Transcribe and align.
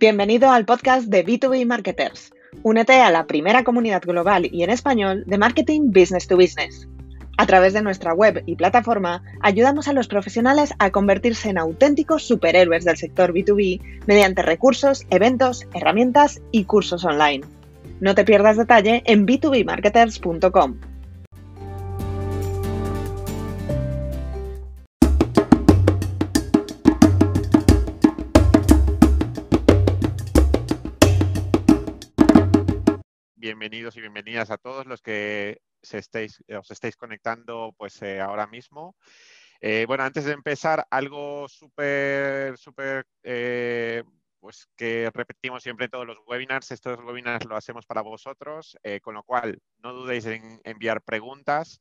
Bienvenido 0.00 0.52
al 0.52 0.64
podcast 0.64 1.08
de 1.08 1.26
B2B 1.26 1.66
Marketers. 1.66 2.32
Únete 2.62 3.00
a 3.00 3.10
la 3.10 3.26
primera 3.26 3.64
comunidad 3.64 4.00
global 4.02 4.48
y 4.48 4.62
en 4.62 4.70
español 4.70 5.24
de 5.26 5.38
marketing 5.38 5.90
business 5.90 6.28
to 6.28 6.36
business. 6.36 6.86
A 7.36 7.46
través 7.46 7.72
de 7.72 7.82
nuestra 7.82 8.14
web 8.14 8.44
y 8.46 8.54
plataforma, 8.54 9.24
ayudamos 9.40 9.88
a 9.88 9.92
los 9.92 10.06
profesionales 10.06 10.72
a 10.78 10.90
convertirse 10.90 11.48
en 11.48 11.58
auténticos 11.58 12.22
superhéroes 12.22 12.84
del 12.84 12.96
sector 12.96 13.32
B2B 13.32 14.04
mediante 14.06 14.42
recursos, 14.42 15.04
eventos, 15.10 15.66
herramientas 15.74 16.42
y 16.52 16.62
cursos 16.62 17.04
online. 17.04 17.44
No 17.98 18.14
te 18.14 18.24
pierdas 18.24 18.56
detalle 18.56 19.02
en 19.04 19.26
b2bmarketers.com. 19.26 20.76
a 34.38 34.56
todos 34.56 34.86
los 34.86 35.02
que 35.02 35.60
se 35.82 35.98
estéis, 35.98 36.42
os 36.56 36.70
estéis 36.70 36.96
conectando 36.96 37.74
pues 37.76 38.00
eh, 38.02 38.20
ahora 38.20 38.46
mismo. 38.46 38.96
Eh, 39.60 39.84
bueno, 39.86 40.04
antes 40.04 40.24
de 40.24 40.32
empezar, 40.32 40.86
algo 40.90 41.48
súper, 41.48 42.56
súper, 42.56 43.04
eh, 43.24 44.04
pues 44.38 44.68
que 44.76 45.10
repetimos 45.12 45.62
siempre 45.62 45.86
en 45.86 45.90
todos 45.90 46.06
los 46.06 46.18
webinars. 46.26 46.70
Estos 46.70 46.98
webinars 47.04 47.46
lo 47.46 47.56
hacemos 47.56 47.84
para 47.86 48.02
vosotros, 48.02 48.76
con 49.02 49.14
lo 49.14 49.24
cual 49.24 49.60
no 49.82 49.92
dudéis 49.92 50.26
en 50.26 50.60
enviar 50.64 51.02
preguntas. 51.02 51.80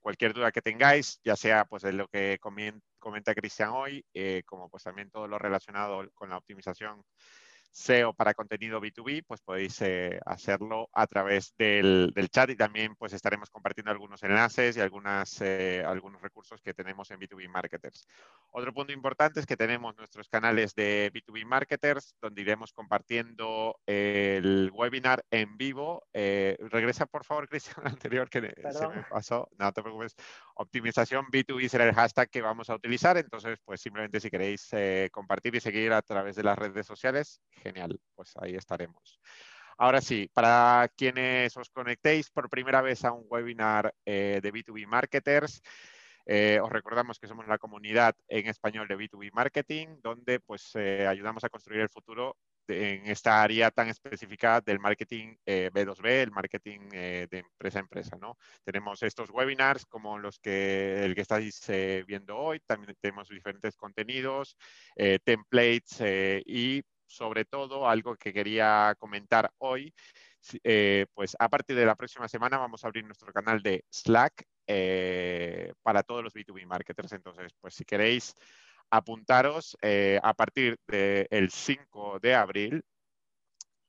cualquier 0.00 0.34
duda 0.34 0.52
que 0.52 0.62
tengáis, 0.62 1.20
ya 1.24 1.34
sea 1.34 1.64
pues 1.64 1.82
de 1.82 1.92
lo 1.92 2.06
que 2.06 2.38
comenta 2.38 3.34
Cristian 3.34 3.70
hoy, 3.70 4.04
como 4.46 4.68
pues 4.68 4.84
también 4.84 5.10
todo 5.10 5.26
lo 5.26 5.38
relacionado 5.38 6.08
con 6.14 6.30
la 6.30 6.36
optimización 6.36 7.02
SEO 7.74 8.14
para 8.14 8.34
contenido 8.34 8.80
B2B, 8.80 9.24
pues 9.26 9.40
podéis 9.40 9.82
eh, 9.82 10.20
hacerlo 10.24 10.88
a 10.92 11.08
través 11.08 11.54
del, 11.58 12.12
chat 12.30 12.50
y 12.50 12.56
también 12.56 12.94
pues 12.94 13.12
estaremos 13.12 13.50
compartiendo 13.50 13.90
algunos 13.90 14.22
enlaces 14.22 14.76
y 14.76 14.80
algunas, 14.80 15.40
eh, 15.40 15.82
algunos 15.84 16.22
recursos 16.22 16.62
que 16.62 16.72
tenemos 16.72 17.10
en 17.10 17.18
B2B 17.18 17.48
Marketers. 17.48 18.06
Otro 18.52 18.72
punto 18.72 18.92
importante 18.92 19.40
es 19.40 19.46
que 19.46 19.56
tenemos 19.56 19.96
nuestros 19.96 20.28
canales 20.28 20.76
de 20.76 21.10
B2B 21.12 21.44
Marketers, 21.44 22.14
donde 22.20 22.42
iremos 22.42 22.72
compartiendo 22.72 23.80
el 23.86 24.70
webinar 24.72 25.24
en 25.32 25.56
vivo. 25.56 26.06
Eh, 26.12 26.56
regresa, 26.70 27.06
por 27.06 27.24
favor, 27.24 27.48
Cristian, 27.48 27.84
anterior 27.88 28.30
que 28.30 28.54
se 28.70 28.88
me 28.88 29.02
pasó. 29.10 29.48
No 29.58 29.72
te 29.72 29.82
preocupes. 29.82 30.14
Optimización 30.54 31.26
B2B 31.26 31.68
será 31.68 31.86
el 31.86 31.94
hashtag 31.94 32.30
que 32.30 32.40
vamos 32.40 32.70
a 32.70 32.76
utilizar. 32.76 33.16
Entonces, 33.16 33.58
pues 33.64 33.80
simplemente 33.80 34.20
si 34.20 34.30
queréis 34.30 34.70
compartir 35.10 35.56
y 35.56 35.60
seguir 35.60 35.92
a 35.92 36.02
través 36.02 36.36
de 36.36 36.44
las 36.44 36.56
redes 36.56 36.86
sociales, 36.86 37.40
Genial, 37.64 37.98
pues 38.14 38.34
ahí 38.36 38.54
estaremos. 38.54 39.18
Ahora 39.78 40.02
sí, 40.02 40.30
para 40.34 40.90
quienes 40.96 41.56
os 41.56 41.70
conectéis 41.70 42.30
por 42.30 42.50
primera 42.50 42.82
vez 42.82 43.04
a 43.04 43.12
un 43.12 43.24
webinar 43.28 43.92
eh, 44.04 44.40
de 44.42 44.52
B2B 44.52 44.86
Marketers, 44.86 45.62
eh, 46.26 46.60
os 46.62 46.70
recordamos 46.70 47.18
que 47.18 47.26
somos 47.26 47.48
la 47.48 47.58
comunidad 47.58 48.14
en 48.28 48.46
español 48.46 48.86
de 48.86 48.98
B2B 48.98 49.30
Marketing, 49.32 49.96
donde 50.02 50.40
pues 50.40 50.72
eh, 50.74 51.06
ayudamos 51.08 51.42
a 51.42 51.48
construir 51.48 51.80
el 51.80 51.88
futuro 51.88 52.36
en 52.68 53.06
esta 53.06 53.42
área 53.42 53.70
tan 53.70 53.88
específica 53.88 54.60
del 54.62 54.78
marketing 54.78 55.36
B2B, 55.44 56.06
el 56.22 56.30
marketing 56.30 56.88
de 56.88 57.28
empresa 57.30 57.78
a 57.78 57.82
empresa. 57.82 58.16
¿no? 58.18 58.38
Tenemos 58.64 59.02
estos 59.02 59.28
webinars 59.28 59.84
como 59.84 60.18
los 60.18 60.38
que 60.38 61.04
el 61.04 61.14
que 61.14 61.20
estáis 61.20 61.60
viendo 62.06 62.38
hoy, 62.38 62.60
también 62.60 62.96
tenemos 63.02 63.28
diferentes 63.28 63.76
contenidos, 63.76 64.56
templates 65.24 66.00
y 66.46 66.82
sobre 67.14 67.44
todo 67.44 67.88
algo 67.88 68.16
que 68.16 68.32
quería 68.32 68.94
comentar 68.98 69.50
hoy, 69.58 69.94
eh, 70.62 71.06
pues 71.14 71.36
a 71.38 71.48
partir 71.48 71.76
de 71.76 71.86
la 71.86 71.94
próxima 71.94 72.28
semana 72.28 72.58
vamos 72.58 72.84
a 72.84 72.88
abrir 72.88 73.04
nuestro 73.04 73.32
canal 73.32 73.62
de 73.62 73.84
Slack 73.90 74.44
eh, 74.66 75.72
para 75.82 76.02
todos 76.02 76.22
los 76.22 76.34
B2B 76.34 76.66
marketers. 76.66 77.12
Entonces, 77.12 77.52
pues 77.60 77.74
si 77.74 77.84
queréis 77.84 78.34
apuntaros 78.90 79.76
eh, 79.82 80.20
a 80.22 80.34
partir 80.34 80.76
del 80.86 81.50
5 81.50 82.18
de 82.20 82.34
abril, 82.34 82.82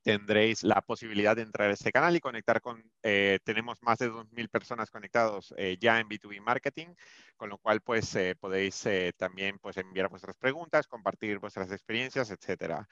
tendréis 0.05 0.61
la 0.63 0.81
posibilidad 0.81 1.35
de 1.35 1.41
entrar 1.41 1.71
a 1.71 1.73
este 1.73 1.91
canal 1.91 2.15
y 2.15 2.19
conectar 2.19 2.61
con, 2.61 2.83
eh, 3.01 3.39
tenemos 3.43 3.81
más 3.81 3.97
de 3.97 4.11
2.000 4.11 4.49
personas 4.49 4.91
conectados 4.91 5.51
eh, 5.57 5.77
ya 5.81 5.99
en 5.99 6.07
B2B 6.07 6.41
Marketing, 6.41 6.89
con 7.35 7.49
lo 7.49 7.57
cual 7.57 7.81
pues 7.81 8.15
eh, 8.15 8.35
podéis 8.39 8.87
también 9.17 9.57
pues 9.57 9.77
enviar 9.77 10.07
vuestras 10.09 10.37
preguntas, 10.37 10.85
compartir 10.87 11.39
vuestras 11.39 11.71
experiencias, 11.71 12.29
etcétera. 12.29 12.87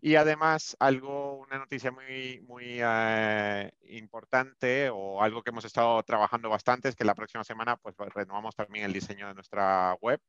Y 0.00 0.16
además 0.16 0.76
algo, 0.80 1.38
una 1.38 1.58
noticia 1.58 1.92
muy, 1.92 2.40
muy 2.40 2.80
importante 3.88 4.90
o 4.90 5.22
algo 5.22 5.42
que 5.42 5.50
hemos 5.50 5.64
estado 5.64 6.02
trabajando 6.02 6.50
bastante 6.50 6.88
es 6.88 6.96
que 6.96 7.04
la 7.04 7.14
próxima 7.14 7.44
semana 7.44 7.76
pues 7.76 7.94
renovamos 8.12 8.56
también 8.56 8.86
el 8.86 8.92
diseño 8.92 9.28
de 9.28 9.34
nuestra 9.34 9.94
web. 10.00 10.20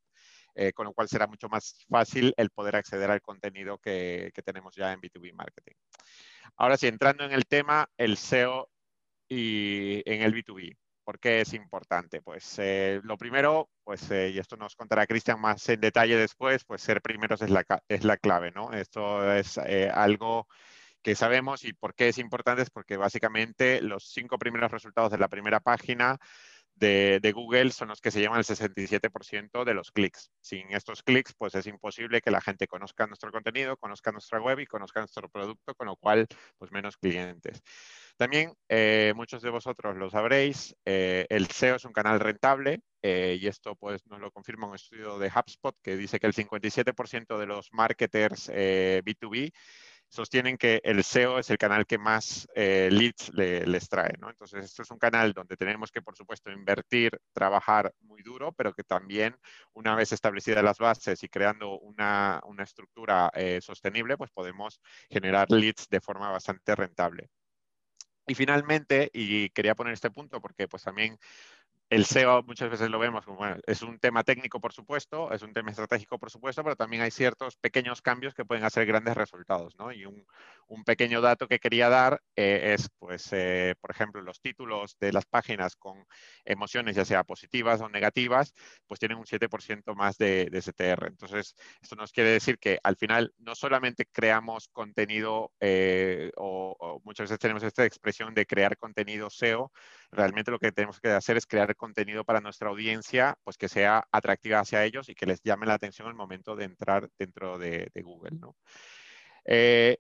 Con 0.74 0.86
lo 0.86 0.94
cual 0.94 1.08
será 1.08 1.28
mucho 1.28 1.50
más 1.50 1.86
fácil 1.90 2.34
el 2.38 2.50
poder 2.50 2.76
acceder 2.76 3.12
al 3.12 3.22
contenido 3.22 3.78
que, 3.78 4.32
tenemos 4.44 4.76
ya 4.76 4.92
en 4.92 5.02
B2B 5.02 5.34
Marketing. 5.34 5.76
Ahora 6.56 6.78
sí, 6.78 6.88
entrando 6.88 7.24
en 7.24 7.32
el 7.32 7.46
tema, 7.46 7.90
el 7.98 8.18
SEO 8.18 8.70
y 9.30 10.02
en 10.10 10.22
el 10.22 10.34
B2B. 10.34 10.76
¿Por 11.08 11.20
qué 11.20 11.40
es 11.40 11.54
importante? 11.54 12.22
Pues 12.22 12.60
eh, 12.60 13.00
lo 13.04 13.18
primero, 13.18 13.70
pues, 13.86 14.12
eh, 14.12 14.30
y 14.30 14.40
esto 14.40 14.58
nos 14.58 14.76
contará 14.76 15.08
Cristian 15.08 15.40
más 15.40 15.70
en 15.70 15.80
detalle 15.80 16.18
después, 16.18 16.66
pues 16.66 16.82
ser 16.82 17.02
primeros 17.02 17.42
es 17.42 17.50
la, 17.50 17.66
es 17.88 18.04
la 18.04 18.18
clave, 18.18 18.52
¿no? 18.52 18.74
Esto 18.74 19.34
es 19.34 19.58
eh, 19.66 19.90
algo 19.90 20.48
que 21.02 21.16
sabemos 21.16 21.64
y 21.64 21.72
por 21.72 21.96
qué 21.96 22.10
es 22.10 22.18
importante 22.18 22.64
es 22.64 22.70
porque 22.70 22.98
básicamente 22.98 23.82
los 23.82 24.12
cinco 24.12 24.38
primeros 24.38 24.70
resultados 24.70 25.10
de 25.10 25.18
la 25.18 25.30
primera 25.30 25.62
página 25.62 26.18
de, 26.80 27.32
Google 27.34 27.72
son 27.72 27.90
los 27.90 28.02
que 28.02 28.12
se 28.12 28.20
llevan 28.20 28.38
el 28.38 28.46
67% 28.46 29.64
de 29.64 29.74
los 29.74 29.92
clics. 29.92 30.32
Sin 30.42 30.72
estos 30.74 31.04
clics, 31.04 31.34
pues 31.38 31.56
es 31.56 31.68
imposible 31.68 32.22
que 32.22 32.32
la 32.32 32.42
gente 32.42 32.68
conozca 32.68 33.08
nuestro 33.08 33.32
contenido, 33.32 33.78
conozca 33.78 34.12
nuestra 34.12 34.40
web 34.40 34.60
y 34.60 34.66
conozca 34.66 35.00
nuestro 35.00 35.30
producto, 35.30 35.74
con 35.76 35.88
lo 35.88 35.96
cual, 35.96 36.28
pues 36.58 36.72
menos 36.72 36.98
clientes. 36.98 37.62
También, 38.18 38.54
eh, 38.68 39.14
muchos 39.16 39.42
de 39.42 39.50
vosotros 39.50 39.96
lo 39.96 40.10
sabréis, 40.10 40.76
eh, 40.86 41.26
el 41.30 41.48
SEO 41.48 41.76
es 41.76 41.86
un 41.86 41.94
canal 41.94 42.20
rentable 42.20 42.82
eh, 43.04 43.38
y 43.40 43.46
esto 43.46 43.76
pues 43.76 44.04
nos 44.08 44.20
lo 44.20 44.32
confirma 44.32 44.68
un 44.68 44.74
estudio 44.74 45.20
de 45.20 45.30
HubSpot 45.30 45.76
que 45.84 45.96
dice 45.96 46.20
que 46.20 46.26
el 46.26 46.34
57% 46.34 47.38
de 47.38 47.46
los 47.46 47.70
marketers 47.72 48.50
B2B 48.50 49.52
sostienen 50.10 50.58
que 50.58 50.82
el 50.84 51.04
SEO 51.04 51.40
es 51.40 51.50
el 51.50 51.58
canal 51.58 51.86
que 51.86 51.98
más 51.98 52.48
eh, 52.56 52.90
leads 52.92 53.32
les 53.34 53.90
trae. 53.90 54.14
¿no? 54.20 54.30
Entonces, 54.30 54.66
esto 54.66 54.82
es 54.84 54.92
un 54.92 54.98
canal 54.98 55.34
donde 55.34 55.58
tenemos 55.58 55.92
que, 55.92 56.02
por 56.02 56.16
supuesto, 56.16 56.52
invertir, 56.52 57.20
trabajar 57.34 57.94
muy 58.02 58.22
duro, 58.24 58.52
pero 58.54 58.74
que 58.74 58.84
también, 58.84 59.36
una 59.74 59.96
vez 59.96 60.12
establecidas 60.12 60.64
las 60.64 60.78
bases 60.78 61.24
y 61.24 61.30
creando 61.30 61.80
una, 61.80 62.42
estructura 62.60 63.32
eh, 63.34 63.60
sostenible, 63.62 64.18
pues 64.18 64.32
podemos 64.32 64.82
generar 65.10 65.52
leads 65.52 65.88
de 65.90 66.02
forma 66.02 66.32
bastante 66.32 66.76
rentable. 66.76 67.30
Y 68.30 68.36
finalmente, 68.36 69.10
y 69.14 69.50
quería 69.52 69.74
poner 69.74 69.94
este 69.94 70.12
punto 70.12 70.42
porque 70.42 70.68
pues 70.68 70.84
también 70.84 71.18
el 71.90 72.06
SEO 72.06 72.44
muchas 72.44 72.70
veces 72.70 72.90
lo 72.90 73.00
vemos 73.00 73.26
como, 73.26 73.46
es 73.66 73.82
un 73.82 73.98
tema 74.00 74.24
técnico, 74.24 74.60
por 74.60 74.74
supuesto, 74.74 75.32
es 75.32 75.42
un 75.42 75.54
tema 75.54 75.72
estratégico, 75.72 76.20
por 76.20 76.30
supuesto, 76.30 76.64
pero 76.64 76.76
también 76.76 77.02
hay 77.02 77.12
ciertos 77.12 77.56
pequeños 77.56 78.02
cambios 78.02 78.34
que 78.34 78.44
pueden 78.44 78.66
hacer 78.66 78.86
grandes 78.86 79.16
resultados, 79.16 79.76
¿no? 79.78 79.92
Y 79.94 80.06
un, 80.06 80.26
pequeño 80.86 81.22
dato 81.22 81.48
que 81.48 81.60
quería 81.60 81.90
dar 81.90 82.22
eh, 82.36 82.74
es, 82.74 82.90
pues, 83.00 83.30
eh, 83.32 83.76
por 83.82 83.92
ejemplo, 83.92 84.22
los 84.22 84.42
títulos 84.42 84.98
de 85.00 85.12
las 85.12 85.26
páginas 85.26 85.76
con 85.76 86.06
emociones, 86.46 86.96
ya 86.96 87.06
sea 87.06 87.24
positivas 87.24 87.82
o 87.82 87.90
negativas, 87.90 88.54
pues 88.86 89.00
tienen 89.00 89.18
un 89.18 89.26
7% 89.26 89.96
más 89.96 90.18
de, 90.18 90.50
de, 90.50 90.62
CTR. 90.62 91.08
Entonces, 91.08 91.56
esto 91.82 91.96
nos 91.96 92.12
quiere 92.12 92.32
decir 92.32 92.58
que 92.60 92.80
al 92.84 92.96
final 92.96 93.34
no 93.38 93.56
solamente 93.56 94.06
creamos 94.06 94.70
contenido 94.70 95.52
eh, 95.60 96.32
o 96.36 97.02
muchas 97.04 97.26
veces 97.26 97.40
tenemos 97.40 97.64
esta 97.64 97.86
expresión 97.86 98.34
de 98.34 98.46
crear 98.46 98.78
contenido 98.78 99.30
SEO, 99.30 99.72
realmente 100.12 100.52
lo 100.52 100.60
que 100.60 100.72
tenemos 100.72 101.00
que 101.00 101.10
hacer 101.10 101.38
es 101.38 101.46
crear 101.46 101.76
contenido 101.76 102.24
para 102.24 102.42
nuestra 102.42 102.70
audiencia, 102.70 103.38
pues 103.44 103.58
que 103.58 103.70
sea 103.70 104.08
atractiva 104.12 104.60
hacia 104.60 104.84
ellos 104.84 105.10
y 105.10 105.16
que 105.16 105.26
les 105.26 105.42
llame 105.42 105.66
la 105.66 105.74
atención 105.76 106.08
el 106.08 106.16
momento 106.16 106.56
de 106.56 106.66
entrar 106.66 107.10
dentro 107.18 107.58
de, 107.58 107.92
Google. 107.96 108.38
¿no? 108.40 108.56
Eh, 109.46 109.98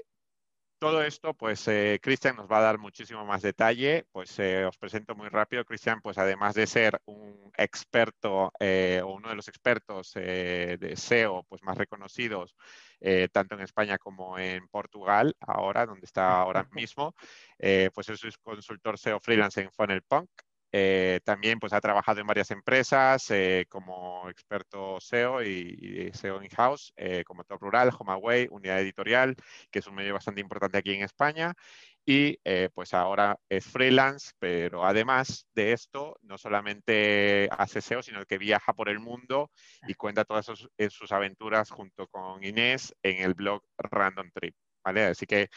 todo 0.80 1.04
esto, 1.04 1.34
pues 1.34 1.68
eh, 1.68 2.00
Cristian 2.02 2.36
nos 2.36 2.50
va 2.50 2.60
a 2.60 2.62
dar 2.62 2.78
muchísimo 2.78 3.26
más 3.26 3.42
detalle. 3.42 4.06
Pues 4.12 4.38
eh, 4.40 4.66
os 4.66 4.78
presento 4.78 5.16
muy 5.16 5.30
rápido. 5.30 5.66
Cristian, 5.66 6.02
pues 6.02 6.18
además 6.18 6.56
de 6.56 6.68
ser 6.68 7.02
un 7.06 7.52
experto 7.58 8.52
o 8.52 9.14
uno 9.14 9.30
de 9.30 9.36
los 9.36 9.48
expertos 9.48 10.14
de 10.14 10.94
SEO 10.96 11.44
pues, 11.44 11.64
más 11.64 11.78
reconocidos, 11.78 12.56
tanto 13.32 13.56
en 13.56 13.62
España 13.62 13.98
como 13.98 14.38
en 14.38 14.68
Portugal, 14.68 15.36
ahora, 15.40 15.86
donde 15.86 16.06
está 16.06 16.40
ahora 16.40 16.68
mismo, 16.72 17.16
pues 17.58 18.10
es 18.10 18.38
consultor 18.38 18.98
SEO 18.98 19.20
freelance 19.20 19.62
en 19.62 19.72
Funnel 19.72 20.04
Punk. 20.04 20.30
Eh, 20.72 21.22
también 21.24 21.60
pues, 21.60 21.74
ha 21.74 21.82
trabajado 21.82 22.20
en 22.20 22.28
varias 22.28 22.52
empresas 22.52 23.30
eh, 23.32 23.66
como 23.70 24.30
experto 24.30 25.00
SEO 25.00 25.42
y, 25.44 26.12
SEO 26.14 26.44
in-house, 26.44 26.94
eh, 26.98 27.24
como 27.26 27.44
Top 27.44 27.62
Rural, 27.62 27.92
HomeAway, 27.98 28.48
Unidad 28.52 28.82
Editorial, 28.82 29.36
que 29.72 29.80
es 29.80 29.88
un 29.88 29.96
medio 29.96 30.14
bastante 30.14 30.42
importante 30.42 30.78
aquí 30.78 30.94
en 30.94 31.04
España. 31.04 31.54
Y 32.10 32.38
pues 32.74 32.94
ahora 32.94 33.38
es 33.50 33.66
freelance, 33.66 34.32
pero 34.40 34.86
además 34.86 35.46
de 35.54 35.74
esto, 35.74 36.16
no 36.22 36.38
solamente 36.38 37.50
hace 37.52 37.82
SEO, 37.82 38.02
sino 38.02 38.24
que 38.26 38.38
viaja 38.38 38.72
por 38.72 38.88
el 38.88 39.00
mundo 39.00 39.52
y 39.86 39.94
cuenta 39.94 40.24
todas 40.24 40.46
sus, 40.46 40.70
sus 40.90 41.12
aventuras 41.12 41.70
junto 41.70 42.08
con 42.08 42.42
Inés 42.46 42.96
en 43.04 43.18
el 43.24 43.34
blog 43.34 43.62
Random 43.78 44.32
Trip. 44.34 44.56
¿vale? 44.88 45.04
Así 45.04 45.26
que 45.26 45.50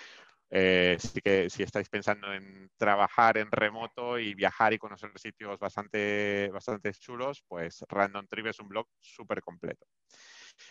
eh, 0.50 0.98
que 1.22 1.48
si 1.48 1.62
estáis 1.62 1.88
pensando 1.88 2.32
en 2.32 2.70
trabajar 2.76 3.38
en 3.38 3.50
remoto 3.50 4.18
y 4.18 4.34
viajar 4.34 4.72
y 4.72 4.78
conocer 4.78 5.10
sitios 5.16 5.58
bastante, 5.58 6.50
bastante 6.52 6.92
chulos, 6.92 7.44
pues 7.46 7.84
Random 7.88 8.26
Trip 8.26 8.46
es 8.46 8.58
un 8.58 8.68
blog 8.68 8.86
súper 8.98 9.40
completo. 9.40 9.86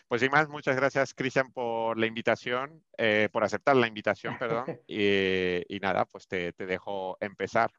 Pues 0.08 0.22
sin 0.22 0.32
más, 0.32 0.50
muchas 0.50 0.76
gracias 0.76 1.14
Cristian 1.14 1.52
por 1.52 1.98
la 1.98 2.06
invitación, 2.06 2.84
eh, 2.98 3.30
por 3.32 3.44
aceptar 3.44 3.76
la 3.76 3.88
invitación, 3.88 4.38
perdón. 4.38 4.66
Y, 4.88 5.80
nada, 5.82 6.06
pues 6.06 6.28
te, 6.28 6.52
dejo 6.58 7.18
empezar. 7.22 7.72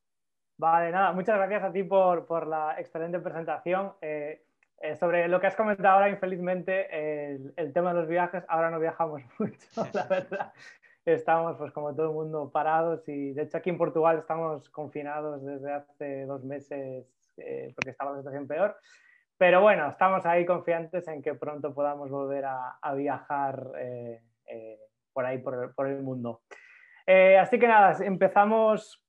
Vale, 0.56 0.91
nada, 0.91 1.12
muchas 1.12 1.37
gracias 1.37 1.62
a 1.62 1.73
ti 1.73 1.82
por, 1.82 2.26
por 2.26 2.47
la 2.47 2.76
excelente 2.79 3.19
presentación. 3.19 3.94
Eh, 4.00 4.43
eh, 4.82 4.97
sobre 4.97 5.29
lo 5.29 5.38
que 5.41 5.47
has 5.47 5.56
comentado 5.56 5.97
ahora, 5.97 6.08
infelizmente, 6.08 7.35
el, 7.35 7.52
el, 7.56 7.73
tema 7.75 7.93
de 7.93 8.00
los 8.00 8.08
viajes, 8.08 8.44
ahora 8.49 8.70
no 8.70 8.81
viajamos 8.81 9.20
mucho, 9.38 9.87
la 9.93 10.05
verdad 10.08 10.52
estamos, 11.05 11.56
pues 11.56 11.73
como 11.73 11.94
todo 11.94 12.06
el 12.06 12.12
mundo, 12.12 12.50
parados 12.52 13.08
y 13.08 13.32
de 13.32 13.43
hecho 13.43 13.58
aquí 13.58 13.70
en 13.70 13.79
Portugal 13.79 14.19
estamos 14.19 14.69
confinados 14.70 15.44
desde 15.44 15.73
hace 15.73 16.26
dos 16.26 16.44
meses 16.44 17.06
eh, 17.38 17.73
porque 17.75 17.91
estaba 17.91 18.12
la 18.12 18.19
situación 18.19 18.47
peor. 18.47 18.76
Pero 19.38 19.62
bueno, 19.62 19.88
estamos 19.88 20.26
ahí 20.26 20.44
confiantes 20.44 21.08
en 21.08 21.23
que 21.23 21.35
pronto 21.35 21.73
podamos 21.73 22.11
volver 22.11 22.44
a, 22.44 22.94
viajar 22.94 23.70
eh, 23.79 24.20
eh, 24.47 24.79
por 25.12 25.25
ahí, 25.25 25.38
por, 25.38 25.75
por 25.75 25.88
el 25.88 26.02
mundo. 26.02 26.43
así 27.06 27.58
que 27.58 27.67
nada, 27.67 27.97
empezamos. 28.05 29.02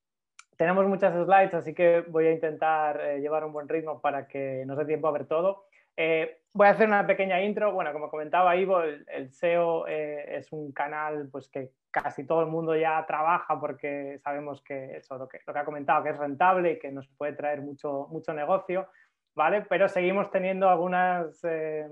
Tenemos 0.56 0.86
muchas 0.86 1.14
slides, 1.14 1.56
así 1.56 1.74
que 1.74 2.02
voy 2.08 2.28
a 2.28 2.32
intentar 2.32 3.02
llevar 3.18 3.44
un 3.44 3.52
buen 3.52 3.68
ritmo 3.68 4.00
para 4.00 4.28
que 4.28 4.64
nos 4.66 4.78
dé 4.78 4.86
tiempo 4.86 5.08
a 5.08 5.12
ver 5.12 5.26
todo. 5.26 5.66
Voy 5.96 6.68
a 6.68 6.72
hacer 6.72 6.88
una 6.88 7.06
pequeña 7.06 7.42
intro. 7.42 7.72
Bueno, 7.74 7.94
como 7.94 8.10
comentaba 8.10 8.56
Ivo, 8.56 8.82
el, 8.82 9.32
SEO 9.32 9.88
es 9.88 10.52
un 10.52 10.72
canal 10.72 11.30
pues, 11.32 11.50
que 11.50 11.72
casi 11.92 12.26
todo 12.26 12.42
el 12.42 12.48
mundo 12.48 12.76
ya 12.76 13.06
trabaja 13.06 13.60
porque 13.60 14.18
sabemos 14.24 14.62
que 14.64 14.98
eso, 14.98 15.18
lo 15.18 15.28
que, 15.28 15.40
ha 15.46 15.66
comentado, 15.66 16.04
que 16.04 16.10
es 16.10 16.18
rentable 16.18 16.72
y 16.72 16.80
que 16.80 16.92
nos 16.92 17.08
puede 17.10 17.34
traer 17.34 17.62
mucho, 17.62 18.08
mucho 18.10 18.34
negocio, 18.34 18.88
¿vale? 19.36 19.66
Pero 19.70 19.88
seguimos 19.88 20.32
teniendo 20.32 20.70
algunas, 20.70 21.44
eh, 21.44 21.88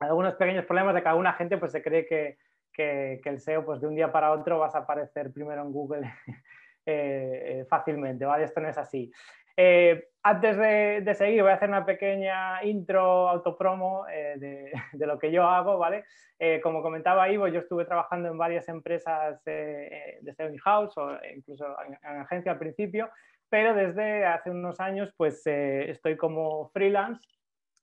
algunos 0.00 0.34
pequeños 0.34 0.66
problemas 0.66 0.94
de 0.94 1.02
que 1.02 1.08
alguna 1.08 1.32
gente 1.34 1.56
pues 1.56 1.72
se 1.72 1.82
cree 1.82 2.04
que, 2.04 2.38
el 2.76 3.40
SEO 3.40 3.64
pues 3.64 3.80
de 3.80 3.86
un 3.86 3.94
día 3.94 4.10
para 4.10 4.32
otro 4.32 4.58
vas 4.58 4.74
a 4.74 4.78
aparecer 4.78 5.32
primero 5.32 5.62
en 5.62 5.70
Google 5.70 6.12
eh, 6.86 7.60
eh, 7.60 7.66
fácilmente, 7.70 8.24
¿vale? 8.24 8.44
Esto 8.44 8.60
no 8.60 8.68
es 8.68 8.76
así. 8.76 9.12
Eh, 9.56 10.08
antes 10.22 10.56
de, 10.56 11.14
seguir, 11.14 11.42
voy 11.42 11.50
a 11.50 11.54
hacer 11.54 11.68
una 11.68 11.84
pequeña 11.84 12.64
intro 12.64 13.28
autopromo 13.28 14.06
eh, 14.08 14.72
de, 14.92 15.06
lo 15.06 15.18
que 15.18 15.30
yo 15.30 15.44
hago, 15.44 15.78
¿vale? 15.78 16.04
Eh, 16.38 16.60
como 16.62 16.82
comentaba 16.82 17.28
Ivo, 17.28 17.46
yo 17.48 17.60
estuve 17.60 17.84
trabajando 17.84 18.28
en 18.28 18.38
varias 18.38 18.68
empresas 18.68 19.42
de 19.44 20.20
SEO 20.36 20.50
house 20.64 20.96
o 20.96 21.16
incluso 21.34 21.66
en, 21.86 22.20
agencia 22.20 22.52
al 22.52 22.58
principio, 22.58 23.10
pero 23.48 23.74
desde 23.74 24.24
hace 24.24 24.50
unos 24.50 24.80
años 24.80 25.12
pues 25.16 25.46
estoy 25.46 26.16
como 26.16 26.70
freelance 26.70 27.24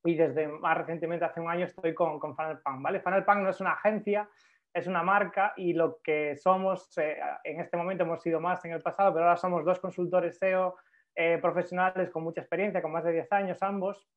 y 0.04 0.16
desde 0.16 0.48
más 0.48 0.78
recientemente, 0.78 1.24
hace 1.26 1.40
un 1.40 1.50
año, 1.50 1.66
estoy 1.66 1.94
con, 1.94 2.20
con 2.20 2.36
FunnelPunk, 2.36 2.82
¿vale? 2.82 3.00
FunnelPunk 3.02 3.38
no 3.38 3.50
es 3.52 3.62
una 3.62 3.74
agencia, 3.74 4.28
es 4.74 4.88
una 4.88 5.04
marca 5.04 5.54
y 5.56 5.74
lo 5.74 6.02
que 6.02 6.36
somos, 6.36 6.90
en 6.98 7.60
este 7.60 7.78
momento 7.78 8.04
hemos 8.04 8.22
sido 8.24 8.40
más 8.40 8.66
en 8.66 8.72
el 8.72 8.82
pasado, 8.82 9.14
pero 9.14 9.26
ahora 9.26 9.38
somos 9.38 9.64
dos 9.64 9.80
consultores 9.80 10.38
SEO 10.40 10.76
eh, 11.16 11.38
profesionales 11.42 12.10
con 12.10 12.24
mucha 12.24 12.42
experiencia, 12.42 12.82
con 12.82 12.92
más 12.92 13.04
de 13.04 13.12
10 13.12 13.32
años 13.34 13.58
ambos, 13.62 14.08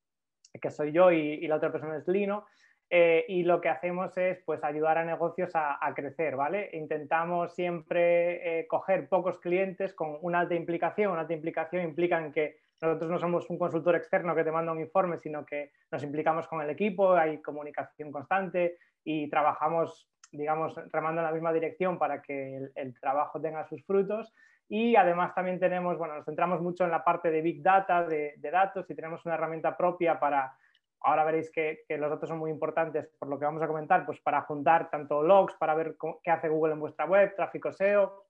que 0.61 0.71
soy 0.71 0.93
yo 0.93 1.11
y, 1.11 1.47
la 1.47 1.57
otra 1.57 1.73
persona 1.73 1.97
es 1.97 2.07
Lino. 2.09 2.47
Eh, 2.91 3.25
y 3.29 3.43
lo 3.43 3.61
que 3.61 3.71
hacemos 3.71 4.17
es 4.19 4.43
pues, 4.45 4.63
ayudar 4.63 4.99
a 4.99 5.05
negocios 5.05 5.51
a, 5.55 5.93
crecer, 5.97 6.37
¿vale? 6.37 6.71
Intentamos 6.75 7.55
siempre 7.55 8.61
eh, 8.61 8.67
coger 8.69 9.09
pocos 9.09 9.41
clientes 9.41 9.95
con 9.95 10.19
una 10.21 10.41
alta 10.41 10.55
implicación. 10.55 11.11
Una 11.11 11.23
alta 11.23 11.33
implicación 11.33 11.83
implica 11.83 12.31
que 12.31 12.59
nosotros 12.81 13.11
no 13.11 13.19
somos 13.19 13.49
un 13.51 13.59
consultor 13.59 13.97
externo 13.97 14.35
que 14.35 14.45
te 14.45 14.53
manda 14.53 14.71
un 14.71 14.81
informe, 14.81 15.19
sino 15.19 15.45
que 15.45 15.73
nos 15.91 16.03
implicamos 16.03 16.47
con 16.47 16.61
el 16.61 16.71
equipo, 16.71 17.15
hay 17.15 17.41
comunicación 17.41 18.13
constante 18.13 18.77
y 19.03 19.29
trabajamos, 19.31 20.09
digamos, 20.31 20.75
remando 20.93 21.21
en 21.23 21.27
la 21.27 21.33
misma 21.33 21.53
dirección 21.53 21.99
para 21.99 22.21
que 22.21 22.69
el 22.75 23.01
trabajo 23.01 23.41
tenga 23.41 23.65
sus 23.65 23.83
frutos. 23.85 24.33
Y 24.69 24.97
además 24.97 25.35
también 25.35 25.61
tenemos, 25.61 25.99
bueno, 25.99 26.15
nos 26.15 26.25
centramos 26.25 26.61
mucho 26.61 26.85
en 26.85 26.91
la 26.91 27.05
parte 27.05 27.31
de 27.31 27.43
Big 27.43 27.63
Data, 27.63 28.05
de, 28.05 28.35
datos, 28.41 28.89
y 28.89 28.95
tenemos 28.95 29.25
una 29.27 29.35
herramienta 29.35 29.77
propia 29.77 30.19
para, 30.19 30.57
ahora 31.01 31.25
veréis 31.25 31.51
que, 31.51 31.85
los 31.89 32.11
datos 32.11 32.29
son 32.29 32.39
muy 32.39 32.51
importantes 32.51 33.09
por 33.19 33.29
lo 33.29 33.39
que 33.39 33.45
vamos 33.45 33.63
a 33.63 33.67
comentar, 33.67 34.07
pues 34.07 34.21
para 34.21 34.43
juntar 34.43 34.91
tanto 34.91 35.23
logs, 35.23 35.55
para 35.55 35.75
ver 35.75 35.97
qué 36.23 36.31
hace 36.31 36.49
Google 36.49 36.75
en 36.75 36.81
vuestra 36.81 37.05
web, 37.05 37.35
tráfico 37.37 37.73
SEO 37.73 38.25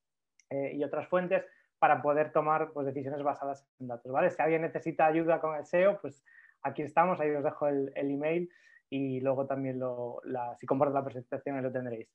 eh, 0.50 0.72
y 0.74 0.82
otras 0.82 1.06
fuentes, 1.08 1.44
para 1.78 2.02
poder 2.02 2.32
tomar 2.32 2.72
pues, 2.72 2.86
decisiones 2.86 3.22
basadas 3.22 3.66
en 3.78 3.88
datos, 3.88 4.10
¿vale? 4.10 4.30
Si 4.30 4.40
alguien 4.40 4.62
necesita 4.62 5.06
ayuda 5.06 5.40
con 5.40 5.54
el 5.54 5.64
SEO, 5.66 6.00
pues 6.00 6.24
aquí 6.62 6.82
estamos, 6.82 7.20
ahí 7.20 7.30
os 7.30 7.44
dejo 7.44 7.68
el, 7.68 7.92
email 7.94 8.50
y 8.90 9.20
luego 9.20 9.46
también 9.46 9.78
lo, 9.78 10.20
si 10.58 10.66
comparto 10.66 10.94
la 10.94 11.04
presentación 11.04 11.62
lo 11.62 11.70
tendréis. 11.70 12.08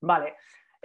Vale, 0.00 0.34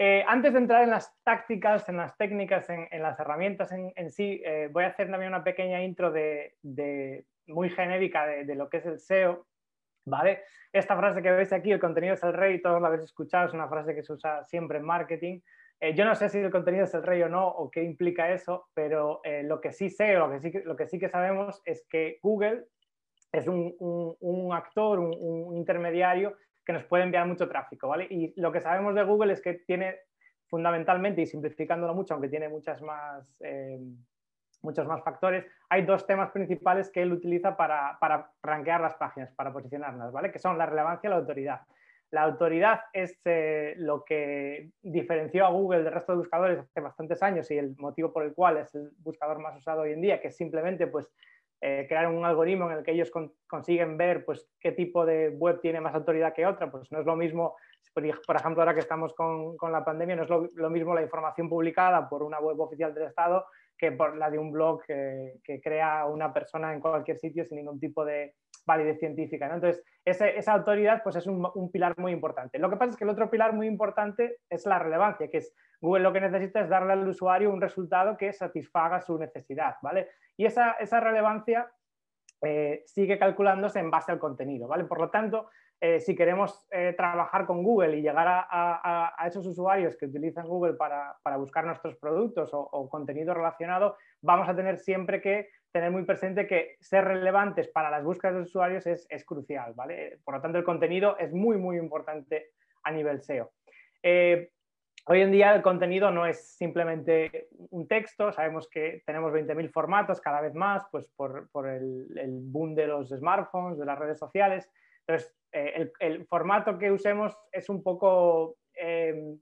eh, 0.01 0.23
antes 0.25 0.53
de 0.53 0.59
entrar 0.59 0.83
en 0.83 0.91
las 0.91 1.13
tácticas, 1.25 1.89
en 1.89 1.97
las 1.97 2.15
técnicas, 2.15 2.69
en, 2.69 2.87
las 3.01 3.19
herramientas 3.19 3.69
en, 3.73 4.11
sí, 4.11 4.41
eh, 4.45 4.69
voy 4.71 4.85
a 4.85 4.87
hacer 4.87 5.11
también 5.11 5.33
una 5.33 5.43
pequeña 5.43 5.83
intro 5.83 6.09
de, 6.09 7.25
muy 7.47 7.69
genérica 7.69 8.25
de, 8.25 8.55
lo 8.55 8.69
que 8.69 8.77
es 8.77 8.85
el 8.85 8.97
SEO. 8.97 9.45
¿vale? 10.05 10.43
Esta 10.71 10.95
frase 10.95 11.21
que 11.21 11.31
veis 11.31 11.51
aquí, 11.51 11.73
el 11.73 11.81
contenido 11.81 12.13
es 12.13 12.23
el 12.23 12.31
rey, 12.31 12.61
todos 12.61 12.81
la 12.81 12.87
habéis 12.87 13.03
escuchado, 13.03 13.47
es 13.47 13.53
una 13.53 13.67
frase 13.67 13.93
que 13.93 14.01
se 14.01 14.13
usa 14.13 14.45
siempre 14.45 14.77
en 14.77 14.85
marketing. 14.85 15.41
Eh, 15.81 15.93
yo 15.93 16.05
no 16.05 16.15
sé 16.15 16.29
si 16.29 16.37
el 16.37 16.49
contenido 16.49 16.85
es 16.85 16.93
el 16.93 17.03
rey 17.03 17.21
o 17.23 17.27
no, 17.27 17.45
o 17.45 17.69
qué 17.69 17.83
implica 17.83 18.31
eso, 18.31 18.69
pero 18.73 19.21
lo 19.43 19.59
que 19.59 19.73
sí 19.73 19.89
sé, 19.89 20.13
lo 20.13 20.31
que 20.31 20.39
sí, 20.39 20.53
lo 20.63 20.77
que 20.77 20.87
sí 20.87 20.97
que 20.97 21.09
sabemos 21.09 21.61
es 21.65 21.85
que 21.89 22.19
Google 22.23 22.67
es 23.33 23.49
un, 23.49 24.49
actor, 24.53 24.97
un 24.97 25.57
intermediario 25.57 26.37
que 26.69 26.73
nos 26.73 26.83
puede 26.83 27.01
enviar 27.01 27.25
mucho 27.25 27.49
tráfico, 27.49 27.87
¿vale? 27.87 28.05
Y 28.11 28.31
lo 28.39 28.51
que 28.51 28.61
sabemos 28.61 28.93
de 28.93 29.01
Google 29.01 29.33
es 29.33 29.41
que 29.41 29.55
tiene 29.55 30.01
fundamentalmente, 30.45 31.19
y 31.19 31.25
simplificándolo 31.25 31.95
mucho, 31.95 32.13
aunque 32.13 32.29
tiene 32.29 32.47
muchas 32.47 32.79
más, 32.83 33.25
eh, 33.41 33.79
muchos 34.61 34.85
más 34.85 35.03
factores, 35.03 35.47
hay 35.67 35.83
dos 35.83 36.05
temas 36.05 36.29
principales 36.29 36.91
que 36.91 37.01
él 37.01 37.11
utiliza 37.11 37.57
para, 37.57 37.97
para 37.99 38.31
rankear 38.43 38.81
las 38.81 38.93
páginas, 38.93 39.33
para 39.33 39.51
posicionarlas, 39.51 40.11
¿vale? 40.11 40.31
Que 40.31 40.37
son 40.37 40.59
la 40.59 40.67
relevancia 40.67 41.07
y 41.07 41.09
la 41.09 41.15
autoridad. 41.15 41.61
La 42.11 42.21
autoridad 42.21 42.81
es 42.93 43.19
eh, 43.25 43.73
lo 43.77 44.05
que 44.05 44.69
diferenció 44.83 45.47
a 45.47 45.49
Google 45.49 45.81
del 45.81 45.93
resto 45.93 46.11
de 46.11 46.19
buscadores 46.19 46.59
hace 46.59 46.81
bastantes 46.81 47.23
años 47.23 47.49
y 47.49 47.57
el 47.57 47.75
motivo 47.79 48.13
por 48.13 48.21
el 48.21 48.35
cual 48.35 48.57
es 48.57 48.75
el 48.75 48.91
buscador 48.99 49.39
más 49.39 49.57
usado 49.57 49.81
hoy 49.81 49.93
en 49.93 50.01
día, 50.01 50.21
que 50.21 50.27
es 50.27 50.37
simplemente 50.37 50.85
pues, 50.85 51.09
eh, 51.61 51.85
crear 51.87 52.07
un 52.07 52.23
algoritmo 52.23 52.69
en 52.69 52.77
el 52.77 52.83
que 52.83 52.91
ellos 52.91 53.11
consiguen 53.47 53.97
ver 53.97 54.23
pues, 54.25 54.49
qué 54.59 54.71
tipo 54.71 55.05
de 55.05 55.29
web 55.29 55.59
tiene 55.61 55.81
más 55.81 55.93
autoridad 55.93 56.33
que 56.33 56.45
otra. 56.45 56.71
Pues 56.71 56.91
no 56.91 56.99
es 56.99 57.05
lo 57.05 57.15
mismo, 57.15 57.55
por 57.93 58.35
ejemplo, 58.35 58.61
ahora 58.61 58.73
que 58.73 58.79
estamos 58.79 59.13
con, 59.13 59.57
con 59.57 59.71
la 59.71 59.83
pandemia, 59.83 60.15
no 60.15 60.23
es 60.23 60.55
lo, 60.55 60.69
mismo 60.69 60.93
la 60.93 61.01
información 61.01 61.49
publicada 61.49 62.07
por 62.07 62.23
una 62.23 62.39
web 62.39 62.59
oficial 62.59 62.93
del 62.93 63.07
Estado 63.07 63.45
que 63.77 63.93
por 63.93 64.17
la 64.17 64.29
de 64.29 64.37
un 64.37 64.51
blog 64.51 64.83
que 64.83 65.61
crea 65.63 66.05
una 66.05 66.33
persona 66.33 66.73
en 66.73 66.81
cualquier 66.81 67.17
sitio 67.17 67.45
sin 67.45 67.59
ningún 67.59 67.79
tipo 67.79 68.03
de 68.03 68.35
validez 68.65 68.99
científica. 68.99 69.47
¿no? 69.47 69.55
Entonces, 69.55 69.83
esa 70.05 70.53
autoridad 70.53 71.01
pues, 71.03 71.15
es 71.15 71.27
un, 71.27 71.47
un, 71.53 71.71
pilar 71.71 71.97
muy 71.97 72.11
importante. 72.11 72.59
Lo 72.59 72.69
que 72.69 72.77
pasa 72.77 72.91
es 72.91 72.97
que 72.97 73.03
el 73.03 73.09
otro 73.09 73.29
pilar 73.29 73.53
muy 73.53 73.67
importante 73.67 74.37
es 74.49 74.65
la 74.65 74.79
relevancia, 74.79 75.29
que 75.29 75.37
es 75.37 75.53
Google 75.81 76.03
lo 76.03 76.13
que 76.13 76.21
necesita 76.21 76.61
es 76.61 76.69
darle 76.69 76.93
al 76.93 77.07
usuario 77.07 77.51
un 77.51 77.61
resultado 77.61 78.17
que 78.17 78.33
satisfaga 78.33 79.01
su 79.01 79.17
necesidad. 79.17 79.75
¿vale? 79.81 80.09
Y 80.37 80.45
esa, 80.45 80.73
esa 80.73 80.99
relevancia 80.99 81.71
eh, 82.41 82.83
sigue 82.85 83.17
calculándose 83.17 83.79
en 83.79 83.91
base 83.91 84.11
al 84.11 84.19
contenido. 84.19 84.67
¿vale? 84.67 84.83
Por 84.85 84.99
lo 84.99 85.09
tanto, 85.09 85.49
eh, 85.81 86.01
si 86.01 86.13
queremos 86.13 86.67
eh, 86.71 86.93
trabajar 86.95 87.45
con 87.45 87.63
Google 87.63 87.97
y 87.97 88.01
llegar 88.01 88.27
a, 88.27 89.15
esos 89.25 89.45
usuarios 89.45 89.95
que 89.95 90.07
utilizan 90.07 90.47
Google 90.47 90.73
para, 90.73 91.17
buscar 91.37 91.65
nuestros 91.65 91.95
productos 91.95 92.49
o, 92.53 92.89
contenido 92.89 93.33
relacionado, 93.33 93.95
vamos 94.21 94.49
a 94.49 94.55
tener 94.55 94.77
siempre 94.77 95.21
que 95.21 95.49
tener 95.71 95.91
muy 95.91 96.03
presente 96.03 96.47
que 96.47 96.77
ser 96.79 97.05
relevantes 97.05 97.67
para 97.67 97.89
las 97.89 98.03
búsquedas 98.03 98.35
de 98.35 98.41
usuarios 98.41 98.87
es, 98.87 99.05
es 99.09 99.25
crucial. 99.25 99.73
¿vale? 99.75 100.19
Por 100.23 100.35
lo 100.35 100.41
tanto, 100.41 100.57
el 100.57 100.63
contenido 100.63 101.17
es 101.17 101.33
muy, 101.33 101.57
muy 101.57 101.77
importante 101.77 102.51
a 102.83 102.91
nivel 102.91 103.21
SEO. 103.21 103.51
Hoy 105.11 105.21
en 105.21 105.31
día 105.31 105.55
el 105.55 105.63
contenido 105.63 106.11
no 106.11 106.27
es 106.27 106.55
simplemente 106.55 107.47
un 107.71 107.87
texto, 107.87 108.31
sabemos 108.31 108.69
que 108.69 109.01
tenemos 109.07 109.33
20.000 109.33 109.71
formatos 109.71 110.21
cada 110.21 110.39
vez 110.39 110.53
más, 110.53 110.83
pues 110.91 111.07
por, 111.15 111.49
el, 111.67 112.29
boom 112.43 112.75
de 112.75 112.85
los 112.85 113.09
smartphones, 113.09 113.79
de 113.79 113.85
las 113.85 113.97
redes 113.97 114.19
sociales. 114.19 114.69
Entonces, 115.07 115.35
eh, 115.51 115.91
el, 115.99 116.27
formato 116.27 116.77
que 116.77 116.91
usemos 116.91 117.35
es 117.51 117.69
un 117.69 117.81
poco 117.81 118.57
eh, 118.75 119.35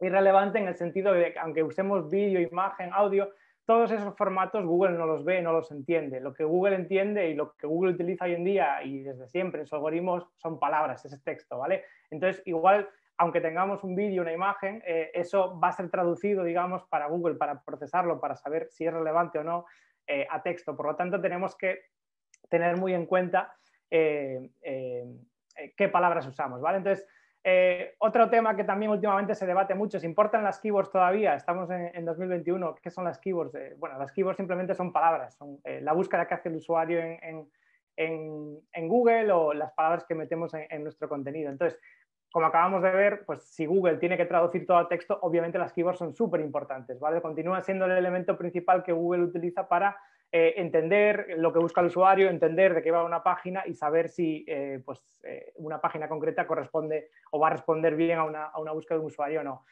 irrelevante 0.00 0.58
en 0.58 0.66
el 0.66 0.74
sentido 0.74 1.12
de 1.12 1.32
que 1.32 1.38
aunque 1.38 1.62
usemos 1.62 2.10
vídeo, 2.10 2.40
imagen, 2.40 2.90
audio, 2.92 3.30
todos 3.66 3.90
esos 3.90 4.14
formatos 4.16 4.64
Google 4.64 4.98
no 4.98 5.06
los 5.06 5.24
ve, 5.24 5.40
no 5.40 5.52
los 5.52 5.70
entiende. 5.70 6.20
Lo 6.20 6.34
que 6.34 6.44
Google 6.44 6.76
entiende 6.76 7.28
y 7.28 7.34
lo 7.34 7.54
que 7.54 7.66
Google 7.66 7.92
utiliza 7.92 8.26
hoy 8.26 8.34
en 8.34 8.44
día 8.44 8.82
y 8.82 9.02
desde 9.02 9.26
siempre 9.28 9.60
en 9.60 9.66
sus 9.66 9.74
algoritmos 9.74 10.28
son 10.36 10.58
palabras, 10.58 11.04
ese 11.04 11.18
texto, 11.20 11.58
¿vale? 11.58 11.84
Entonces, 12.10 12.42
igual 12.46 12.88
aunque 13.16 13.40
tengamos 13.40 13.84
un 13.84 13.94
vídeo, 13.94 14.22
una 14.22 14.32
imagen, 14.32 14.82
eh, 14.86 15.10
eso 15.14 15.58
va 15.58 15.68
a 15.68 15.72
ser 15.72 15.90
traducido, 15.90 16.42
digamos, 16.42 16.82
para 16.84 17.06
Google, 17.06 17.36
para 17.36 17.62
procesarlo, 17.62 18.20
para 18.20 18.34
saber 18.34 18.68
si 18.70 18.86
es 18.86 18.92
relevante 18.92 19.38
o 19.38 19.44
no 19.44 19.66
eh, 20.06 20.26
a 20.28 20.42
texto. 20.42 20.76
Por 20.76 20.86
lo 20.86 20.96
tanto, 20.96 21.20
tenemos 21.20 21.56
que 21.56 21.78
tener 22.48 22.76
muy 22.76 22.92
en 22.92 23.06
cuenta 23.06 23.54
eh, 23.90 24.50
qué 25.76 25.88
palabras 25.88 26.26
usamos, 26.26 26.60
¿vale? 26.60 26.78
Entonces, 26.78 27.06
otro 27.98 28.30
tema 28.30 28.56
que 28.56 28.64
también 28.64 28.90
últimamente 28.90 29.34
se 29.34 29.44
debate 29.46 29.74
mucho, 29.74 30.00
¿se 30.00 30.06
importan 30.06 30.42
las 30.42 30.58
keywords 30.60 30.90
todavía? 30.90 31.34
Estamos 31.34 31.68
en, 31.70 32.04
2021, 32.04 32.76
¿qué 32.76 32.90
son 32.90 33.04
las 33.04 33.18
keywords? 33.18 33.52
bueno, 33.78 33.98
las 33.98 34.12
keywords 34.12 34.38
simplemente 34.38 34.74
son 34.74 34.92
palabras, 34.92 35.34
son 35.34 35.60
la 35.64 35.92
búsqueda 35.92 36.26
que 36.26 36.34
hace 36.34 36.48
el 36.48 36.56
usuario 36.56 37.00
en, 37.00 38.88
Google 38.88 39.30
o 39.32 39.52
las 39.52 39.72
palabras 39.72 40.04
que 40.04 40.14
metemos 40.14 40.52
en, 40.54 40.82
nuestro 40.82 41.08
contenido. 41.08 41.50
Entonces, 41.50 41.78
como 42.32 42.46
acabamos 42.46 42.82
de 42.82 42.90
ver, 42.90 43.24
pues 43.26 43.44
si 43.44 43.66
Google 43.66 43.98
tiene 43.98 44.16
que 44.16 44.24
traducir 44.24 44.66
todo 44.66 44.80
el 44.80 44.88
texto, 44.88 45.18
obviamente 45.22 45.58
las 45.58 45.72
keywords 45.72 45.98
son 45.98 46.14
súper 46.14 46.40
importantes, 46.40 46.98
¿vale? 46.98 47.20
Continúa 47.20 47.60
siendo 47.60 47.84
el 47.84 47.92
elemento 47.92 48.36
principal 48.38 48.82
que 48.82 48.92
Google 48.92 49.22
utiliza 49.22 49.68
para 49.68 49.96
eh, 50.36 50.60
entender 50.60 51.36
lo 51.36 51.52
que 51.52 51.60
busca 51.60 51.80
el 51.80 51.86
usuario, 51.86 52.28
entender 52.28 52.74
de 52.74 52.82
qué 52.82 52.90
va 52.90 53.04
una 53.04 53.22
página 53.22 53.62
y 53.68 53.74
saber 53.74 54.08
si 54.08 54.44
eh, 54.48 54.82
pues, 54.84 55.20
eh, 55.22 55.52
una 55.54 55.80
página 55.80 56.08
concreta 56.08 56.44
corresponde 56.44 57.10
o 57.30 57.38
va 57.38 57.46
a 57.46 57.50
responder 57.50 57.94
bien 57.94 58.18
a 58.18 58.24
una, 58.24 58.46
a 58.46 58.58
una 58.58 58.72
búsqueda 58.72 58.96
de 58.96 59.02
un 59.02 59.06
usuario 59.06 59.42
o 59.42 59.44
no. 59.44 59.64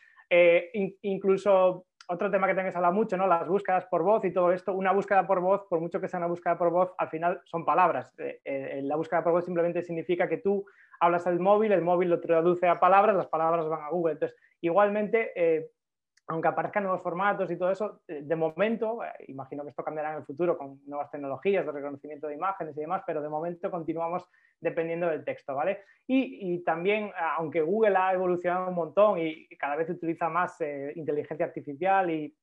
incluso 1.03 1.87
otro 2.07 2.31
tema 2.31 2.47
que 2.47 2.55
también 2.55 2.71
se 2.71 2.79
habla 2.79 2.93
mucho, 2.93 3.17
¿no? 3.17 3.27
Las 3.27 3.49
búsquedas 3.49 3.87
por 3.87 4.05
voz 4.05 4.25
y 4.25 4.33
todo 4.33 4.53
esto. 4.53 4.73
Una 4.73 4.93
búsqueda 4.93 5.27
por 5.27 5.41
voz, 5.41 5.63
por 5.69 5.81
mucho 5.81 6.01
que 6.01 6.07
sea 6.07 6.19
una 6.19 6.29
búsqueda 6.29 6.57
por 6.57 6.71
voz, 6.71 6.95
al 6.97 7.09
final 7.09 7.41
son 7.45 7.65
palabras. 7.65 8.15
la 8.45 8.95
búsqueda 8.95 9.25
por 9.25 9.33
voz 9.33 9.45
simplemente 9.45 9.83
significa 9.83 10.29
que 10.29 10.37
tú 10.37 10.65
hablas 11.01 11.27
al 11.27 11.41
móvil, 11.41 11.73
el 11.73 11.83
móvil 11.83 12.09
lo 12.09 12.21
traduce 12.21 12.69
a 12.69 12.79
palabras, 12.79 13.17
las 13.17 13.27
palabras 13.27 13.69
van 13.69 13.83
a 13.83 13.91
Google. 13.91 14.13
Entonces, 14.13 14.39
igualmente, 14.61 15.73
aunque 16.29 16.49
aparezcan 16.49 16.85
nuevos 16.85 17.03
formatos 17.03 17.51
y 17.51 17.57
todo 17.57 17.71
eso, 17.71 18.03
eh, 18.07 18.23
de 18.23 18.37
momento, 18.37 19.05
eh, 19.05 19.13
imagino 19.29 19.65
que 19.65 19.71
esto 19.71 19.85
cambiará 19.85 20.13
en 20.13 20.19
el 20.19 20.25
futuro 20.25 20.57
con 20.57 20.81
nuevas 20.87 21.11
tecnologías 21.11 21.67
de 21.67 21.73
reconocimiento 21.73 22.29
de 22.29 22.35
imágenes 22.35 22.77
y 22.77 22.81
demás, 22.81 23.03
pero 23.07 23.21
de 23.21 23.29
momento 23.29 23.71
continuamos 23.71 24.29
dependiendo 24.61 25.09
del 25.09 25.25
texto, 25.25 25.55
¿vale? 25.55 25.81
Y, 26.07 26.63
también, 26.65 27.11
aunque 27.37 27.63
Google 27.63 27.97
ha 27.97 28.13
evolucionado 28.13 28.69
un 28.69 28.75
montón 28.75 29.19
y 29.19 29.49
cada 29.57 29.77
vez 29.77 29.89
utiliza 29.91 30.29
más 30.29 30.61
inteligencia 30.95 31.47
artificial 31.47 32.11
y 32.11 32.37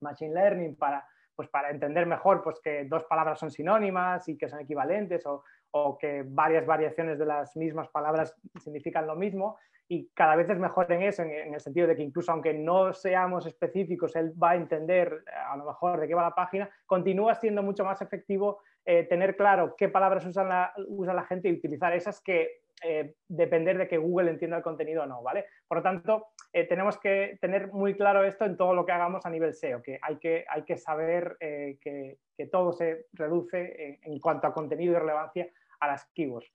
machine 0.00 0.34
learning 0.34 0.76
para, 0.76 1.06
pues 1.36 1.48
para 1.48 1.70
entender 1.70 2.06
mejor 2.06 2.42
pues, 2.42 2.58
que 2.60 2.84
dos 2.86 3.04
palabras 3.04 3.38
son 3.38 3.50
sinónimas 3.50 4.28
y 4.28 4.36
que 4.36 4.48
son 4.48 4.60
equivalentes 4.60 5.24
o 5.26 5.98
que 5.98 6.24
varias 6.26 6.66
variaciones 6.66 7.18
de 7.18 7.26
las 7.26 7.54
mismas 7.56 7.88
palabras 7.88 8.34
significan 8.58 9.06
lo 9.06 9.14
mismo 9.14 9.58
y 9.92 10.08
cada 10.14 10.36
vez 10.36 10.48
es 10.48 10.58
mejor 10.60 10.90
en 10.92 11.02
eso, 11.02 11.24
en, 11.24 11.52
el 11.52 11.60
sentido 11.60 11.88
de 11.88 11.96
que 11.96 12.04
incluso 12.04 12.30
aunque 12.30 12.54
no 12.54 12.92
seamos 12.92 13.44
específicos, 13.44 14.14
él 14.14 14.32
va 14.40 14.50
a 14.50 14.54
entender 14.54 15.24
a 15.48 15.56
lo 15.56 15.64
mejor 15.64 15.98
de 15.98 16.06
qué 16.06 16.14
va 16.14 16.22
la 16.22 16.34
página, 16.34 16.70
continúa 16.86 17.34
siendo 17.34 17.60
mucho 17.64 17.84
más 17.84 18.00
efectivo 18.00 18.60
eh, 18.84 19.02
tener 19.02 19.34
claro 19.34 19.74
qué 19.76 19.88
palabras 19.88 20.24
usa 20.24 20.44
la, 20.44 20.72
usa 20.86 21.12
la 21.12 21.24
gente 21.24 21.48
y 21.48 21.54
utilizar 21.54 21.92
esas 21.92 22.20
que 22.20 22.60
eh, 22.84 23.16
depender 23.26 23.78
de 23.78 23.88
que 23.88 23.98
Google 23.98 24.30
entienda 24.30 24.58
el 24.58 24.62
contenido 24.62 25.02
o 25.02 25.06
no, 25.06 25.24
¿vale? 25.24 25.46
Por 25.66 25.78
lo 25.78 25.82
tanto, 25.82 26.28
eh, 26.52 26.68
tenemos 26.68 26.96
que 26.96 27.36
tener 27.40 27.72
muy 27.72 27.96
claro 27.96 28.22
esto 28.22 28.44
en 28.44 28.56
todo 28.56 28.74
lo 28.74 28.86
que 28.86 28.92
hagamos 28.92 29.26
a 29.26 29.30
nivel 29.30 29.54
SEO, 29.54 29.82
que 29.82 29.98
hay 30.00 30.18
que, 30.18 30.44
hay 30.48 30.62
que 30.62 30.76
saber 30.76 31.36
que, 31.40 32.16
que, 32.36 32.46
todo 32.46 32.72
se 32.72 33.06
reduce 33.12 33.98
en, 34.02 34.20
cuanto 34.20 34.46
a 34.46 34.54
contenido 34.54 34.92
y 34.92 34.98
relevancia 35.00 35.48
a 35.80 35.88
las 35.88 36.06
keywords. 36.14 36.52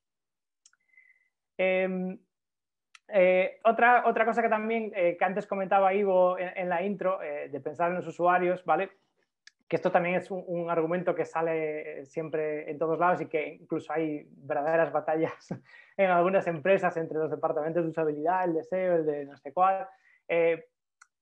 Eh, 3.08 3.60
otra, 3.64 4.04
otra 4.08 4.26
cosa 4.26 4.42
que 4.42 4.50
también 4.50 4.92
eh, 4.96 5.16
que 5.18 5.26
antes 5.26 5.46
comentaba 5.46 5.94
Ivo 5.94 6.38
en, 6.40 6.70
la 6.70 6.82
intro, 6.84 7.22
eh, 7.22 7.50
de 7.50 7.60
pensar 7.60 7.90
en 7.90 7.98
los 7.98 8.08
usuarios, 8.08 8.66
¿vale? 8.66 8.90
Que 9.68 9.76
esto 9.76 9.92
también 9.92 10.16
es 10.16 10.30
un, 10.32 10.70
argumento 10.70 11.14
que 11.16 11.26
sale 11.26 12.06
siempre 12.06 12.70
en 12.70 12.78
todos 12.78 13.00
lados 13.00 13.22
y 13.22 13.28
que 13.28 13.48
incluso 13.48 13.94
hay 13.94 14.28
verdaderas 14.30 14.92
batallas 14.92 15.50
en 15.98 16.10
algunas 16.10 16.48
empresas 16.48 16.96
entre 16.98 17.18
los 17.18 17.32
departamentos 17.32 17.84
de 17.84 17.90
usabilidad, 17.90 18.46
el 18.46 18.54
deseo, 18.54 18.96
el 18.96 19.06
de 19.06 19.26
no 19.26 19.38
sé 19.38 19.54
cuál. 19.54 19.88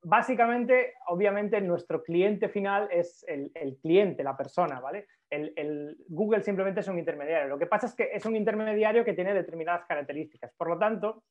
básicamente, 0.02 0.96
obviamente, 1.08 1.62
nuestro 1.62 2.04
cliente 2.04 2.50
final 2.50 2.90
es 2.92 3.26
el, 3.28 3.52
el 3.56 3.78
cliente, 3.78 4.24
la 4.24 4.36
persona, 4.36 4.80
¿vale? 4.82 5.08
el, 5.34 5.98
Google 6.08 6.42
simplemente 6.42 6.82
es 6.82 6.88
un 6.88 7.00
intermediario. 7.00 7.50
Lo 7.50 7.58
que 7.58 7.66
pasa 7.66 7.88
es 7.88 7.96
que 7.96 8.10
es 8.14 8.26
un 8.26 8.36
intermediario 8.36 9.04
que 9.04 9.14
tiene 9.14 9.34
determinadas 9.34 9.86
características. 9.86 10.54
Por 10.54 10.70
lo 10.70 10.78
tanto, 10.78 11.24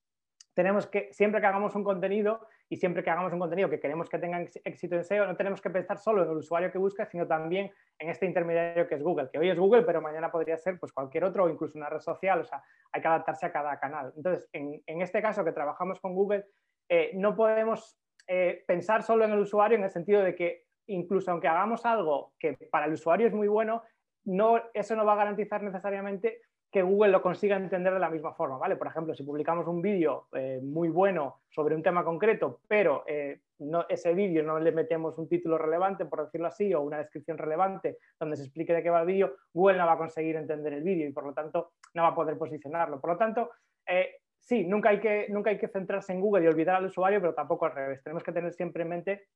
tenemos 0.55 0.87
que, 0.87 1.13
siempre 1.13 1.41
que 1.41 1.47
hagamos 1.47 1.75
un 1.75 1.85
contenido 1.85 2.47
y 2.69 2.77
siempre 2.77 3.03
que 3.03 3.11
hagamos 3.11 3.33
un 3.33 3.39
contenido 3.39 3.69
que 3.69 3.81
queremos 3.81 4.09
que 4.09 4.19
tenga 4.19 4.41
éxito 4.65 4.97
en 4.97 5.05
SEO, 5.05 5.27
no 5.27 5.37
tenemos 5.37 5.61
que 5.61 5.71
pensar 5.71 5.99
solo 5.99 6.23
en 6.25 6.31
el 6.31 6.37
usuario 6.37 6.71
que 6.71 6.79
busca, 6.79 7.05
sino 7.07 7.27
también 7.27 7.71
en 7.99 8.09
este 8.11 8.27
intermediario 8.27 8.87
que 8.87 8.95
es 8.95 9.03
Google, 9.03 9.29
que 9.31 9.39
hoy 9.39 9.51
es 9.51 9.59
Google, 9.59 9.83
pero 9.83 10.01
mañana 10.01 10.31
podría 10.31 10.57
ser 10.57 10.79
pues, 10.79 10.93
cualquier 10.93 11.25
otro 11.25 11.45
o 11.45 11.49
incluso 11.49 11.79
una 11.79 11.89
red 11.89 12.01
social. 12.01 12.41
O 12.41 12.45
sea, 12.45 12.63
hay 12.93 13.01
que 13.01 13.09
adaptarse 13.09 13.47
a 13.47 13.53
cada 13.53 13.79
canal. 13.79 14.13
Entonces, 14.17 14.49
en, 14.53 14.83
este 14.87 15.21
caso 15.21 15.45
que 15.45 15.53
trabajamos 15.53 16.01
con 16.01 16.15
Google, 16.15 16.45
eh, 16.89 17.13
no 17.15 17.35
podemos 17.35 17.99
eh, 18.27 18.65
pensar 18.67 19.03
solo 19.03 19.25
en 19.25 19.33
el 19.33 19.41
usuario 19.41 19.77
en 19.77 19.85
el 19.85 19.91
sentido 19.91 20.23
de 20.23 20.35
que 20.35 20.65
incluso 20.87 21.31
aunque 21.31 21.49
hagamos 21.49 21.85
algo 21.87 22.33
que 22.39 22.57
para 22.71 22.87
el 22.87 22.93
usuario 22.93 23.27
es 23.27 23.33
muy 23.33 23.49
bueno, 23.49 23.83
no, 24.25 24.61
eso 24.75 24.95
no 24.97 25.05
va 25.05 25.15
a 25.15 25.17
garantizar 25.17 25.63
necesariamente 25.63 26.41
que 26.73 26.83
Google 26.83 27.13
lo 27.13 27.21
consiga 27.21 27.55
entender 27.55 27.93
de 27.93 28.01
la 28.01 28.09
misma 28.09 28.33
forma, 28.33 28.57
¿vale? 28.57 28.77
Por 28.77 28.87
ejemplo, 28.87 29.15
si 29.15 29.23
publicamos 29.25 29.67
un 29.67 29.83
vídeo 29.83 30.29
eh, 30.33 30.59
muy 30.63 30.89
bueno 30.89 31.43
sobre 31.51 31.75
un 31.75 31.83
tema 31.83 32.03
concreto, 32.03 32.61
pero 32.67 33.05
eh, 33.07 33.41
no, 33.59 33.85
ese 33.91 34.15
vídeo 34.15 34.43
no 34.43 34.59
le 34.59 34.73
metemos 34.73 35.19
un 35.19 35.29
título 35.29 35.59
relevante, 35.59 36.07
por 36.07 36.25
decirlo 36.25 36.47
así, 36.47 36.73
o 36.73 36.81
una 36.81 36.97
descripción 36.97 37.37
relevante 37.37 37.99
donde 38.19 38.39
se 38.39 38.45
explique 38.45 38.73
de 38.73 38.83
qué 38.83 38.89
va 38.89 39.03
el 39.03 39.07
vídeo, 39.07 39.35
Google 39.53 39.77
no 39.77 39.85
va 39.85 39.93
a 39.93 39.99
conseguir 39.99 40.37
entender 40.37 40.73
el 40.73 40.83
vídeo 40.83 41.07
y 41.07 41.13
por 41.13 41.27
lo 41.27 41.35
tanto 41.35 41.73
no 41.93 42.05
va 42.05 42.09
a 42.09 42.15
poder 42.15 42.39
posicionarlo. 42.39 42.99
Por 43.03 43.11
lo 43.11 43.17
tanto, 43.19 43.51
eh, 43.87 44.21
sí, 44.41 44.65
nunca 44.65 44.89
hay, 44.89 44.99
que, 44.99 45.27
nunca 45.29 45.51
hay 45.51 45.59
que 45.59 45.69
centrarse 45.69 46.15
en 46.15 46.23
Google 46.23 46.45
y 46.45 46.49
olvidar 46.49 46.77
al 46.77 46.87
usuario, 46.87 47.21
pero 47.21 47.35
tampoco 47.35 47.67
al 47.67 47.73
revés. 47.73 48.03
Tenemos 48.03 48.23
que 48.23 48.33
tener 48.33 48.51
siempre 48.55 48.85
en 48.85 48.89
mente 48.89 49.27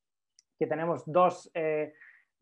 que 0.57 0.65
tenemos 0.65 1.03
dos, 1.05 1.51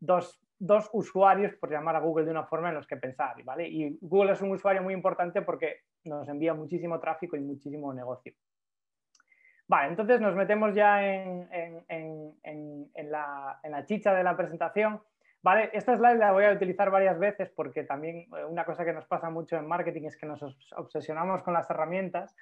dos 0.00 0.40
dos 0.58 0.88
usuarios, 0.92 1.54
por 1.54 1.70
llamar 1.70 1.96
a 1.96 2.00
Google 2.00 2.24
de 2.24 2.30
una 2.30 2.44
forma 2.44 2.68
en 2.68 2.76
los 2.76 2.86
que 2.86 2.96
pensar, 2.96 3.42
¿vale? 3.44 3.68
Y 3.68 3.98
Google 4.00 4.32
es 4.32 4.40
un 4.40 4.50
usuario 4.50 4.82
muy 4.82 4.94
importante 4.94 5.42
porque 5.42 5.80
nos 6.04 6.28
envía 6.28 6.54
muchísimo 6.54 6.98
tráfico 7.00 7.36
y 7.36 7.40
muchísimo 7.40 7.92
negocio. 7.92 8.32
Vale, 9.68 9.88
entonces 9.88 10.20
nos 10.20 10.34
metemos 10.36 10.74
ya 10.74 11.04
en, 11.04 11.48
la, 13.10 13.84
chicha 13.84 14.14
de 14.14 14.22
la 14.22 14.36
presentación. 14.36 15.02
Vale, 15.42 15.70
esta 15.72 15.96
slide 15.96 16.18
la 16.18 16.32
voy 16.32 16.44
a 16.44 16.52
utilizar 16.52 16.90
varias 16.90 17.18
veces 17.18 17.50
porque 17.50 17.84
también 17.84 18.26
eh, 18.36 18.44
una 18.48 18.64
cosa 18.64 18.84
que 18.84 18.92
nos 18.92 19.06
pasa 19.06 19.28
mucho 19.30 19.56
en 19.56 19.66
marketing 19.66 20.06
es 20.06 20.16
que 20.16 20.26
nos 20.26 20.42
obsesionamos 20.76 21.42
con 21.42 21.54
las 21.54 21.68
herramientas 21.70 22.34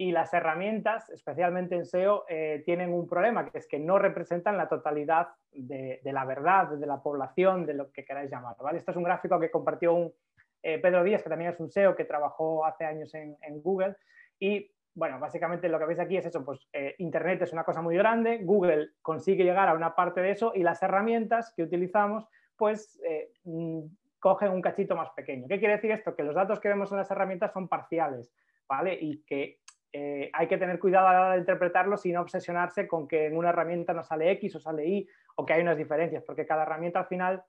y 0.00 0.12
las 0.12 0.32
herramientas, 0.32 1.10
especialmente 1.10 1.74
en 1.74 1.84
SEO, 1.84 2.24
eh, 2.26 2.62
tienen 2.64 2.90
un 2.90 3.06
problema, 3.06 3.50
que 3.50 3.58
es 3.58 3.68
que 3.68 3.78
no 3.78 3.98
representan 3.98 4.56
la 4.56 4.66
totalidad 4.66 5.28
de, 5.52 6.00
la 6.04 6.24
verdad, 6.24 6.68
de 6.68 6.86
la 6.86 7.02
población, 7.02 7.66
de 7.66 7.74
lo 7.74 7.92
que 7.92 8.06
queráis 8.06 8.30
llamar. 8.30 8.56
¿vale? 8.62 8.78
Esto 8.78 8.92
es 8.92 8.96
un 8.96 9.02
gráfico 9.02 9.38
que 9.38 9.50
compartió 9.50 10.14
eh, 10.62 10.78
Pedro 10.78 11.04
Díaz, 11.04 11.22
que 11.22 11.28
también 11.28 11.50
es 11.50 11.60
un 11.60 11.70
SEO 11.70 11.94
que 11.94 12.06
trabajó 12.06 12.64
hace 12.64 12.86
años 12.86 13.14
en, 13.14 13.36
Google. 13.60 13.94
Y 14.38 14.70
bueno, 14.94 15.20
básicamente 15.20 15.68
lo 15.68 15.78
que 15.78 15.84
veis 15.84 16.00
aquí 16.00 16.16
es 16.16 16.24
eso, 16.24 16.42
pues 16.46 16.66
eh, 16.72 16.94
Internet 16.96 17.42
es 17.42 17.52
una 17.52 17.64
cosa 17.64 17.82
muy 17.82 17.98
grande, 17.98 18.38
Google 18.42 18.92
consigue 19.02 19.44
llegar 19.44 19.68
a 19.68 19.74
una 19.74 19.94
parte 19.94 20.22
de 20.22 20.30
eso 20.30 20.52
y 20.54 20.62
las 20.62 20.82
herramientas 20.82 21.52
que 21.54 21.62
utilizamos, 21.62 22.26
pues 22.56 22.98
mm, 23.44 23.80
cogen 24.18 24.50
un 24.50 24.62
cachito 24.62 24.96
más 24.96 25.10
pequeño. 25.10 25.46
¿Qué 25.46 25.58
quiere 25.58 25.74
decir 25.74 25.90
esto? 25.90 26.16
Que 26.16 26.22
los 26.22 26.34
datos 26.34 26.58
que 26.58 26.68
vemos 26.68 26.90
en 26.90 26.96
las 26.96 27.10
herramientas 27.10 27.52
son 27.52 27.68
parciales, 27.68 28.32
¿vale? 28.66 28.96
Y 28.98 29.24
que 29.24 29.60
eh, 29.92 30.30
hay 30.32 30.46
que 30.46 30.58
tener 30.58 30.78
cuidado 30.78 31.08
a 31.08 31.12
la 31.12 31.20
hora 31.20 31.32
de 31.32 31.40
interpretarlo 31.40 31.96
sin 31.96 32.16
obsesionarse 32.16 32.86
con 32.86 33.08
que 33.08 33.26
en 33.26 33.36
una 33.36 33.48
herramienta 33.48 33.92
no 33.92 34.02
sale 34.04 34.30
X 34.32 34.56
o 34.56 34.60
sale 34.60 34.86
Y 34.86 35.08
o 35.36 35.44
que 35.44 35.54
hay 35.54 35.62
unas 35.62 35.76
diferencias, 35.76 36.22
porque 36.24 36.46
cada 36.46 36.62
herramienta 36.62 37.00
al 37.00 37.06
final 37.06 37.42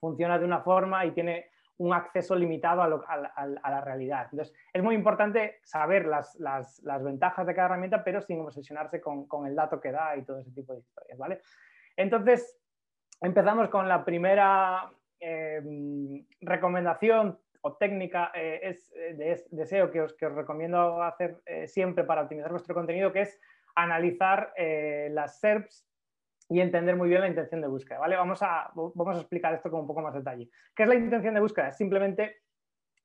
funciona 0.00 0.38
de 0.38 0.44
una 0.44 0.60
forma 0.60 1.04
y 1.06 1.12
tiene 1.12 1.50
un 1.78 1.92
acceso 1.92 2.34
limitado 2.34 2.82
a, 2.82 3.70
la 3.70 3.80
realidad. 3.80 4.26
Entonces, 4.32 4.52
es 4.72 4.82
muy 4.82 4.96
importante 4.96 5.60
saber 5.62 6.06
las, 6.06 6.36
ventajas 7.04 7.46
de 7.46 7.54
cada 7.54 7.66
herramienta, 7.66 8.02
pero 8.02 8.20
sin 8.20 8.40
obsesionarse 8.40 9.00
con, 9.00 9.46
el 9.46 9.54
dato 9.54 9.80
que 9.80 9.92
da 9.92 10.16
y 10.16 10.24
todo 10.24 10.40
ese 10.40 10.50
tipo 10.50 10.72
de 10.72 10.80
historias, 10.80 11.16
¿vale? 11.16 11.40
Entonces, 11.96 12.58
empezamos 13.20 13.68
con 13.68 13.88
la 13.88 14.04
primera 14.04 14.90
eh, 15.20 15.62
recomendación 16.40 17.38
o 17.62 17.76
técnica 17.76 18.30
eh, 18.34 18.60
es, 18.62 18.92
eh, 18.94 19.14
de, 19.14 19.44
deseo 19.50 19.90
que 19.90 20.00
os, 20.02 20.14
que 20.14 20.26
os 20.26 20.34
recomiendo 20.34 21.02
hacer 21.02 21.42
siempre 21.66 22.04
para 22.04 22.22
optimizar 22.22 22.50
vuestro 22.50 22.74
contenido, 22.74 23.12
que 23.12 23.22
es 23.22 23.40
analizar 23.74 24.52
las 25.10 25.38
SERPs 25.40 25.88
y 26.48 26.60
entender 26.60 26.96
muy 26.96 27.08
bien 27.08 27.20
la 27.20 27.28
intención 27.28 27.60
de 27.60 27.68
búsqueda. 27.68 27.98
¿vale? 27.98 28.16
Vamos, 28.16 28.42
a, 28.42 28.70
vamos 28.74 29.16
a 29.16 29.20
explicar 29.20 29.54
esto 29.54 29.70
con 29.70 29.80
un 29.80 29.86
poco 29.86 30.00
más 30.00 30.14
detalle. 30.14 30.48
¿Qué 30.74 30.84
es 30.84 30.88
la 30.88 30.94
intención 30.94 31.34
de 31.34 31.40
búsqueda? 31.40 31.72
Simplemente 31.72 32.38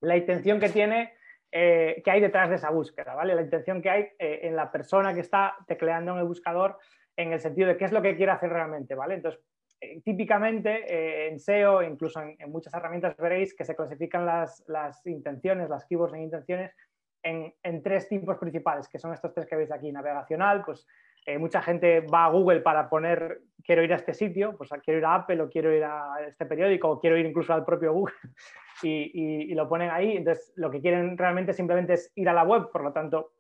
la 0.02 0.18
intención 0.18 0.60
que 0.60 0.70
tiene, 0.70 1.14
eh, 1.52 2.02
que 2.04 2.12
hay 2.12 2.22
detrás 2.22 2.50
de 2.50 2.56
esa 2.56 2.70
búsqueda, 2.70 3.14
¿vale? 3.16 3.36
La 3.36 3.42
intención 3.42 3.82
que 3.82 3.90
hay 3.90 4.02
eh, 4.18 4.42
en 4.44 4.56
la 4.56 4.72
persona 4.72 5.14
que 5.14 5.22
está 5.22 5.56
tecleando 5.68 6.14
en 6.14 6.20
el 6.20 6.26
buscador 6.26 6.78
en 7.16 7.32
el 7.32 7.40
sentido 7.40 7.68
de 7.68 7.78
qué 7.78 7.86
es 7.86 7.92
lo 7.92 8.02
que 8.02 8.16
quiere 8.16 8.32
hacer 8.32 8.50
realmente, 8.50 8.96
¿vale? 8.96 9.16
Entonces, 9.16 9.42
eh, 9.84 10.02
típicamente 10.04 11.28
en 11.28 11.40
SEO, 11.40 11.84
incluso 11.84 12.22
en, 12.22 12.52
muchas 12.52 12.74
herramientas 12.74 13.16
veréis 13.18 13.54
que 13.54 13.66
se 13.66 13.76
clasifican 13.76 14.26
las, 14.26 14.64
las 14.68 15.06
intenciones, 15.06 15.70
las 15.70 15.86
keywords 15.86 16.14
en 16.14 16.22
intenciones, 16.24 16.76
en, 17.24 17.54
en, 17.64 17.84
tres 17.84 18.08
tipos 18.08 18.38
principales, 18.38 18.88
que 18.88 19.00
son 19.00 19.14
estos 19.14 19.34
tres 19.34 19.46
que 19.48 19.56
veis 19.56 19.72
aquí. 19.72 19.92
Navegacional, 19.92 20.64
pues 20.66 20.86
eh, 21.26 21.38
mucha 21.38 21.62
gente 21.62 22.02
va 22.02 22.26
a 22.26 22.30
Google 22.30 22.60
para 22.62 22.90
poner 22.90 23.42
quiero 23.64 23.82
ir 23.82 23.94
a 23.94 23.96
este 23.96 24.14
sitio, 24.14 24.58
pues 24.58 24.70
quiero 24.84 25.00
ir 25.00 25.06
a 25.06 25.16
Apple 25.16 25.42
o 25.42 25.50
quiero 25.50 25.74
ir 25.74 25.84
a 25.84 26.18
este 26.28 26.46
periódico 26.46 26.90
o 26.90 27.00
quiero 27.00 27.18
ir 27.18 27.26
incluso 27.26 27.54
al 27.54 27.64
propio 27.64 27.94
Google 27.94 28.16
y, 28.84 29.54
lo 29.54 29.70
ponen 29.70 29.90
ahí. 29.90 30.18
Entonces, 30.18 30.52
lo 30.56 30.70
que 30.70 30.82
quieren 30.82 31.18
realmente 31.18 31.54
simplemente 31.54 31.94
es 31.94 32.12
ir 32.16 32.28
a 32.28 32.34
la 32.34 32.44
web, 32.44 32.70
por 32.72 32.84
lo 32.84 32.92
tanto, 32.92 33.34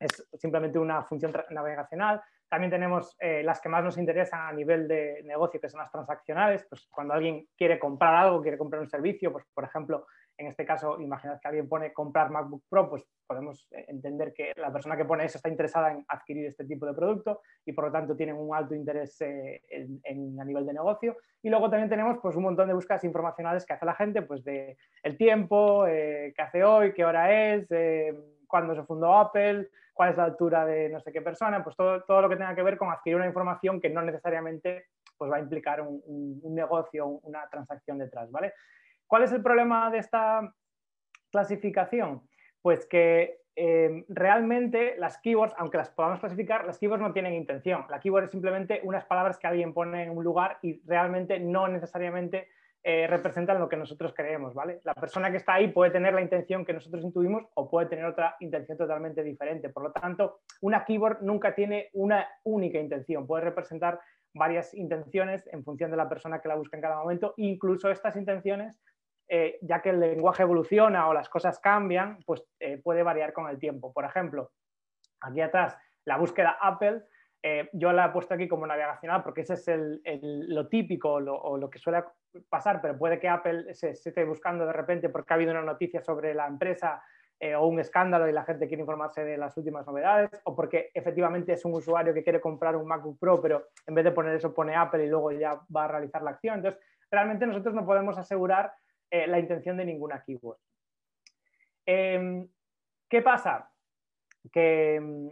es 0.00 0.26
simplemente 0.34 0.78
una 0.78 1.02
función 1.04 1.32
navegacional. 1.50 2.22
También 2.48 2.70
tenemos 2.70 3.14
eh, 3.20 3.42
las 3.42 3.60
que 3.60 3.68
más 3.68 3.84
nos 3.84 3.98
interesan 3.98 4.40
a 4.40 4.52
nivel 4.52 4.88
de 4.88 5.22
negocio, 5.24 5.60
que 5.60 5.68
son 5.68 5.80
las 5.80 5.90
transaccionales. 5.90 6.64
Pues 6.68 6.88
cuando 6.90 7.14
alguien 7.14 7.46
quiere 7.56 7.78
comprar 7.78 8.14
algo, 8.14 8.40
quiere 8.40 8.56
comprar 8.56 8.80
un 8.80 8.88
servicio, 8.88 9.30
pues 9.30 9.44
por 9.52 9.64
ejemplo, 9.64 10.06
en 10.38 10.46
este 10.46 10.64
caso, 10.64 11.00
imaginad 11.00 11.40
que 11.40 11.48
alguien 11.48 11.68
pone 11.68 11.92
comprar 11.92 12.30
MacBook 12.30 12.62
Pro, 12.68 12.88
pues 12.88 13.04
podemos 13.26 13.66
eh, 13.72 13.84
entender 13.88 14.32
que 14.32 14.52
la 14.56 14.72
persona 14.72 14.96
que 14.96 15.04
pone 15.04 15.24
eso 15.24 15.36
está 15.36 15.48
interesada 15.48 15.90
en 15.90 16.04
adquirir 16.08 16.46
este 16.46 16.64
tipo 16.64 16.86
de 16.86 16.94
producto 16.94 17.42
y 17.66 17.72
por 17.72 17.84
lo 17.84 17.92
tanto 17.92 18.16
tienen 18.16 18.36
un 18.36 18.54
alto 18.54 18.74
interés 18.74 19.20
eh, 19.20 19.62
en, 19.68 20.40
a 20.40 20.44
nivel 20.44 20.64
de 20.64 20.72
negocio. 20.72 21.16
Y 21.42 21.50
luego 21.50 21.68
también 21.68 21.90
tenemos 21.90 22.18
pues, 22.22 22.34
un 22.34 22.44
montón 22.44 22.68
de 22.68 22.74
búsquedas 22.74 23.04
informacionales 23.04 23.66
que 23.66 23.74
hace 23.74 23.84
la 23.84 23.94
gente, 23.94 24.22
pues 24.22 24.42
de 24.44 24.78
el 25.02 25.18
tiempo, 25.18 25.84
qué 25.84 26.34
hace 26.38 26.64
hoy, 26.64 26.94
qué 26.94 27.04
hora 27.04 27.52
es, 27.52 27.68
cuándo 28.48 28.74
se 28.74 28.82
fundó 28.82 29.16
Apple, 29.16 29.68
cuál 29.92 30.10
es 30.10 30.16
la 30.16 30.24
altura 30.24 30.64
de 30.64 30.88
no 30.88 31.00
sé 31.00 31.12
qué 31.12 31.22
persona, 31.22 31.62
pues 31.62 31.76
todo, 31.76 32.02
todo 32.02 32.22
lo 32.22 32.28
que 32.28 32.36
tenga 32.36 32.54
que 32.54 32.62
ver 32.62 32.76
con 32.76 32.90
adquirir 32.90 33.16
una 33.16 33.26
información 33.26 33.80
que 33.80 33.90
no 33.90 34.02
necesariamente 34.02 34.86
pues, 35.16 35.30
va 35.30 35.36
a 35.36 35.40
implicar 35.40 35.80
un, 35.80 36.00
un 36.42 36.54
negocio, 36.54 37.06
una 37.06 37.48
transacción 37.48 37.98
detrás, 37.98 38.30
¿vale? 38.30 38.54
¿Cuál 39.06 39.22
es 39.22 39.32
el 39.32 39.42
problema 39.42 39.90
de 39.90 39.98
esta 39.98 40.52
clasificación? 41.30 42.28
Pues 42.60 42.86
que 42.86 43.40
eh, 43.60 44.04
realmente 44.08 44.94
las 44.98 45.18
keywords, 45.18 45.52
aunque 45.58 45.78
las 45.78 45.90
podamos 45.90 46.20
clasificar, 46.20 46.64
las 46.64 46.78
keywords 46.78 47.02
no 47.02 47.12
tienen 47.12 47.34
intención. 47.34 47.86
La 47.90 47.98
keyword 47.98 48.24
es 48.24 48.30
simplemente 48.30 48.80
unas 48.84 49.04
palabras 49.04 49.36
que 49.36 49.48
alguien 49.48 49.74
pone 49.74 50.04
en 50.04 50.16
un 50.16 50.22
lugar 50.22 50.58
y 50.62 50.80
realmente 50.86 51.40
no 51.40 51.66
necesariamente 51.66 52.46
eh, 52.82 53.06
representan 53.06 53.58
lo 53.58 53.68
que 53.68 53.76
nosotros 53.76 54.14
creemos, 54.14 54.54
¿vale? 54.54 54.80
La 54.84 54.94
persona 54.94 55.30
que 55.30 55.38
está 55.38 55.54
ahí 55.54 55.68
puede 55.68 55.90
tener 55.90 56.14
la 56.14 56.20
intención 56.20 56.64
que 56.64 56.72
nosotros 56.72 57.04
intuimos 57.04 57.44
o 57.54 57.68
puede 57.68 57.88
tener 57.88 58.04
otra 58.04 58.36
intención 58.40 58.78
totalmente 58.78 59.22
diferente. 59.22 59.68
Por 59.68 59.82
lo 59.82 59.92
tanto, 59.92 60.40
una 60.60 60.84
keyword 60.84 61.22
nunca 61.22 61.54
tiene 61.54 61.90
una 61.92 62.26
única 62.44 62.78
intención, 62.78 63.26
puede 63.26 63.44
representar 63.44 64.00
varias 64.34 64.72
intenciones 64.74 65.48
en 65.52 65.64
función 65.64 65.90
de 65.90 65.96
la 65.96 66.08
persona 66.08 66.40
que 66.40 66.48
la 66.48 66.54
busca 66.54 66.76
en 66.76 66.82
cada 66.82 66.98
momento. 66.98 67.34
Incluso 67.36 67.90
estas 67.90 68.16
intenciones 68.16 68.80
eh, 69.30 69.58
ya 69.60 69.82
que 69.82 69.90
el 69.90 70.00
lenguaje 70.00 70.42
evoluciona 70.42 71.06
o 71.06 71.12
las 71.12 71.28
cosas 71.28 71.58
cambian, 71.58 72.18
pues 72.24 72.42
eh, 72.60 72.78
puede 72.78 73.02
variar 73.02 73.34
con 73.34 73.46
el 73.48 73.58
tiempo. 73.58 73.92
Por 73.92 74.06
ejemplo, 74.06 74.52
aquí 75.20 75.42
atrás, 75.42 75.76
la 76.06 76.16
búsqueda 76.16 76.56
Apple, 76.58 77.02
eh, 77.42 77.68
yo 77.72 77.92
la 77.92 78.06
he 78.06 78.10
puesto 78.10 78.34
aquí 78.34 78.48
como 78.48 78.66
navegacional 78.66 79.22
porque 79.22 79.42
ese 79.42 79.54
es 79.54 80.20
lo 80.22 80.68
típico 80.68 81.12
o 81.12 81.56
lo 81.56 81.70
que 81.70 81.78
suele 81.78 82.04
pasar, 82.48 82.80
pero 82.80 82.98
puede 82.98 83.18
que 83.18 83.28
Apple 83.28 83.74
se, 83.74 83.90
esté 83.90 84.24
buscando 84.24 84.66
de 84.66 84.72
repente 84.72 85.08
porque 85.08 85.32
ha 85.32 85.36
habido 85.36 85.52
una 85.52 85.62
noticia 85.62 86.00
sobre 86.00 86.34
la 86.34 86.46
empresa 86.46 87.02
o 87.56 87.68
un 87.68 87.78
escándalo 87.78 88.28
y 88.28 88.32
la 88.32 88.44
gente 88.44 88.66
quiere 88.66 88.80
informarse 88.80 89.24
de 89.24 89.36
las 89.36 89.56
últimas 89.56 89.86
novedades, 89.86 90.28
o 90.42 90.56
porque 90.56 90.90
efectivamente 90.92 91.52
es 91.52 91.64
un 91.64 91.72
usuario 91.72 92.12
que 92.12 92.24
quiere 92.24 92.40
comprar 92.40 92.74
un 92.74 92.88
MacBook 92.88 93.16
Pro, 93.20 93.40
pero 93.40 93.68
en 93.86 93.94
vez 93.94 94.04
de 94.04 94.10
poner 94.10 94.34
eso 94.34 94.52
pone 94.52 94.74
Apple 94.74 95.04
y 95.04 95.08
luego 95.08 95.30
ya 95.30 95.60
va 95.74 95.84
a 95.84 95.88
realizar 95.88 96.20
la 96.22 96.30
acción. 96.30 96.56
Entonces, 96.56 96.80
realmente 97.10 97.46
nosotros 97.46 97.74
no 97.74 97.86
podemos 97.86 98.18
asegurar 98.18 98.72
eh, 99.10 99.26
la 99.26 99.38
intención 99.38 99.76
de 99.76 99.84
ninguna 99.84 100.22
keyword. 100.22 100.58
Em, 101.86 102.46
¿Qué 103.08 103.22
pasa? 103.22 103.70
Que 104.52 104.96
em, 104.96 105.30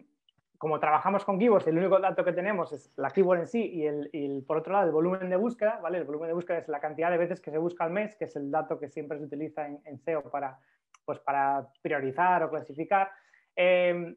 como 0.58 0.80
trabajamos 0.80 1.24
con 1.24 1.38
keywords, 1.38 1.66
el 1.66 1.78
único 1.78 1.98
dato 1.98 2.24
que 2.24 2.32
tenemos 2.32 2.72
es 2.72 2.92
la 2.96 3.10
keyword 3.10 3.40
en 3.40 3.46
sí 3.46 3.62
y, 3.62 3.86
el, 3.86 4.44
por 4.46 4.58
otro 4.58 4.72
lado 4.72 4.86
el 4.86 4.92
volumen 4.92 5.28
de 5.28 5.36
búsqueda, 5.36 5.78
¿vale? 5.82 5.98
El 5.98 6.04
volumen 6.04 6.28
de 6.28 6.34
búsqueda 6.34 6.58
es 6.58 6.68
la 6.68 6.80
cantidad 6.80 7.10
de 7.10 7.18
veces 7.18 7.40
que 7.40 7.50
se 7.50 7.58
busca 7.58 7.84
al 7.84 7.90
mes, 7.90 8.16
que 8.16 8.24
es 8.24 8.36
el 8.36 8.50
dato 8.50 8.78
que 8.78 8.88
siempre 8.88 9.18
se 9.18 9.24
utiliza 9.24 9.66
en, 9.66 9.98
SEO 9.98 10.30
para, 10.30 10.58
pues, 11.04 11.18
para 11.20 11.68
priorizar 11.82 12.42
o 12.42 12.50
clasificar. 12.50 13.10
Em, 13.54 14.16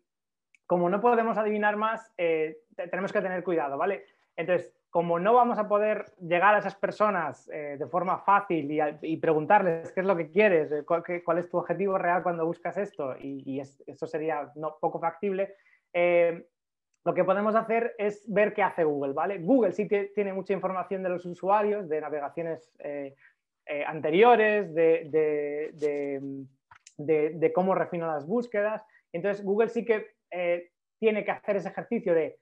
como 0.66 0.90
no 0.90 1.02
podemos 1.02 1.38
adivinar 1.38 1.76
más, 1.76 2.14
eh, 2.18 2.60
tenemos 2.76 3.12
que 3.12 3.22
tener 3.22 3.44
cuidado, 3.44 3.78
¿vale? 3.78 4.06
Entonces, 4.36 4.74
como 4.90 5.20
no 5.20 5.34
vamos 5.34 5.60
a 5.60 5.68
poder 5.68 6.06
llegar 6.20 6.56
a 6.56 6.60
esas 6.60 6.76
personas 6.76 7.48
eh, 7.54 7.76
de 7.78 7.88
forma 7.88 8.20
fácil 8.20 8.70
y, 9.02 9.18
preguntarles 9.18 9.92
qué 9.92 10.00
es 10.00 10.06
lo 10.06 10.16
que 10.16 10.30
quieres, 10.30 10.72
eh, 10.72 10.84
cuál, 10.84 11.38
es 11.38 11.50
tu 11.50 11.58
objetivo 11.58 11.98
real 11.98 12.24
cuando 12.24 12.46
buscas 12.46 12.78
esto, 12.78 13.16
y, 13.20 13.60
eso 13.60 14.08
sería 14.08 14.52
no, 14.56 14.78
poco 14.80 15.00
factible, 15.00 15.56
eh, 15.94 16.46
lo 17.06 17.14
que 17.14 17.24
podemos 17.24 17.56
hacer 17.56 17.96
es 17.98 18.24
ver 18.32 18.54
qué 18.54 18.62
hace 18.62 18.84
Google, 18.84 19.14
¿vale? 19.14 19.40
Google 19.40 19.72
sí 19.72 19.88
tiene 19.88 20.34
mucha 20.34 20.54
información 20.54 21.02
de 21.02 21.10
los 21.10 21.26
usuarios, 21.26 21.88
de 21.88 22.02
navegaciones 22.02 22.72
anteriores, 23.88 24.74
de, 24.76 25.12
cómo 27.56 27.74
refina 27.74 28.08
las 28.08 28.28
búsquedas. 28.28 28.86
Entonces, 29.14 29.44
Google 29.44 29.70
sí 29.70 29.86
que 29.86 30.08
tiene 31.00 31.24
que 31.24 31.32
hacer 31.32 31.56
ese 31.56 31.70
ejercicio 31.70 32.14
de 32.14 32.38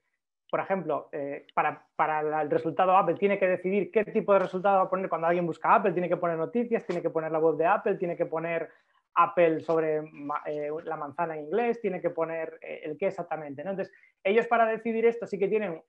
por 0.50 0.60
ejemplo, 0.60 1.08
eh, 1.12 1.46
para, 1.54 2.40
el 2.40 2.50
resultado 2.50 2.96
Apple 2.96 3.16
tiene 3.16 3.38
que 3.38 3.46
decidir 3.46 3.90
qué 3.90 4.04
tipo 4.04 4.32
de 4.32 4.38
resultado 4.40 4.78
va 4.78 4.84
a 4.84 4.90
poner 4.90 5.08
cuando 5.08 5.26
alguien 5.26 5.46
busca 5.46 5.74
Apple, 5.74 5.92
tiene 5.92 6.08
que 6.08 6.16
poner 6.16 6.38
noticias, 6.38 6.86
tiene 6.86 7.02
que 7.02 7.10
poner 7.10 7.30
la 7.30 7.38
voz 7.38 7.58
de 7.58 7.66
Apple, 7.66 7.96
tiene 7.96 8.16
que 8.16 8.26
poner 8.26 8.70
Apple 9.14 9.60
sobre 9.60 9.98
eh, 10.46 10.70
la 10.84 10.96
manzana 10.96 11.36
en 11.36 11.44
inglés, 11.44 11.80
tiene 11.80 12.00
que 12.00 12.10
poner 12.10 12.58
eh, 12.62 12.80
el 12.84 12.96
qué 12.96 13.08
exactamente. 13.08 13.62
Entonces, 13.62 13.92
ellos 14.22 14.46
para 14.46 14.66
decidir 14.66 15.06
esto 15.06 15.26
sí 15.26 15.38
que 15.38 15.48
tienen 15.48 15.82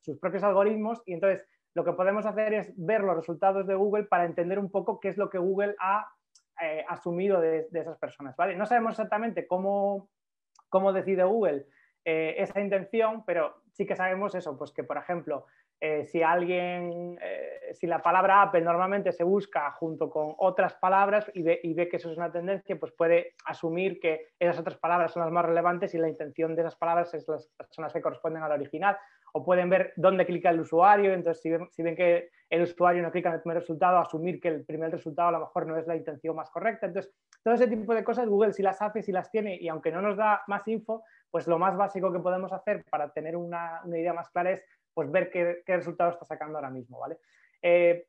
sus 0.00 0.18
propios 0.18 0.42
algoritmos 0.42 1.02
y 1.06 1.14
entonces 1.14 1.46
lo 1.74 1.84
que 1.84 1.92
podemos 1.92 2.26
hacer 2.26 2.54
es 2.54 2.72
ver 2.76 3.02
los 3.02 3.16
resultados 3.16 3.66
de 3.66 3.74
Google 3.74 4.04
para 4.04 4.24
entender 4.24 4.58
un 4.58 4.70
poco 4.70 5.00
qué 5.00 5.08
es 5.08 5.16
lo 5.16 5.30
que 5.30 5.38
Google 5.38 5.74
ha 5.78 6.08
asumido 6.88 7.40
de, 7.40 7.66
esas 7.72 7.98
personas. 7.98 8.36
¿vale? 8.36 8.56
No 8.56 8.66
sabemos 8.66 8.92
exactamente 8.92 9.46
cómo, 9.46 10.08
cómo 10.68 10.92
decide 10.92 11.24
Google 11.24 11.66
esa 12.04 12.60
intención, 12.60 13.24
pero 13.24 13.62
sí 13.72 13.86
que 13.86 13.96
sabemos 13.96 14.34
eso, 14.34 14.56
pues 14.56 14.72
que 14.72 14.84
por 14.84 14.96
ejemplo, 14.96 15.46
eh, 15.84 16.04
si 16.04 16.22
alguien, 16.22 17.18
eh, 17.20 17.74
si 17.74 17.88
la 17.88 18.00
palabra 18.00 18.42
Apple 18.42 18.60
normalmente 18.60 19.10
se 19.10 19.24
busca 19.24 19.68
junto 19.72 20.08
con 20.08 20.32
otras 20.38 20.74
palabras 20.74 21.28
y 21.34 21.42
ve, 21.42 21.58
y 21.60 21.74
ve, 21.74 21.88
que 21.88 21.96
eso 21.96 22.08
es 22.08 22.16
una 22.16 22.30
tendencia, 22.30 22.78
pues 22.78 22.92
puede 22.92 23.34
asumir 23.46 23.98
que 23.98 24.28
esas 24.38 24.60
otras 24.60 24.76
palabras 24.76 25.12
son 25.12 25.24
las 25.24 25.32
más 25.32 25.44
relevantes 25.44 25.92
y 25.92 25.98
la 25.98 26.08
intención 26.08 26.54
de 26.54 26.62
esas 26.62 26.76
palabras 26.76 27.12
es 27.14 27.26
las, 27.26 27.50
son 27.70 27.82
las 27.82 27.92
que 27.92 28.00
corresponden 28.00 28.44
al 28.44 28.52
original. 28.52 28.96
O 29.32 29.44
pueden 29.44 29.70
ver 29.70 29.92
dónde 29.96 30.24
clica 30.24 30.50
el 30.50 30.60
usuario, 30.60 31.12
entonces 31.12 31.42
si 31.42 31.50
ven, 31.50 31.66
si 31.72 31.82
ven 31.82 31.96
que 31.96 32.30
el 32.48 32.62
usuario 32.62 33.02
no 33.02 33.10
clica 33.10 33.30
en 33.30 33.36
el 33.36 33.40
primer 33.40 33.58
resultado, 33.58 33.98
asumir 33.98 34.40
que 34.40 34.48
el 34.48 34.64
primer 34.64 34.92
resultado 34.92 35.30
a 35.30 35.32
lo 35.32 35.40
mejor 35.40 35.66
no 35.66 35.76
es 35.78 35.86
la 35.88 35.96
intención 35.96 36.36
más 36.36 36.48
correcta. 36.50 36.86
Entonces, 36.86 37.12
todo 37.42 37.54
ese 37.54 37.66
tipo 37.66 37.92
de 37.92 38.04
cosas 38.04 38.28
Google 38.28 38.52
si 38.52 38.62
las 38.62 38.80
hace, 38.80 39.02
si 39.02 39.10
las 39.10 39.30
tiene 39.30 39.56
y 39.56 39.68
aunque 39.68 39.90
no 39.90 40.00
nos 40.00 40.16
da 40.16 40.42
más 40.46 40.68
info, 40.68 41.02
pues 41.30 41.48
lo 41.48 41.58
más 41.58 41.76
básico 41.76 42.12
que 42.12 42.20
podemos 42.20 42.52
hacer 42.52 42.84
para 42.90 43.10
tener 43.10 43.36
una, 43.36 43.80
idea 43.86 44.12
más 44.12 44.28
clara 44.28 44.52
es 44.52 44.62
pues, 44.94 45.10
ver 45.10 45.30
qué, 45.30 45.62
resultado 45.66 46.10
está 46.10 46.24
sacando 46.24 46.58
ahora 46.58 46.70
mismo. 46.70 46.98
¿vale? 46.98 47.18
Eh, 47.60 48.06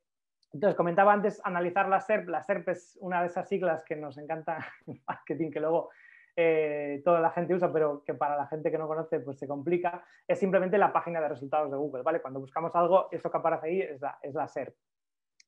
entonces, 0.53 0.75
comentaba 0.75 1.13
antes 1.13 1.41
analizar 1.43 1.89
la 1.89 1.99
SERP. 1.99 2.29
La 2.29 2.43
SERP 2.43 2.69
es 2.69 2.97
una 3.01 3.21
de 3.21 3.27
esas 3.27 3.47
siglas 3.47 3.83
que 3.83 3.95
nos 3.95 4.17
encanta 4.17 4.65
en 4.87 5.01
marketing, 5.07 5.51
que 5.51 5.59
luego 5.59 5.89
eh, 6.35 7.01
toda 7.03 7.19
la 7.19 7.31
gente 7.31 7.53
usa, 7.53 7.71
pero 7.71 8.03
que 8.03 8.13
para 8.13 8.35
la 8.35 8.47
gente 8.47 8.71
que 8.71 8.77
no 8.77 8.87
conoce 8.87 9.19
pues 9.19 9.39
se 9.39 9.47
complica. 9.47 10.03
Es 10.27 10.39
simplemente 10.39 10.77
la 10.77 10.93
página 10.93 11.21
de 11.21 11.29
resultados 11.29 11.71
de 11.71 11.77
Google. 11.77 12.03
¿vale? 12.03 12.21
Cuando 12.21 12.39
buscamos 12.39 12.75
algo, 12.75 13.07
eso 13.11 13.31
que 13.31 13.37
aparece 13.37 13.67
ahí 13.67 13.81
es 13.81 14.01
la, 14.01 14.19
es 14.21 14.33
la 14.33 14.47
SERP. 14.47 14.75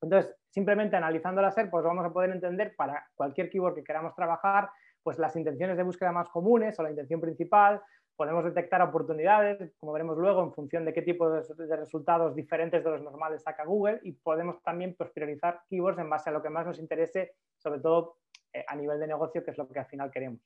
Entonces, 0.02 0.36
simplemente 0.50 0.96
analizando 0.96 1.42
la 1.42 1.52
SER, 1.52 1.70
pues 1.70 1.84
vamos 1.84 2.06
a 2.06 2.12
poder 2.12 2.32
entender 2.32 2.76
para 2.76 3.08
cualquier 3.16 3.50
keyword 3.50 3.76
que 3.76 3.84
queramos 3.84 4.14
trabajar, 4.16 4.70
pues 5.04 5.18
las 5.20 5.36
intenciones 5.36 5.78
de 5.78 5.84
búsqueda 5.84 6.12
más 6.12 6.30
comunes 6.30 6.78
o 6.80 6.84
la 6.84 6.90
intención 6.90 7.22
principal, 7.22 7.82
podemos 8.16 8.46
detectar 8.46 8.82
oportunidades, 8.82 9.74
como 9.80 9.92
veremos 9.92 10.18
luego, 10.18 10.44
en 10.44 10.54
función 10.54 10.86
de 10.86 10.94
qué 10.94 11.02
tipo 11.02 11.30
de, 11.30 11.76
resultados 11.76 12.36
diferentes 12.36 12.84
de 12.84 12.90
los 12.90 13.02
normales 13.02 13.44
saca 13.44 13.66
Google 13.66 14.00
y 14.04 14.14
podemos 14.14 14.62
también 14.64 14.96
priorizar 14.96 15.62
keywords 15.70 16.00
en 16.00 16.10
base 16.10 16.30
a 16.30 16.34
lo 16.34 16.42
que 16.42 16.50
más 16.50 16.66
nos 16.66 16.80
interese, 16.80 17.36
sobre 17.58 17.80
todo 17.80 18.18
eh, 18.54 18.64
a 18.68 18.76
nivel 18.76 19.00
de 19.00 19.08
negocio, 19.08 19.44
que 19.44 19.52
es 19.52 19.58
lo 19.58 19.68
que 19.68 19.80
al 19.80 19.86
final 19.86 20.12
queremos. 20.12 20.40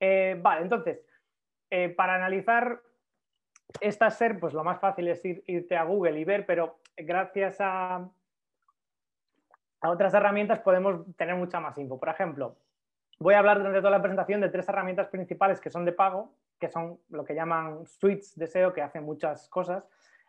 Eh, 0.00 0.38
vale, 0.40 0.62
entonces, 0.62 1.06
eh, 1.70 1.90
para 1.90 2.14
analizar 2.14 2.80
esta 3.80 4.10
SER, 4.10 4.38
pues 4.38 4.52
lo 4.52 4.64
más 4.64 4.80
fácil 4.80 5.08
es 5.08 5.22
irte 5.24 5.76
a 5.76 5.84
Google 5.84 6.18
y 6.18 6.24
ver, 6.24 6.44
pero 6.46 6.80
gracias 6.96 7.56
a, 7.60 7.96
a 9.80 9.90
otras 9.90 10.14
herramientas 10.14 10.60
podemos 10.60 11.04
tener 11.16 11.36
mucha 11.36 11.60
más 11.60 11.76
info. 11.78 11.98
Por 11.98 12.08
ejemplo, 12.08 12.56
voy 13.18 13.34
a 13.34 13.38
hablar 13.38 13.58
durante 13.58 13.78
toda 13.78 13.90
la 13.90 14.02
presentación 14.02 14.40
de 14.40 14.50
tres 14.50 14.68
herramientas 14.68 15.08
principales 15.08 15.60
que 15.60 15.70
son 15.70 15.84
de 15.84 15.92
pago, 15.92 16.34
que 16.58 16.68
son 16.68 16.98
lo 17.10 17.24
que 17.24 17.34
llaman 17.34 17.86
suites 17.86 18.36
de 18.36 18.46
SEO, 18.46 18.72
que 18.72 18.82
hacen 18.82 19.04
muchas 19.04 19.48
cosas, 19.48 19.84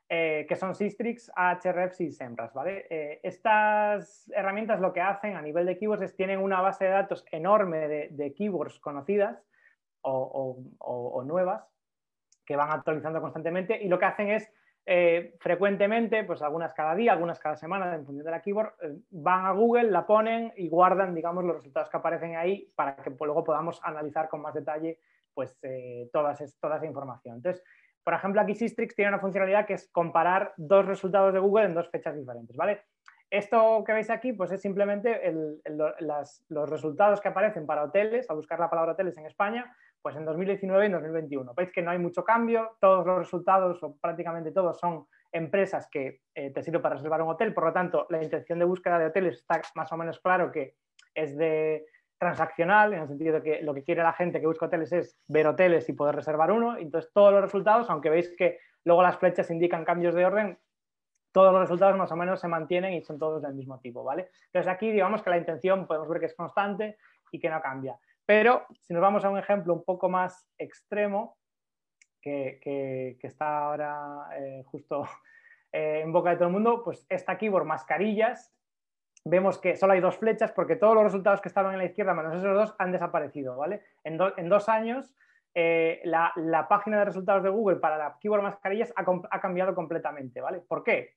eh, 0.10 0.46
que 0.48 0.56
son 0.56 0.74
Sistrix, 0.74 1.30
Ahrefs 1.36 2.00
y 2.00 2.12
Semrush. 2.12 2.54
¿vale? 2.54 2.88
Eh, 2.90 3.20
estas 3.24 4.30
herramientas 4.34 4.80
lo 4.80 4.94
que 4.94 5.02
hacen 5.02 5.36
a 5.36 5.42
nivel 5.42 5.66
de 5.66 5.78
keywords 5.78 6.04
es 6.04 6.16
tienen 6.16 6.40
una 6.40 6.62
base 6.62 6.86
de 6.86 6.92
datos 6.92 7.26
enorme 7.32 7.88
de, 7.88 8.34
keywords 8.34 8.80
conocidas 8.80 9.44
o, 10.02 11.24
nuevas 11.26 11.68
que 12.46 12.56
van 12.56 12.72
actualizando 12.72 13.20
constantemente 13.20 13.78
y 13.84 13.90
lo 13.90 14.00
que 14.00 14.06
hacen 14.06 14.30
es 14.30 14.50
eh, 14.90 15.36
frecuentemente, 15.42 16.24
pues 16.24 16.42
algunas 16.42 16.74
cada 16.74 16.96
día, 16.96 17.12
algunas 17.12 17.40
cada 17.40 17.58
semana, 17.58 17.94
en 17.94 18.06
función 18.06 18.24
de 18.24 18.32
la 18.32 18.42
keyword, 18.42 18.72
eh, 18.82 18.96
van 19.10 19.46
a 19.46 19.52
Google, 19.52 19.92
la 19.92 20.08
ponen 20.08 20.54
y 20.56 20.70
guardan, 20.70 21.14
digamos, 21.14 21.44
los 21.44 21.58
resultados 21.58 21.90
que 21.90 21.98
aparecen 21.98 22.38
ahí 22.38 22.72
para 22.74 22.96
que 22.96 23.10
luego 23.20 23.44
podamos 23.44 23.82
analizar 23.84 24.30
con 24.30 24.42
más 24.42 24.54
detalle 24.54 25.02
pues, 25.34 25.60
eh, 25.64 26.10
toda 26.14 26.32
esa 26.32 26.86
información. 26.86 27.36
Entonces, 27.36 27.62
por 28.02 28.14
ejemplo, 28.14 28.40
aquí 28.40 28.56
Sistrix 28.56 28.96
tiene 28.96 29.10
una 29.10 29.20
funcionalidad 29.20 29.66
que 29.66 29.74
es 29.74 29.90
comparar 29.92 30.54
dos 30.56 30.86
resultados 30.86 31.34
de 31.34 31.40
Google 31.40 31.66
en 31.66 31.74
dos 31.74 31.90
fechas 31.90 32.16
diferentes, 32.16 32.56
¿vale? 32.56 32.84
Esto 33.30 33.84
que 33.86 33.92
veis 33.92 34.10
aquí 34.10 34.32
pues 34.32 34.54
es 34.54 34.62
simplemente 34.62 35.20
los 36.48 36.70
resultados 36.70 37.20
que 37.20 37.28
aparecen 37.28 37.66
para 37.66 37.84
hoteles, 37.84 38.30
a 38.30 38.34
buscar 38.34 38.58
la 38.58 38.70
palabra 38.70 38.94
hoteles 38.94 39.18
en 39.18 39.26
España, 39.26 39.76
pues 40.02 40.16
en 40.16 40.26
2019 40.26 40.84
y 40.84 40.88
en 40.88 40.92
2021. 40.94 41.54
Veis 41.54 41.72
que 41.72 41.82
no 41.82 41.92
hay 41.92 42.00
mucho 42.00 42.24
cambio, 42.24 42.78
todos 42.80 43.06
los 43.06 43.18
resultados 43.18 43.82
o 43.84 43.96
prácticamente 43.98 44.52
todos 44.52 44.80
son 44.80 45.08
empresas 45.32 45.88
que 45.92 46.22
eh, 46.34 46.52
te 46.52 46.64
sirven 46.64 46.82
para 46.82 46.96
reservar 46.96 47.22
un 47.22 47.30
hotel, 47.30 47.54
por 47.54 47.66
lo 47.66 47.74
tanto 47.74 48.08
la 48.10 48.24
intención 48.24 48.60
de 48.60 48.66
búsqueda 48.66 49.00
de 49.00 49.08
hoteles 49.08 49.38
está 49.38 49.62
más 49.76 49.92
o 49.92 49.98
menos 49.98 50.20
claro 50.20 50.52
que 50.52 50.76
es 51.14 51.36
de 51.38 51.86
transaccional, 52.18 52.94
en 52.94 53.02
el 53.02 53.08
sentido 53.08 53.36
de 53.36 53.42
que 53.44 53.62
lo 53.62 53.74
que 53.74 53.84
quiere 53.84 54.02
la 54.02 54.14
gente 54.14 54.40
que 54.40 54.48
busca 54.48 54.66
hoteles 54.66 54.92
es 54.92 55.20
ver 55.28 55.48
hoteles 55.48 55.88
y 55.90 55.94
poder 55.94 56.16
reservar 56.16 56.52
uno. 56.52 56.78
Entonces, 56.78 57.12
todos 57.14 57.32
los 57.32 57.42
resultados, 57.42 57.90
aunque 57.90 58.10
veis 58.10 58.34
que 58.36 58.60
luego 58.84 59.04
las 59.04 59.18
flechas 59.18 59.52
indican 59.52 59.86
cambios 59.86 60.16
de 60.16 60.26
orden, 60.26 60.58
todos 61.32 61.52
los 61.52 61.62
resultados 61.62 61.96
más 61.98 62.12
o 62.12 62.16
menos 62.16 62.40
se 62.40 62.48
mantienen 62.48 62.94
y 62.94 63.04
son 63.04 63.20
todos 63.20 63.42
del 63.44 63.54
mismo 63.54 63.80
tipo, 63.80 64.04
¿vale? 64.04 64.30
Entonces, 64.46 64.72
aquí 64.72 64.92
digamos 64.92 65.22
que 65.22 65.30
la 65.30 65.38
intención 65.38 65.86
podemos 65.86 66.10
ver 66.10 66.20
que 66.20 66.26
es 66.26 66.36
constante 66.36 66.98
y 67.32 67.40
que 67.40 67.50
no 67.50 67.62
cambia. 67.62 68.00
Pero 68.28 68.66
si 68.82 68.94
nos 68.94 69.02
vamos 69.02 69.24
a 69.24 69.30
un 69.30 69.40
ejemplo 69.40 69.74
un 69.74 69.86
poco 69.86 70.10
más 70.10 70.46
extremo, 70.58 71.38
que, 72.22 73.18
está 73.22 73.60
ahora 73.60 74.28
eh, 74.38 74.64
justo 74.66 75.04
eh, 75.72 76.02
en 76.04 76.12
boca 76.12 76.32
de 76.32 76.36
todo 76.36 76.48
el 76.48 76.54
mundo, 76.54 76.84
pues 76.84 77.06
esta 77.08 77.38
keyword 77.38 77.66
mascarillas, 77.66 78.54
vemos 79.24 79.58
que 79.60 79.78
solo 79.78 79.94
hay 79.94 80.02
dos 80.02 80.18
flechas 80.18 80.52
porque 80.52 80.76
todos 80.76 80.94
los 80.94 81.06
resultados 81.06 81.40
que 81.40 81.48
estaban 81.48 81.72
en 81.72 81.80
la 81.80 81.86
izquierda, 81.86 82.14
menos 82.14 82.36
esos 82.36 82.54
dos, 82.54 82.76
han 82.80 82.92
desaparecido. 82.92 83.56
¿vale? 83.56 83.82
En, 84.04 84.18
dos 84.18 84.68
años, 84.68 85.16
eh, 85.54 86.02
la, 86.04 86.66
página 86.68 87.00
de 87.00 87.06
resultados 87.06 87.44
de 87.44 87.50
Google 87.50 87.78
para 87.78 87.98
la 87.98 88.18
keyword 88.20 88.42
mascarillas 88.42 88.94
ha, 88.98 89.40
cambiado 89.40 89.74
completamente. 89.74 90.42
¿vale? 90.42 90.60
¿Por 90.68 90.84
qué? 90.84 91.16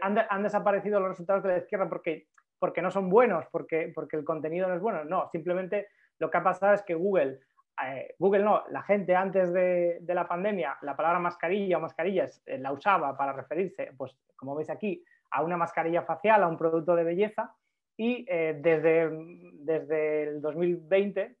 Han, 0.00 0.18
han, 0.28 0.42
desaparecido 0.42 0.98
los 0.98 1.10
resultados 1.10 1.44
de 1.44 1.50
la 1.50 1.58
izquierda 1.58 1.88
porque, 1.88 2.26
porque 2.58 2.82
no 2.82 2.90
son 2.90 3.08
buenos, 3.08 3.46
porque, 3.52 3.92
porque 3.94 4.16
el 4.16 4.24
contenido 4.24 4.66
no 4.66 4.74
es 4.74 4.80
bueno. 4.80 5.04
No, 5.04 5.28
simplemente 5.30 5.86
lo 6.18 6.30
que 6.30 6.36
ha 6.38 6.42
pasado 6.42 6.74
es 6.74 6.82
que 6.82 6.94
Google, 6.94 7.40
eh, 7.84 8.14
Google 8.18 8.42
no, 8.42 8.64
la 8.70 8.82
gente 8.82 9.14
antes 9.14 9.52
de, 9.52 10.00
la 10.06 10.26
pandemia, 10.26 10.78
la 10.82 10.96
palabra 10.96 11.18
mascarilla 11.18 11.78
o 11.78 11.80
mascarillas 11.80 12.42
eh, 12.46 12.58
la 12.58 12.72
usaba 12.72 13.16
para 13.16 13.32
referirse, 13.32 13.92
pues 13.96 14.16
como 14.36 14.54
veis 14.54 14.70
aquí, 14.70 15.04
a 15.30 15.42
una 15.42 15.56
mascarilla 15.56 16.02
facial, 16.02 16.42
a 16.42 16.48
un 16.48 16.56
producto 16.56 16.94
de 16.96 17.04
belleza, 17.04 17.54
y 17.96 18.24
eh, 18.28 18.56
desde, 18.60 19.10
desde 19.54 20.22
el 20.24 20.40
2020, 20.40 21.36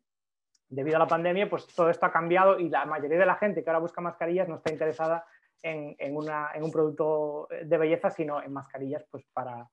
debido 0.68 0.96
a 0.96 1.00
la 1.00 1.06
pandemia, 1.06 1.48
pues 1.48 1.66
todo 1.68 1.88
esto 1.88 2.06
ha 2.06 2.12
cambiado 2.12 2.58
y 2.58 2.68
la 2.68 2.84
mayoría 2.84 3.18
de 3.18 3.26
la 3.26 3.36
gente 3.36 3.62
que 3.62 3.70
ahora 3.70 3.80
busca 3.80 4.00
mascarillas 4.00 4.48
no 4.48 4.56
está 4.56 4.72
interesada 4.72 5.24
en, 5.62 5.96
un 6.14 6.70
producto 6.70 7.48
de 7.50 7.78
belleza, 7.78 8.10
sino 8.10 8.42
en 8.42 8.52
mascarillas 8.52 9.04
pues, 9.10 9.24
para, 9.32 9.68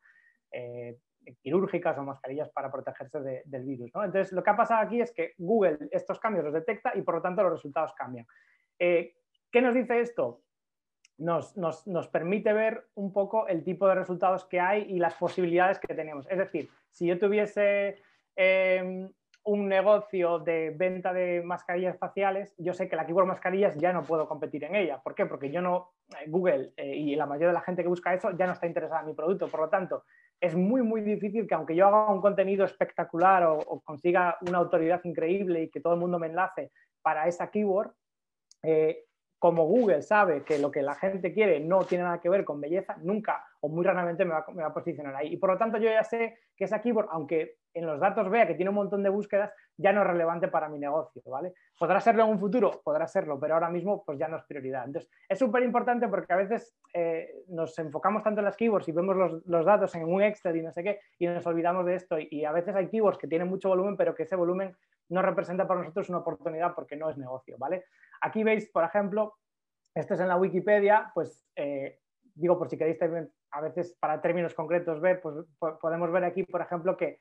quirúrgicas 1.41 1.97
o 1.97 2.03
mascarillas 2.03 2.49
para 2.49 2.71
protegerse 2.71 3.43
del 3.45 3.63
virus. 3.63 3.91
Entonces, 3.93 4.31
lo 4.31 4.43
que 4.43 4.49
ha 4.49 4.55
pasado 4.55 4.81
aquí 4.81 5.01
es 5.01 5.11
que 5.11 5.33
Google 5.37 5.77
estos 5.91 6.19
cambios 6.19 6.45
los 6.45 6.53
detecta 6.53 6.91
y 6.95 7.01
por 7.01 7.15
lo 7.15 7.21
tanto 7.21 7.43
los 7.43 7.53
resultados 7.53 7.93
cambian. 7.93 8.25
Eh, 8.79 9.15
¿Qué 9.51 9.61
nos 9.61 9.73
dice 9.73 9.99
esto? 9.99 10.41
Nos, 11.17 11.53
permite 12.11 12.51
ver 12.51 12.89
un 12.95 13.13
poco 13.13 13.47
el 13.47 13.63
tipo 13.63 13.87
de 13.87 13.95
resultados 13.95 14.43
que 14.45 14.59
hay 14.59 14.83
y 14.83 14.99
las 14.99 15.13
posibilidades 15.15 15.79
que 15.79 15.93
tenemos. 15.93 16.29
Es 16.29 16.37
decir, 16.37 16.69
si 16.89 17.07
yo 17.07 17.17
tuviese 17.17 18.01
em, 18.35 19.09
un 19.45 19.69
negocio 19.69 20.39
de 20.39 20.71
venta 20.75 21.13
de 21.13 21.41
mascarillas 21.41 21.97
faciales, 21.97 22.53
yo 22.57 22.73
sé 22.73 22.89
que 22.89 22.95
la 22.95 23.05
keyword 23.05 23.27
mascarillas 23.27 23.77
ya 23.77 23.93
no 23.93 24.03
puedo 24.03 24.27
competir 24.27 24.63
en 24.65 24.75
ella. 24.75 25.01
¿Por 25.01 25.15
qué? 25.15 25.25
Porque 25.25 25.51
yo 25.51 25.61
no, 25.61 25.93
eh, 26.19 26.27
Google 26.27 26.73
eh, 26.75 26.95
y 26.95 27.15
la 27.15 27.27
mayoría 27.27 27.49
de 27.49 27.53
la 27.53 27.61
gente 27.61 27.83
que 27.83 27.87
busca 27.87 28.13
eso 28.13 28.31
ya 28.31 28.47
no 28.47 28.53
está 28.53 28.67
interesada 28.67 29.01
en 29.01 29.07
mi 29.07 29.13
producto. 29.13 29.47
Por 29.47 29.61
lo 29.61 29.69
tanto, 29.69 30.03
es 30.45 30.55
muy, 30.55 30.83
muy 30.83 31.01
difícil 31.01 31.47
que 31.47 31.55
aunque 31.55 31.75
yo 31.75 31.87
haga 31.87 32.11
un 32.11 32.21
contenido 32.21 32.65
espectacular 32.65 33.43
o, 33.43 33.81
consiga 33.83 34.37
una 34.47 34.59
autoridad 34.59 35.01
increíble 35.03 35.63
y 35.63 35.69
que 35.69 35.81
todo 35.81 35.93
el 35.93 35.99
mundo 35.99 36.19
me 36.19 36.27
enlace 36.27 36.71
para 37.01 37.27
esa 37.27 37.49
keyword, 37.49 37.91
eh, 38.63 39.05
como 39.39 39.65
Google 39.65 40.01
sabe 40.01 40.43
que 40.43 40.59
lo 40.59 40.71
que 40.71 40.81
la 40.81 40.95
gente 40.95 41.33
quiere 41.33 41.59
no 41.59 41.83
tiene 41.83 42.03
nada 42.03 42.21
que 42.21 42.29
ver 42.29 42.45
con 42.45 42.61
belleza, 42.61 42.95
nunca 43.01 43.45
o 43.65 43.69
muy 43.69 43.83
raramente 43.83 44.23
me 44.25 44.31
va, 44.31 44.45
a 44.67 44.73
posicionar 44.73 45.15
ahí. 45.15 45.33
Y 45.33 45.37
por 45.37 45.49
lo 45.49 45.57
tanto 45.57 45.79
yo 45.79 45.89
ya 45.89 46.03
sé 46.03 46.37
que 46.55 46.65
esa 46.65 46.81
keyword, 46.81 47.07
aunque 47.09 47.57
en 47.73 47.87
los 47.87 47.99
datos 47.99 48.29
vea 48.29 48.45
que 48.45 48.53
tiene 48.53 48.69
un 48.69 48.75
montón 48.75 49.01
de 49.01 49.09
búsquedas, 49.09 49.51
ya 49.75 49.91
no 49.91 50.01
es 50.01 50.07
relevante 50.07 50.47
para 50.47 50.69
mi 50.69 50.77
negocio, 50.77 51.23
¿vale? 51.25 51.53
Podrá 51.77 51.99
serlo 51.99 52.23
en 52.23 52.29
un 52.29 52.39
futuro, 52.39 52.79
podrá 52.83 53.07
serlo, 53.07 53.39
pero 53.39 53.55
ahora 53.55 53.69
mismo 53.69 54.03
pues 54.05 54.19
ya 54.19 54.27
no 54.27 54.37
es 54.37 54.43
prioridad. 54.43 54.85
Entonces 54.85 55.11
es 55.27 55.39
súper 55.39 55.63
importante 55.63 56.07
porque 56.07 56.31
a 56.31 56.37
veces 56.37 56.77
eh, 56.93 57.43
nos 57.47 57.77
enfocamos 57.79 58.21
tanto 58.21 58.41
en 58.41 58.45
las 58.45 58.55
keywords 58.55 58.87
y 58.87 58.91
vemos 58.91 59.41
los, 59.45 59.65
datos 59.65 59.95
en 59.95 60.03
un 60.03 60.21
Excel 60.21 60.57
y 60.57 60.61
no 60.61 60.71
sé 60.71 60.83
qué, 60.83 60.99
y 61.17 61.25
nos 61.25 61.45
olvidamos 61.47 61.87
de 61.87 61.95
esto. 61.95 62.17
y 62.19 62.45
a 62.45 62.51
veces 62.51 62.75
hay 62.75 62.87
keywords 62.87 63.17
que 63.17 63.27
tienen 63.27 63.47
mucho 63.47 63.69
volumen, 63.69 63.97
pero 63.97 64.13
que 64.13 64.23
ese 64.23 64.35
volumen 64.35 64.75
no 65.09 65.23
representa 65.23 65.67
para 65.67 65.79
nosotros 65.79 66.09
una 66.09 66.19
oportunidad 66.19 66.75
porque 66.75 66.95
no 66.95 67.09
es 67.09 67.17
negocio, 67.17 67.57
¿vale? 67.57 67.85
Aquí 68.21 68.43
veis, 68.43 68.69
por 68.69 68.83
ejemplo, 68.83 69.33
esto 69.95 70.13
es 70.13 70.19
en 70.19 70.27
la 70.27 70.37
Wikipedia, 70.37 71.09
pues 71.13 71.47
eh, 71.55 71.99
digo 72.35 72.59
por 72.59 72.69
si 72.69 72.77
queréis 72.77 72.97
a 73.55 73.61
veces 73.61 73.95
para 73.99 74.21
términos 74.21 74.53
concretos 74.53 74.99
ver, 74.99 75.21
pues 75.21 75.35
podemos 75.79 76.11
ver 76.11 76.25
aquí, 76.25 76.43
por 76.43 76.61
ejemplo, 76.61 76.97
que 76.97 77.17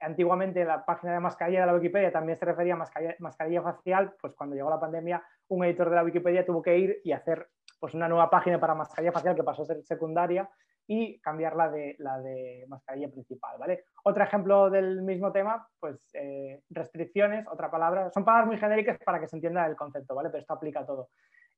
antiguamente 0.00 0.64
la 0.64 0.84
página 0.84 1.12
de 1.12 1.20
mascarilla 1.20 1.60
de 1.60 1.66
la 1.66 1.74
Wikipedia 1.74 2.10
también 2.10 2.36
se 2.36 2.44
refería 2.44 2.74
a 2.74 3.14
mascarilla, 3.20 3.62
facial, 3.62 4.14
pues 4.20 4.34
cuando 4.34 4.56
llegó 4.56 4.68
la 4.68 4.80
pandemia, 4.80 5.22
un 5.48 5.64
editor 5.64 5.88
de 5.88 5.96
la 5.96 6.02
Wikipedia 6.02 6.44
tuvo 6.44 6.60
que 6.60 6.76
ir 6.76 7.00
y 7.04 7.12
hacer 7.12 7.48
pues, 7.78 7.94
una 7.94 8.08
nueva 8.08 8.28
página 8.28 8.58
para 8.58 8.74
mascarilla 8.74 9.12
facial 9.12 9.36
que 9.36 9.44
pasó 9.44 9.62
a 9.62 9.66
ser 9.66 9.82
secundaria 9.84 10.50
y 10.88 11.20
cambiar 11.20 11.54
la 11.54 11.70
de, 11.70 11.94
la 12.00 12.18
de 12.18 12.64
mascarilla 12.68 13.08
principal. 13.08 13.56
¿vale? 13.56 13.84
Otro 14.02 14.24
ejemplo 14.24 14.70
del 14.70 15.02
mismo 15.02 15.30
tema, 15.30 15.68
pues 15.78 16.00
eh, 16.14 16.62
restricciones, 16.70 17.46
otra 17.46 17.70
palabra, 17.70 18.10
son 18.10 18.24
palabras 18.24 18.48
muy 18.48 18.58
genéricas 18.58 18.98
para 19.04 19.20
que 19.20 19.28
se 19.28 19.36
entienda 19.36 19.64
el 19.66 19.76
concepto, 19.76 20.16
¿vale? 20.16 20.30
pero 20.30 20.40
esto 20.40 20.52
aplica 20.52 20.80
a 20.80 20.86
todo. 20.86 21.10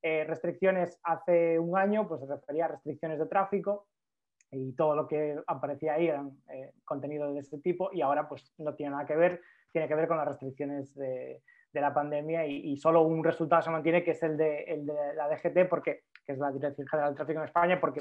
Eh, 0.03 0.25
restricciones 0.25 1.01
hace 1.03 1.59
un 1.59 1.77
año, 1.77 2.07
pues 2.07 2.21
se 2.21 2.27
refería 2.27 2.67
a 2.67 2.69
restricciones 2.69 3.19
de 3.19 3.27
tráfico 3.27 3.87
y 4.51 4.73
todo 4.73 4.95
lo 4.95 5.07
que 5.07 5.41
aparecía 5.47 5.95
ahí 5.95 6.09
eran 6.09 6.33
eh, 6.49 6.73
contenido 6.85 7.33
de 7.33 7.41
este 7.41 7.59
tipo 7.59 7.91
y 7.93 8.01
ahora 8.01 8.29
pues 8.29 8.53
no 8.59 8.75
tiene 8.75 8.93
nada 8.93 9.07
que 9.07 9.17
ver, 9.17 9.43
tiene 9.73 9.89
que 9.89 9.95
ver 9.95 10.09
con 10.09 10.17
las 10.17 10.29
restricciones 10.29 10.95
de, 10.95 11.43
de 11.73 11.81
la 11.81 11.93
pandemia 11.93 12.47
y, 12.47 12.77
solo 12.77 13.03
un 13.03 13.23
resultado 13.23 13.63
se 13.63 13.71
mantiene 13.71 14.03
que 14.03 14.13
es 14.13 14.23
el 14.23 14.37
de, 14.37 14.63
el 14.63 14.87
de 14.87 15.15
la 15.15 15.29
DGT 15.29 15.69
porque 15.69 16.05
que 16.29 16.33
es 16.33 16.39
la 16.39 16.53
Dirección 16.53 16.87
General 16.87 17.11
del 17.11 17.17
Tráfico 17.17 17.39
en 17.41 17.47
España, 17.47 17.81
porque 17.81 18.01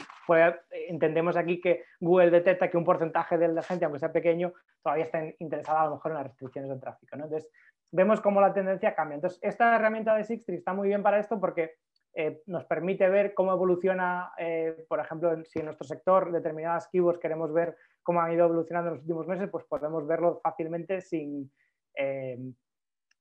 entendemos 0.90 1.38
aquí 1.38 1.62
que 1.62 1.86
Google 2.02 2.30
detecta 2.30 2.70
que 2.70 2.76
un 2.76 2.84
porcentaje 2.84 3.38
de 3.38 3.48
la 3.48 3.64
gente, 3.64 3.86
aunque 3.86 4.00
sea 4.00 4.12
pequeño, 4.12 4.52
todavía 4.84 5.06
está 5.06 5.24
interesada 5.40 5.84
a 5.84 5.86
lo 5.86 5.92
mejor 5.92 6.12
en 6.12 6.18
las 6.18 6.28
restricciones 6.28 6.70
de 6.70 6.78
tráfico. 6.78 7.16
Entonces, 7.16 7.50
vemos 7.94 8.20
cómo 8.20 8.42
la 8.42 8.54
tendencia 8.54 8.94
cambia. 8.96 9.16
Entonces, 9.16 9.40
esta 9.42 9.74
herramienta 9.74 10.14
de 10.14 10.26
Sixtree 10.26 10.58
está 10.58 10.74
muy 10.74 10.90
bien 10.90 11.04
para 11.04 11.20
esto 11.20 11.40
porque 11.40 11.76
eh, 12.20 12.42
nos 12.48 12.66
permite 12.66 13.08
ver 13.10 13.36
cómo 13.36 13.54
evoluciona, 13.54 14.32
eh, 14.40 14.88
por 14.90 15.00
ejemplo, 15.00 15.46
si 15.46 15.60
en 15.60 15.66
nuestro 15.66 15.86
sector 15.86 16.32
determinadas 16.32 16.88
keywords 16.88 17.20
queremos 17.20 17.54
ver 17.54 17.78
cómo 18.02 18.20
han 18.20 18.32
ido 18.32 18.46
evolucionando 18.46 18.90
en 18.90 18.96
los 18.96 19.04
últimos 19.04 19.28
meses, 19.28 19.48
pues 19.52 19.66
podemos 19.66 20.08
verlo 20.08 20.40
fácilmente 20.42 21.00
sin, 21.00 21.52
eh, 21.94 22.40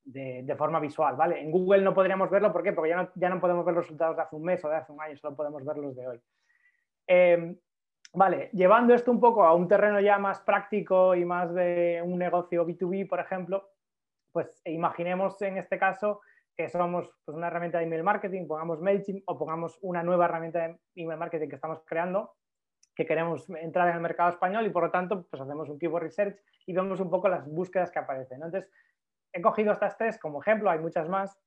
de, 0.03 0.57
forma 0.57 0.81
visual. 0.81 1.15
¿vale? 1.15 1.43
En 1.43 1.51
Google 1.51 1.83
no 1.83 1.93
podríamos 1.93 2.31
verlo, 2.31 2.51
¿por 2.55 2.63
qué? 2.63 2.73
Porque 2.73 2.89
ya 2.89 3.03
no, 3.03 3.11
ya 3.15 3.29
no 3.29 3.39
podemos 3.39 3.67
ver 3.67 3.75
los 3.75 3.85
resultados 3.85 4.17
de 4.17 4.23
hace 4.23 4.35
un 4.35 4.45
mes 4.45 4.65
o 4.65 4.71
de 4.71 4.77
hace 4.77 4.91
un 4.91 5.03
año, 5.03 5.15
solo 5.19 5.37
podemos 5.37 5.63
ver 5.63 5.77
los 5.77 5.95
de 5.95 6.09
hoy. 6.09 6.23
vale, 8.15 8.49
llevando 8.55 8.95
esto 8.95 9.11
un 9.11 9.21
poco 9.21 9.45
a 9.45 9.55
un 9.55 9.69
terreno 9.69 10.01
ya 10.01 10.17
más 10.17 10.41
práctico 10.41 11.15
y 11.15 11.27
más 11.27 11.53
de 11.53 12.01
un 12.03 12.19
negocio 12.19 12.67
B2B, 12.67 13.07
por 13.07 13.21
ejemplo, 13.21 13.69
pues 14.33 14.63
imaginemos 14.65 15.43
en 15.43 15.59
este 15.59 15.79
caso 15.79 16.23
que 16.57 16.69
somos 16.69 17.11
pues, 17.25 17.37
una 17.37 17.49
herramienta 17.49 17.79
de 17.79 17.85
email 17.85 18.03
marketing, 18.03 18.47
pongamos 18.47 18.81
MailChimp 18.81 19.23
o 19.27 19.39
pongamos 19.39 19.79
una 19.83 20.03
nueva 20.03 20.25
herramienta 20.25 20.61
de 20.61 20.79
email 20.95 21.19
marketing 21.19 21.49
que 21.49 21.57
estamos 21.57 21.83
creando, 21.85 22.35
que 22.95 23.05
queremos 23.05 23.49
entrar 23.51 23.89
en 23.89 23.97
el 23.97 24.01
mercado 24.01 24.31
español 24.31 24.67
y 24.67 24.71
por 24.71 24.85
lo 24.85 24.91
tanto 24.91 25.27
pues 25.27 25.43
hacemos 25.43 25.69
un 25.69 25.79
keyword 25.79 26.05
research 26.05 26.39
y 26.65 26.73
vemos 26.73 26.99
un 27.01 27.11
poco 27.11 27.29
las 27.29 27.47
búsquedas 27.47 27.91
que 27.91 27.99
aparecen. 27.99 28.43
Entonces, 28.43 28.71
he 29.33 29.43
cogido 29.43 29.73
estas 29.73 29.97
tres 29.99 30.19
como 30.19 30.41
ejemplo, 30.41 30.71
hay 30.71 30.79
muchas 30.79 31.09
más. 31.09 31.39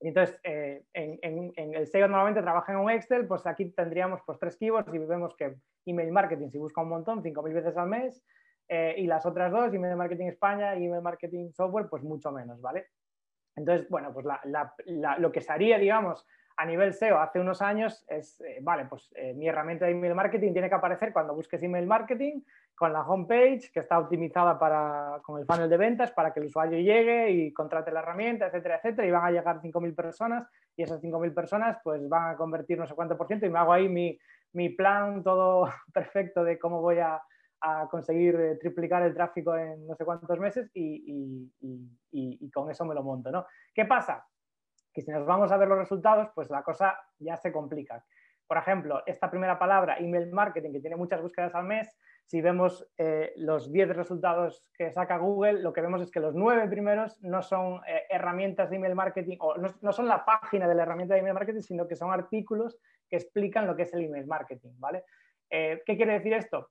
Y 0.00 0.08
entonces, 0.08 0.36
eh, 0.42 0.84
en, 0.92 1.52
el 1.54 1.86
SEO 1.86 2.08
normalmente 2.08 2.42
trabaja 2.42 2.72
en 2.72 2.78
un 2.78 2.90
Excel, 2.90 3.28
pues 3.28 3.46
aquí 3.46 3.70
tendríamos 3.70 4.20
pues, 4.26 4.36
tres 4.40 4.56
keywords 4.56 4.92
y 4.92 4.98
vemos 4.98 5.36
que 5.36 5.54
email 5.86 6.10
marketing 6.10 6.48
se 6.50 6.58
busca 6.58 6.82
un 6.82 6.88
montón, 6.88 7.22
5.000 7.22 7.54
veces 7.54 7.76
al 7.76 7.88
mes, 7.88 8.24
eh, 8.68 8.94
y 8.98 9.06
las 9.06 9.24
otras 9.24 9.52
dos, 9.52 9.72
email 9.72 9.94
marketing 9.94 10.26
España 10.26 10.74
y 10.74 10.86
email 10.86 11.02
marketing 11.02 11.52
software, 11.52 11.88
pues 11.88 12.02
mucho 12.02 12.32
menos, 12.32 12.60
¿vale? 12.60 12.88
Entonces, 13.56 13.88
bueno, 13.88 14.12
pues 14.12 14.26
lo 15.18 15.32
que 15.32 15.40
se 15.40 15.52
haría, 15.52 15.78
digamos, 15.78 16.26
a 16.56 16.66
nivel 16.66 16.92
SEO 16.92 17.18
hace 17.18 17.40
unos 17.40 17.62
años 17.62 18.04
es, 18.08 18.40
eh, 18.42 18.58
vale, 18.62 18.84
pues 18.86 19.10
eh, 19.14 19.34
mi 19.34 19.48
herramienta 19.48 19.86
de 19.86 19.92
email 19.92 20.14
marketing 20.14 20.52
tiene 20.52 20.68
que 20.68 20.74
aparecer 20.74 21.12
cuando 21.12 21.34
busques 21.34 21.62
email 21.62 21.86
marketing 21.86 22.40
con 22.74 22.92
la 22.92 23.02
homepage 23.02 23.70
que 23.72 23.80
está 23.80 23.98
optimizada 23.98 24.58
para, 24.58 25.20
con 25.22 25.40
el 25.40 25.46
funnel 25.46 25.68
de 25.68 25.76
ventas 25.76 26.10
para 26.10 26.32
que 26.32 26.40
el 26.40 26.46
usuario 26.46 26.78
llegue 26.78 27.30
y 27.30 27.52
contrate 27.52 27.90
la 27.90 28.00
herramienta, 28.00 28.46
etcétera, 28.46 28.76
etcétera, 28.76 29.06
y 29.06 29.10
van 29.10 29.24
a 29.24 29.30
llegar 29.30 29.60
5.000 29.60 29.94
personas 29.94 30.48
y 30.76 30.82
esas 30.82 31.00
5.000 31.02 31.34
personas 31.34 31.78
pues 31.82 32.08
van 32.08 32.30
a 32.30 32.36
convertir 32.36 32.78
no 32.78 32.86
sé 32.86 32.94
cuánto 32.94 33.16
por 33.16 33.26
ciento 33.26 33.46
y 33.46 33.50
me 33.50 33.58
hago 33.58 33.72
ahí 33.72 33.88
mi 33.88 34.68
plan 34.70 35.22
todo 35.22 35.68
perfecto 35.92 36.44
de 36.44 36.58
cómo 36.58 36.80
voy 36.80 36.98
a, 36.98 37.22
a 37.62 37.88
conseguir 37.88 38.34
eh, 38.34 38.56
triplicar 38.56 39.02
el 39.04 39.14
tráfico 39.14 39.56
en 39.56 39.86
no 39.86 39.94
sé 39.94 40.04
cuántos 40.04 40.38
meses 40.38 40.70
y, 40.74 41.50
con 42.52 42.70
eso 42.70 42.84
me 42.84 42.94
lo 42.94 43.02
monto. 43.02 43.30
¿no? 43.30 43.46
¿Qué 43.72 43.84
pasa? 43.84 44.26
Que 44.92 45.00
si 45.00 45.10
nos 45.10 45.24
vamos 45.24 45.50
a 45.52 45.56
ver 45.56 45.68
los 45.68 45.78
resultados, 45.78 46.28
pues 46.34 46.50
la 46.50 46.62
cosa 46.62 46.98
ya 47.18 47.36
se 47.36 47.52
complica. 47.52 48.04
Por 48.46 48.58
ejemplo, 48.58 49.02
esta 49.06 49.30
primera 49.30 49.58
palabra, 49.58 49.96
email 49.98 50.30
marketing, 50.30 50.72
que 50.72 50.80
tiene 50.80 50.96
muchas 50.96 51.22
búsquedas 51.22 51.54
al 51.54 51.64
mes, 51.64 51.96
si 52.26 52.40
vemos 52.40 52.86
eh, 52.98 53.32
los 53.36 53.72
10 53.72 53.96
resultados 53.96 54.70
que 54.76 54.92
saca 54.92 55.16
Google, 55.16 55.62
lo 55.62 55.72
que 55.72 55.80
vemos 55.80 56.02
es 56.02 56.10
que 56.10 56.20
los 56.20 56.34
9 56.34 56.68
primeros 56.68 57.20
no 57.22 57.42
son 57.42 57.80
eh, 57.86 58.02
herramientas 58.10 58.68
de 58.68 58.76
email 58.76 58.94
marketing 58.94 59.36
o 59.40 59.56
no, 59.56 59.68
no, 59.80 59.92
son 59.92 60.06
la 60.06 60.24
página 60.24 60.68
de 60.68 60.74
la 60.74 60.82
herramienta 60.82 61.14
de 61.14 61.20
email 61.20 61.34
marketing, 61.34 61.62
sino 61.62 61.88
que 61.88 61.96
son 61.96 62.12
artículos 62.12 62.78
que 63.08 63.16
explican 63.16 63.66
lo 63.66 63.76
que 63.76 63.82
es 63.82 63.94
el 63.94 64.04
email 64.04 64.26
marketing. 64.26 64.72
¿vale? 64.78 65.04
¿Qué 65.48 65.96
quiere 65.96 66.14
decir 66.14 66.32
esto? 66.32 66.70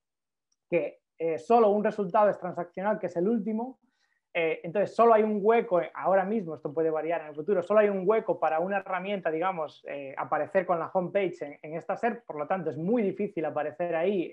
Que 0.72 1.02
eh, 1.20 1.38
solo 1.38 1.70
un 1.70 1.84
resultado 1.84 2.30
es 2.30 2.40
transaccional, 2.40 2.98
que 2.98 3.08
es 3.08 3.16
el 3.18 3.28
último. 3.28 3.80
Eh, 4.34 4.62
entonces, 4.64 4.96
solo 4.96 5.14
hay 5.14 5.24
un 5.24 5.40
hueco, 5.44 5.82
ahora 5.94 6.24
mismo, 6.24 6.56
esto 6.56 6.74
puede 6.74 6.90
variar 6.90 7.20
en 7.22 7.28
el 7.28 7.36
futuro, 7.36 7.62
solo 7.62 7.82
hay 7.82 7.90
un 7.90 8.04
hueco 8.06 8.40
para 8.40 8.62
una 8.62 8.78
herramienta, 8.78 9.30
digamos, 9.30 9.84
eh, 9.86 10.16
aparecer 10.18 10.66
con 10.66 10.80
la 10.80 10.90
homepage 10.94 11.42
en, 11.42 11.60
en, 11.62 11.76
esta 11.76 11.98
SERP, 11.98 12.26
por 12.26 12.38
lo 12.38 12.48
tanto, 12.48 12.70
es 12.70 12.78
muy 12.78 13.04
difícil 13.04 13.44
aparecer 13.44 13.94
ahí 13.94 14.32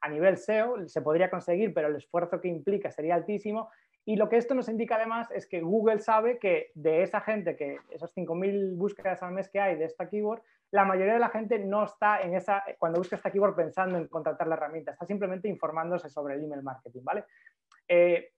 a 0.00 0.08
nivel 0.08 0.38
SEO, 0.38 0.88
se 0.88 1.02
podría 1.02 1.28
conseguir, 1.28 1.74
pero 1.74 1.88
el 1.88 1.96
esfuerzo 1.96 2.40
que 2.40 2.48
implica 2.48 2.90
sería 2.90 3.14
altísimo. 3.14 3.68
Y 4.08 4.14
lo 4.14 4.28
que 4.28 4.36
esto 4.36 4.54
nos 4.54 4.68
indica 4.68 4.94
además 4.94 5.28
es 5.32 5.46
que 5.46 5.60
Google 5.60 5.98
sabe 5.98 6.38
que 6.38 6.70
de 6.74 7.02
esa 7.02 7.20
gente, 7.20 7.56
que 7.56 7.80
esos 7.90 8.14
5.000 8.14 8.76
búsquedas 8.76 9.20
al 9.24 9.32
mes 9.32 9.48
que 9.48 9.60
hay 9.60 9.74
de 9.74 9.84
esta 9.84 10.08
keyword, 10.08 10.40
la 10.70 10.84
mayoría 10.84 11.14
de 11.14 11.18
la 11.18 11.28
gente 11.28 11.58
no 11.58 11.84
está 11.84 12.20
en 12.20 12.34
esa, 12.34 12.62
cuando 12.78 13.00
busca 13.00 13.16
esta 13.16 13.32
keyword 13.32 13.56
pensando 13.56 13.98
en 13.98 14.06
contratar 14.06 14.46
la 14.46 14.54
herramienta, 14.54 14.92
está 14.92 15.06
simplemente 15.06 15.48
informándose 15.48 16.08
sobre 16.08 16.36
el 16.36 16.44
email 16.44 16.62
marketing, 16.62 17.00
¿vale? 17.02 17.24
Eh, 17.88 18.30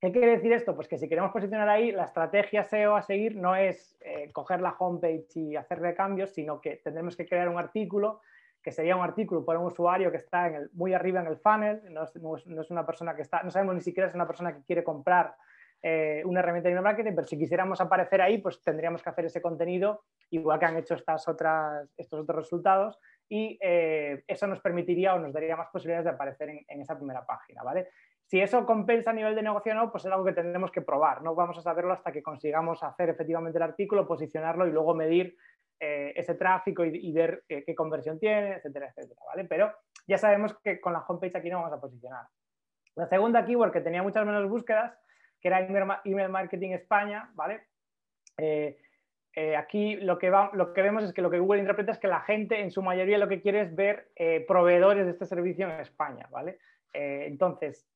¿Qué 0.00 0.10
quiere 0.10 0.32
decir 0.32 0.52
esto? 0.52 0.74
Pues 0.74 0.88
que 0.88 0.98
si 0.98 1.08
queremos 1.08 1.30
posicionar 1.30 1.68
ahí, 1.68 1.92
la 1.92 2.04
estrategia 2.04 2.64
SEO 2.64 2.96
a 2.96 3.02
seguir 3.02 3.36
no 3.36 3.54
es 3.54 3.96
eh, 4.00 4.30
coger 4.32 4.60
la 4.60 4.74
homepage 4.78 5.36
y 5.36 5.56
hacerle 5.56 5.94
cambios, 5.94 6.30
sino 6.30 6.60
que 6.60 6.76
tendremos 6.76 7.16
que 7.16 7.24
crear 7.24 7.48
un 7.48 7.58
artículo, 7.58 8.20
que 8.64 8.72
sería 8.72 8.96
un 8.96 9.02
artículo 9.02 9.44
para 9.44 9.58
un 9.58 9.66
usuario 9.66 10.10
que 10.10 10.16
está 10.16 10.50
muy 10.72 10.94
arriba 10.94 11.20
en 11.20 11.26
el 11.26 11.36
funnel, 11.36 11.82
no 11.92 12.02
es, 12.02 12.70
una 12.70 12.86
persona 12.86 13.14
que 13.14 13.20
está, 13.20 13.42
no 13.42 13.50
sabemos 13.50 13.74
ni 13.74 13.82
siquiera 13.82 14.08
si 14.08 14.12
es 14.12 14.14
una 14.14 14.26
persona 14.26 14.54
que 14.54 14.64
quiere 14.64 14.82
comprar 14.82 15.36
eh, 15.82 16.22
una 16.24 16.40
herramienta 16.40 16.70
de 16.70 16.80
marketing, 16.80 17.12
pero 17.14 17.26
si 17.26 17.36
quisiéramos 17.36 17.78
aparecer 17.82 18.22
ahí, 18.22 18.38
pues 18.38 18.62
tendríamos 18.62 19.02
que 19.02 19.10
hacer 19.10 19.26
ese 19.26 19.42
contenido, 19.42 20.04
igual 20.30 20.58
que 20.58 20.64
han 20.64 20.78
hecho 20.78 20.94
estas 20.94 21.28
otras, 21.28 21.86
estos 21.98 22.20
otros 22.20 22.38
resultados, 22.38 22.98
y 23.28 23.58
eh, 23.60 24.24
eso 24.26 24.46
nos 24.46 24.60
permitiría 24.60 25.14
o 25.14 25.18
nos 25.18 25.34
daría 25.34 25.56
más 25.56 25.68
posibilidades 25.68 26.06
de 26.06 26.12
aparecer 26.12 26.48
en, 26.48 26.80
esa 26.80 26.96
primera 26.96 27.26
página, 27.26 27.62
¿vale? 27.62 27.88
Si 28.24 28.40
eso 28.40 28.64
compensa 28.64 29.10
a 29.10 29.12
nivel 29.12 29.34
de 29.34 29.42
negocio 29.42 29.72
o 29.72 29.74
no, 29.74 29.92
pues 29.92 30.06
es 30.06 30.10
algo 30.10 30.24
que 30.24 30.32
tendremos 30.32 30.70
que 30.70 30.80
probar. 30.80 31.20
No 31.20 31.34
vamos 31.34 31.58
a 31.58 31.60
saberlo 31.60 31.92
hasta 31.92 32.10
que 32.10 32.22
consigamos 32.22 32.82
hacer 32.82 33.10
efectivamente 33.10 33.58
el 33.58 33.64
artículo, 33.64 34.08
posicionarlo 34.08 34.66
y 34.66 34.72
luego 34.72 34.94
medir 34.94 35.36
eh, 35.80 36.12
ese 36.16 36.34
tráfico 36.34 36.84
y, 36.84 37.12
ver 37.12 37.44
qué 37.48 37.74
conversión 37.74 38.18
tiene, 38.18 38.54
etcétera, 38.54 38.88
etcétera, 38.88 39.20
¿vale? 39.26 39.44
Pero 39.44 39.72
ya 40.06 40.18
sabemos 40.18 40.56
que 40.58 40.80
con 40.80 40.92
la 40.92 41.04
homepage 41.06 41.36
aquí 41.36 41.50
no 41.50 41.58
vamos 41.58 41.72
a 41.72 41.80
posicionar. 41.80 42.26
La 42.94 43.06
segunda 43.06 43.44
keyword 43.44 43.72
que 43.72 43.80
tenía 43.80 44.02
muchas 44.02 44.24
menos 44.24 44.48
búsquedas 44.48 44.96
que 45.44 45.48
era 45.48 46.00
Email 46.04 46.30
Marketing 46.30 46.70
España, 46.70 47.30
¿vale? 47.34 47.64
Eh, 48.38 48.78
eh, 49.36 49.56
aquí 49.56 49.96
lo 49.96 50.16
que, 50.16 50.30
lo 50.30 50.72
que 50.72 50.80
vemos 50.80 51.04
es 51.04 51.12
que 51.12 51.20
lo 51.20 51.30
que 51.30 51.38
Google 51.38 51.60
interpreta 51.60 51.92
es 51.92 51.98
que 51.98 52.08
la 52.08 52.20
gente 52.20 52.60
en 52.60 52.70
su 52.70 52.82
mayoría 52.82 53.18
lo 53.18 53.28
que 53.28 53.42
quiere 53.42 53.60
es 53.60 53.76
ver 53.76 54.10
eh, 54.16 54.42
proveedores 54.48 55.04
de 55.04 55.12
este 55.12 55.26
servicio 55.26 55.68
en 55.68 55.80
España, 55.80 56.26
¿vale? 56.30 56.58
entonces, 56.96 57.88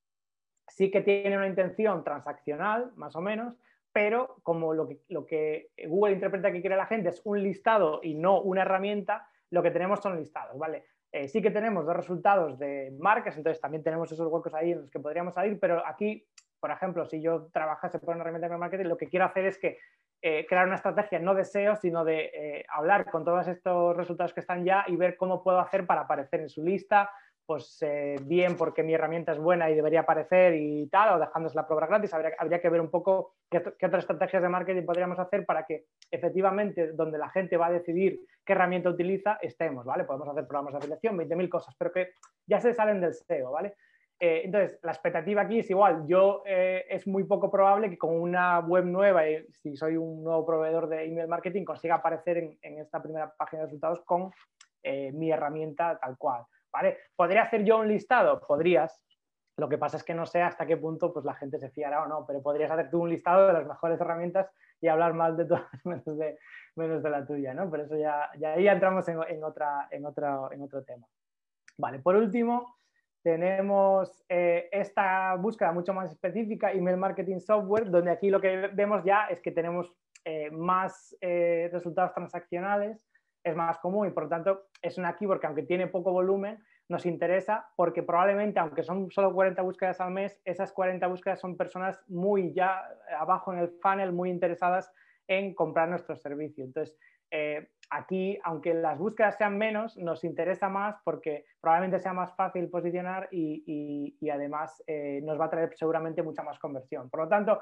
sí 0.67 0.91
que 0.91 1.03
tiene 1.03 1.37
una 1.37 1.47
intención 1.47 2.03
transaccional, 2.03 2.91
más 2.97 3.15
o 3.15 3.21
menos, 3.21 3.55
pero 3.99 4.37
como 4.45 4.75
lo 4.75 4.87
que, 5.27 5.71
Google 5.89 6.13
interpreta 6.13 6.53
que 6.53 6.61
quiere 6.61 6.77
la 6.77 6.87
gente 6.87 7.09
es 7.09 7.21
un 7.25 7.43
listado 7.43 7.99
y 8.01 8.15
no 8.15 8.41
una 8.41 8.63
herramienta, 8.63 9.29
lo 9.51 9.61
que 9.61 9.73
tenemos 9.73 9.99
son 9.99 10.17
listados, 10.17 10.57
¿vale? 10.57 10.85
sí 11.27 11.43
que 11.43 11.51
tenemos 11.51 11.85
dos 11.85 11.97
resultados 11.97 12.61
de 12.61 12.95
marcas, 13.01 13.37
entonces 13.37 13.61
también 13.61 13.83
tenemos 13.83 14.13
esos 14.13 14.31
huecos 14.31 14.55
ahí 14.55 14.71
en 14.71 14.83
los 14.83 14.91
que 14.91 15.01
podríamos 15.01 15.35
salir, 15.35 15.59
pero 15.59 15.85
aquí 15.85 16.25
por 16.61 16.71
ejemplo, 16.71 17.07
si 17.07 17.21
yo 17.21 17.49
trabajase 17.53 17.99
por 17.99 18.15
una 18.15 18.23
herramienta 18.23 18.49
de 18.49 18.57
marketing, 18.57 18.85
lo 18.85 18.97
que 18.97 19.09
quiero 19.09 19.27
hacer 19.27 19.47
es 19.47 19.59
que 19.59 19.79
eh, 20.23 20.47
crear 20.49 20.67
una 20.67 20.77
estrategia 20.77 21.19
no 21.19 21.35
de 21.35 21.45
SEO, 21.45 21.77
sino 21.77 22.05
de 22.05 22.31
eh, 22.35 22.67
hablar 22.69 23.11
con 23.11 23.25
todos 23.25 23.47
estos 23.47 23.97
resultados 23.97 24.33
que 24.33 24.41
están 24.41 24.65
ya 24.65 24.85
y 24.87 24.97
ver 24.97 25.17
cómo 25.17 25.43
puedo 25.43 25.61
hacer 25.61 25.87
para 25.87 26.03
aparecer 26.03 26.41
en 26.41 26.49
su 26.49 26.65
lista, 26.65 27.11
pues 27.49 27.79
eh, 27.81 28.17
bien 28.25 28.59
porque 28.59 28.83
mi 28.83 28.93
herramienta 28.93 29.33
es 29.33 29.39
buena 29.39 29.71
y 29.71 29.75
debería 29.75 30.01
aparecer 30.01 30.55
y 30.55 30.87
tal, 30.89 31.15
o 31.15 31.19
dejándose 31.19 31.57
la 31.57 31.67
prueba 31.67 31.87
gratis, 31.87 32.13
habría, 32.13 32.61
que 32.61 32.69
ver 32.69 32.83
un 32.83 32.91
poco 32.91 33.37
qué, 33.49 33.57
otras 33.57 34.05
estrategias 34.05 34.43
de 34.43 34.51
marketing 34.51 34.85
podríamos 34.85 35.19
hacer 35.19 35.47
para 35.47 35.65
que 35.65 35.87
efectivamente 36.11 36.93
donde 36.93 37.17
la 37.17 37.31
gente 37.31 37.57
va 37.57 37.69
a 37.69 37.73
decidir 37.73 38.21
qué 38.45 38.53
herramienta 38.53 38.91
utiliza, 38.91 39.39
estemos, 39.41 39.87
¿vale? 39.87 40.05
Podemos 40.05 40.29
hacer 40.29 40.47
programas 40.47 40.75
de 40.75 40.79
afiliación, 40.81 41.17
20.000 41.17 41.49
cosas, 41.49 41.75
pero 41.79 41.91
que 41.91 42.11
ya 42.47 42.61
se 42.61 42.75
salen 42.75 43.01
del 43.01 43.15
SEO, 43.15 43.51
¿vale? 43.51 43.77
Eh, 44.21 44.43
entonces, 44.45 44.79
la 44.83 44.93
expectativa 44.93 45.41
aquí 45.41 45.61
es 45.61 45.71
igual. 45.71 46.05
Yo 46.07 46.43
eh, 46.45 46.85
es 46.91 47.07
muy 47.07 47.25
poco 47.25 47.51
probable 47.51 47.89
que 47.89 47.97
con 47.97 48.15
una 48.15 48.61
web 48.61 48.85
nueva, 48.85 49.23
si 49.53 49.75
soy 49.75 49.97
un 49.97 50.23
nuevo 50.23 50.45
proveedor 50.45 50.87
de 50.87 51.07
email 51.07 51.29
marketing, 51.29 51.65
consiga 51.65 51.95
aparecer 51.95 52.37
en, 52.37 52.79
esta 52.79 53.03
primera 53.03 53.33
página 53.39 53.63
de 53.63 53.69
resultados 53.69 54.03
con 54.05 54.33
mi 55.15 55.31
herramienta 55.31 55.99
tal 55.99 56.19
cual. 56.19 56.45
¿Podría 57.17 57.43
hacer 57.43 57.65
yo 57.65 57.79
un 57.79 57.89
listado? 57.89 58.41
Podrías. 58.41 59.03
Lo 59.57 59.69
que 59.69 59.79
pasa 59.79 59.97
es 59.97 60.05
que 60.05 60.15
no 60.15 60.25
sé 60.25 60.41
hasta 60.41 60.67
qué 60.67 60.77
punto 60.77 61.13
pues, 61.13 61.25
la 61.25 61.35
gente 61.35 61.59
se 61.59 61.71
fiará 61.71 62.03
o 62.03 62.07
no, 62.07 62.25
pero 62.27 62.43
podrías 62.43 62.71
hacer 62.71 62.91
tú 62.91 63.03
un 63.03 63.11
listado 63.11 63.47
de 63.49 63.53
las 63.55 63.67
mejores 63.67 64.01
herramientas 64.01 64.49
y 64.81 64.89
hablar 64.89 65.15
mal 65.15 65.37
de 65.37 65.47
todas 65.47 65.65
menos 65.85 67.03
de, 67.03 67.11
la 67.11 67.27
tuya, 67.27 67.55
¿no? 67.55 67.69
Pero 67.71 67.85
eso 67.85 67.97
ya, 67.97 68.31
ya 68.39 68.53
ahí 68.53 68.69
entramos 68.69 69.09
en, 69.09 69.19
en, 69.29 69.43
otra, 69.43 69.89
en, 69.91 70.07
otra, 70.07 70.49
en 70.53 70.63
otro 70.63 70.85
tema. 70.85 71.07
Vale, 71.77 71.99
por 71.99 72.15
último, 72.15 72.77
tenemos 73.23 74.25
eh, 74.29 74.69
esta 74.73 75.35
búsqueda 75.37 75.73
mucho 75.73 75.93
más 75.93 76.11
específica, 76.11 76.73
email 76.73 76.97
marketing 76.97 77.41
software, 77.41 77.91
donde 77.91 78.11
aquí 78.11 78.31
lo 78.31 78.41
que 78.41 78.69
vemos 78.73 79.05
ya 79.05 79.27
es 79.27 79.41
que 79.41 79.51
tenemos 79.51 79.93
eh, 80.25 80.51
más 80.51 81.17
eh, 81.21 81.69
resultados 81.73 82.13
transaccionales, 82.15 83.08
es 83.43 83.57
más 83.57 83.79
común 83.79 84.09
y 84.09 84.11
por 84.11 84.25
lo 84.25 84.29
tanto 84.29 84.69
es 84.83 84.99
una 84.99 85.17
keyword 85.17 85.41
que 85.41 85.47
aunque 85.47 85.63
tiene 85.63 85.87
poco 85.87 86.13
volumen, 86.13 86.63
nos 86.89 87.05
interesa 87.07 87.69
porque 87.77 88.03
probablemente, 88.03 88.59
aunque 88.61 88.83
son 88.83 89.11
solo 89.11 89.33
40 89.33 89.61
búsquedas 89.63 90.01
al 90.01 90.11
mes, 90.11 90.41
esas 90.45 90.73
40 90.73 91.07
búsquedas 91.07 91.41
son 91.41 91.57
personas 91.57 92.01
muy 92.09 92.53
ya 92.53 92.83
abajo 93.19 93.53
en 93.53 93.59
el 93.59 93.71
funnel, 93.83 94.13
muy 94.13 94.31
interesadas 94.31 94.91
en 95.27 95.55
comprar 95.55 95.89
nuestro 95.89 96.17
servicio. 96.17 96.65
Entonces, 96.65 96.99
aquí, 97.91 98.39
aunque 98.43 98.75
las 98.75 98.99
búsquedas 98.99 99.37
sean 99.37 99.59
menos, 99.59 99.97
nos 99.97 100.25
interesa 100.25 100.69
más 100.69 100.97
porque 101.05 101.45
probablemente 101.61 101.99
sea 101.99 102.13
más 102.13 102.35
fácil 102.35 102.69
posicionar 102.69 103.29
y, 103.31 104.17
además 104.31 104.83
eh, 104.87 105.21
nos 105.23 105.39
va 105.41 105.47
a 105.47 105.51
traer 105.51 105.77
seguramente 105.77 106.23
mucha 106.23 106.43
más 106.43 106.59
conversión. 106.59 107.11
Por 107.11 107.21
lo 107.21 107.29
tanto, 107.29 107.61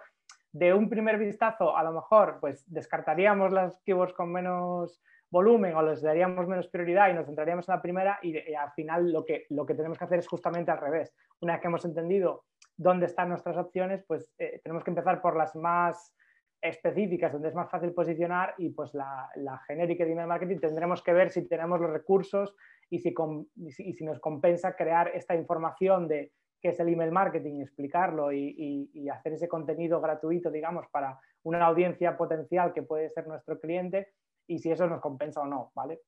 de 0.52 0.72
un 0.72 0.88
primer 0.88 1.18
vistazo, 1.18 1.76
a 1.76 1.82
lo 1.82 1.92
mejor 1.92 2.38
pues 2.40 2.64
descartaríamos 2.72 3.52
las 3.52 3.80
keywords 3.82 4.14
con 4.14 4.32
menos 4.32 5.02
volumen 5.30 5.74
o 5.74 5.82
les 5.82 6.02
daríamos 6.02 6.46
menos 6.46 6.68
prioridad 6.68 7.10
y 7.10 7.14
nos 7.14 7.26
centraríamos 7.26 7.68
en 7.68 7.74
la 7.74 7.82
primera 7.82 8.18
y, 8.22 8.36
al 8.54 8.72
final 8.72 9.12
lo 9.12 9.24
que, 9.24 9.46
lo 9.50 9.66
que 9.66 9.74
tenemos 9.74 9.98
que 9.98 10.04
hacer 10.04 10.18
es 10.18 10.28
justamente 10.28 10.70
al 10.70 10.78
revés. 10.78 11.14
Una 11.40 11.54
vez 11.54 11.62
que 11.62 11.68
hemos 11.68 11.84
entendido 11.84 12.44
dónde 12.76 13.06
están 13.06 13.28
nuestras 13.28 13.56
opciones, 13.56 14.04
pues 14.06 14.32
eh, 14.38 14.60
tenemos 14.62 14.84
que 14.84 14.90
empezar 14.90 15.20
por 15.20 15.36
las 15.36 15.56
más 15.56 16.14
específicas 16.60 17.32
donde 17.32 17.48
es 17.48 17.54
más 17.54 17.70
fácil 17.70 17.92
posicionar 17.92 18.54
y 18.58 18.70
pues 18.70 18.94
la, 18.94 19.30
genérica 19.66 20.04
de 20.04 20.12
email 20.12 20.26
marketing 20.26 20.58
tendremos 20.58 21.02
que 21.02 21.12
ver 21.12 21.30
si 21.30 21.46
tenemos 21.46 21.80
los 21.80 21.90
recursos 21.90 22.54
y 22.88 23.00
si, 23.00 23.14
y 23.56 23.92
si 23.92 24.04
nos 24.04 24.20
compensa 24.20 24.74
crear 24.74 25.08
esta 25.14 25.34
información 25.34 26.08
de 26.08 26.32
qué 26.60 26.70
es 26.70 26.80
el 26.80 26.88
email 26.88 27.12
marketing, 27.12 27.60
explicarlo 27.60 28.32
y, 28.32 28.90
y, 28.92 29.08
hacer 29.08 29.34
ese 29.34 29.48
contenido 29.48 30.00
gratuito, 30.00 30.50
digamos, 30.50 30.86
para 30.90 31.18
una 31.42 31.66
audiencia 31.66 32.16
potencial 32.16 32.72
que 32.72 32.82
puede 32.82 33.08
ser 33.10 33.26
nuestro 33.26 33.60
cliente 33.60 34.08
y 34.46 34.58
si 34.58 34.70
eso 34.70 34.86
nos 34.86 35.00
compensa 35.00 35.40
o 35.40 35.46
no, 35.46 35.72
¿vale? 35.74 36.00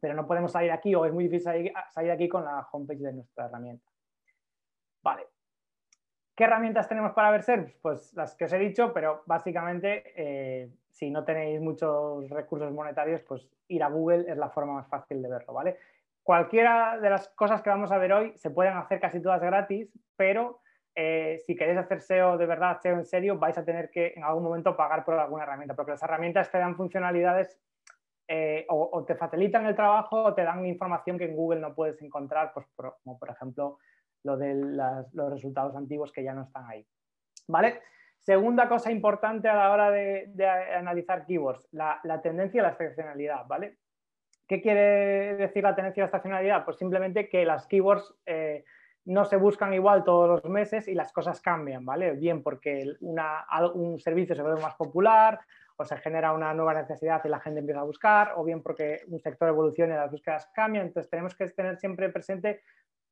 Pero 0.00 0.14
no 0.14 0.26
podemos 0.26 0.52
salir 0.52 0.70
aquí 0.70 0.94
o 0.94 1.04
es 1.04 1.12
muy 1.12 1.24
difícil 1.24 1.72
salir, 1.90 2.10
aquí 2.10 2.28
con 2.28 2.44
la 2.44 2.66
homepage 2.72 3.00
de 3.00 3.12
nuestra 3.12 3.46
herramienta. 3.46 3.90
Vale, 5.02 5.26
¿Qué 6.36 6.42
herramientas 6.42 6.88
tenemos 6.88 7.12
para 7.12 7.30
ver 7.30 7.44
SERPs? 7.44 7.76
Pues 7.80 8.12
las 8.14 8.34
que 8.34 8.46
os 8.46 8.52
he 8.52 8.58
dicho, 8.58 8.92
pero 8.92 9.22
básicamente 9.26 10.02
eh, 10.16 10.68
si 10.90 11.08
no 11.08 11.24
tenéis 11.24 11.60
muchos 11.60 12.28
recursos 12.28 12.72
monetarios, 12.72 13.20
pues 13.22 13.48
ir 13.68 13.84
a 13.84 13.88
Google 13.88 14.24
es 14.28 14.36
la 14.36 14.50
forma 14.50 14.74
más 14.74 14.88
fácil 14.88 15.22
de 15.22 15.28
verlo, 15.28 15.52
¿vale? 15.52 15.78
Cualquiera 16.24 16.98
de 16.98 17.10
las 17.10 17.28
cosas 17.28 17.62
que 17.62 17.70
vamos 17.70 17.92
a 17.92 17.98
ver 17.98 18.12
hoy 18.12 18.32
se 18.36 18.50
pueden 18.50 18.76
hacer 18.76 18.98
casi 18.98 19.20
todas 19.20 19.40
gratis, 19.40 19.92
pero 20.16 20.60
eh, 20.94 21.40
si 21.44 21.56
queréis 21.56 21.78
hacer 21.78 22.00
SEO 22.00 22.38
de 22.38 22.46
verdad, 22.46 22.78
SEO 22.80 22.96
en 22.96 23.04
serio, 23.04 23.38
vais 23.38 23.58
a 23.58 23.64
tener 23.64 23.90
que 23.90 24.12
en 24.16 24.22
algún 24.22 24.44
momento 24.44 24.76
pagar 24.76 25.04
por 25.04 25.14
alguna 25.14 25.42
herramienta, 25.42 25.74
porque 25.74 25.92
las 25.92 26.02
herramientas 26.02 26.50
te 26.50 26.58
dan 26.58 26.76
funcionalidades 26.76 27.60
eh, 28.26 28.64
o, 28.70 29.04
te 29.04 29.16
facilitan 29.16 29.66
el 29.66 29.74
trabajo 29.74 30.22
o 30.22 30.34
te 30.34 30.44
dan 30.44 30.64
información 30.64 31.18
que 31.18 31.24
en 31.24 31.36
Google 31.36 31.60
no 31.60 31.74
puedes 31.74 32.00
encontrar, 32.00 32.52
pues 32.54 32.66
como 33.02 33.18
por 33.18 33.28
ejemplo 33.28 33.78
lo 34.22 34.38
de 34.38 34.54
los 34.54 35.30
resultados 35.30 35.76
antiguos 35.76 36.10
que 36.10 36.22
ya 36.22 36.32
no 36.32 36.42
están 36.42 36.64
ahí. 36.66 36.86
¿Vale? 37.48 37.82
Segunda 38.20 38.68
cosa 38.68 38.90
importante 38.90 39.48
a 39.48 39.54
la 39.54 39.70
hora 39.70 39.90
de, 39.90 40.32
analizar 40.74 41.26
keywords, 41.26 41.68
la, 41.72 42.00
tendencia 42.22 42.60
y 42.60 42.62
la 42.62 42.70
estacionalidad, 42.70 43.46
¿vale? 43.46 43.76
¿Qué 44.48 44.62
quiere 44.62 45.36
decir 45.36 45.62
la 45.62 45.74
tendencia 45.74 46.00
y 46.00 46.02
la 46.02 46.06
estacionalidad? 46.06 46.64
Pues 46.64 46.78
simplemente 46.78 47.28
que 47.28 47.44
las 47.44 47.66
keywords 47.66 48.14
eh, 48.24 48.64
no 49.06 49.24
se 49.24 49.36
buscan 49.36 49.74
igual 49.74 50.04
todos 50.04 50.28
los 50.28 50.50
meses 50.50 50.88
y 50.88 50.94
las 50.94 51.12
cosas 51.12 51.40
cambian, 51.40 51.84
¿vale? 51.84 52.12
Bien 52.12 52.42
porque 52.42 52.96
un 53.00 54.00
servicio 54.00 54.34
se 54.34 54.42
vuelve 54.42 54.62
más 54.62 54.74
popular 54.74 55.40
o 55.76 55.84
se 55.84 55.96
genera 55.98 56.32
una 56.32 56.54
nueva 56.54 56.74
necesidad 56.74 57.22
y 57.24 57.28
la 57.28 57.40
gente 57.40 57.60
empieza 57.60 57.80
a 57.80 57.84
buscar, 57.84 58.32
o 58.36 58.44
bien 58.44 58.62
porque 58.62 59.00
un 59.08 59.20
sector 59.20 59.48
evoluciona 59.48 59.94
y 59.94 59.96
las 59.98 60.10
búsquedas 60.10 60.50
cambian. 60.54 60.86
Entonces 60.86 61.10
tenemos 61.10 61.34
que 61.34 61.48
tener 61.50 61.76
siempre 61.76 62.08
presente 62.10 62.62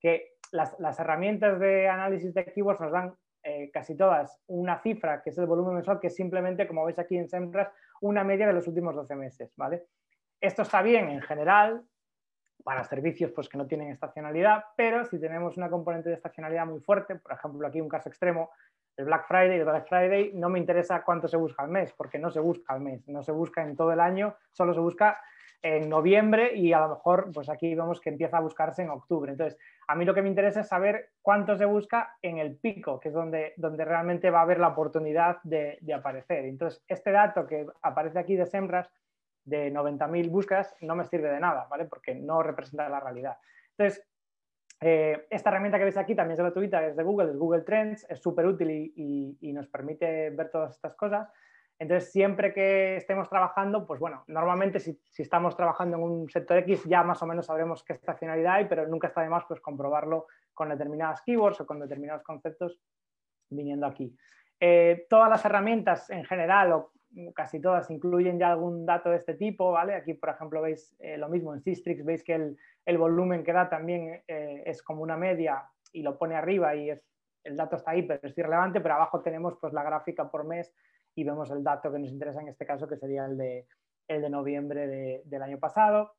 que 0.00 0.35
las, 0.52 1.00
herramientas 1.00 1.59
de 1.59 1.88
análisis 1.88 2.33
de 2.35 2.44
keywords 2.44 2.81
nos 2.81 2.92
dan 2.92 3.14
eh, 3.42 3.70
casi 3.72 3.96
todas 3.96 4.40
una 4.46 4.81
cifra, 4.81 5.22
que 5.22 5.31
es 5.31 5.38
el 5.38 5.46
volumen 5.46 5.74
mensual, 5.74 5.98
que 5.98 6.07
es 6.07 6.14
simplemente, 6.14 6.66
como 6.66 6.85
veis 6.85 6.98
aquí 6.98 7.16
en 7.16 7.28
SEMrush, 7.28 7.66
una 8.00 8.22
media 8.24 8.46
de 8.46 8.52
los 8.52 8.66
últimos 8.68 8.94
12 8.94 9.14
meses. 9.16 9.52
¿vale? 9.57 9.87
Esto 10.40 10.62
está 10.62 10.83
bien 10.83 11.09
en 11.11 11.20
general 11.22 11.85
para 12.62 12.85
servicios 12.85 13.33
pues, 13.33 13.48
que 13.48 13.59
no 13.59 13.66
tienen 13.66 13.90
estacionalidad, 13.90 14.64
pero 14.77 15.05
si 15.05 15.18
tenemos 15.18 15.57
una 15.57 15.70
componente 15.70 16.09
de 16.09 16.16
estacionalidad 16.16 16.66
muy 16.66 16.81
fuerte, 16.81 17.16
por 17.16 17.33
ejemplo, 17.33 17.66
aquí 17.66 17.81
un 17.81 17.88
caso 17.88 18.09
extremo, 18.09 18.51
el 18.96 19.07
Black 19.07 19.27
Friday, 19.27 19.59
el 19.59 19.64
Black 19.64 19.88
Friday, 19.88 20.33
no 20.35 20.48
me 20.48 20.59
interesa 20.59 21.03
cuánto 21.03 21.29
se 21.29 21.37
busca 21.37 21.62
al 21.62 21.70
mes, 21.70 21.92
porque 21.92 22.18
no 22.18 22.31
se 22.31 22.40
busca 22.40 22.75
al 22.75 22.81
mes, 22.81 23.09
no 23.09 23.22
se 23.22 23.33
busca 23.33 23.62
en 23.62 23.77
todo 23.77 23.92
el 23.92 24.01
año, 24.01 24.37
solo 24.53 24.75
se 24.75 24.81
busca 24.81 25.18
en 25.62 25.88
noviembre 25.88 26.57
y 26.57 26.72
a 26.72 26.81
lo 26.81 26.88
mejor, 26.88 27.31
pues 27.33 27.48
aquí 27.48 27.75
vemos 27.75 28.01
que 28.01 28.11
empieza 28.11 28.38
a 28.38 28.40
buscarse 28.40 28.83
en 28.83 28.90
octubre. 28.90 29.31
Entonces, 29.31 29.59
a 29.87 29.94
mí 29.94 30.05
lo 30.05 30.12
que 30.12 30.22
me 30.22 30.29
interesa 30.29 30.61
es 30.61 30.68
saber 30.68 31.11
cuánto 31.22 31.57
se 31.57 31.64
busca 31.64 32.16
en 32.20 32.38
el 32.38 32.57
pico, 32.57 32.98
que 32.98 33.09
es 33.09 33.14
donde, 33.14 33.55
donde 33.57 33.85
realmente 33.85 34.31
va 34.31 34.40
a 34.40 34.42
haber 34.42 34.59
la 34.59 34.68
oportunidad 34.68 35.38
de, 35.44 35.79
aparecer. 35.94 36.46
Entonces, 36.46 36.83
este 36.88 37.12
dato 37.12 37.46
que 37.46 37.66
aparece 37.83 38.18
aquí 38.18 38.35
de 38.35 38.46
Sembras, 38.46 38.90
de 39.44 39.72
90.000 39.72 40.31
búsquedas, 40.31 40.74
no 40.81 40.94
me 40.94 41.05
sirve 41.05 41.31
de 41.31 41.40
nada, 41.40 41.66
¿vale? 41.70 41.85
Porque 41.87 42.14
no 42.14 42.42
representa 42.42 42.88
la 42.88 43.00
realidad. 43.00 43.37
Entonces, 43.76 44.07
eh, 44.81 45.26
esta 45.31 45.50
herramienta 45.50 45.78
que 45.78 45.85
veis 45.85 45.96
aquí 45.96 46.14
también 46.14 46.33
es 46.33 46.40
gratuita, 46.40 46.87
es 46.87 46.96
de 46.96 47.02
Google, 47.02 47.31
es 47.31 47.37
Google 47.37 47.62
Trends, 47.62 48.07
es 48.09 48.20
súper 48.20 48.46
útil 48.46 48.70
y 48.70 49.52
nos 49.52 49.68
permite 49.68 50.31
ver 50.31 50.50
todas 50.50 50.74
estas 50.74 50.94
cosas. 50.94 51.28
Entonces, 51.83 52.12
siempre 52.12 52.52
que 52.52 52.94
estemos 52.94 53.28
trabajando, 53.28 53.85
pues 53.85 53.98
bueno, 53.98 54.22
normalmente 54.28 54.78
si, 54.78 55.00
estamos 55.18 55.57
trabajando 55.57 55.96
en 55.96 56.05
un 56.05 56.31
sector 56.31 56.59
X 56.59 56.85
ya 56.85 57.02
más 57.02 57.20
o 57.24 57.26
menos 57.26 57.46
sabremos 57.46 57.83
qué 57.83 57.94
estacionalidad 57.94 58.55
hay, 58.55 58.66
pero 58.66 58.87
nunca 58.87 59.09
está 59.09 59.22
de 59.22 59.28
más 59.28 59.44
pues, 59.48 59.61
comprobarlo 59.61 60.28
con 60.55 60.68
determinadas 60.68 61.22
keywords 61.22 61.61
o 61.61 61.66
con 61.66 61.81
determinados 61.81 62.22
conceptos 62.22 62.81
viniendo 63.50 63.87
aquí. 63.87 64.16
Eh, 64.61 65.07
todas 65.11 65.28
las 65.28 65.44
herramientas 65.44 66.09
en 66.11 66.24
general, 66.24 66.72
o 66.72 66.92
casi 67.35 67.61
todas, 67.61 67.90
incluyen 67.90 68.38
ya 68.38 68.51
algún 68.51 68.87
dato 68.87 69.11
de 69.11 69.16
este 69.16 69.35
tipo, 69.35 69.72
¿vale? 69.72 69.94
Aquí, 69.94 70.14
por 70.14 70.31
ejemplo, 70.31 70.62
veis 70.62 70.94
eh, 70.98 71.16
lo 71.16 71.29
mismo 71.29 71.55
en 71.55 71.61
Systrix, 71.61 72.05
veis 72.05 72.22
que 72.22 72.35
el, 72.85 72.98
volumen 72.98 73.44
que 73.44 73.53
da 73.53 73.68
también 73.68 74.22
eh, 74.29 74.62
es 74.66 74.83
como 74.83 75.03
una 75.03 75.16
media 75.16 75.64
y 75.92 76.03
lo 76.03 76.18
pone 76.18 76.35
arriba 76.35 76.75
y 76.75 76.90
el 77.44 77.57
dato 77.57 77.77
está 77.77 77.92
ahí, 77.92 78.03
pero 78.03 78.20
es 78.22 78.37
irrelevante, 78.37 78.81
pero 78.81 78.94
abajo 78.94 79.20
tenemos 79.20 79.57
pues 79.61 79.72
la 79.72 79.83
gráfica 79.83 80.31
por 80.31 80.44
mes 80.44 80.75
y 81.14 81.25
vemos 81.25 81.51
el 81.51 81.62
dato 81.62 81.92
que 81.92 81.98
nos 81.98 82.11
interesa 82.11 82.40
en 82.40 82.48
este 82.48 82.64
caso, 82.64 82.88
que 82.88 82.96
sería 82.96 83.27
el 83.27 83.37
de, 83.37 83.66
el 84.09 84.22
de 84.22 84.31
noviembre 84.31 85.22
del 85.25 85.42
año 85.42 85.59
pasado. 85.59 86.14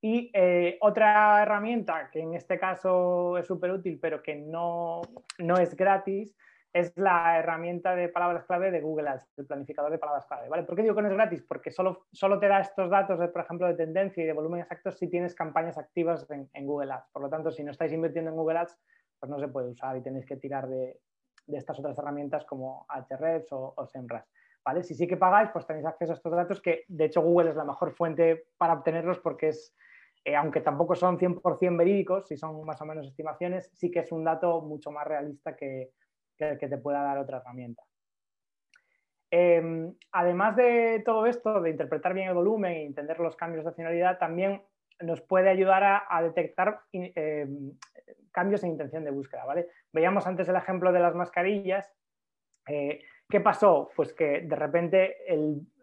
Y 0.00 0.30
eh, 0.34 0.76
otra 0.82 1.42
herramienta 1.42 2.10
que 2.12 2.20
en 2.20 2.34
este 2.34 2.58
caso 2.58 3.38
es 3.38 3.46
súper 3.46 3.70
útil, 3.70 3.98
pero 3.98 4.22
que 4.22 4.36
no, 4.36 5.00
no, 5.38 5.56
es 5.56 5.74
gratis, 5.74 6.36
es 6.74 6.92
la 6.96 7.38
herramienta 7.38 7.94
de 7.94 8.08
palabras 8.08 8.44
clave 8.44 8.72
de 8.72 8.80
Google 8.80 9.08
Ads, 9.08 9.32
el 9.36 9.46
planificador 9.46 9.92
de 9.92 9.98
palabras 9.98 10.26
clave. 10.26 10.48
¿vale? 10.48 10.64
¿Por 10.64 10.74
qué 10.74 10.82
digo 10.82 10.96
que 10.96 11.02
no 11.02 11.08
es 11.08 11.14
gratis? 11.14 11.40
Porque 11.46 11.70
solo, 11.70 12.06
solo 12.10 12.40
te 12.40 12.48
da 12.48 12.58
estos 12.58 12.90
datos, 12.90 13.20
de, 13.20 13.28
por 13.28 13.42
ejemplo, 13.42 13.68
de 13.68 13.74
tendencia 13.74 14.24
y 14.24 14.26
de 14.26 14.32
volumen 14.32 14.60
exactos 14.60 14.98
si 14.98 15.08
tienes 15.08 15.36
campañas 15.36 15.78
activas 15.78 16.28
en, 16.30 16.66
Google 16.66 16.92
Ads. 16.92 17.10
Por 17.12 17.22
lo 17.22 17.30
tanto, 17.30 17.52
si 17.52 17.62
no 17.62 17.70
estáis 17.70 17.92
invirtiendo 17.92 18.32
en 18.32 18.36
Google 18.36 18.58
Ads, 18.58 18.76
pues 19.20 19.30
no 19.30 19.38
se 19.38 19.46
puede 19.46 19.70
usar 19.70 19.96
y 19.96 20.02
tenéis 20.02 20.26
que 20.26 20.36
tirar 20.36 20.68
de, 20.68 20.98
de 21.46 21.56
estas 21.56 21.78
otras 21.78 21.96
herramientas 21.96 22.44
como 22.44 22.86
Ahrefs 22.88 23.52
o, 23.52 23.72
o 23.76 23.86
SEMrush. 23.86 24.24
¿vale? 24.64 24.82
Si 24.82 24.96
sí 24.96 25.06
que 25.06 25.16
pagáis, 25.16 25.50
pues 25.52 25.68
tenéis 25.68 25.86
acceso 25.86 26.10
a 26.10 26.16
estos 26.16 26.32
datos 26.32 26.60
que 26.60 26.86
de 26.88 27.04
hecho 27.04 27.22
Google 27.22 27.50
es 27.50 27.56
la 27.56 27.64
mejor 27.64 27.92
fuente 27.92 28.48
para 28.58 28.72
obtenerlos 28.72 29.20
porque 29.20 29.50
es, 29.50 29.76
eh, 30.24 30.34
aunque 30.34 30.60
tampoco 30.60 30.96
son 30.96 31.18
100% 31.18 31.78
verídicos, 31.78 32.26
si 32.26 32.36
son 32.36 32.64
más 32.64 32.80
o 32.80 32.84
menos 32.84 33.06
estimaciones, 33.06 33.70
sí 33.74 33.92
que 33.92 34.00
es 34.00 34.10
un 34.10 34.24
dato 34.24 34.60
mucho 34.60 34.90
más 34.90 35.06
realista 35.06 35.54
que, 35.54 35.92
que 36.36 36.68
te 36.68 36.78
pueda 36.78 37.02
dar 37.02 37.18
otra 37.18 37.38
herramienta. 37.38 37.82
Em, 39.36 39.92
además 40.12 40.54
de 40.54 41.02
todo 41.04 41.26
esto, 41.26 41.60
de 41.60 41.70
interpretar 41.70 42.14
bien 42.14 42.28
el 42.28 42.34
volumen 42.34 42.72
e 42.72 42.84
entender 42.84 43.18
los 43.18 43.34
cambios 43.34 43.64
de 43.64 43.72
finalidad, 43.72 44.16
también 44.16 44.62
nos 45.00 45.20
puede 45.22 45.50
ayudar 45.50 46.04
a, 46.08 46.22
detectar 46.22 46.82
em, 46.92 47.72
cambios 48.30 48.62
en 48.62 48.70
intención 48.70 49.02
de 49.02 49.10
búsqueda. 49.10 49.44
¿vale? 49.44 49.66
Veíamos 49.92 50.24
antes 50.28 50.48
el 50.48 50.54
ejemplo 50.54 50.92
de 50.92 51.00
las 51.00 51.16
mascarillas. 51.16 51.92
Eh, 52.68 53.00
¿Qué 53.28 53.40
pasó? 53.40 53.90
Pues 53.96 54.12
que 54.12 54.42
de 54.42 54.54
repente 54.54 55.16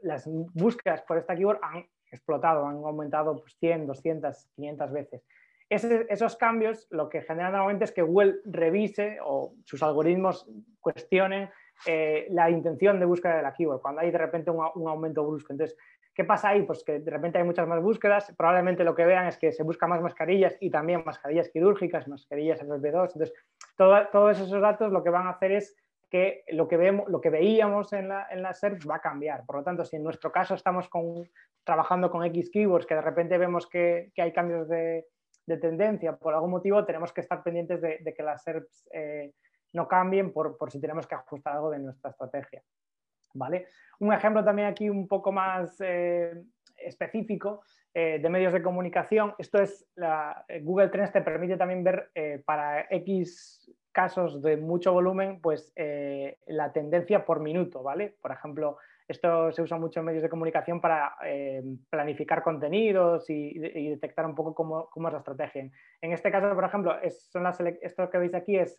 las 0.02 0.26
búsquedas 0.54 1.02
por 1.02 1.18
esta 1.18 1.36
keyword 1.36 1.60
han 1.62 1.86
explotado, 2.10 2.66
han 2.66 2.78
aumentado 2.78 3.36
pues, 3.36 3.58
100, 3.60 3.86
200, 3.86 4.48
500 4.56 4.92
veces. 4.94 5.26
Esos 5.72 6.36
cambios 6.36 6.88
lo 6.90 7.08
que 7.08 7.22
generan 7.22 7.54
normalmente 7.54 7.86
es 7.86 7.92
que 7.92 8.02
Google 8.02 8.40
revise 8.46 9.20
o 9.24 9.54
sus 9.64 9.82
algoritmos 9.82 10.46
cuestionen 10.82 11.50
eh, 11.88 12.28
la 12.30 12.50
intención 12.50 13.00
de 13.00 13.06
búsqueda 13.06 13.38
de 13.38 13.44
la 13.44 13.54
keyword, 13.54 13.82
cuando 13.82 14.02
hay 14.02 14.12
de 14.12 14.18
repente 14.18 14.52
un, 14.52 14.88
aumento 14.88 15.26
brusco. 15.26 15.54
Entonces, 15.54 15.78
¿Qué 16.14 16.26
pasa 16.26 16.50
ahí? 16.50 16.64
Pues 16.64 16.84
que 16.84 17.00
de 17.00 17.10
repente 17.10 17.38
hay 17.38 17.46
muchas 17.46 17.66
más 17.66 17.82
búsquedas, 17.82 18.34
probablemente 18.38 18.84
lo 18.84 18.94
que 18.94 19.06
vean 19.06 19.28
es 19.28 19.38
que 19.38 19.54
se 19.54 19.64
busca 19.64 19.88
más 19.88 20.02
mascarillas 20.02 20.58
y 20.60 20.69
también 20.69 21.04
mascarillas 21.06 21.48
quirúrgicas, 21.48 22.06
mascarillas 22.10 22.62
FFP2. 22.62 23.13
Entonces, 23.13 23.34
todos 23.78 24.38
esos 24.38 24.62
datos 24.62 24.92
lo 24.92 25.06
que 25.06 25.10
van 25.10 25.28
a 25.28 25.32
hacer 25.32 25.54
es 25.54 25.74
que 26.10 26.44
lo 26.50 26.67
que, 26.67 26.76
vemos, 26.76 27.10
lo 27.10 27.22
que 27.22 27.30
veíamos 27.30 27.94
en 27.94 28.10
la, 28.10 28.28
en 28.30 28.42
la 28.42 28.54
SERP 28.54 28.82
va 28.88 28.98
a 28.98 29.02
cambiar. 29.02 29.46
Por 29.46 29.56
lo 29.56 29.63
tanto, 29.63 29.86
si 29.86 29.96
en 29.96 30.04
nuestro 30.04 30.34
caso 30.34 30.56
estamos 30.56 30.90
con, 30.90 31.24
trabajando 31.63 32.12
con 32.12 32.26
X 32.26 32.50
keywords, 32.52 32.86
que 32.86 32.96
de 32.96 33.02
repente 33.02 33.38
vemos 33.38 33.67
que, 33.67 34.12
hay 34.17 34.34
cambios 34.34 34.67
de, 34.67 35.08
tendencia 35.46 36.15
por 36.15 36.33
algún 36.33 36.52
motivo, 36.52 36.85
tenemos 36.85 37.12
que 37.13 37.21
estar 37.21 37.44
pendientes 37.44 37.81
de, 37.81 38.13
que 38.15 38.23
las 38.23 38.44
SERPs 38.44 38.89
eh, 38.94 39.33
no 39.73 39.87
cambien 39.87 40.31
por, 40.31 40.58
por 40.58 40.71
si 40.71 40.79
tenemos 40.79 41.08
que 41.08 41.15
ajustar 41.15 41.56
algo 41.56 41.69
de 41.69 41.79
nuestra 41.79 42.12
estrategia. 42.12 42.62
¿Vale? 43.33 43.67
Un 44.00 44.13
ejemplo 44.13 44.44
también 44.44 44.67
aquí 44.67 44.89
un 44.89 45.08
poco 45.08 45.31
más 45.31 45.77
eh, 45.79 46.44
específico 46.77 47.63
eh, 47.94 48.19
de 48.21 48.29
medios 48.29 48.52
de 48.52 48.62
comunicación. 48.62 49.33
Esto 49.37 49.62
es 49.62 49.87
la, 49.96 50.46
Google 50.62 50.89
Trends 50.89 51.13
te 51.13 51.21
permite 51.21 51.58
también 51.58 51.83
ver 51.83 52.12
para 52.46 52.87
X 52.89 53.71
casos 53.94 54.42
de 54.42 54.58
mucho 54.58 54.92
volumen, 54.94 55.39
pues 55.42 55.73
la 56.46 56.71
tendencia 56.73 57.25
por 57.25 57.39
minuto, 57.39 57.83
¿vale? 57.83 58.15
Por 58.21 58.31
ejemplo, 58.31 58.77
esto 59.12 59.52
se 59.52 59.62
usa 59.62 59.78
mucho 59.78 60.00
en 60.00 60.06
medios 60.08 60.24
de 60.24 60.30
comunicación 60.30 60.80
para 60.82 61.16
eh, 61.24 61.62
planificar 61.90 62.42
contenidos 62.42 63.30
y, 63.30 63.60
detectar 63.60 64.26
un 64.26 64.36
poco 64.36 64.56
cómo, 64.56 64.90
es 65.08 65.14
la 65.14 65.20
estrategia. 65.20 65.70
En 66.02 66.12
este 66.12 66.32
caso, 66.32 66.54
por 66.56 66.64
ejemplo, 66.64 66.96
son 67.10 67.46
esto 67.82 68.10
que 68.10 68.18
veis 68.18 68.34
aquí 68.34 68.58
es 68.58 68.78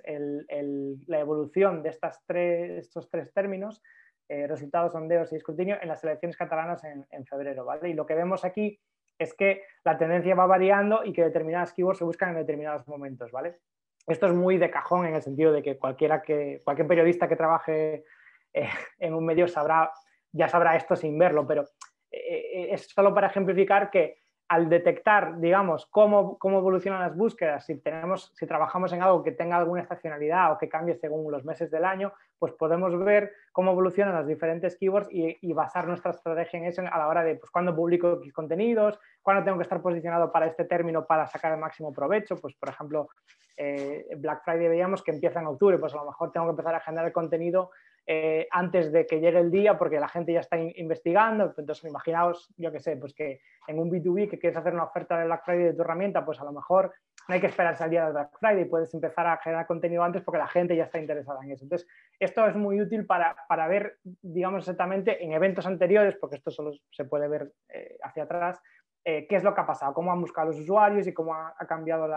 la 1.06 1.18
evolución 1.18 1.82
de 1.82 1.90
estas 1.90 2.24
tres, 2.26 2.86
estos 2.86 3.08
tres 3.10 3.32
términos, 3.32 3.82
eh, 4.28 4.46
resultados, 4.46 4.92
sondeos 4.92 5.32
y 5.32 5.36
escrutinio, 5.36 5.76
en 5.80 5.88
las 5.88 6.02
elecciones 6.04 6.36
catalanas 6.36 6.82
en, 6.84 7.26
febrero. 7.26 7.64
¿vale? 7.64 7.90
Y 7.90 7.94
lo 7.94 8.06
que 8.06 8.14
vemos 8.14 8.44
aquí 8.44 8.80
es 9.18 9.34
que 9.34 9.62
la 9.84 9.98
tendencia 9.98 10.34
va 10.34 10.46
variando 10.46 11.04
y 11.04 11.12
que 11.12 11.22
determinadas 11.22 11.74
keywords 11.74 11.98
se 11.98 12.04
buscan 12.04 12.30
en 12.30 12.36
determinados 12.36 12.88
momentos. 12.88 13.30
¿vale? 13.30 13.58
Esto 14.06 14.26
es 14.26 14.32
muy 14.32 14.56
de 14.56 14.70
cajón 14.70 15.06
en 15.06 15.14
el 15.14 15.22
sentido 15.22 15.52
de 15.52 15.62
que, 15.62 15.76
cualquiera 15.76 16.22
que 16.22 16.62
cualquier 16.64 16.88
periodista 16.88 17.28
que 17.28 17.36
trabaje 17.36 18.04
eh, 18.52 18.68
en 18.98 19.14
un 19.14 19.24
medio 19.24 19.48
sabrá 19.48 19.90
ya 20.32 20.48
sabrá 20.48 20.76
esto 20.76 20.96
sin 20.96 21.18
verlo, 21.18 21.46
pero 21.46 21.62
eh, 22.10 22.18
eh, 22.54 22.68
es 22.72 22.88
solo 22.88 23.14
para 23.14 23.28
ejemplificar 23.28 23.90
que 23.90 24.22
al 24.52 24.68
detectar, 24.68 25.40
digamos, 25.40 25.86
cómo, 25.86 26.36
cómo, 26.36 26.58
evolucionan 26.58 27.00
las 27.00 27.16
búsquedas, 27.16 27.64
si, 27.64 27.78
tenemos, 27.80 28.32
si 28.34 28.46
trabajamos 28.46 28.92
en 28.92 29.02
algo 29.02 29.22
que 29.22 29.32
tenga 29.32 29.56
alguna 29.56 29.80
estacionalidad 29.80 30.52
o 30.52 30.58
que 30.58 30.68
cambie 30.68 30.94
según 30.94 31.32
los 31.32 31.42
meses 31.46 31.70
del 31.70 31.86
año, 31.86 32.12
pues 32.38 32.52
podemos 32.52 33.02
ver 33.02 33.32
cómo 33.52 33.70
evolucionan 33.70 34.14
las 34.14 34.26
diferentes 34.26 34.76
keywords 34.76 35.08
y, 35.10 35.52
basar 35.54 35.88
nuestra 35.88 36.10
estrategia 36.10 36.58
en 36.58 36.66
eso 36.66 36.82
a 36.82 36.98
la 36.98 37.08
hora 37.08 37.24
de 37.24 37.36
pues, 37.36 37.50
cuándo 37.50 37.74
publico 37.74 38.18
X 38.18 38.30
contenidos, 38.34 39.00
cuándo 39.22 39.42
tengo 39.42 39.56
que 39.56 39.62
estar 39.62 39.80
posicionado 39.80 40.30
para 40.30 40.46
este 40.48 40.66
término 40.66 41.06
para 41.06 41.26
sacar 41.26 41.52
el 41.52 41.58
máximo 41.58 41.90
provecho. 41.90 42.36
Pues, 42.36 42.54
por 42.54 42.68
ejemplo, 42.68 43.08
eh, 43.56 44.06
Black 44.18 44.44
Friday 44.44 44.68
veíamos 44.68 45.02
que 45.02 45.12
empieza 45.12 45.40
en 45.40 45.46
octubre, 45.46 45.78
pues 45.78 45.94
a 45.94 45.96
lo 45.96 46.04
mejor 46.04 46.30
tengo 46.30 46.44
que 46.46 46.50
empezar 46.50 46.74
a 46.74 46.80
generar 46.80 47.10
contenido 47.10 47.70
eh, 48.04 48.48
antes 48.50 48.90
de 48.90 49.06
que 49.06 49.20
llegue 49.20 49.38
el 49.38 49.50
día 49.50 49.78
porque 49.78 50.00
la 50.00 50.08
gente 50.08 50.32
ya 50.32 50.40
está 50.40 50.58
investigando. 50.58 51.54
Entonces, 51.56 51.84
imaginaos, 51.84 52.52
yo 52.56 52.72
que 52.72 52.80
sé, 52.80 52.96
pues 52.96 53.14
que 53.14 53.40
en 53.68 53.78
un 53.78 53.90
B2B 53.90 54.28
que 54.28 54.38
quieres 54.38 54.56
hacer 54.56 54.74
una 54.74 54.84
oferta 54.84 55.18
de 55.18 55.26
Black 55.26 55.44
Friday 55.44 55.64
de 55.66 55.74
tu 55.74 55.82
herramienta, 55.82 56.24
pues 56.24 56.40
a 56.40 56.44
lo 56.44 56.52
mejor 56.52 56.92
no 57.28 57.34
hay 57.34 57.40
que 57.40 57.46
esperarse 57.46 57.84
al 57.84 57.90
día 57.90 58.06
de 58.06 58.12
Black 58.12 58.36
Friday, 58.40 58.64
puedes 58.64 58.92
empezar 58.94 59.26
a 59.28 59.36
generar 59.36 59.66
contenido 59.66 60.02
antes 60.02 60.22
porque 60.22 60.38
la 60.38 60.48
gente 60.48 60.74
ya 60.74 60.84
está 60.84 60.98
interesada 60.98 61.38
en 61.44 61.52
eso. 61.52 61.64
Entonces, 61.64 61.88
esto 62.18 62.44
es 62.46 62.56
muy 62.56 62.80
útil 62.80 63.06
para, 63.06 63.68
ver, 63.68 63.98
digamos, 64.02 64.60
exactamente 64.60 65.22
en 65.24 65.32
eventos 65.32 65.66
anteriores, 65.66 66.16
porque 66.16 66.36
esto 66.36 66.50
solo 66.50 66.72
se 66.90 67.04
puede 67.04 67.28
ver 67.28 67.52
eh, 67.68 67.98
hacia 68.02 68.24
atrás, 68.24 68.60
eh, 69.04 69.26
qué 69.28 69.36
es 69.36 69.44
lo 69.44 69.54
que 69.54 69.60
ha 69.60 69.66
pasado, 69.66 69.94
cómo 69.94 70.10
han 70.10 70.20
buscado 70.20 70.48
los 70.48 70.58
usuarios 70.58 71.06
y 71.06 71.14
cómo 71.14 71.34
ha, 71.34 71.54
cambiado 71.68 72.08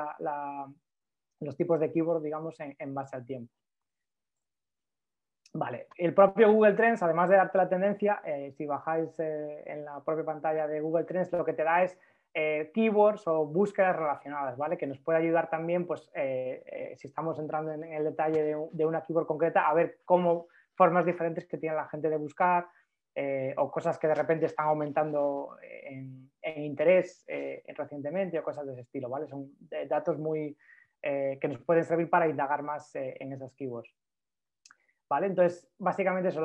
los 1.41 1.55
tipos 1.55 1.79
de 1.79 1.91
keyboard, 1.91 2.23
digamos, 2.23 2.55
en 2.59 2.93
base 2.93 3.15
al 3.15 3.25
tiempo. 3.25 3.53
Vale, 5.57 5.87
el 5.97 6.13
propio 6.13 6.51
Google 6.51 6.73
Trends, 6.73 7.01
además 7.01 7.29
de 7.29 7.37
darte 7.37 7.57
la 7.57 7.69
tendencia, 7.69 8.21
eh, 8.25 8.51
si 8.57 8.65
bajáis 8.65 9.17
eh, 9.19 9.63
en 9.65 9.85
la 9.85 10.03
propia 10.03 10.25
pantalla 10.25 10.67
de 10.67 10.81
Google 10.81 11.05
Trends, 11.05 11.31
lo 11.31 11.45
que 11.45 11.53
te 11.53 11.63
da 11.63 11.81
es 11.81 11.97
eh, 12.33 12.71
keywords 12.73 13.25
o 13.25 13.45
búsquedas 13.45 13.95
relacionadas, 13.95 14.57
¿vale? 14.57 14.77
Que 14.77 14.85
nos 14.85 14.99
puede 14.99 15.19
ayudar 15.19 15.49
también, 15.49 15.87
pues, 15.87 16.11
si 16.97 17.07
estamos 17.07 17.39
entrando 17.39 17.71
en, 17.71 17.85
el 17.85 18.03
detalle 18.03 18.43
de, 18.69 18.85
una 18.85 19.01
keyword 19.01 19.27
concreta, 19.27 19.69
a 19.69 19.73
ver 19.73 19.99
cómo 20.03 20.47
formas 20.75 21.05
diferentes 21.05 21.47
que 21.47 21.57
tiene 21.57 21.77
la 21.77 21.87
gente 21.87 22.09
de 22.09 22.17
buscar 22.17 22.67
o 23.55 23.71
cosas 23.71 23.97
que 23.97 24.09
de 24.09 24.15
repente 24.15 24.47
están 24.47 24.67
aumentando 24.67 25.55
en, 25.61 26.29
interés 26.43 27.25
recientemente 27.77 28.37
o 28.37 28.43
cosas 28.43 28.65
de 28.65 28.73
ese 28.73 28.81
estilo, 28.81 29.07
¿vale? 29.07 29.27
Son 29.27 29.51
datos 29.87 30.19
muy 30.19 30.57
que 31.01 31.47
nos 31.47 31.61
pueden 31.61 31.85
servir 31.85 32.09
para 32.09 32.27
indagar 32.27 32.61
más 32.61 32.93
en 32.93 33.31
esas 33.31 33.53
keywords. 33.53 33.95
¿Vale? 35.07 35.27
Entonces, 35.27 35.69
básicamente 35.77 36.29
eso, 36.29 36.41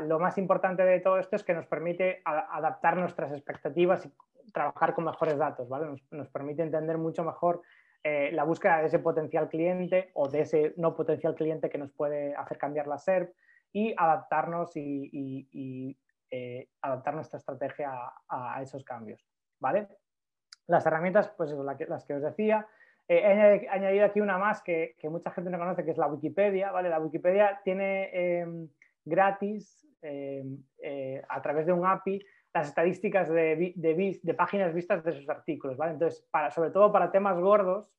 lo 0.00 0.18
más 0.18 0.36
importante 0.36 0.82
de 0.82 0.98
todo 1.00 1.18
esto 1.18 1.36
es 1.36 1.44
que 1.44 1.54
nos 1.54 1.66
permite 1.66 2.22
adaptar 2.24 2.96
nuestras 2.96 3.30
expectativas 3.32 4.04
y 4.04 4.12
trabajar 4.52 4.94
con 4.94 5.04
mejores 5.04 5.38
datos, 5.38 5.68
¿vale? 5.68 5.96
Nos, 6.10 6.28
permite 6.28 6.62
entender 6.62 6.98
mucho 6.98 7.22
mejor 7.22 7.62
eh, 8.02 8.30
la 8.32 8.42
búsqueda 8.42 8.78
de 8.78 8.86
ese 8.86 8.98
potencial 8.98 9.48
cliente 9.48 10.10
o 10.14 10.28
de 10.28 10.40
ese 10.40 10.74
no 10.76 10.96
potencial 10.96 11.36
cliente 11.36 11.70
que 11.70 11.78
nos 11.78 11.92
puede 11.92 12.34
hacer 12.34 12.58
cambiar 12.58 12.88
la 12.88 12.98
SERP 12.98 13.32
y 13.72 13.94
adaptarnos 13.96 14.72
y, 14.74 15.96
eh, 16.32 16.68
adaptar 16.82 17.14
nuestra 17.14 17.38
estrategia 17.38 17.92
a, 18.28 18.60
esos 18.60 18.82
cambios, 18.82 19.24
¿vale? 19.60 19.86
Las 20.66 20.84
herramientas, 20.84 21.28
pues 21.36 21.50
eso, 21.50 21.62
las 21.62 22.04
que 22.04 22.14
os 22.14 22.22
decía, 22.22 22.66
eh, 23.12 23.64
he 23.64 23.68
añadido 23.68 24.04
aquí 24.04 24.20
una 24.20 24.38
más 24.38 24.62
que, 24.62 24.94
mucha 25.10 25.32
gente 25.32 25.50
no 25.50 25.58
conoce, 25.58 25.84
que 25.84 25.90
es 25.90 25.98
la 25.98 26.06
Wikipedia. 26.06 26.70
¿vale? 26.70 26.88
La 26.88 27.00
Wikipedia 27.00 27.60
tiene 27.64 28.08
em, 28.12 28.68
gratis, 29.04 29.84
em, 30.00 30.62
eh, 30.78 31.20
a 31.28 31.42
través 31.42 31.66
de 31.66 31.72
un 31.72 31.84
API, 31.84 32.24
las 32.54 32.68
estadísticas 32.68 33.28
de, 33.28 33.74
páginas 34.38 34.72
vistas 34.72 35.02
de 35.02 35.12
sus 35.12 35.28
artículos. 35.28 35.76
¿vale? 35.76 35.94
Entonces, 35.94 36.24
sobre 36.54 36.70
todo 36.70 36.92
para 36.92 37.10
temas 37.10 37.36
gordos 37.40 37.92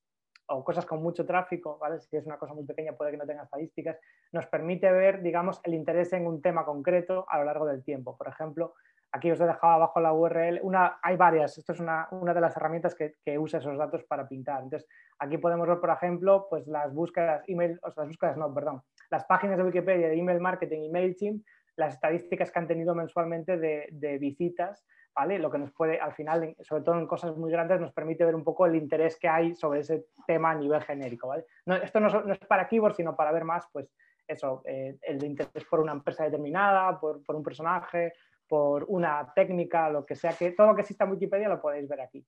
o 0.48 0.64
cosas 0.64 0.86
con 0.86 1.04
mucho 1.04 1.26
tráfico, 1.26 1.78
¿vale? 1.78 2.00
si 2.00 2.16
es 2.16 2.26
una 2.26 2.38
cosa 2.38 2.54
muy 2.54 2.66
pequeña 2.66 2.94
puede 2.94 3.12
que 3.12 3.18
no 3.18 3.26
tenga 3.26 3.44
estadísticas, 3.44 4.00
nos 4.32 4.46
permite 4.48 4.90
ver 4.94 5.22
digamos, 5.22 5.60
el 5.66 5.74
interés 5.74 6.14
en 6.14 6.26
un 6.26 6.42
tema 6.42 6.64
concreto 6.64 7.26
a 7.28 7.40
lo 7.40 7.44
largo 7.44 7.66
del 7.66 7.84
tiempo. 7.84 8.16
Por 8.18 8.30
ejemplo, 8.30 8.76
Aquí 9.14 9.30
os 9.30 9.42
he 9.42 9.46
dejado 9.46 9.74
abajo 9.74 10.00
la 10.00 10.14
URL. 10.14 10.60
Una, 10.64 10.98
hay 11.02 11.18
varias. 11.18 11.58
Esto 11.58 11.74
es 11.74 11.80
una, 11.82 12.08
de 12.12 12.42
las 12.42 12.56
herramientas 12.56 12.96
que, 12.96 13.38
usa 13.38 13.60
esos 13.60 13.78
datos 13.78 14.04
para 14.06 14.28
pintar. 14.28 14.64
Entonces, 14.64 14.88
aquí 15.20 15.38
podemos 15.38 15.68
ver, 15.68 15.80
por 15.80 15.90
ejemplo, 15.90 16.48
pues 16.50 16.66
las 16.68 16.94
búsquedas 16.94 17.44
email, 17.48 17.78
o 17.84 17.92
sea, 17.92 18.04
las 18.04 18.10
búsquedas, 18.10 18.38
no, 18.38 18.54
perdón, 18.54 18.82
las 19.10 19.26
páginas 19.26 19.58
de 19.58 19.64
Wikipedia 19.64 20.08
de 20.08 20.18
email 20.18 20.40
marketing 20.40 20.84
y 20.84 20.90
MailChimp, 20.90 21.44
las 21.76 21.96
estadísticas 21.96 22.52
que 22.52 22.60
han 22.60 22.68
tenido 22.68 22.96
mensualmente 22.96 23.58
de, 23.58 24.18
visitas, 24.18 24.86
¿vale? 25.14 25.40
Lo 25.40 25.52
que 25.52 25.58
nos 25.58 25.74
puede, 25.74 26.00
al 26.00 26.14
final, 26.14 26.56
sobre 26.62 26.84
todo 26.84 26.98
en 26.98 27.08
cosas 27.08 27.36
muy 27.36 27.52
grandes, 27.52 27.82
nos 27.82 27.92
permite 27.92 28.24
ver 28.24 28.36
un 28.36 28.46
poco 28.46 28.66
el 28.66 28.76
interés 28.76 29.20
que 29.20 29.28
hay 29.28 29.54
sobre 29.56 29.82
ese 29.82 30.06
tema 30.26 30.52
a 30.52 30.56
nivel 30.56 30.82
genérico, 30.84 31.28
¿vale? 31.28 31.46
esto 31.84 32.00
no, 32.00 32.32
es 32.32 32.40
para 32.40 32.68
keyboard, 32.68 32.96
sino 32.96 33.16
para 33.16 33.34
ver 33.34 33.44
más, 33.44 33.68
pues, 33.74 33.92
eso, 34.26 34.62
eh, 34.64 34.98
el 35.02 35.22
interés 35.26 35.66
por 35.66 35.82
una 35.82 35.92
empresa 35.92 36.24
determinada, 36.24 36.98
por 36.98 37.36
un 37.36 37.44
personaje, 37.44 38.14
por 38.52 38.84
una 38.90 39.32
técnica, 39.34 39.90
lo 39.90 40.06
que 40.06 40.14
sea, 40.14 40.34
que 40.34 40.52
todo 40.52 40.68
lo 40.68 40.76
que 40.76 40.82
exista 40.82 41.06
en 41.06 41.12
Wikipedia 41.12 41.48
lo 41.48 41.62
podéis 41.62 41.88
ver 41.88 42.02
aquí 42.02 42.28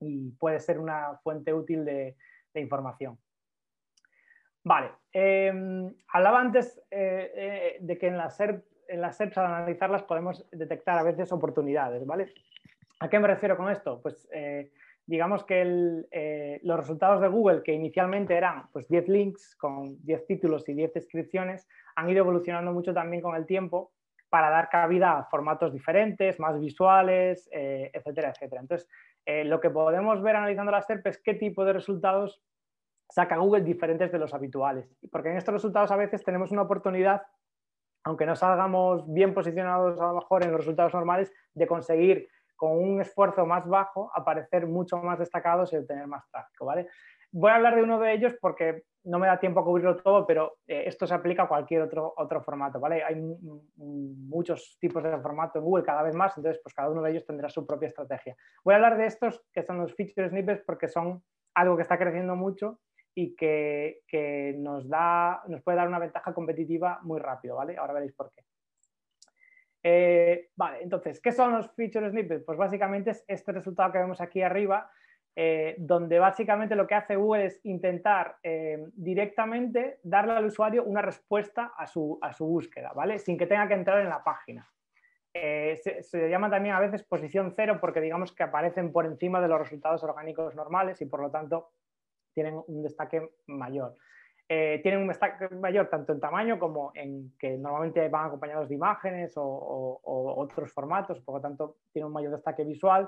y 0.00 0.28
puede 0.32 0.60
ser 0.60 0.78
una 0.78 1.16
fuente 1.22 1.54
útil 1.54 1.82
de, 1.82 2.14
información. 2.56 3.18
Vale, 4.62 4.90
em, 5.12 5.94
hablaba 6.12 6.40
antes 6.42 6.78
eh, 6.90 7.32
eh, 7.34 7.76
de 7.80 7.96
que 7.96 8.08
en 8.08 8.18
las, 8.18 8.36
SERP, 8.36 8.66
en 8.88 9.00
las 9.00 9.16
SERPs 9.16 9.38
al 9.38 9.46
analizarlas 9.46 10.02
podemos 10.02 10.46
detectar 10.50 10.98
a 10.98 11.02
veces 11.02 11.32
oportunidades, 11.32 12.04
¿vale? 12.04 12.34
¿A 13.00 13.08
qué 13.08 13.18
me 13.18 13.28
refiero 13.28 13.56
con 13.56 13.70
esto? 13.70 14.02
Pues 14.02 14.28
eh, 14.34 14.72
digamos 15.06 15.42
que 15.44 15.64
los 16.62 16.78
resultados 16.78 17.22
de 17.22 17.28
Google, 17.28 17.62
que 17.62 17.72
inicialmente 17.72 18.34
eran 18.34 18.68
pues, 18.72 18.88
10 18.88 19.08
links 19.08 19.56
con 19.56 20.04
10 20.04 20.26
títulos 20.26 20.68
y 20.68 20.74
10 20.74 20.92
descripciones, 20.92 21.66
han 21.94 22.10
ido 22.10 22.18
evolucionando 22.18 22.74
mucho 22.74 22.92
también 22.92 23.22
con 23.22 23.36
el 23.36 23.46
tiempo 23.46 23.95
para 24.28 24.50
dar 24.50 24.68
cabida 24.68 25.18
a 25.18 25.24
formatos 25.24 25.72
diferentes, 25.72 26.38
más 26.40 26.58
visuales, 26.58 27.48
eh, 27.52 27.90
etcétera, 27.92 28.30
etcétera. 28.30 28.60
Entonces, 28.60 28.88
eh, 29.24 29.44
lo 29.44 29.60
que 29.60 29.70
podemos 29.70 30.22
ver 30.22 30.36
analizando 30.36 30.72
las 30.72 30.86
SERP 30.86 31.06
es 31.06 31.22
qué 31.22 31.34
tipo 31.34 31.64
de 31.64 31.72
resultados 31.72 32.42
saca 33.08 33.36
Google 33.36 33.62
diferentes 33.62 34.10
de 34.10 34.18
los 34.18 34.34
habituales. 34.34 34.88
Porque 35.10 35.30
en 35.30 35.36
estos 35.36 35.54
resultados 35.54 35.90
a 35.90 35.96
veces 35.96 36.24
tenemos 36.24 36.50
una 36.50 36.62
oportunidad, 36.62 37.22
aunque 38.04 38.26
no 38.26 38.36
salgamos 38.36 39.12
bien 39.12 39.32
posicionados 39.34 40.00
a 40.00 40.06
lo 40.06 40.14
mejor 40.14 40.44
en 40.44 40.52
los 40.52 40.60
resultados 40.60 40.94
normales, 40.94 41.32
de 41.54 41.66
conseguir 41.66 42.28
con 42.56 42.72
un 42.72 43.00
esfuerzo 43.00 43.44
más 43.46 43.68
bajo 43.68 44.10
aparecer 44.14 44.66
mucho 44.66 44.96
más 44.98 45.18
destacados 45.18 45.72
y 45.72 45.76
obtener 45.76 46.06
más 46.06 46.28
tráfico. 46.30 46.64
¿vale? 46.64 46.88
Voy 47.38 47.50
a 47.50 47.56
hablar 47.56 47.76
de 47.76 47.82
uno 47.82 48.00
de 48.00 48.14
ellos 48.14 48.34
porque 48.40 48.84
no 49.04 49.18
me 49.18 49.26
da 49.26 49.38
tiempo 49.38 49.60
a 49.60 49.64
cubrirlo 49.64 49.98
todo, 49.98 50.26
pero 50.26 50.56
eh, 50.66 50.84
esto 50.86 51.06
se 51.06 51.12
aplica 51.12 51.42
a 51.42 51.48
cualquier 51.48 51.82
otro, 51.82 52.14
otro 52.16 52.40
formato, 52.40 52.80
¿vale? 52.80 53.04
Hay 53.04 53.14
muchos 53.76 54.78
tipos 54.80 55.02
de 55.02 55.18
formato 55.18 55.58
en 55.58 55.66
Google 55.66 55.84
cada 55.84 56.02
vez 56.02 56.14
más, 56.14 56.34
entonces 56.38 56.62
pues 56.62 56.74
cada 56.74 56.88
uno 56.88 57.02
de 57.02 57.10
ellos 57.10 57.26
tendrá 57.26 57.50
su 57.50 57.66
propia 57.66 57.88
estrategia. 57.88 58.34
Voy 58.64 58.72
a 58.72 58.76
hablar 58.76 58.96
de 58.96 59.04
estos 59.04 59.44
que 59.52 59.62
son 59.62 59.76
los 59.76 59.94
feature 59.94 60.30
snippets 60.30 60.64
porque 60.64 60.88
son 60.88 61.22
algo 61.54 61.76
que 61.76 61.82
está 61.82 61.98
creciendo 61.98 62.36
mucho 62.36 62.80
y 63.14 63.36
que, 63.36 64.54
nos, 64.56 64.88
da, 64.88 65.42
nos 65.46 65.62
puede 65.62 65.76
dar 65.76 65.88
una 65.88 65.98
ventaja 65.98 66.32
competitiva 66.32 67.00
muy 67.02 67.20
rápido, 67.20 67.56
¿vale? 67.56 67.76
Ahora 67.76 67.92
veréis 67.92 68.14
por 68.14 68.32
qué. 68.32 68.44
Eh, 69.82 70.48
vale, 70.56 70.82
entonces, 70.82 71.20
¿qué 71.20 71.32
son 71.32 71.52
los 71.52 71.70
feature 71.74 72.08
snippets? 72.08 72.44
Pues 72.46 72.56
básicamente 72.56 73.10
es 73.10 73.22
este 73.28 73.52
resultado 73.52 73.92
que 73.92 73.98
vemos 73.98 74.22
aquí 74.22 74.40
arriba, 74.40 74.90
eh, 75.38 75.74
donde 75.76 76.18
básicamente 76.18 76.74
lo 76.74 76.86
que 76.86 76.94
hace 76.94 77.14
Google 77.14 77.44
es 77.44 77.60
intentar 77.64 78.38
eh, 78.42 78.86
directamente 78.94 80.00
darle 80.02 80.32
al 80.32 80.46
usuario 80.46 80.82
una 80.84 81.02
respuesta 81.02 81.74
a 81.76 81.86
su, 81.86 82.18
búsqueda, 82.40 82.92
¿vale? 82.94 83.18
Sin 83.18 83.36
que 83.36 83.46
tenga 83.46 83.68
que 83.68 83.74
entrar 83.74 84.00
en 84.00 84.08
la 84.08 84.24
página. 84.24 84.66
Eh, 85.34 85.78
se, 86.00 86.30
llama 86.30 86.48
también 86.48 86.74
a 86.74 86.80
veces 86.80 87.02
posición 87.02 87.52
cero 87.54 87.76
porque 87.82 88.00
digamos 88.00 88.32
que 88.32 88.44
aparecen 88.44 88.90
por 88.92 89.04
encima 89.04 89.42
de 89.42 89.48
los 89.48 89.58
resultados 89.58 90.02
orgánicos 90.04 90.54
normales 90.54 91.02
y 91.02 91.04
por 91.04 91.20
lo 91.20 91.30
tanto 91.30 91.68
tienen 92.32 92.58
un 92.66 92.82
destaque 92.82 93.28
mayor. 93.46 93.94
tienen 94.48 95.00
un 95.00 95.08
destaque 95.08 95.54
mayor 95.54 95.90
tanto 95.90 96.14
en 96.14 96.20
tamaño 96.20 96.58
como 96.58 96.92
en 96.94 97.36
que 97.38 97.58
normalmente 97.58 98.08
van 98.08 98.28
acompañados 98.28 98.70
de 98.70 98.74
imágenes 98.74 99.34
o 99.36 100.00
otros 100.02 100.72
formatos, 100.72 101.20
por 101.20 101.34
lo 101.34 101.40
tanto 101.42 101.76
tienen 101.92 102.06
un 102.06 102.14
mayor 102.14 102.32
destaque 102.32 102.64
visual 102.64 103.06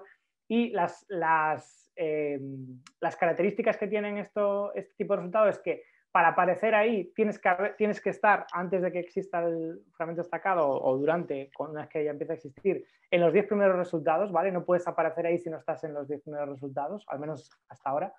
y 0.48 0.70
las, 0.70 1.04
las, 1.08 1.92
em, 1.94 2.80
las 3.00 3.16
características 3.16 3.76
que 3.76 3.86
tienen 3.86 4.18
esto, 4.18 4.74
este 4.74 4.94
tipo 4.94 5.12
de 5.12 5.18
resultados 5.18 5.56
es 5.56 5.62
que 5.62 5.82
para 6.10 6.28
aparecer 6.28 6.74
ahí 6.74 7.12
tienes 7.14 7.38
que, 7.38 7.50
tienes 7.76 8.00
que 8.00 8.10
estar 8.10 8.46
antes 8.52 8.80
de 8.80 8.90
que 8.90 8.98
exista 8.98 9.40
el 9.40 9.82
fragmento 9.92 10.22
destacado 10.22 10.68
o, 10.68 10.96
durante, 10.96 11.50
una 11.58 11.82
vez 11.82 11.90
que 11.90 12.02
ya 12.02 12.10
empieza 12.10 12.32
a 12.32 12.36
existir, 12.36 12.84
en 13.10 13.20
los 13.20 13.32
10 13.32 13.46
primeros 13.46 13.76
resultados, 13.76 14.32
¿vale? 14.32 14.50
No 14.50 14.64
puedes 14.64 14.88
aparecer 14.88 15.26
ahí 15.26 15.38
si 15.38 15.50
no 15.50 15.58
estás 15.58 15.84
en 15.84 15.94
los 15.94 16.08
10 16.08 16.22
primeros 16.22 16.48
resultados, 16.48 17.04
al 17.08 17.18
menos 17.18 17.50
hasta 17.68 17.90
ahora. 17.90 18.14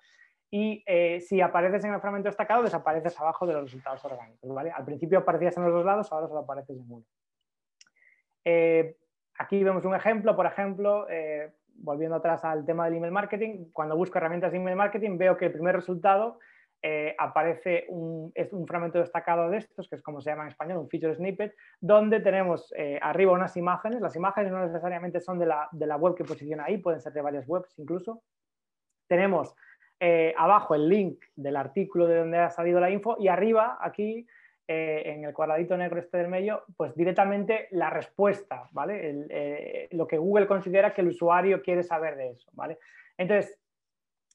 Y 0.52 0.82
eh, 0.86 1.20
si 1.20 1.40
apareces 1.40 1.84
en 1.84 1.94
el 1.94 2.00
fragmento 2.00 2.28
destacado, 2.28 2.62
desapareces 2.62 3.18
abajo 3.20 3.46
de 3.46 3.54
los 3.54 3.64
resultados 3.64 4.04
orgánicos, 4.04 4.52
¿vale? 4.52 4.70
Al 4.70 4.84
principio 4.84 5.18
aparecías 5.18 5.56
en 5.56 5.64
los 5.64 5.72
dos 5.72 5.84
lados, 5.84 6.10
ahora 6.10 6.26
solo 6.26 6.40
apareces 6.40 6.76
en 6.76 6.90
uno. 6.90 7.04
Eh, 8.44 8.96
aquí 9.38 9.62
vemos 9.62 9.84
un 9.84 9.94
ejemplo, 9.94 10.34
por 10.34 10.46
ejemplo, 10.46 11.08
eh, 11.08 11.52
volviendo 11.80 12.16
atrás 12.16 12.44
al 12.44 12.64
tema 12.64 12.84
del 12.84 12.96
email 12.96 13.12
marketing, 13.12 13.66
cuando 13.72 13.96
busco 13.96 14.18
herramientas 14.18 14.52
de 14.52 14.58
email 14.58 14.76
marketing 14.76 15.18
veo 15.18 15.36
que 15.36 15.46
el 15.46 15.52
primer 15.52 15.74
resultado 15.74 16.38
eh, 16.82 17.14
aparece 17.18 17.84
un, 17.88 18.32
es 18.34 18.52
un 18.54 18.66
fragmento 18.66 18.98
destacado 18.98 19.50
de 19.50 19.58
estos, 19.58 19.88
que 19.88 19.96
es 19.96 20.02
como 20.02 20.22
se 20.22 20.30
llama 20.30 20.44
en 20.44 20.48
español, 20.48 20.78
un 20.78 20.88
feature 20.88 21.14
snippet, 21.14 21.54
donde 21.78 22.20
tenemos 22.20 22.72
eh, 22.76 22.98
arriba 23.02 23.32
unas 23.32 23.56
imágenes. 23.56 24.00
Las 24.00 24.16
imágenes 24.16 24.50
no 24.50 24.64
necesariamente 24.64 25.20
son 25.20 25.38
de 25.38 25.46
la, 25.46 25.68
de 25.72 25.86
la, 25.86 25.96
web 25.96 26.14
que 26.14 26.24
posiciona 26.24 26.64
ahí, 26.64 26.78
pueden 26.78 27.00
ser 27.00 27.12
de 27.12 27.20
varias 27.20 27.46
webs 27.46 27.78
incluso. 27.78 28.22
Tenemos 29.08 29.54
eh, 29.98 30.32
abajo 30.38 30.74
el 30.74 30.88
link 30.88 31.22
del 31.36 31.56
artículo 31.56 32.06
de 32.06 32.18
donde 32.18 32.38
ha 32.38 32.50
salido 32.50 32.80
la 32.80 32.90
info 32.90 33.16
y 33.18 33.28
arriba 33.28 33.76
aquí 33.82 34.26
eh, 34.72 35.02
en 35.04 35.24
el 35.24 35.34
cuadradito 35.34 35.76
negro 35.76 35.98
este 35.98 36.18
del 36.18 36.28
medio, 36.28 36.62
pues 36.76 36.94
directamente 36.94 37.66
la 37.72 37.90
respuesta, 37.90 38.68
¿vale? 38.70 39.26
Eh, 39.28 39.88
lo 39.90 40.06
que 40.06 40.16
Google 40.16 40.46
considera 40.46 40.94
que 40.94 41.00
el 41.00 41.08
usuario 41.08 41.60
quiere 41.60 41.82
saber 41.82 42.14
de 42.14 42.30
eso, 42.30 42.48
¿vale? 42.52 42.78
Entonces, 43.18 43.58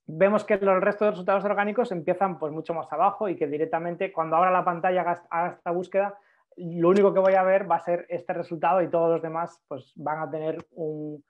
vemos 0.05 0.43
que 0.43 0.57
los 0.57 0.83
restos 0.83 1.05
de 1.05 1.11
resultados 1.11 1.45
orgánicos 1.45 1.89
empiezan 1.93 2.37
pues 2.37 2.51
mucho 2.51 2.73
más 2.73 2.91
abajo 2.91 3.29
y 3.29 3.37
que 3.37 3.47
directamente 3.47 4.11
cuando 4.11 4.35
abra 4.35 4.51
la 4.51 4.65
pantalla 4.65 5.19
haga 5.29 5.53
esta 5.53 5.71
búsqueda, 5.71 6.19
lo 6.57 6.89
único 6.89 7.13
que 7.13 7.21
voy 7.21 7.35
a 7.35 7.43
ver 7.43 7.71
va 7.71 7.77
a 7.77 7.85
ser 7.85 8.05
este 8.09 8.33
resultado 8.33 8.81
y 8.81 8.89
todos 8.89 9.09
los 9.09 9.21
demás 9.21 9.63
pues 9.69 9.93
van 9.95 10.19
a 10.19 10.29
tener 10.29 10.57
un, 10.71 11.23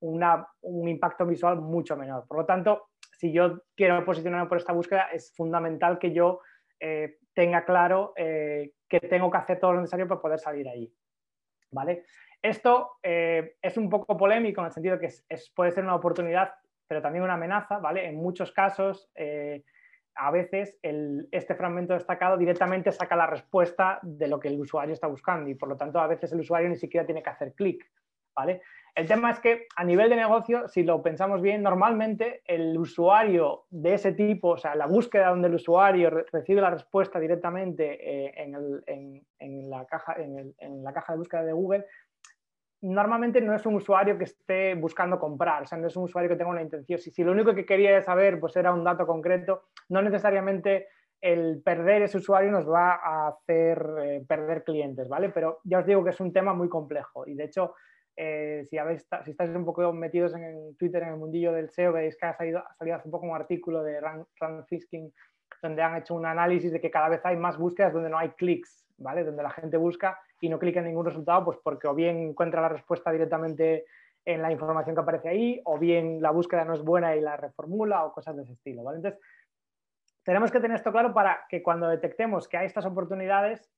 un 0.00 0.88
impacto 0.88 1.26
visual 1.26 1.60
mucho 1.60 1.96
menor. 1.96 2.26
Por 2.26 2.38
lo 2.38 2.44
tanto, 2.44 2.88
si 3.18 3.30
yo 3.30 3.62
quiero 3.76 4.04
posicionarme 4.04 4.48
por 4.48 4.58
esta 4.58 4.72
búsqueda, 4.72 5.10
es 5.12 5.32
fundamental 5.36 6.00
que 6.00 6.12
yo 6.12 6.40
eh, 6.80 7.18
tenga 7.38 7.64
claro 7.64 8.14
eh, 8.16 8.72
que 8.88 8.98
tengo 8.98 9.30
que 9.30 9.38
hacer 9.38 9.60
todo 9.60 9.74
lo 9.74 9.80
necesario 9.80 10.08
para 10.08 10.20
poder 10.20 10.40
salir 10.40 10.68
ahí. 10.68 10.92
¿vale? 11.70 12.02
Esto 12.42 12.98
eh, 13.00 13.54
es 13.62 13.76
un 13.76 13.88
poco 13.88 14.16
polémico 14.16 14.60
en 14.60 14.66
el 14.66 14.72
sentido 14.72 14.98
que 14.98 15.08
puede 15.54 15.70
ser 15.70 15.84
una 15.84 15.94
oportunidad, 15.94 16.52
pero 16.88 17.00
también 17.00 17.22
una 17.22 17.34
amenaza. 17.34 17.78
¿vale? 17.78 18.08
En 18.08 18.16
muchos 18.16 18.50
casos, 18.50 19.08
a 20.16 20.30
veces 20.32 20.80
este 20.82 21.54
fragmento 21.54 21.94
destacado 21.94 22.36
directamente 22.36 22.90
saca 22.90 23.14
la 23.14 23.28
respuesta 23.28 24.00
de 24.02 24.26
lo 24.26 24.40
que 24.40 24.48
el 24.48 24.58
usuario 24.58 24.94
está 24.94 25.06
buscando 25.06 25.48
y 25.48 25.54
por 25.54 25.68
lo 25.68 25.76
tanto 25.76 26.00
a 26.00 26.08
veces 26.08 26.32
el 26.32 26.40
usuario 26.40 26.68
ni 26.68 26.76
siquiera 26.76 27.06
tiene 27.06 27.22
que 27.22 27.30
hacer 27.30 27.54
clic. 27.54 27.88
¿Vale? 28.38 28.62
El 28.94 29.06
tema 29.06 29.30
es 29.32 29.40
que 29.40 29.66
a 29.76 29.84
nivel 29.84 30.10
de 30.10 30.16
negocio, 30.16 30.68
si 30.68 30.84
lo 30.84 31.02
pensamos 31.02 31.42
bien, 31.42 31.62
normalmente 31.62 32.42
el 32.46 32.76
usuario 32.78 33.64
de 33.70 33.94
ese 33.94 34.12
tipo, 34.12 34.50
o 34.50 34.56
sea, 34.56 34.74
la 34.76 34.86
búsqueda 34.86 35.30
donde 35.30 35.48
el 35.48 35.54
usuario 35.54 36.10
recibe 36.32 36.60
la 36.60 36.70
respuesta 36.70 37.18
directamente 37.18 37.84
eh, 38.00 38.32
en, 38.36 39.70
la 39.70 39.84
caja, 39.86 40.16
en, 40.18 40.82
la 40.84 40.92
caja 40.92 41.12
de 41.12 41.18
búsqueda 41.18 41.42
de 41.42 41.52
Google, 41.52 41.86
normalmente 42.82 43.40
no 43.40 43.54
es 43.54 43.66
un 43.66 43.74
usuario 43.74 44.16
que 44.16 44.24
esté 44.24 44.74
buscando 44.74 45.18
comprar, 45.18 45.64
o 45.64 45.66
sea, 45.66 45.78
no 45.78 45.88
es 45.88 45.96
un 45.96 46.04
usuario 46.04 46.28
que 46.28 46.36
tenga 46.36 46.50
una 46.50 46.62
intención. 46.62 46.98
Si, 46.98 47.10
si 47.10 47.24
lo 47.24 47.32
único 47.32 47.54
que 47.54 47.66
quería 47.66 48.00
saber 48.02 48.38
pues, 48.38 48.54
era 48.56 48.72
un 48.72 48.84
dato 48.84 49.04
concreto, 49.04 49.64
no 49.88 50.00
necesariamente 50.00 50.86
el 51.20 51.60
perder 51.64 52.02
ese 52.02 52.18
usuario 52.18 52.50
nos 52.50 52.68
va 52.68 52.94
a 52.94 53.28
hacer 53.28 53.84
eh, 54.00 54.24
perder 54.26 54.62
clientes, 54.62 55.08
¿vale? 55.08 55.30
Pero 55.30 55.60
ya 55.64 55.78
os 55.80 55.86
digo 55.86 56.04
que 56.04 56.10
es 56.10 56.20
un 56.20 56.32
tema 56.32 56.52
muy 56.52 56.68
complejo 56.68 57.26
y 57.26 57.34
de 57.34 57.44
hecho 57.44 57.74
eh, 58.20 58.64
si, 58.64 58.76
si 59.24 59.30
estáis 59.30 59.50
un 59.50 59.64
poco 59.64 59.92
metidos 59.92 60.34
en 60.34 60.76
Twitter, 60.76 61.04
en 61.04 61.10
el 61.10 61.16
mundillo 61.16 61.52
del 61.52 61.70
SEO, 61.70 61.92
veis 61.92 62.16
que 62.16 62.26
ha 62.26 62.34
salido, 62.34 62.64
hace 62.80 63.02
un 63.04 63.12
poco 63.12 63.26
un 63.26 63.36
artículo 63.36 63.84
de 63.84 64.00
Rand, 64.00 64.26
Fisking 64.66 65.12
donde 65.62 65.82
han 65.82 65.96
hecho 65.96 66.14
un 66.14 66.26
análisis 66.26 66.72
de 66.72 66.80
que 66.80 66.90
cada 66.90 67.08
vez 67.08 67.20
hay 67.24 67.36
más 67.36 67.56
búsquedas 67.56 67.92
donde 67.92 68.10
no 68.10 68.18
hay 68.18 68.30
clics, 68.30 68.84
¿vale? 68.96 69.22
Donde 69.22 69.42
la 69.44 69.50
gente 69.50 69.76
busca 69.76 70.18
y 70.40 70.48
no 70.48 70.58
clica 70.58 70.80
en 70.80 70.86
ningún 70.86 71.06
resultado, 71.06 71.44
pues 71.44 71.58
porque 71.62 71.86
o 71.86 71.94
bien 71.94 72.18
encuentra 72.18 72.60
la 72.60 72.68
respuesta 72.68 73.12
directamente 73.12 73.84
en 74.24 74.42
la 74.42 74.50
información 74.50 74.96
que 74.96 75.02
aparece 75.02 75.28
ahí, 75.28 75.60
o 75.64 75.78
bien 75.78 76.20
la 76.20 76.32
búsqueda 76.32 76.64
no 76.64 76.74
es 76.74 76.82
buena 76.82 77.14
y 77.14 77.20
la 77.20 77.36
reformula, 77.36 78.04
o 78.04 78.12
cosas 78.12 78.36
de 78.36 78.42
ese 78.42 78.52
estilo, 78.52 78.82
¿vale? 78.82 78.96
Entonces, 78.96 79.20
tenemos 80.24 80.50
que 80.50 80.60
tener 80.60 80.76
esto 80.76 80.90
claro 80.90 81.14
para 81.14 81.46
que 81.48 81.62
cuando 81.62 81.88
detectemos 81.88 82.48
que 82.48 82.56
hay 82.56 82.66
estas 82.66 82.84
oportunidades, 82.84 83.72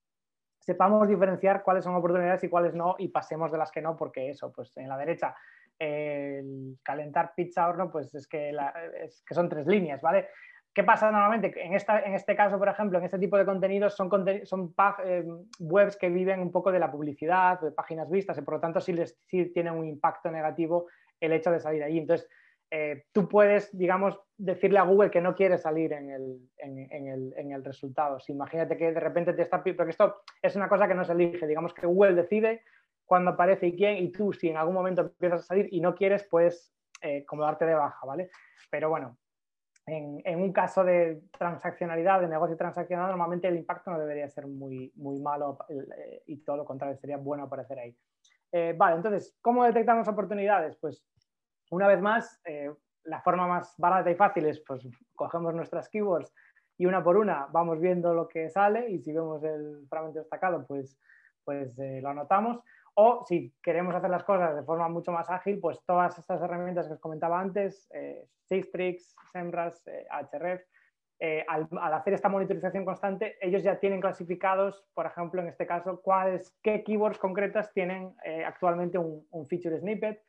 sepamos 0.61 1.09
diferenciar 1.09 1.63
cuáles 1.63 1.85
son 1.85 1.95
oportunidades 1.95 2.45
y 2.45 2.49
cuáles 2.49 2.75
no 2.75 2.95
y 2.99 3.09
pasemos 3.09 3.51
de 3.51 3.59
las 3.59 3.73
que 3.73 3.83
no, 3.83 3.97
porque 3.97 4.31
eso, 4.31 4.53
pues 4.53 4.77
en 4.77 4.89
la 4.89 4.97
derecha, 4.97 5.35
el 5.79 6.77
calentar 6.83 7.33
pizza 7.35 7.67
horno, 7.67 7.91
pues 7.91 8.15
es 8.15 8.29
que, 8.29 8.55
es 9.03 9.25
que 9.27 9.35
son 9.35 9.49
tres 9.49 9.67
líneas, 9.67 10.01
¿vale? 10.03 10.29
¿Qué 10.73 10.85
pasa 10.85 11.11
normalmente? 11.11 11.53
En, 11.65 11.75
esta, 11.75 12.01
en 12.01 12.15
este 12.15 12.37
caso, 12.37 12.57
por 12.59 12.69
ejemplo, 12.69 12.99
en 12.99 13.05
este 13.05 13.19
tipo 13.19 13.37
de 13.37 13.45
contenidos 13.45 13.97
son, 13.97 14.09
son 14.45 14.75
eh, 15.05 15.25
webs 15.59 15.97
que 15.97 16.09
viven 16.09 16.41
un 16.41 16.53
poco 16.53 16.71
de 16.71 16.79
la 16.79 16.93
publicidad, 16.93 17.61
de 17.61 17.73
páginas 17.73 18.09
vistas, 18.09 18.39
y 18.39 18.43
por 18.43 18.55
lo 18.55 18.61
tanto 18.61 18.81
sí, 18.81 18.93
les, 18.93 19.19
sí 19.27 19.47
tienen 19.47 19.75
un 19.75 19.87
impacto 19.87 20.31
negativo 20.31 20.87
el 21.19 21.33
hecho 21.33 21.51
de 21.51 21.59
salir 21.59 21.83
ahí. 21.83 21.99
Entonces, 21.99 22.29
eh, 22.73 23.07
tú 23.13 23.29
puedes, 23.29 23.77
digamos, 23.77 24.19
decirle 24.37 24.79
a 24.79 24.85
Google 24.85 25.11
que 25.11 25.21
no 25.21 25.35
quiere 25.35 25.59
salir 25.59 25.93
en 25.93 26.11
el, 26.11 27.65
resultado. 27.65 28.21
Si 28.21 28.33
imagínate 28.33 28.77
que 28.77 28.93
de 28.93 29.01
repente 29.01 29.33
te 29.33 29.43
está... 29.43 29.63
Porque 29.63 29.91
esto 29.91 30.23
es 30.41 30.55
una 30.55 30.69
cosa 30.69 30.87
que 30.87 30.95
no 30.95 31.05
se 31.05 31.13
elige. 31.13 31.47
Digamos 31.47 31.75
que 31.75 31.87
Google 31.87 32.15
decide 32.15 32.63
cuándo 33.05 33.33
aparece 33.33 33.67
y 33.67 33.77
quién, 33.77 33.97
y 33.97 34.13
tú 34.13 34.33
si 34.33 34.49
en 34.49 34.57
algún 34.57 34.75
momento 34.75 35.03
empiezas 35.03 35.41
a 35.41 35.47
salir 35.47 35.69
y 35.73 35.81
no 35.81 35.95
quieres, 35.97 36.25
puedes 36.31 36.73
eh, 37.03 37.25
como 37.27 37.43
darte 37.43 37.67
de 37.67 37.75
baja, 37.75 38.07
¿vale? 38.07 38.31
Pero 38.71 38.89
bueno, 38.89 39.19
en, 39.87 40.41
un 40.41 40.53
caso 40.53 40.85
de 40.85 41.23
transaccionalidad, 41.37 42.21
de 42.21 42.29
negocio 42.29 42.57
transaccional, 42.57 43.09
normalmente 43.09 43.49
el 43.49 43.57
impacto 43.57 43.91
no 43.91 43.99
debería 43.99 44.29
ser 44.29 44.47
muy, 44.47 44.93
muy 44.95 45.19
malo 45.19 45.59
eh, 45.69 46.23
y 46.27 46.37
todo 46.45 46.59
lo 46.59 46.65
contrario, 46.65 46.97
sería 46.97 47.17
bueno 47.17 47.45
aparecer 47.45 47.81
ahí. 47.81 47.97
vale, 48.77 48.97
entonces, 48.97 49.37
¿cómo 49.41 49.65
detectamos 49.65 50.07
oportunidades? 50.07 50.77
Pues 50.77 51.05
una 51.71 51.87
vez 51.87 52.01
más, 52.01 52.41
eh, 52.45 52.71
la 53.05 53.21
forma 53.23 53.47
más 53.47 53.75
barata 53.79 54.11
y 54.11 54.15
fácil 54.15 54.47
es, 54.47 54.61
pues, 54.61 54.87
cogemos 55.15 55.55
nuestras 55.55 55.89
keywords 55.89 56.33
y 56.77 56.87
una 56.87 57.03
por 57.03 57.17
una 57.17 57.47
vamos 57.51 57.81
viendo 57.81 58.13
lo 58.13 58.29
que 58.29 58.51
sale 58.51 58.91
y 58.91 59.01
si 59.01 59.13
vemos 59.13 59.43
el 59.45 59.87
fragmento 59.89 60.19
destacado, 60.19 60.67
pues, 60.67 60.99
pues 61.45 61.79
eh, 61.79 62.01
lo 62.03 62.11
anotamos. 62.11 62.61
O 62.95 63.25
si 63.27 63.55
queremos 63.63 63.95
hacer 63.95 64.11
las 64.11 64.25
cosas 64.25 64.57
de 64.57 64.63
forma 64.63 64.89
mucho 64.89 65.13
más 65.13 65.31
ágil, 65.31 65.61
pues 65.61 65.81
todas 65.87 66.19
estas 66.19 66.43
herramientas 66.43 66.87
que 66.87 66.95
os 66.95 67.01
comentaba 67.01 67.41
antes, 67.41 67.89
eh, 67.95 68.27
Sistrix, 68.43 69.15
Semras, 69.33 69.83
Ahref, 70.11 70.63
al, 71.49 71.69
hacer 71.95 72.15
esta 72.15 72.29
monitorización 72.29 72.85
constante, 72.85 73.37
ellos 73.41 73.63
ya 73.63 73.79
tienen 73.79 74.01
clasificados, 74.01 74.85
por 74.95 75.07
ejemplo, 75.07 75.41
en 75.41 75.49
este 75.49 75.67
caso, 75.67 76.01
cuáles, 76.01 76.57
qué 76.63 76.83
keywords 76.83 77.19
concretas 77.19 77.73
tienen 77.73 78.15
actualmente 78.47 78.99
un, 78.99 79.27
un, 79.31 79.47
feature 79.47 79.79
snippet, 79.79 80.23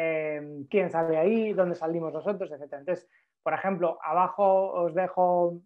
Em, 0.00 0.64
quién 0.68 0.90
sale 0.90 1.16
ahí, 1.18 1.52
dónde 1.52 1.74
salimos 1.74 2.12
nosotros, 2.12 2.48
etc. 2.52 2.72
Entonces, 2.74 3.08
por 3.42 3.52
ejemplo, 3.52 3.98
abajo 4.00 4.70
os 4.70 4.94
dejo 4.94 5.60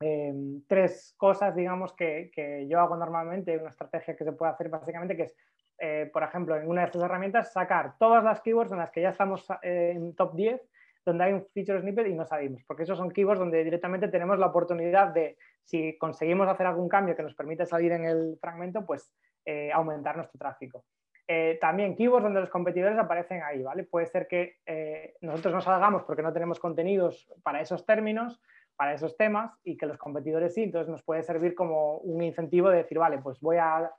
em, 0.00 0.62
tres 0.66 1.14
cosas, 1.16 1.54
digamos, 1.54 1.94
que, 1.94 2.32
yo 2.68 2.80
hago 2.80 2.96
normalmente, 2.96 3.56
una 3.56 3.68
estrategia 3.68 4.16
que 4.16 4.24
se 4.24 4.32
puede 4.32 4.50
hacer 4.50 4.68
básicamente, 4.68 5.16
que 5.16 5.22
es, 5.22 5.36
eh, 5.78 6.10
por 6.12 6.24
ejemplo, 6.24 6.56
en 6.56 6.68
una 6.68 6.80
de 6.80 6.86
estas 6.86 7.04
herramientas, 7.04 7.52
sacar 7.52 7.96
todas 8.00 8.24
las 8.24 8.40
keywords 8.40 8.72
en 8.72 8.78
las 8.78 8.90
que 8.90 9.02
ya 9.02 9.10
estamos 9.10 9.48
eh, 9.62 9.92
en 9.94 10.16
top 10.16 10.34
10, 10.34 10.60
donde 11.06 11.22
hay 11.22 11.32
un 11.32 11.46
feature 11.54 11.80
snippet 11.80 12.08
y 12.08 12.14
no 12.14 12.24
salimos, 12.24 12.64
porque 12.66 12.82
esos 12.82 12.98
son 12.98 13.12
keywords 13.12 13.38
donde 13.38 13.62
directamente 13.62 14.08
tenemos 14.08 14.40
la 14.40 14.46
oportunidad 14.46 15.14
de, 15.14 15.36
si 15.62 15.96
conseguimos 15.98 16.48
hacer 16.48 16.66
algún 16.66 16.88
cambio 16.88 17.14
que 17.14 17.22
nos 17.22 17.36
permite 17.36 17.64
salir 17.64 17.92
en 17.92 18.06
el 18.06 18.38
fragmento, 18.40 18.84
pues 18.84 19.14
eh, 19.44 19.70
aumentar 19.70 20.16
nuestro 20.16 20.36
tráfico. 20.36 20.84
Eh, 21.28 21.58
también 21.60 21.94
keywords 21.94 22.24
donde 22.24 22.40
los 22.40 22.50
competidores 22.50 22.98
aparecen 22.98 23.42
ahí, 23.42 23.62
¿vale? 23.62 23.84
Puede 23.84 24.06
ser 24.06 24.26
que 24.26 24.56
eh, 24.66 25.14
nosotros 25.20 25.54
no 25.54 25.60
salgamos 25.60 26.02
porque 26.02 26.22
no 26.22 26.32
tenemos 26.32 26.58
contenidos 26.58 27.28
para 27.42 27.60
esos 27.60 27.86
términos, 27.86 28.40
para 28.76 28.94
esos 28.94 29.16
temas, 29.16 29.56
y 29.62 29.76
que 29.76 29.86
los 29.86 29.98
competidores 29.98 30.54
sí, 30.54 30.64
entonces 30.64 30.90
nos 30.90 31.02
puede 31.02 31.22
servir 31.22 31.54
como 31.54 31.98
un 31.98 32.22
incentivo 32.22 32.70
de 32.70 32.78
decir, 32.78 32.98
vale, 32.98 33.18
pues 33.18 33.40
voy 33.40 33.56
a, 33.58 33.90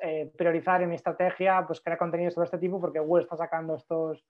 eh, 0.00 0.32
priorizar 0.36 0.82
en 0.82 0.88
mi 0.88 0.96
estrategia, 0.96 1.64
pues 1.66 1.80
crear 1.80 1.96
contenido 1.96 2.30
sobre 2.30 2.46
este 2.46 2.58
tipo 2.58 2.80
porque 2.80 2.98
Google 2.98 3.22
está 3.22 3.36
sacando 3.36 3.76
estos 3.76 4.26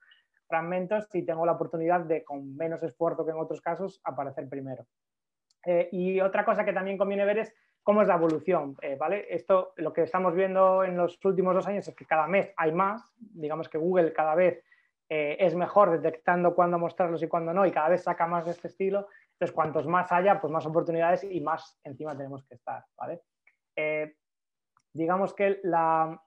fragmentos 0.47 1.09
y 1.15 1.25
tengo 1.25 1.47
la 1.47 1.53
oportunidad 1.53 2.01
de, 2.01 2.23
con 2.23 2.55
menos 2.57 2.83
esfuerzo 2.83 3.25
que 3.25 3.31
en 3.31 3.39
otros 3.39 3.62
casos, 3.62 4.01
aparecer 4.05 4.49
primero. 4.49 4.87
y 5.91 6.21
otra 6.21 6.45
cosa 6.45 6.65
que 6.67 6.75
también 6.75 6.99
conviene 6.99 7.25
ver 7.25 7.39
es 7.39 7.55
cómo 7.85 8.01
es 8.01 8.09
la 8.09 8.14
evolución, 8.14 8.76
eh, 8.80 8.97
¿vale? 8.99 9.26
Esto, 9.28 9.74
lo 9.76 9.93
que 9.93 10.03
estamos 10.03 10.35
viendo 10.35 10.82
en 10.82 10.97
los 10.97 11.22
últimos 11.24 11.55
dos 11.55 11.66
años 11.66 11.87
es 11.87 11.95
que 11.95 12.07
cada 12.07 12.26
mes 12.26 12.53
hay 12.57 12.72
más, 12.72 13.14
digamos 13.18 13.68
que 13.68 13.78
Google 13.78 14.12
cada 14.14 14.35
vez 14.35 14.64
eh, 15.11 15.37
es 15.39 15.55
mejor 15.55 15.91
detectando 15.91 16.55
cuándo 16.55 16.78
mostrarlos 16.78 17.22
y 17.22 17.28
cuándo 17.28 17.53
no, 17.53 17.66
y 17.66 17.70
cada 17.70 17.91
vez 17.91 18.03
saca 18.03 18.26
más 18.26 18.47
de 18.47 18.53
este 18.53 18.68
estilo, 18.68 19.07
entonces 19.32 19.55
cuantos 19.55 19.87
más 19.87 20.11
haya, 20.12 20.41
pues 20.41 20.51
más 20.51 20.64
oportunidades 20.64 21.24
y 21.24 21.43
más 21.43 21.78
encima 21.85 22.16
tenemos 22.16 22.43
que 22.45 22.55
estar, 22.55 22.85
¿vale? 22.97 23.20
Eh, 23.76 24.16
digamos 24.95 25.35
que 25.35 25.61
la, 25.64 26.18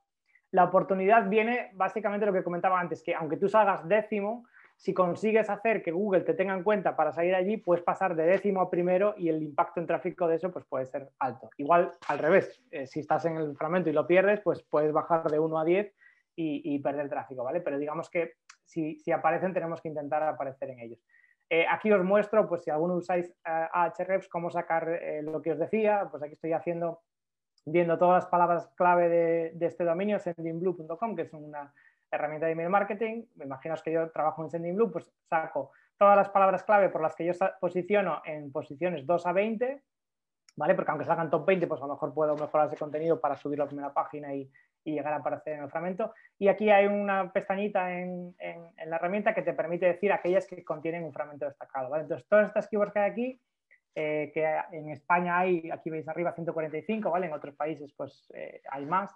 la 0.51 0.63
oportunidad 0.63 1.27
viene 1.27 1.71
básicamente 1.73 2.27
lo 2.27 2.33
que 2.33 2.43
comentaba 2.43 2.79
antes, 2.79 3.01
que 3.01 3.15
aunque 3.15 3.37
tú 3.37 3.49
salgas 3.49 3.87
décimo, 3.87 4.45
si 4.77 4.93
consigues 4.93 5.49
hacer 5.49 5.81
que 5.81 5.91
Google 5.91 6.21
te 6.21 6.35
tenga 6.35 6.53
en 6.53 6.63
cuenta 6.63 6.95
para 6.95 7.11
salir 7.11 7.33
allí, 7.33 7.57
puedes 7.57 7.83
pasar 7.83 8.15
de 8.15 8.27
décimo 8.27 8.61
a 8.61 8.69
primero 8.69 9.15
y 9.17 9.27
el 9.27 9.41
impacto 9.41 9.79
en 9.79 9.87
tráfico 9.87 10.27
de 10.27 10.35
eso 10.35 10.51
pues 10.51 10.65
puede 10.65 10.85
ser 10.85 11.09
alto. 11.17 11.49
Igual 11.57 11.93
al 12.07 12.19
revés, 12.19 12.61
eh, 12.69 12.85
si 12.85 12.99
estás 12.99 13.25
en 13.25 13.37
el 13.37 13.57
fragmento 13.57 13.89
y 13.89 13.93
lo 13.93 14.05
pierdes, 14.05 14.39
pues 14.41 14.63
puedes 14.69 14.93
bajar 14.93 15.31
de 15.31 15.39
1 15.39 15.59
a 15.59 15.65
10 15.65 15.93
y, 16.39 16.77
perder 16.79 17.09
tráfico, 17.09 17.43
¿vale? 17.43 17.61
Pero 17.61 17.79
digamos 17.79 18.11
que 18.11 18.33
si, 18.63 19.01
aparecen 19.11 19.55
tenemos 19.55 19.81
que 19.81 19.87
intentar 19.87 20.21
aparecer 20.21 20.69
en 20.69 20.79
ellos. 20.81 20.99
Eh, 21.49 21.65
aquí 21.67 21.91
os 21.91 22.03
muestro, 22.03 22.47
pues 22.47 22.63
si 22.63 22.69
alguno 22.69 22.93
usáis 22.93 23.27
uh, 23.47 23.67
Ahrefs, 23.73 24.29
cómo 24.29 24.51
sacar 24.51 24.99
lo 25.23 25.41
que 25.41 25.53
os 25.53 25.57
decía, 25.57 26.07
pues 26.11 26.21
aquí 26.21 26.33
estoy 26.33 26.53
haciendo, 26.53 27.01
viendo 27.65 27.97
todas 27.97 28.23
las 28.23 28.29
palabras 28.29 28.69
clave 28.75 29.09
de, 29.09 29.51
de 29.55 29.65
este 29.65 29.83
dominio, 29.83 30.19
sendingblue.com, 30.19 31.15
que 31.15 31.23
es 31.23 31.33
una 31.33 31.73
herramienta 32.11 32.45
de 32.45 32.53
email 32.53 32.69
marketing, 32.69 33.25
me 33.35 33.45
imagino 33.45 33.75
que 33.83 33.91
yo 33.91 34.09
trabajo 34.11 34.43
en 34.43 34.49
Sending 34.49 34.91
pues 34.91 35.11
saco 35.29 35.71
todas 35.97 36.15
las 36.15 36.29
palabras 36.29 36.63
clave 36.63 36.89
por 36.89 37.01
las 37.01 37.15
que 37.15 37.25
yo 37.25 37.33
posiciono 37.59 38.21
en 38.25 38.51
posiciones 38.51 39.05
2 39.05 39.25
a 39.25 39.33
20, 39.33 39.83
¿vale? 40.55 40.75
Porque 40.75 40.91
aunque 40.91 41.05
salgan 41.05 41.29
top 41.29 41.45
20, 41.45 41.67
pues 41.67 41.81
a 41.81 41.87
lo 41.87 41.93
mejor 41.93 42.13
puedo 42.13 42.35
mejorar 42.35 42.67
ese 42.67 42.77
contenido 42.77 43.19
para 43.19 43.35
subirlo 43.35 43.65
a 43.65 43.67
primera 43.67 43.93
página 43.93 44.33
y, 44.33 44.49
llegar 44.85 45.11
a 45.11 45.17
aparecer 45.17 45.55
en 45.55 45.63
el 45.63 45.69
fragmento. 45.69 46.13
Y 46.39 46.47
aquí 46.47 46.69
hay 46.69 46.85
una 46.85 47.33
pestañita 47.33 47.91
en, 47.91 48.33
la 48.85 48.95
herramienta 48.95 49.33
que 49.35 49.41
te 49.41 49.51
permite 49.51 49.85
decir 49.85 50.13
aquellas 50.13 50.47
que 50.47 50.63
contienen 50.63 51.03
un 51.03 51.11
fragmento 51.11 51.43
destacado, 51.43 51.89
¿vale? 51.89 52.03
Entonces, 52.03 52.25
todas 52.29 52.47
estas 52.47 52.69
keywords 52.69 52.93
que 52.93 52.99
hay 52.99 53.11
aquí, 53.11 53.41
eh, 53.95 54.31
que 54.33 54.45
en 54.71 54.89
España 54.91 55.39
hay, 55.39 55.69
aquí 55.69 55.89
veis 55.89 56.07
arriba, 56.07 56.31
145, 56.31 57.11
¿vale? 57.11 57.25
En 57.25 57.33
otros 57.33 57.53
países, 57.55 57.93
pues 57.97 58.31
eh, 58.33 58.61
hay 58.71 58.85
más. 58.85 59.13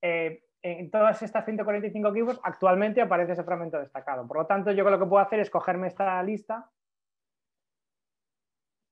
Eh, 0.00 0.42
en 0.62 0.90
todas 0.90 1.22
estas 1.22 1.44
145 1.44 2.12
keywords 2.12 2.40
actualmente 2.42 3.00
aparece 3.00 3.32
ese 3.32 3.44
fragmento 3.44 3.78
destacado. 3.78 4.26
Por 4.26 4.38
lo 4.38 4.46
tanto, 4.46 4.72
yo 4.72 4.88
lo 4.88 4.98
que 4.98 5.06
puedo 5.06 5.22
hacer 5.22 5.40
es 5.40 5.50
cogerme 5.50 5.88
esta 5.88 6.22
lista. 6.22 6.70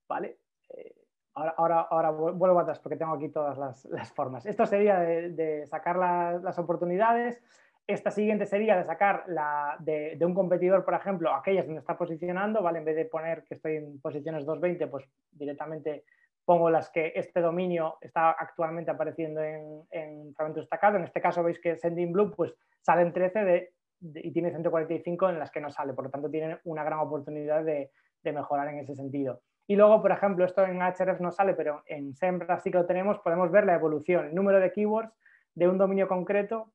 ¿Vale? 0.08 0.38
Eh, 0.70 0.94
ahora, 1.34 1.80
ahora, 1.80 2.10
vuelvo 2.10 2.60
atrás 2.60 2.78
porque 2.78 2.96
tengo 2.96 3.14
aquí 3.14 3.28
todas 3.28 3.58
las, 3.58 4.12
formas. 4.14 4.46
Esto 4.46 4.64
sería 4.64 4.98
de, 5.00 5.66
sacar 5.66 5.96
las 5.96 6.58
oportunidades. 6.58 7.42
Esta 7.86 8.10
siguiente 8.10 8.46
sería 8.46 8.76
de 8.76 8.84
sacar 8.84 9.24
la, 9.28 9.76
de, 9.80 10.16
de, 10.16 10.26
un 10.26 10.34
competidor, 10.34 10.84
por 10.84 10.94
ejemplo, 10.94 11.34
aquellas 11.34 11.66
donde 11.66 11.80
está 11.80 11.96
posicionando, 11.96 12.62
¿vale? 12.62 12.78
En 12.80 12.84
vez 12.84 12.96
de 12.96 13.06
poner 13.06 13.44
que 13.44 13.54
estoy 13.54 13.76
en 13.76 14.00
posiciones 14.00 14.44
220, 14.44 14.86
pues 14.88 15.06
directamente 15.32 16.04
pongo 16.48 16.70
las 16.70 16.88
que 16.88 17.12
este 17.14 17.42
dominio 17.42 17.98
está 18.00 18.30
actualmente 18.30 18.90
apareciendo 18.90 19.42
en, 19.42 19.82
en 19.90 20.34
fragmento 20.34 20.60
destacado. 20.60 20.96
En 20.96 21.04
este 21.04 21.20
caso 21.20 21.42
veis 21.42 21.60
que 21.60 21.76
Sending 21.76 22.10
Blue 22.10 22.32
pues, 22.34 22.54
salen 22.80 23.12
13 23.12 23.44
de, 23.44 23.74
y 24.00 24.32
tiene 24.32 24.48
145 24.48 25.28
en 25.28 25.38
las 25.38 25.50
que 25.50 25.60
no 25.60 25.68
sale. 25.68 25.92
Por 25.92 26.06
lo 26.06 26.10
tanto, 26.10 26.30
tienen 26.30 26.58
una 26.64 26.84
gran 26.84 27.00
oportunidad 27.00 27.62
de, 27.64 27.90
mejorar 28.24 28.68
en 28.68 28.78
ese 28.78 28.94
sentido. 28.94 29.42
Y 29.66 29.76
luego, 29.76 30.00
por 30.00 30.10
ejemplo, 30.10 30.46
esto 30.46 30.64
en 30.64 30.80
Href 30.80 31.20
no 31.20 31.32
sale, 31.32 31.52
pero 31.52 31.82
en 31.84 32.14
Sembra 32.14 32.58
sí 32.60 32.70
que 32.70 32.78
lo 32.78 32.86
tenemos, 32.86 33.18
podemos 33.20 33.50
ver 33.50 33.66
la 33.66 33.74
evolución, 33.74 34.28
el 34.28 34.34
número 34.34 34.58
de 34.58 34.72
keywords 34.72 35.12
de 35.54 35.68
un 35.68 35.76
dominio 35.76 36.08
concreto 36.08 36.72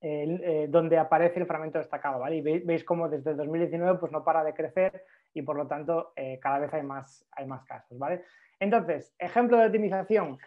eh, 0.00 0.66
donde 0.68 0.98
aparece 0.98 1.40
el 1.40 1.46
fragmento 1.46 1.78
destacado. 1.78 2.22
Y 2.30 2.42
veis, 2.42 2.84
cómo 2.84 3.08
desde 3.08 3.34
2019 3.34 3.98
pues, 3.98 4.12
no 4.12 4.22
para 4.22 4.44
de 4.44 4.52
crecer 4.52 5.04
y 5.32 5.40
por 5.40 5.56
lo 5.56 5.66
tanto 5.66 6.12
eh, 6.14 6.38
cada 6.40 6.58
vez 6.58 6.74
hay 6.74 6.82
más, 6.82 7.26
hay 7.32 7.46
más 7.46 7.64
casos. 7.64 7.98
¿vale? 7.98 8.24
Entonces, 8.60 9.14
ejemplo 9.18 9.58
de 9.58 9.66
optimización 9.66 10.38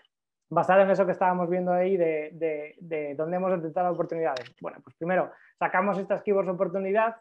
basado 0.50 0.82
en 0.82 0.92
eso 0.92 1.06
que 1.06 1.12
estábamos 1.12 1.50
viendo 1.50 1.74
ahí 1.74 1.98
de, 1.98 2.76
de, 2.80 3.16
dónde 3.16 3.38
hemos 3.38 3.52
detectado 3.52 3.92
oportunidades. 3.92 4.56
Bueno, 4.62 4.80
pues 4.84 4.96
primero 4.96 5.32
sacamos 5.60 5.98
estas 5.98 6.22
keywords 6.22 6.50
oportunidad 6.50 7.18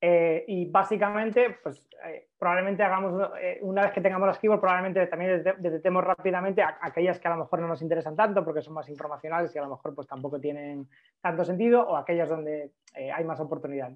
eh, 0.00 0.44
y 0.46 0.70
básicamente, 0.70 1.58
pues 1.60 1.84
eh, 2.04 2.28
probablemente 2.38 2.84
hagamos, 2.84 3.30
eh, 3.40 3.58
una 3.62 3.82
vez 3.82 3.92
que 3.92 4.00
tengamos 4.00 4.28
las 4.28 4.38
keywords, 4.38 4.60
probablemente 4.60 5.04
también 5.08 5.42
detectemos 5.58 6.04
rápidamente 6.04 6.62
aquellas 6.62 7.18
que 7.18 7.26
a 7.26 7.32
lo 7.32 7.38
mejor 7.38 7.60
no 7.60 7.66
nos 7.66 7.82
interesan 7.82 8.14
tanto 8.14 8.44
porque 8.44 8.62
son 8.62 8.74
más 8.74 8.88
informacionales 8.88 9.52
y 9.54 9.58
a 9.58 9.62
lo 9.62 9.70
mejor 9.70 9.96
pues 9.96 10.06
tampoco 10.06 10.38
tienen 10.38 10.88
tanto 11.20 11.44
sentido 11.44 11.84
o 11.84 11.96
aquellas 11.96 12.28
donde 12.28 12.70
hay 12.94 13.24
más 13.24 13.40
oportunidad. 13.40 13.90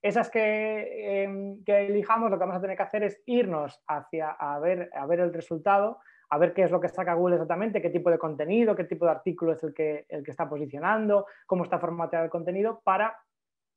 Esas 0.00 0.30
em, 0.34 1.62
que, 1.64 1.86
elijamos, 1.86 2.30
lo 2.30 2.36
que 2.36 2.44
vamos 2.44 2.56
a 2.56 2.60
tener 2.60 2.76
que 2.76 2.82
hacer 2.82 3.02
es 3.02 3.20
irnos 3.26 3.82
hacia 3.86 4.30
a 4.30 4.58
ver, 4.58 4.90
el 4.92 5.32
resultado, 5.32 5.98
a 6.30 6.38
ver 6.38 6.54
qué 6.54 6.62
es 6.62 6.70
lo 6.70 6.80
que 6.80 6.88
saca 6.88 7.14
Google 7.14 7.36
exactamente, 7.36 7.82
qué 7.82 7.90
tipo 7.90 8.10
de 8.10 8.18
contenido, 8.18 8.76
qué 8.76 8.84
tipo 8.84 9.06
de 9.06 9.12
artículo 9.12 9.52
es 9.52 9.62
el 9.64 9.74
que, 9.74 10.06
el 10.08 10.22
que 10.22 10.30
está 10.30 10.48
posicionando, 10.48 11.26
cómo 11.46 11.64
está 11.64 11.78
formateado 11.78 12.24
el 12.24 12.30
contenido, 12.30 12.80
para 12.84 13.16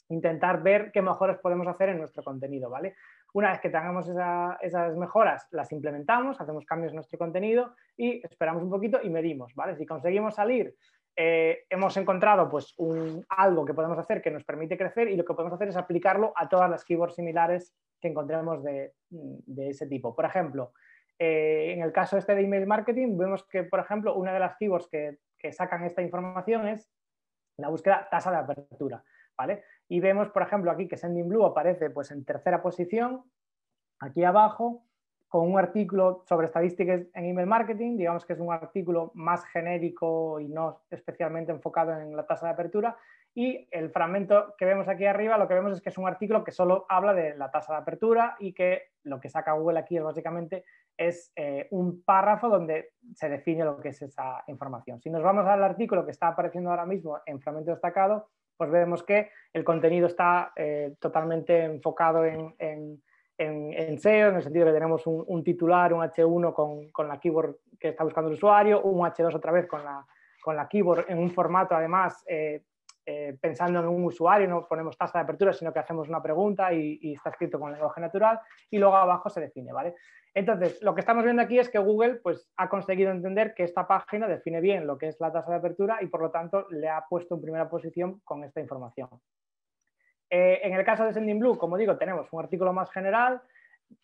intentar 0.10 0.62
ver 0.62 0.92
qué 0.92 1.02
mejoras 1.02 1.40
podemos 1.40 1.68
hacer 1.68 1.90
en 1.90 2.00
nuestro 2.00 2.22
contenido, 2.24 2.70
¿vale? 2.70 2.96
Una 3.34 3.52
vez 3.52 3.62
que 3.62 3.70
tengamos 3.70 4.10
esas 4.10 4.98
mejoras, 4.98 5.48
las 5.52 5.72
implementamos, 5.72 6.40
hacemos 6.40 6.66
cambios 6.66 6.92
en 6.92 6.98
nuestro 6.98 7.18
contenido 7.18 7.76
y 7.96 8.22
esperamos 8.26 8.62
un 8.62 8.70
poquito 8.70 9.00
y 9.02 9.10
medimos, 9.10 9.56
¿vale? 9.56 9.76
Si 9.78 9.86
conseguimos 9.86 10.36
salir, 10.36 10.76
eh, 11.16 11.66
hemos 11.70 11.96
encontrado 11.98 12.50
pues 12.50 12.74
un, 12.78 13.26
algo 13.30 13.66
que 13.66 13.74
podemos 13.74 13.98
hacer 13.98 14.22
que 14.22 14.32
nos 14.32 14.44
permite 14.44 14.78
crecer 14.78 15.10
y 15.10 15.16
lo 15.16 15.26
que 15.26 15.34
podemos 15.34 15.54
hacer 15.54 15.68
es 15.68 15.78
aplicarlo 15.78 16.34
a 16.36 16.48
todas 16.48 16.70
las 16.70 16.86
keywords 16.86 17.16
similares 17.16 17.74
que 18.00 18.08
encontremos 18.08 18.64
de, 18.64 18.94
ese 19.58 19.88
tipo. 19.88 20.16
Por 20.16 20.26
ejemplo, 20.26 20.74
eh, 21.20 21.74
en 21.74 21.82
el 21.82 21.92
caso 21.92 22.18
este 22.18 22.34
de 22.34 22.42
email 22.42 22.66
marketing, 22.66 23.18
vemos 23.18 23.46
que, 23.48 23.64
por 23.64 23.80
ejemplo, 23.80 24.16
una 24.16 24.34
de 24.34 24.40
las 24.40 24.56
keywords 24.58 24.88
que, 24.88 25.20
que 25.38 25.52
sacan 25.52 25.84
esta 25.84 26.02
información 26.02 26.68
es 26.68 26.90
la 27.58 27.70
búsqueda 27.70 28.08
tasa 28.10 28.32
de 28.32 28.38
apertura. 28.38 29.04
¿vale? 29.38 29.64
Y 29.88 30.00
vemos, 30.00 30.30
por 30.30 30.44
ejemplo, 30.44 30.72
aquí 30.72 30.88
que 30.88 30.98
Sending 30.98 31.28
Blue 31.28 31.46
aparece 31.46 31.90
pues, 31.90 32.12
en 32.12 32.24
tercera 32.24 32.62
posición, 32.62 33.24
aquí 34.00 34.24
abajo, 34.24 34.86
con 35.32 35.50
un 35.50 35.58
artículo 35.58 36.24
sobre 36.28 36.48
estadísticas 36.48 37.04
en 37.14 37.24
email 37.24 37.48
marketing, 37.48 37.96
digamos 37.96 38.26
que 38.26 38.34
es 38.34 38.40
un 38.42 38.52
artículo 38.52 39.14
más 39.16 39.46
genérico 39.46 40.42
y 40.42 40.50
no 40.50 40.82
especialmente 40.92 41.54
enfocado 41.54 41.98
en 41.98 42.14
la 42.18 42.28
tasa 42.28 42.48
de 42.48 42.52
apertura. 42.52 42.98
Y 43.34 43.66
el 43.72 43.92
fragmento 43.92 44.54
que 44.58 44.66
vemos 44.66 44.90
aquí 44.90 45.06
arriba, 45.06 45.38
lo 45.38 45.48
que 45.48 45.54
vemos 45.54 45.72
es 45.72 45.82
que 45.82 45.88
es 45.88 45.98
un 45.98 46.06
artículo 46.06 46.44
que 46.44 46.52
solo 46.52 46.86
habla 46.90 47.14
de 47.14 47.38
la 47.38 47.50
tasa 47.50 47.72
de 47.72 47.80
apertura 47.80 48.36
y 48.40 48.52
que 48.52 48.90
lo 49.04 49.22
que 49.22 49.30
saca 49.30 49.54
Google 49.54 49.80
aquí 49.80 49.96
es 49.96 50.04
básicamente 50.04 50.66
es 50.98 51.32
eh, 51.38 51.66
un 51.72 52.04
párrafo 52.04 52.50
donde 52.50 52.90
se 53.16 53.30
define 53.30 53.64
lo 53.64 53.78
que 53.78 53.90
es 53.90 54.02
esa 54.02 54.44
información. 54.48 55.00
Si 55.00 55.10
nos 55.10 55.24
vamos 55.24 55.46
al 55.46 55.64
artículo 55.64 56.04
que 56.04 56.12
está 56.12 56.28
apareciendo 56.28 56.72
ahora 56.72 56.86
mismo 56.86 57.20
en 57.26 57.40
fragmento 57.40 57.72
destacado, 57.72 58.28
pues 58.58 58.70
vemos 58.70 59.02
que 59.02 59.32
el 59.54 59.64
contenido 59.64 60.08
está 60.08 60.52
eh, 60.58 60.94
totalmente 61.00 61.64
enfocado 61.64 62.26
en, 62.26 63.02
SEO, 64.00 64.30
en 64.30 64.36
el 64.36 64.44
sentido 64.44 64.66
que 64.66 64.74
tenemos 64.74 65.04
un, 65.06 65.44
titular, 65.44 65.94
un 65.94 66.02
H1 66.02 66.92
con, 66.92 67.08
la 67.08 67.20
keyword 67.20 67.56
que 67.80 67.90
está 67.90 68.04
buscando 68.04 68.30
el 68.30 68.36
usuario, 68.36 68.82
un 68.82 69.06
H2 69.06 69.36
otra 69.36 69.52
vez 69.52 69.68
con 69.68 69.84
la, 69.84 70.06
con 70.42 70.56
la 70.56 70.68
keyword 70.68 71.06
en 71.10 71.18
un 71.18 71.32
formato 71.32 71.76
además 71.76 72.24
eh, 72.28 72.64
eh, 73.06 73.36
pensando 73.42 73.80
en 73.80 73.88
un 73.88 74.06
usuario, 74.06 74.48
no 74.48 74.68
ponemos 74.68 74.96
tasa 74.96 75.18
de 75.20 75.24
apertura, 75.24 75.54
sino 75.54 75.74
que 75.74 75.80
hacemos 75.80 76.08
una 76.08 76.22
pregunta 76.22 76.72
y, 76.72 77.00
y, 77.02 77.14
está 77.14 77.32
escrito 77.32 77.60
con 77.60 77.72
lenguaje 77.72 78.00
natural 78.00 78.40
y 78.70 78.78
luego 78.78 78.96
abajo 78.96 79.28
se 79.30 79.42
define, 79.42 79.74
¿vale? 79.74 79.96
Entonces, 80.34 80.82
lo 80.82 80.94
que 80.94 81.02
estamos 81.02 81.24
viendo 81.24 81.42
aquí 81.42 81.60
es 81.60 81.70
que 81.70 81.80
Google 81.80 82.16
pues, 82.16 82.50
ha 82.56 82.70
conseguido 82.70 83.12
entender 83.12 83.54
que 83.54 83.64
esta 83.64 83.88
página 83.88 84.28
define 84.28 84.62
bien 84.62 84.88
lo 84.88 84.98
que 84.98 85.08
es 85.08 85.20
la 85.20 85.32
tasa 85.32 85.52
de 85.52 85.58
apertura 85.58 85.98
y 86.02 86.08
por 86.08 86.22
lo 86.22 86.32
tanto 86.32 86.68
le 86.70 86.90
ha 86.90 87.04
puesto 87.10 87.36
en 87.36 87.42
primera 87.42 87.70
posición 87.70 88.22
con 88.24 88.44
esta 88.44 88.62
información. 88.62 89.10
Eh, 90.34 90.62
en 90.64 90.74
el 90.74 90.86
caso 90.86 91.04
de 91.04 91.12
Sending 91.12 91.40
Blue, 91.40 91.58
como 91.58 91.76
digo, 91.76 91.98
tenemos 91.98 92.32
un 92.32 92.40
artículo 92.40 92.72
más 92.72 92.90
general 92.90 93.42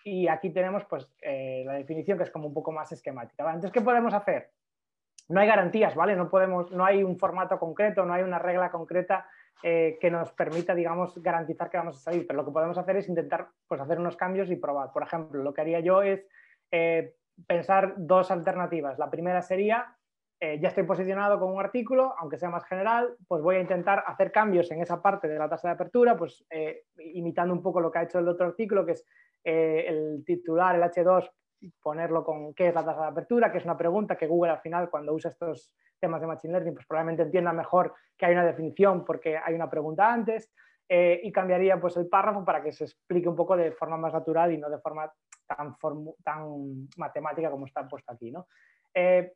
y 0.03 0.27
aquí 0.27 0.49
tenemos 0.49 0.83
pues, 0.83 1.09
eh, 1.21 1.63
la 1.65 1.73
definición 1.75 2.17
que 2.17 2.25
es 2.25 2.31
como 2.31 2.49
un 2.49 2.53
poco 2.53 2.73
más 2.73 2.91
esquemática. 2.91 3.45
Entonces, 3.45 3.71
¿qué 3.71 3.81
podemos 3.81 4.13
hacer? 4.13 4.51
no 5.29 5.41
hay 5.41 5.47
garantías, 5.47 5.93
¿vale? 5.93 6.15
No, 6.15 6.29
podemos, 6.29 6.71
no 6.71 6.85
hay 6.85 7.03
un 7.03 7.17
formato 7.17 7.59
concreto, 7.59 8.05
no 8.05 8.13
hay 8.13 8.23
una 8.23 8.39
regla 8.39 8.71
concreta 8.71 9.29
eh, 9.61 9.97
que 9.99 10.09
nos 10.09 10.31
permita, 10.31 10.73
digamos, 10.73 11.21
garantizar 11.21 11.69
que 11.69 11.75
vamos 11.75 11.97
a 11.97 11.99
salir. 11.99 12.25
Pero 12.25 12.37
lo 12.37 12.45
que 12.45 12.53
podemos 12.53 12.77
hacer 12.77 12.95
es 12.95 13.09
intentar 13.09 13.49
pues, 13.67 13.81
hacer 13.81 13.99
unos 13.99 14.15
cambios 14.15 14.49
y 14.49 14.55
probar. 14.55 14.93
Por 14.93 15.03
ejemplo, 15.03 15.43
lo 15.43 15.53
que 15.53 15.59
haría 15.59 15.81
yo 15.81 16.01
es 16.01 16.25
pensar 17.45 17.93
dos 17.97 18.31
alternativas. 18.31 18.97
La 18.97 19.09
primera 19.09 19.41
sería, 19.41 19.96
eh, 20.39 20.59
ya 20.59 20.69
estoy 20.69 20.83
posicionado 20.83 21.39
con 21.39 21.51
un 21.51 21.59
artículo, 21.59 22.13
aunque 22.17 22.37
sea 22.37 22.49
más 22.49 22.65
general, 22.65 23.15
pues 23.27 23.41
voy 23.41 23.55
a 23.55 23.61
intentar 23.61 24.03
hacer 24.05 24.31
cambios 24.31 24.69
en 24.71 24.81
esa 24.81 25.01
parte 25.01 25.27
de 25.27 25.39
la 25.39 25.49
tasa 25.49 25.69
de 25.69 25.73
apertura, 25.73 26.15
pues 26.15 26.45
imitando 26.97 27.53
un 27.53 27.63
poco 27.63 27.81
lo 27.81 27.91
que 27.91 27.99
ha 27.99 28.03
hecho 28.03 28.19
el 28.19 28.27
otro 28.27 28.47
artículo, 28.47 28.85
que 28.85 28.91
es 28.91 29.05
el 29.43 30.23
titular, 30.25 30.75
el 30.75 30.83
H2, 30.83 31.29
ponerlo 31.81 32.23
con 32.23 32.53
qué 32.53 32.67
es 32.67 32.75
la 32.75 32.85
tasa 32.85 33.01
de 33.01 33.07
apertura, 33.07 33.51
que 33.51 33.57
es 33.57 33.65
una 33.65 33.77
pregunta 33.77 34.15
que 34.15 34.27
Google 34.27 34.51
al 34.51 34.61
final 34.61 34.89
cuando 34.89 35.13
usa 35.13 35.31
estos 35.31 35.71
temas 35.99 36.21
de 36.21 36.27
Machine 36.27 36.53
Learning, 36.53 36.73
pues 36.73 36.85
probablemente 36.85 37.23
entienda 37.23 37.51
mejor 37.53 37.93
que 38.17 38.25
hay 38.25 38.33
una 38.33 38.45
definición 38.45 39.03
porque 39.03 39.37
hay 39.37 39.53
una 39.55 39.69
pregunta 39.69 40.11
antes 40.11 40.51
eh, 40.87 41.19
y 41.23 41.31
cambiaría 41.31 41.79
pues 41.79 41.97
el 41.97 42.07
párrafo 42.07 42.45
para 42.45 42.61
que 42.61 42.71
se 42.71 42.85
explique 42.85 43.27
un 43.27 43.35
poco 43.35 43.57
de 43.57 43.71
forma 43.71 43.97
más 43.97 44.13
natural 44.13 44.53
y 44.53 44.57
no 44.57 44.69
de 44.69 44.79
forma 44.79 45.11
tan, 45.47 45.75
tan 46.23 46.87
matemática 46.97 47.49
como 47.49 47.65
está 47.65 47.87
puesto 47.87 48.11
aquí. 48.11 48.31
¿no? 48.31 48.47
Eh, 48.93 49.33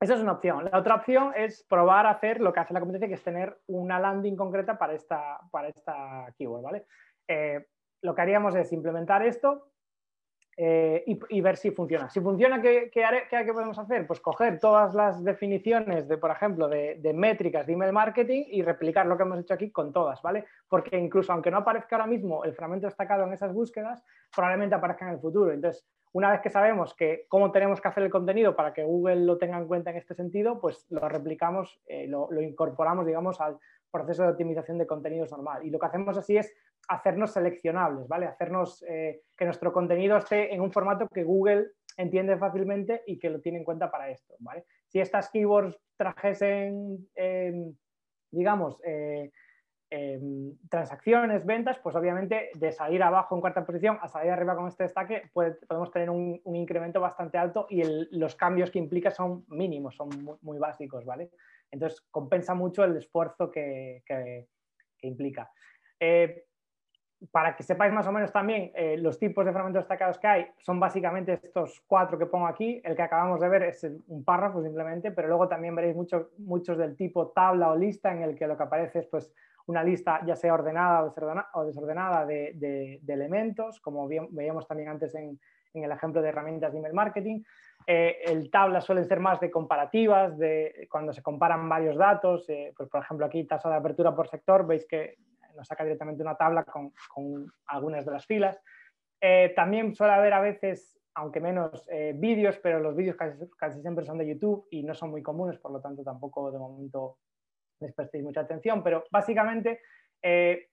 esa 0.00 0.14
es 0.14 0.20
una 0.20 0.32
opción. 0.32 0.68
La 0.70 0.78
otra 0.78 0.96
opción 0.96 1.32
es 1.36 1.64
probar 1.64 2.06
a 2.06 2.10
hacer 2.10 2.40
lo 2.40 2.52
que 2.52 2.60
hace 2.60 2.74
la 2.74 2.80
competencia, 2.80 3.08
que 3.08 3.14
es 3.14 3.22
tener 3.22 3.58
una 3.66 3.98
landing 3.98 4.36
concreta 4.36 4.78
para 4.78 4.94
esta, 4.94 5.38
para 5.50 5.68
esta 5.68 6.26
keyword. 6.36 6.62
¿vale? 6.62 6.86
Eh, 7.28 7.66
lo 8.02 8.14
que 8.14 8.22
haríamos 8.22 8.54
es 8.54 8.72
implementar 8.72 9.22
esto, 9.26 9.70
eh, 10.58 11.04
y, 11.06 11.40
ver 11.42 11.58
si 11.58 11.70
funciona. 11.70 12.08
Si 12.08 12.18
funciona, 12.18 12.62
¿qué, 12.62 12.90
qué, 12.90 13.52
podemos 13.52 13.78
hacer? 13.78 14.06
Pues 14.06 14.20
coger 14.20 14.58
todas 14.58 14.94
las 14.94 15.22
definiciones 15.22 16.08
de, 16.08 16.16
por 16.16 16.30
ejemplo, 16.30 16.66
de, 16.66 17.12
métricas 17.14 17.66
de 17.66 17.74
email 17.74 17.92
marketing 17.92 18.44
y 18.48 18.62
replicar 18.62 19.04
lo 19.04 19.18
que 19.18 19.24
hemos 19.24 19.38
hecho 19.38 19.52
aquí 19.52 19.70
con 19.70 19.92
todas, 19.92 20.22
¿vale? 20.22 20.46
Porque 20.66 20.96
incluso 20.96 21.30
aunque 21.34 21.50
no 21.50 21.58
aparezca 21.58 21.96
ahora 21.96 22.06
mismo 22.06 22.42
el 22.42 22.54
fragmento 22.54 22.86
destacado 22.86 23.24
en 23.24 23.34
esas 23.34 23.52
búsquedas, 23.52 24.02
probablemente 24.34 24.74
aparezca 24.74 25.06
en 25.06 25.12
el 25.12 25.20
futuro. 25.20 25.52
Entonces, 25.52 25.86
una 26.16 26.30
vez 26.30 26.40
que 26.40 26.48
sabemos 26.48 26.94
que 26.94 27.26
cómo 27.28 27.52
tenemos 27.52 27.78
que 27.78 27.88
hacer 27.88 28.02
el 28.02 28.10
contenido 28.10 28.56
para 28.56 28.72
que 28.72 28.84
Google 28.84 29.26
lo 29.26 29.36
tenga 29.36 29.58
en 29.58 29.66
cuenta 29.66 29.90
en 29.90 29.98
este 29.98 30.14
sentido, 30.14 30.58
pues 30.58 30.86
lo 30.88 31.06
replicamos, 31.10 31.78
eh, 31.86 32.06
lo, 32.06 32.30
incorporamos, 32.40 33.04
digamos, 33.04 33.38
al 33.38 33.58
proceso 33.90 34.22
de 34.22 34.30
optimización 34.30 34.78
de 34.78 34.86
contenidos 34.86 35.30
normal. 35.30 35.66
Y 35.66 35.68
lo 35.68 35.78
que 35.78 35.84
hacemos 35.84 36.16
así 36.16 36.38
es 36.38 36.54
hacernos 36.88 37.34
seleccionables, 37.34 38.08
¿vale? 38.08 38.24
Hacernos 38.24 38.82
eh, 38.88 39.24
que 39.36 39.44
nuestro 39.44 39.74
contenido 39.74 40.16
esté 40.16 40.54
en 40.54 40.62
un 40.62 40.72
formato 40.72 41.06
que 41.06 41.22
Google 41.22 41.72
entiende 41.98 42.38
fácilmente 42.38 43.02
y 43.06 43.18
que 43.18 43.28
lo 43.28 43.42
tiene 43.42 43.58
en 43.58 43.64
cuenta 43.64 43.90
para 43.90 44.08
esto, 44.08 44.36
¿vale? 44.38 44.64
Si 44.86 44.98
estas 45.00 45.28
keywords 45.28 45.78
trajesen, 45.98 47.10
em, 47.14 47.74
digamos, 48.30 48.80
em, 49.90 50.56
transacciones, 50.68 51.46
ventas, 51.46 51.78
pues 51.78 51.94
obviamente 51.94 52.50
de 52.54 52.72
salir 52.72 53.02
abajo 53.02 53.34
en 53.34 53.40
cuarta 53.40 53.64
posición 53.64 53.98
a 54.00 54.08
salir 54.08 54.30
arriba 54.30 54.56
con 54.56 54.68
este 54.68 54.82
destaque 54.82 55.30
podemos 55.32 55.90
tener 55.90 56.10
un, 56.10 56.40
incremento 56.44 57.00
bastante 57.00 57.38
alto 57.38 57.66
y 57.70 57.82
los 58.10 58.34
cambios 58.34 58.70
que 58.70 58.78
implica 58.78 59.10
son 59.10 59.44
mínimos, 59.48 59.94
son 59.94 60.08
muy, 60.42 60.58
básicos, 60.58 61.04
¿vale? 61.04 61.30
Entonces 61.70 62.00
compensa 62.10 62.54
mucho 62.54 62.84
el 62.84 62.96
esfuerzo 62.96 63.50
que, 63.50 64.02
implica. 65.02 65.50
Eh, 66.00 66.46
para 67.30 67.56
que 67.56 67.62
sepáis 67.62 67.92
más 67.92 68.06
o 68.06 68.12
menos 68.12 68.30
también, 68.30 68.70
eh, 68.74 68.96
los 68.98 69.18
tipos 69.18 69.44
de 69.44 69.52
fragmentos 69.52 69.84
destacados 69.84 70.18
que 70.18 70.26
hay 70.26 70.46
son 70.58 70.78
básicamente 70.78 71.32
estos 71.32 71.82
cuatro 71.86 72.18
que 72.18 72.26
pongo 72.26 72.46
aquí. 72.46 72.80
El 72.84 72.94
que 72.94 73.02
acabamos 73.02 73.40
de 73.40 73.48
ver 73.48 73.62
es 73.64 73.86
un 74.08 74.24
párrafo 74.24 74.62
simplemente, 74.62 75.10
pero 75.10 75.28
luego 75.28 75.48
también 75.48 75.74
veréis 75.74 75.96
muchos 75.96 76.78
del 76.78 76.96
tipo 76.96 77.28
tabla 77.28 77.70
o 77.70 77.76
lista 77.76 78.12
en 78.12 78.22
el 78.22 78.36
que 78.36 78.46
lo 78.46 78.56
que 78.56 78.62
aparece 78.62 78.98
es 79.00 79.06
pues, 79.06 79.32
una 79.66 79.82
lista 79.82 80.20
ya 80.24 80.36
sea 80.36 80.54
ordenada 80.54 81.12
o 81.54 81.64
desordenada 81.64 82.24
de, 82.24 83.00
elementos, 83.06 83.80
como 83.80 84.08
veíamos 84.08 84.66
también 84.66 84.88
antes 84.88 85.14
en, 85.14 85.38
el 85.74 85.92
ejemplo 85.92 86.22
de 86.22 86.30
herramientas 86.30 86.72
de 86.72 86.78
email 86.78 86.94
marketing. 86.94 87.42
Eh, 87.86 88.22
el 88.24 88.50
tabla 88.50 88.80
suelen 88.80 89.04
ser 89.04 89.20
más 89.20 89.38
de 89.40 89.50
comparativas, 89.50 90.38
de 90.38 90.88
cuando 90.90 91.12
se 91.12 91.22
comparan 91.22 91.68
varios 91.68 91.98
datos, 91.98 92.48
eh, 92.48 92.72
pues 92.74 92.88
por 92.88 93.02
ejemplo 93.02 93.26
aquí 93.26 93.44
tasa 93.44 93.68
de 93.68 93.76
apertura 93.76 94.16
por 94.16 94.26
sector, 94.26 94.66
veis 94.66 94.86
que 94.86 95.18
nos 95.56 95.66
saca 95.66 95.84
directamente 95.84 96.22
una 96.22 96.36
tabla 96.36 96.64
con, 96.64 97.52
algunas 97.66 98.04
de 98.04 98.12
las 98.12 98.26
filas. 98.26 98.60
Eh, 99.20 99.52
también 99.56 99.94
suele 99.94 100.12
haber 100.12 100.32
a 100.34 100.40
veces, 100.40 100.98
aunque 101.14 101.40
menos, 101.40 101.88
eh, 101.90 102.12
vídeos, 102.14 102.58
pero 102.62 102.78
los 102.78 102.94
vídeos 102.94 103.16
casi, 103.16 103.80
siempre 103.80 104.04
son 104.04 104.18
de 104.18 104.28
YouTube 104.28 104.66
y 104.70 104.82
no 104.82 104.94
son 104.94 105.10
muy 105.10 105.22
comunes, 105.22 105.58
por 105.58 105.72
lo 105.72 105.80
tanto 105.80 106.02
tampoco 106.04 106.52
de 106.52 106.58
momento 106.58 107.16
les 107.80 107.92
prestéis 107.92 108.24
mucha 108.24 108.40
atención, 108.40 108.82
pero 108.82 109.04
básicamente 109.10 109.80
eh, 110.22 110.68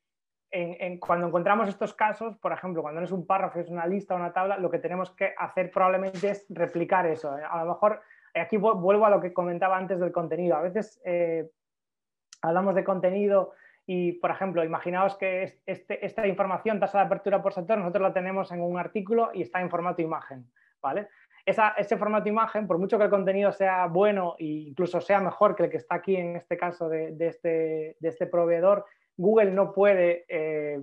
cuando 0.99 1.27
encontramos 1.27 1.67
estos 1.67 1.93
casos, 1.93 2.37
por 2.37 2.53
ejemplo, 2.53 2.81
cuando 2.81 3.01
no 3.01 3.05
es 3.05 3.11
un 3.11 3.25
párrafo, 3.25 3.59
es 3.59 3.69
una 3.69 3.87
lista 3.87 4.13
o 4.13 4.17
una 4.17 4.33
tabla, 4.33 4.57
lo 4.57 4.69
que 4.69 4.79
tenemos 4.79 5.09
que 5.11 5.33
hacer 5.37 5.71
probablemente 5.71 6.29
es 6.29 6.45
replicar 6.49 7.07
eso. 7.07 7.31
A 7.31 7.63
lo 7.63 7.73
mejor, 7.73 8.01
aquí 8.35 8.57
vuelvo 8.57 9.05
a 9.05 9.09
lo 9.09 9.19
que 9.19 9.33
comentaba 9.33 9.77
antes 9.77 9.99
del 9.99 10.11
contenido. 10.11 10.55
A 10.55 10.61
veces 10.61 11.01
hablamos 12.43 12.75
de 12.75 12.83
contenido 12.83 13.53
y, 13.85 14.13
por 14.13 14.31
ejemplo, 14.31 14.63
imaginaos 14.63 15.17
que 15.17 15.59
este, 15.65 16.05
esta 16.05 16.27
información, 16.27 16.79
tasa 16.79 16.99
de 16.99 17.05
apertura 17.05 17.41
por 17.41 17.53
sector, 17.53 17.77
nosotros 17.77 18.03
la 18.03 18.13
tenemos 18.13 18.51
en 18.51 18.61
un 18.61 18.77
artículo 18.77 19.31
y 19.33 19.41
está 19.41 19.59
en 19.59 19.69
formato 19.69 20.01
imagen, 20.01 20.49
¿vale? 20.81 21.09
Ese 21.45 21.97
formato 21.97 22.29
imagen, 22.29 22.67
por 22.67 22.77
mucho 22.77 22.97
que 22.97 23.03
el 23.03 23.09
contenido 23.09 23.51
sea 23.51 23.87
bueno 23.87 24.35
e 24.39 24.45
incluso 24.45 25.01
sea 25.01 25.19
mejor 25.19 25.55
que 25.55 25.63
el 25.63 25.69
que 25.69 25.77
está 25.77 25.95
aquí 25.95 26.15
en 26.15 26.37
este 26.37 26.57
caso 26.57 26.87
de, 26.87 27.15
este, 27.19 27.97
este, 28.01 28.27
proveedor, 28.27 28.85
Google 29.17 29.51
no 29.51 29.73
puede, 29.73 30.25
eh, 30.29 30.81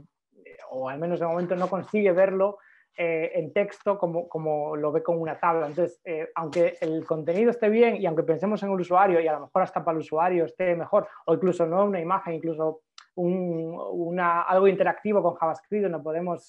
o 0.71 0.89
al 0.89 0.99
menos 0.99 1.19
de 1.19 1.27
momento 1.27 1.57
no 1.57 1.69
consigue 1.69 2.13
verlo 2.13 2.59
eh, 2.97 3.33
en 3.35 3.53
texto 3.53 3.99
como, 3.99 4.29
como, 4.29 4.77
lo 4.77 4.93
ve 4.93 5.03
con 5.03 5.19
una 5.19 5.39
tabla. 5.39 5.67
Entonces, 5.67 6.01
eh, 6.05 6.29
aunque 6.35 6.77
el 6.81 7.07
contenido 7.07 7.51
esté 7.51 7.71
bien 7.71 7.97
y 7.97 8.05
aunque 8.05 8.23
pensemos 8.23 8.63
en 8.63 8.71
el 8.71 8.81
usuario 8.81 9.21
y 9.21 9.27
a 9.27 9.33
lo 9.33 9.41
mejor 9.41 9.63
hasta 9.63 9.83
para 9.83 9.97
el 9.97 10.03
usuario 10.03 10.45
esté 10.45 10.77
mejor, 10.77 11.09
o 11.25 11.35
incluso 11.35 11.67
no 11.67 11.85
una 11.85 12.01
imagen, 12.01 12.35
incluso 12.35 12.83
algo 13.17 14.69
interactivo 14.69 15.23
con 15.23 15.35
JavaScript 15.35 15.85
donde 15.85 15.99
podemos 15.99 16.49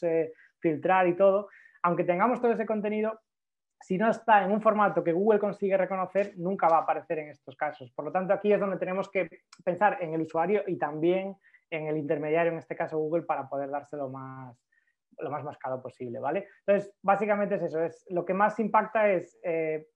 filtrar 0.59 1.07
y 1.07 1.15
todo, 1.15 1.49
aunque 1.81 2.03
tengamos 2.03 2.39
todo 2.39 2.51
ese 2.51 2.65
contenido, 2.65 3.19
si 3.81 3.97
no 3.97 4.09
está 4.09 4.43
en 4.43 4.51
un 4.51 4.61
formato 4.61 5.03
que 5.03 5.11
Google 5.11 5.39
consigue 5.39 5.77
reconocer, 5.77 6.33
nunca 6.37 6.67
va 6.67 6.77
a 6.77 6.81
aparecer 6.81 7.19
en 7.19 7.29
estos 7.29 7.55
casos. 7.55 7.91
Por 7.91 8.05
lo 8.05 8.11
tanto, 8.11 8.33
aquí 8.33 8.53
es 8.53 8.59
donde 8.59 8.77
tenemos 8.77 9.09
que 9.09 9.29
pensar 9.63 9.97
en 10.01 10.13
el 10.13 10.21
usuario 10.21 10.63
y 10.67 10.77
también 10.77 11.35
en 11.69 11.87
el 11.87 11.97
intermediario, 11.97 12.51
en 12.51 12.59
este 12.59 12.75
caso 12.75 12.97
Google, 12.97 13.23
para 13.23 13.47
poder 13.49 13.69
dárselo 13.69 14.09
más, 14.09 14.57
lo 15.17 15.29
más 15.29 15.43
mascado 15.43 15.81
posible, 15.81 16.19
¿vale? 16.19 16.47
Entonces, 16.65 16.93
básicamente 17.01 17.55
es 17.55 17.63
eso, 17.63 17.83
es, 17.83 18.05
lo 18.09 18.25
que 18.25 18.33
más 18.33 18.59
impacta 18.59 19.09
es 19.09 19.39
eh, 19.43 19.87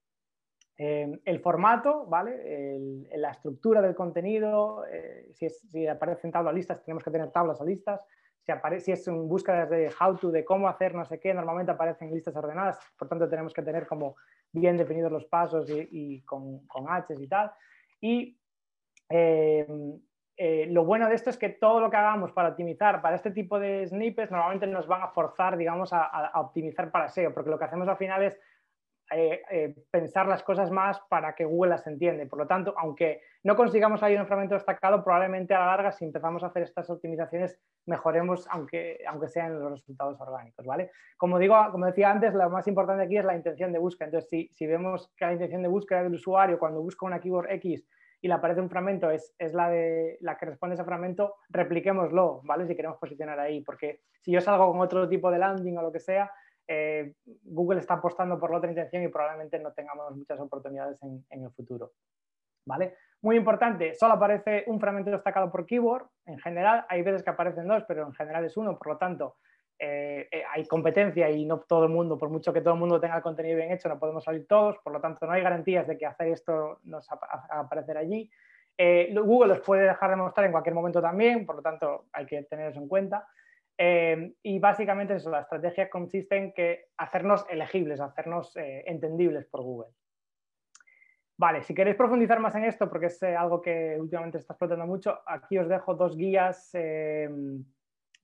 Em, 0.78 1.18
el 1.24 1.40
formato, 1.40 2.04
¿vale? 2.04 3.08
la 3.16 3.30
estructura 3.30 3.80
del 3.80 3.94
contenido, 3.94 4.84
eh, 4.86 5.26
si, 5.32 5.48
si, 5.48 5.86
aparecen 5.86 6.30
tablas 6.30 6.52
listas, 6.52 6.84
tenemos 6.84 7.02
que 7.02 7.10
tener 7.10 7.30
tablas 7.30 7.58
o 7.62 7.64
listas. 7.64 8.02
Si, 8.46 8.52
aparece, 8.52 8.84
si 8.84 8.92
es 8.92 9.08
un 9.08 9.28
búsqueda 9.28 9.66
de 9.66 9.90
how 10.00 10.16
to, 10.16 10.30
de 10.30 10.44
cómo 10.44 10.68
hacer 10.68 10.94
no 10.94 11.04
sé 11.04 11.18
qué, 11.18 11.34
normalmente 11.34 11.72
aparecen 11.72 12.14
listas 12.14 12.36
ordenadas, 12.36 12.78
por 12.96 13.08
tanto 13.08 13.28
tenemos 13.28 13.52
que 13.52 13.62
tener 13.62 13.88
como 13.88 14.14
bien 14.52 14.76
definidos 14.76 15.10
los 15.10 15.24
pasos 15.24 15.68
y, 15.68 16.22
con, 16.22 16.64
con 16.68 16.88
H 16.88 17.12
y 17.18 17.26
tal. 17.26 17.50
Y 18.00 18.38
em, 19.08 19.98
eh, 20.36 20.66
lo 20.70 20.84
bueno 20.84 21.08
de 21.08 21.16
esto 21.16 21.30
es 21.30 21.36
que 21.36 21.48
todo 21.48 21.80
lo 21.80 21.90
que 21.90 21.96
hagamos 21.96 22.30
para 22.30 22.50
optimizar 22.50 23.02
para 23.02 23.16
este 23.16 23.32
tipo 23.32 23.58
de 23.58 23.84
snippets 23.88 24.30
normalmente 24.30 24.68
nos 24.68 24.86
van 24.86 25.02
a 25.02 25.08
forzar, 25.08 25.56
digamos, 25.56 25.92
a, 25.92 26.04
a 26.04 26.40
optimizar 26.40 26.92
para 26.92 27.08
SEO, 27.08 27.34
porque 27.34 27.50
lo 27.50 27.58
que 27.58 27.64
hacemos 27.64 27.88
al 27.88 27.96
final 27.96 28.22
es 28.22 28.38
eh, 29.12 29.40
eh, 29.50 29.74
pensar 29.90 30.26
las 30.26 30.42
cosas 30.42 30.70
más 30.70 31.00
para 31.08 31.34
que 31.34 31.44
Google 31.44 31.70
las 31.70 31.86
entiende. 31.86 32.26
Por 32.26 32.40
lo 32.40 32.46
tanto, 32.46 32.74
aunque 32.76 33.20
no 33.44 33.54
consigamos 33.54 34.02
ahí 34.02 34.16
un 34.16 34.26
fragmento 34.26 34.54
destacado, 34.54 35.04
probablemente 35.04 35.54
a 35.54 35.60
la 35.60 35.66
larga, 35.66 35.92
si 35.92 36.04
empezamos 36.04 36.42
a 36.42 36.48
hacer 36.48 36.64
estas 36.64 36.90
optimizaciones, 36.90 37.56
mejoremos, 37.86 38.48
aunque, 38.50 38.98
aunque 39.06 39.28
sean 39.28 39.60
los 39.60 39.70
resultados 39.70 40.20
orgánicos. 40.20 40.66
¿vale? 40.66 40.90
Como, 41.16 41.38
digo, 41.38 41.56
como 41.70 41.86
decía 41.86 42.10
antes, 42.10 42.34
lo 42.34 42.50
más 42.50 42.66
importante 42.66 43.04
aquí 43.04 43.16
es 43.16 43.24
la 43.24 43.36
intención 43.36 43.72
de 43.72 43.78
búsqueda. 43.78 44.06
Entonces, 44.06 44.28
si, 44.28 44.48
si 44.52 44.66
vemos 44.66 45.12
que 45.16 45.24
la 45.24 45.34
intención 45.34 45.62
de 45.62 45.68
búsqueda 45.68 46.02
del 46.02 46.14
usuario 46.14 46.58
cuando 46.58 46.82
busca 46.82 47.06
una 47.06 47.20
keyword 47.20 47.50
X 47.52 47.86
y 48.20 48.28
le 48.28 48.34
aparece 48.34 48.60
un 48.60 48.70
fragmento 48.70 49.10
es, 49.10 49.36
es, 49.38 49.54
la, 49.54 49.70
de, 49.70 50.18
la 50.20 50.36
que 50.36 50.46
responde 50.46 50.72
a 50.72 50.76
ese 50.76 50.84
fragmento, 50.84 51.36
repliquémoslo, 51.48 52.40
¿vale? 52.44 52.66
Si 52.66 52.74
queremos 52.74 52.98
posicionar 52.98 53.38
ahí, 53.38 53.60
porque 53.60 54.00
si 54.20 54.32
yo 54.32 54.40
salgo 54.40 54.72
con 54.72 54.80
otro 54.80 55.08
tipo 55.08 55.30
de 55.30 55.38
landing 55.38 55.78
o 55.78 55.82
lo 55.82 55.92
que 55.92 56.00
sea, 56.00 56.32
eh, 56.68 57.14
Google 57.44 57.80
está 57.80 57.94
apostando 57.94 58.38
por 58.38 58.50
la 58.50 58.58
otra 58.58 58.70
intención 58.70 59.02
y 59.02 59.08
probablemente 59.08 59.58
no 59.58 59.72
tengamos 59.72 60.16
muchas 60.16 60.40
oportunidades 60.40 61.00
en, 61.02 61.24
el 61.30 61.50
futuro. 61.50 61.92
¿Vale? 62.66 62.96
Muy 63.22 63.36
importante, 63.36 63.94
solo 63.94 64.14
aparece 64.14 64.64
un 64.66 64.80
fragmento 64.80 65.10
destacado 65.10 65.50
por 65.50 65.64
keyword. 65.66 66.06
En 66.26 66.38
general, 66.38 66.84
hay 66.88 67.02
veces 67.02 67.22
que 67.22 67.30
aparecen 67.30 67.68
dos, 67.68 67.84
pero 67.86 68.06
en 68.06 68.12
general 68.14 68.44
es 68.44 68.56
uno. 68.56 68.76
Por 68.76 68.88
lo 68.88 68.98
tanto, 68.98 69.36
eh, 69.78 70.28
eh, 70.32 70.42
hay 70.52 70.66
competencia 70.66 71.30
y 71.30 71.44
no 71.44 71.60
todo 71.60 71.84
el 71.84 71.90
mundo, 71.90 72.18
por 72.18 72.28
mucho 72.28 72.52
que 72.52 72.60
todo 72.60 72.74
el 72.74 72.80
mundo 72.80 72.98
tenga 72.98 73.16
el 73.16 73.22
contenido 73.22 73.56
bien 73.56 73.70
hecho, 73.70 73.88
no 73.88 73.98
podemos 74.00 74.24
salir 74.24 74.46
todos, 74.48 74.78
por 74.78 74.92
lo 74.92 75.00
tanto 75.00 75.26
no 75.26 75.32
hay 75.32 75.42
garantías 75.42 75.86
de 75.86 75.96
que 75.96 76.06
hacer 76.06 76.28
esto 76.28 76.80
nos 76.82 77.08
va 77.08 77.18
a 77.50 77.60
aparecer 77.60 77.96
allí. 77.96 78.28
Google 78.78 79.48
los 79.48 79.60
puede 79.60 79.84
dejar 79.84 80.10
de 80.10 80.16
mostrar 80.16 80.46
en 80.46 80.52
cualquier 80.52 80.74
momento 80.74 81.00
también, 81.00 81.46
por 81.46 81.56
lo 81.56 81.62
tanto 81.62 82.06
hay 82.12 82.26
que 82.26 82.42
tener 82.42 82.70
eso 82.70 82.80
en 82.80 82.88
cuenta. 82.88 83.28
Y 83.78 84.58
básicamente 84.58 85.14
eso, 85.14 85.30
la 85.30 85.40
estrategia 85.40 85.90
consiste 85.90 86.36
en 86.36 86.52
que 86.52 86.86
hacernos 86.96 87.46
elegibles, 87.50 88.00
hacernos 88.00 88.52
entendibles 88.56 89.46
por 89.46 89.62
Google. 89.62 89.92
Vale, 91.38 91.62
si 91.62 91.74
queréis 91.74 91.96
profundizar 91.96 92.40
más 92.40 92.54
en 92.54 92.64
esto, 92.64 92.88
porque 92.88 93.06
es 93.06 93.22
algo 93.22 93.60
que 93.60 93.98
últimamente 94.00 94.38
está 94.38 94.54
explotando 94.54 94.86
mucho, 94.86 95.18
aquí 95.26 95.58
os 95.58 95.68
dejo 95.68 95.94
dos 95.94 96.16
guías 96.16 96.72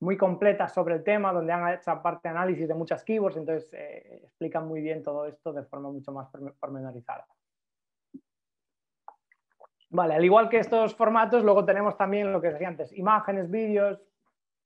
muy 0.03 0.17
completas 0.17 0.75
sobre 0.75 0.97
el 0.97 1.05
tema, 1.05 1.33
donde 1.33 1.53
han 1.53 1.75
hecho 1.75 1.93
aparte 1.93 2.29
análisis 2.29 2.67
de 2.67 2.75
muchas 2.75 3.05
keywords, 3.05 3.37
entonces 3.37 3.73
eh, 3.73 4.21
explican 4.25 4.67
muy 4.67 4.81
bien 4.81 5.01
todo 5.01 5.27
esto 5.27 5.53
de 5.53 5.63
forma 5.63 5.93
mucho 5.93 6.11
más 6.11 6.29
pormenorizada. 6.59 7.25
Vale, 9.91 10.15
al 10.15 10.25
igual 10.25 10.49
que 10.49 10.59
estos 10.59 10.97
formatos, 10.97 11.45
luego 11.45 11.65
tenemos 11.65 11.97
también 11.97 12.33
lo 12.33 12.41
que 12.41 12.49
decía 12.49 12.67
antes, 12.67 12.93
imágenes, 12.95 13.49
vídeos, 13.49 14.03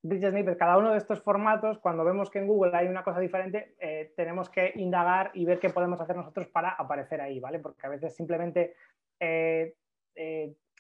rich 0.09 0.29
snippets, 0.29 0.59
cada 0.59 0.79
uno 0.79 0.93
de 0.93 0.99
estos 0.99 1.23
formatos, 1.23 1.79
cuando 1.79 2.05
vemos 2.05 2.31
que 2.31 2.39
en 2.39 2.47
Google 2.47 2.77
hay 2.77 2.89
una 2.89 3.03
cosa 3.05 3.21
diferente, 3.21 3.75
eh, 3.79 4.13
tenemos 4.17 4.49
que 4.51 4.73
indagar 4.77 5.31
y 5.35 5.45
ver 5.45 5.59
qué 5.59 5.71
podemos 5.71 6.01
hacer 6.01 6.17
nosotros 6.17 6.47
para 6.49 6.71
aparecer 6.71 7.21
ahí, 7.21 7.41
¿vale? 7.41 7.59
Porque 7.59 7.87
a 7.87 7.91
veces 7.91 8.15
simplemente 8.15 8.75
eh, 9.21 9.75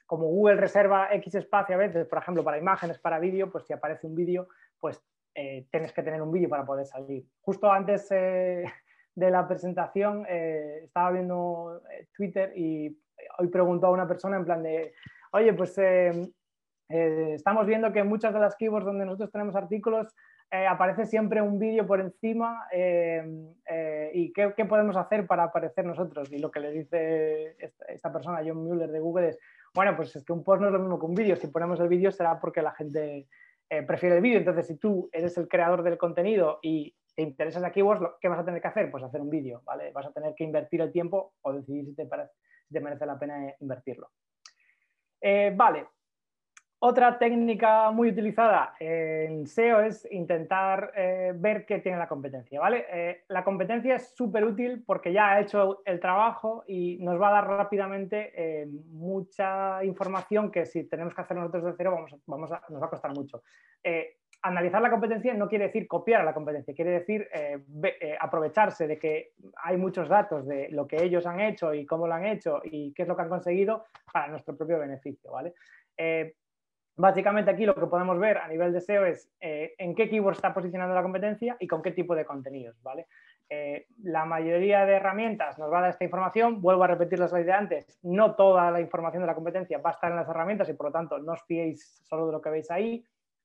como 0.06 0.26
Google 0.26 0.56
reserva 0.56 1.08
X 1.12 1.34
espacio 1.34 1.74
a 1.74 1.78
veces, 1.78 2.06
por 2.06 2.18
ejemplo, 2.18 2.44
para 2.44 2.58
imágenes, 2.58 2.98
para 2.98 3.18
vídeo, 3.18 3.50
pues 3.50 3.66
si 3.66 3.72
aparece 3.72 4.06
un 4.06 4.14
vídeo, 4.14 4.48
pues 4.78 5.02
eh, 5.34 5.66
tienes 5.70 5.92
que 5.92 6.02
tener 6.02 6.22
un 6.22 6.32
vídeo 6.32 6.48
para 6.48 6.64
poder 6.64 6.86
salir. 6.86 7.24
Justo 7.40 7.70
antes 7.70 8.06
eh, 8.10 8.64
de 9.14 9.30
la 9.30 9.46
presentación 9.46 10.24
eh, 10.28 10.82
estaba 10.84 11.10
viendo 11.10 11.82
Twitter 12.16 12.52
y 12.56 12.96
hoy 13.38 13.48
preguntó 13.48 13.88
a 13.88 13.90
una 13.90 14.06
persona 14.06 14.36
en 14.36 14.44
plan 14.44 14.62
de, 14.62 14.94
oye, 15.32 15.52
pues 15.52 15.76
estamos 16.88 17.66
viendo 17.66 17.92
que 17.92 18.00
en 18.00 18.08
muchas 18.08 18.32
de 18.32 18.40
las 18.40 18.56
keywords 18.56 18.86
donde 18.86 19.04
nosotros 19.04 19.32
tenemos 19.32 19.56
artículos 19.56 20.14
aparece 20.68 21.06
siempre 21.06 21.42
un 21.42 21.58
vídeo 21.58 21.86
por 21.86 22.00
encima 22.00 22.66
y 22.72 24.32
¿qué, 24.32 24.54
¿qué, 24.56 24.64
podemos 24.64 24.96
hacer 24.96 25.26
para 25.26 25.44
aparecer 25.44 25.84
nosotros. 25.84 26.30
Y 26.32 26.38
lo 26.38 26.50
que 26.50 26.60
le 26.60 26.70
dice 26.70 27.56
esta, 27.58 27.86
esta 27.86 28.12
persona, 28.12 28.42
John 28.46 28.64
Mueller 28.64 28.90
de 28.90 29.00
Google, 29.00 29.28
es, 29.30 29.38
bueno, 29.74 29.94
pues 29.96 30.14
es 30.16 30.24
que 30.24 30.32
un 30.32 30.44
post 30.44 30.62
no 30.62 30.68
es 30.68 30.72
lo 30.72 30.78
mismo 30.78 30.98
que 30.98 31.06
un 31.06 31.14
vídeo. 31.14 31.36
Si 31.36 31.48
ponemos 31.48 31.78
el 31.80 31.88
vídeo 31.88 32.10
será 32.10 32.40
porque 32.40 32.62
la 32.62 32.72
gente 32.72 33.28
eh, 33.68 33.82
prefiere 33.82 34.16
el 34.16 34.22
vídeo. 34.22 34.38
Entonces, 34.38 34.66
si 34.66 34.78
tú 34.78 35.10
eres 35.12 35.36
el 35.38 35.48
creador 35.48 35.82
del 35.82 35.98
contenido 35.98 36.60
y 36.62 36.94
te 37.14 37.22
interesas 37.22 37.64
a 37.64 37.72
keywords, 37.72 38.16
¿qué 38.20 38.28
vas 38.28 38.38
a 38.38 38.44
tener 38.44 38.60
que 38.60 38.68
hacer? 38.68 38.90
Pues 38.90 39.02
hacer 39.02 39.20
un 39.20 39.30
vídeo, 39.30 39.62
¿vale? 39.64 39.90
Vas 39.92 40.06
a 40.06 40.12
tener 40.12 40.34
que 40.34 40.44
invertir 40.44 40.80
el 40.80 40.92
tiempo 40.92 41.34
o 41.42 41.52
decidir 41.52 41.84
si 41.84 41.94
te, 41.94 42.08
merece 42.80 43.06
la 43.06 43.18
pena 43.18 43.54
invertirlo. 43.60 44.10
Eh, 45.20 45.52
vale, 45.56 45.86
otra 46.86 47.18
técnica 47.18 47.90
muy 47.90 48.10
utilizada 48.10 48.74
en 48.78 49.44
SEO 49.48 49.80
es 49.80 50.06
intentar 50.12 50.92
eh, 50.94 51.32
ver 51.34 51.66
qué 51.66 51.80
tiene 51.80 51.98
la 51.98 52.06
competencia. 52.06 52.60
¿vale? 52.60 52.86
Eh, 52.92 53.24
la 53.28 53.42
competencia 53.42 53.96
es 53.96 54.14
súper 54.14 54.44
útil 54.44 54.84
porque 54.86 55.12
ya 55.12 55.32
ha 55.32 55.40
hecho 55.40 55.82
el 55.84 55.98
trabajo 55.98 56.62
y 56.68 56.98
nos 56.98 57.20
va 57.20 57.28
a 57.28 57.32
dar 57.32 57.48
rápidamente 57.48 58.32
eh, 58.36 58.66
mucha 58.92 59.82
información 59.84 60.52
que 60.52 60.64
si 60.64 60.84
tenemos 60.84 61.12
que 61.12 61.22
hacer 61.22 61.36
nosotros 61.36 61.64
de 61.64 61.74
cero 61.76 61.90
vamos, 61.90 62.14
vamos 62.26 62.52
a, 62.52 62.62
nos 62.68 62.80
va 62.80 62.86
a 62.86 62.90
costar 62.90 63.12
mucho. 63.12 63.42
analizar 64.42 64.80
la 64.80 64.90
competencia 64.90 65.34
no 65.34 65.48
quiere 65.48 65.66
decir 65.66 65.88
copiar 65.88 66.20
a 66.20 66.24
la 66.24 66.34
competencia, 66.34 66.72
quiere 66.72 66.92
decir 66.92 67.28
aprovecharse 68.20 68.86
de 68.86 68.96
que 68.96 69.32
hay 69.64 69.76
muchos 69.76 70.08
datos 70.08 70.46
de 70.46 70.68
lo 70.70 70.86
que 70.86 71.02
ellos 71.02 71.26
han 71.26 71.40
hecho 71.40 71.74
y 71.74 71.84
cómo 71.84 72.06
lo 72.06 72.14
han 72.14 72.26
hecho 72.26 72.60
y 72.62 72.92
qué 72.92 73.02
es 73.02 73.08
lo 73.08 73.16
que 73.16 73.22
han 73.22 73.28
conseguido 73.28 73.86
para 74.12 74.28
nuestro 74.28 74.56
propio 74.56 74.78
beneficio. 74.78 75.32
¿vale? 75.32 75.54
Básicamente 76.98 77.50
aquí 77.50 77.66
lo 77.66 77.74
que 77.74 77.86
podemos 77.86 78.18
ver 78.18 78.38
a 78.38 78.48
nivel 78.48 78.72
de 78.72 78.80
SEO 78.80 79.04
es 79.04 79.30
eh, 79.40 79.74
en 79.76 79.94
qué 79.94 80.08
keyword 80.08 80.36
está 80.36 80.54
posicionando 80.54 80.94
la 80.94 81.02
competencia 81.02 81.54
y 81.60 81.66
con 81.66 81.82
qué 81.82 81.90
tipo 81.90 82.14
de 82.14 82.24
contenidos. 82.24 82.82
¿vale? 82.82 83.06
Eh, 83.50 83.86
la 84.02 84.24
mayoría 84.24 84.86
de 84.86 84.94
herramientas 84.94 85.58
nos 85.58 85.70
va 85.70 85.78
a 85.78 85.80
dar 85.82 85.90
esta 85.90 86.04
información. 86.04 86.62
Vuelvo 86.62 86.84
a 86.84 86.86
repetir 86.86 87.18
la 87.18 87.28
slide 87.28 87.44
de 87.44 87.52
antes. 87.52 87.98
No 88.02 88.34
toda 88.34 88.70
la 88.70 88.80
información 88.80 89.22
de 89.22 89.26
la 89.26 89.34
competencia 89.34 89.76
va 89.78 89.90
a 89.90 89.92
estar 89.92 90.10
en 90.10 90.16
las 90.16 90.28
herramientas 90.28 90.70
y 90.70 90.72
por 90.72 90.86
lo 90.86 90.92
tanto 90.92 91.18
no 91.18 91.32
os 91.32 91.42
fiéis 91.44 92.00
solo 92.04 92.26
de 92.26 92.32
lo 92.32 92.40
que 92.40 92.48
veis 92.48 92.70
ahí, 92.70 93.04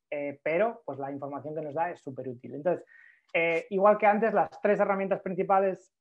eh, 0.09 0.39
pero 0.41 0.81
pues 0.85 0.97
la 0.97 1.11
información 1.11 1.53
que 1.53 1.61
nos 1.61 1.73
da 1.73 1.91
es 1.91 1.99
súper 1.99 2.29
útil. 2.29 2.55
Entonces, 2.55 2.85
igual 3.69 3.97
que 3.97 4.07
antes, 4.07 4.33
las 4.33 4.49
tres 4.61 4.79
herramientas 4.79 5.19
principales 5.19 5.93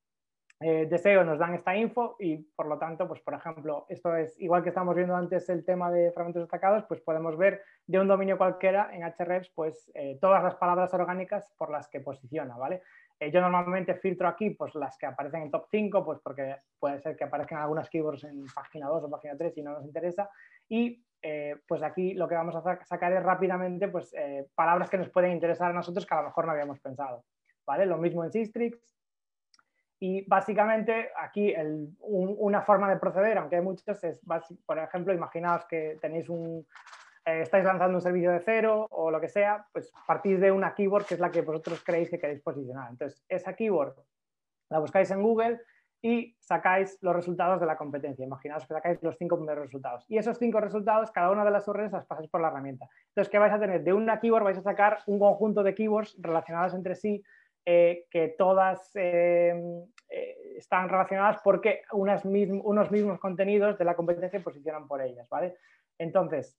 eh, 0.62 0.86
deseo 0.90 1.24
nos 1.24 1.38
dan 1.38 1.54
esta 1.54 1.74
info 1.74 2.16
y 2.18 2.36
por 2.36 2.66
lo 2.66 2.78
tanto, 2.78 3.08
pues 3.08 3.22
por 3.22 3.32
ejemplo, 3.32 3.86
esto 3.88 4.14
es 4.14 4.38
igual 4.38 4.62
que 4.62 4.68
estamos 4.68 4.94
viendo 4.94 5.16
antes 5.16 5.48
el 5.48 5.64
tema 5.64 5.90
de 5.90 6.12
fragmentos 6.12 6.42
destacados, 6.42 6.84
pues 6.86 7.00
podemos 7.00 7.38
ver 7.38 7.62
de 7.86 7.98
un 7.98 8.06
dominio 8.06 8.36
cualquiera 8.36 8.90
en 8.92 9.02
Hrefs 9.02 9.50
pues 9.54 9.90
eh, 9.94 10.18
todas 10.20 10.42
las 10.42 10.56
palabras 10.56 10.92
orgánicas 10.92 11.50
por 11.56 11.70
las 11.70 11.88
que 11.88 12.00
posiciona, 12.00 12.58
¿vale? 12.58 12.82
Eh, 13.18 13.30
yo 13.30 13.40
normalmente 13.40 13.94
filtro 13.94 14.28
aquí 14.28 14.50
pues 14.50 14.74
las 14.74 14.98
que 14.98 15.06
aparecen 15.06 15.44
en 15.44 15.50
top 15.50 15.64
5, 15.70 16.04
pues 16.04 16.18
porque 16.22 16.56
puede 16.78 17.00
ser 17.00 17.16
que 17.16 17.24
aparezcan 17.24 17.61
algunas 17.61 17.88
keywords 17.88 18.24
en 18.24 18.44
página 18.54 18.88
2 18.88 19.04
o 19.04 19.11
página 19.11 19.38
3 19.38 19.56
y 19.56 19.62
no 19.62 19.72
nos 19.72 19.86
interesa 19.86 20.28
y 20.68 21.02
pues 21.66 21.82
aquí 21.82 22.14
lo 22.14 22.26
que 22.26 22.34
vamos 22.34 22.56
a 22.56 22.84
sacar 22.86 23.12
es 23.12 23.22
rápidamente 23.22 23.88
pues 23.88 24.14
palabras 24.54 24.88
que 24.88 24.96
nos 24.96 25.11
pueden 25.11 25.32
interesar 25.32 25.70
a 25.70 25.74
nosotros 25.74 26.06
que 26.06 26.14
a 26.14 26.22
lo 26.22 26.28
mejor 26.28 26.46
no 26.46 26.52
habíamos 26.52 26.80
pensado, 26.80 27.24
¿vale? 27.66 27.84
Lo 27.84 27.98
mismo 27.98 28.24
en 28.24 28.32
Sistrix, 28.32 28.99
y 30.03 30.24
básicamente 30.26 31.11
aquí 31.14 31.55
una 32.01 32.62
forma 32.62 32.88
de 32.88 32.96
proceder, 32.96 33.36
aunque 33.36 33.57
hay 33.57 33.62
muchos, 33.62 34.03
es, 34.03 34.18
por 34.64 34.78
ejemplo, 34.78 35.12
imaginaos 35.12 35.66
que 35.66 35.98
tenéis 36.01 36.30
un, 36.30 36.66
eh, 37.26 37.42
estáis 37.42 37.64
lanzando 37.64 37.98
un 37.98 38.01
servicio 38.01 38.32
de 38.32 38.40
cero 38.40 38.86
o 38.90 39.11
lo 39.11 39.20
que 39.20 39.28
sea, 39.28 39.66
pues 39.72 39.92
partís 40.07 40.40
de 40.40 40.51
una 40.51 40.74
keyword 40.74 41.05
que 41.05 41.14
es 41.14 41.20
la 41.20 41.30
que 41.30 41.42
vosotros 41.42 41.84
creéis 41.84 42.09
que 42.09 42.18
queréis 42.18 42.40
posicionar. 42.40 42.88
Entonces, 42.90 43.22
esa 43.28 43.53
keyword 43.53 43.94
la 44.70 44.78
buscáis 44.78 45.11
en 45.11 45.22
Google 45.22 45.61
y 46.01 46.34
sacáis 46.38 46.96
los 47.03 47.14
resultados 47.14 47.61
de 47.61 47.66
la 47.66 47.76
competencia. 47.76 48.24
Imaginaos 48.24 48.66
que 48.66 48.72
sacáis 48.72 49.03
los 49.03 49.18
cinco 49.18 49.36
primeros 49.36 49.66
resultados. 49.66 50.07
Y 50.09 50.16
esos 50.16 50.38
cinco 50.38 50.61
resultados, 50.61 51.11
cada 51.11 51.30
una 51.30 51.44
de 51.44 51.51
las 51.51 51.68
URLs 51.68 51.92
las 51.92 52.07
pasáis 52.07 52.30
por 52.30 52.40
la 52.40 52.48
herramienta. 52.48 52.88
Entonces, 53.09 53.30
¿qué 53.30 53.38
vais 53.38 53.53
a 53.53 53.61
tener? 53.61 53.84
De 53.84 53.92
una 53.92 54.18
keyword 54.18 54.44
vais 54.44 54.57
a 54.57 54.62
sacar 54.62 55.01
un 55.07 55.18
conjunto 55.18 55.62
de 55.62 55.74
keywords 55.74 56.16
relacionadas 56.22 56.72
entre 56.72 56.94
sí 56.94 57.22
eh, 57.66 58.06
que 58.11 58.28
todas 58.38 58.90
eh, 58.94 59.52
eh, 60.08 60.36
están 60.56 60.88
relacionadas 60.88 61.40
porque 61.44 61.82
unos 61.92 62.24
mismos 62.24 63.20
contenidos 63.20 63.76
de 63.76 63.84
la 63.84 63.94
competencia 63.94 64.42
posicionan 64.42 64.88
por 64.88 65.02
ellas, 65.02 65.28
¿vale? 65.28 65.56
Entonces, 65.98 66.58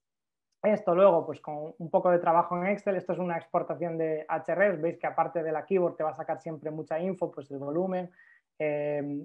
esto 0.62 0.94
luego, 0.94 1.26
pues 1.26 1.42
con 1.42 1.74
un 1.76 1.90
poco 1.90 2.12
de 2.12 2.20
trabajo 2.20 2.56
en 2.56 2.68
Excel, 2.68 2.98
esto 2.98 3.14
es 3.14 3.20
una 3.20 3.36
exportación 3.36 3.98
de 3.98 4.28
HRs, 4.30 4.80
veis 4.80 5.00
que 5.00 5.08
aparte 5.08 5.42
de 5.42 5.52
la 5.52 5.66
keyword 5.66 5.96
te 5.96 6.04
va 6.04 6.12
a 6.12 6.16
sacar 6.16 6.40
siempre 6.40 6.70
mucha 6.70 7.00
info, 7.00 7.32
pues 7.32 7.50
el 7.50 7.58
volumen, 7.58 8.12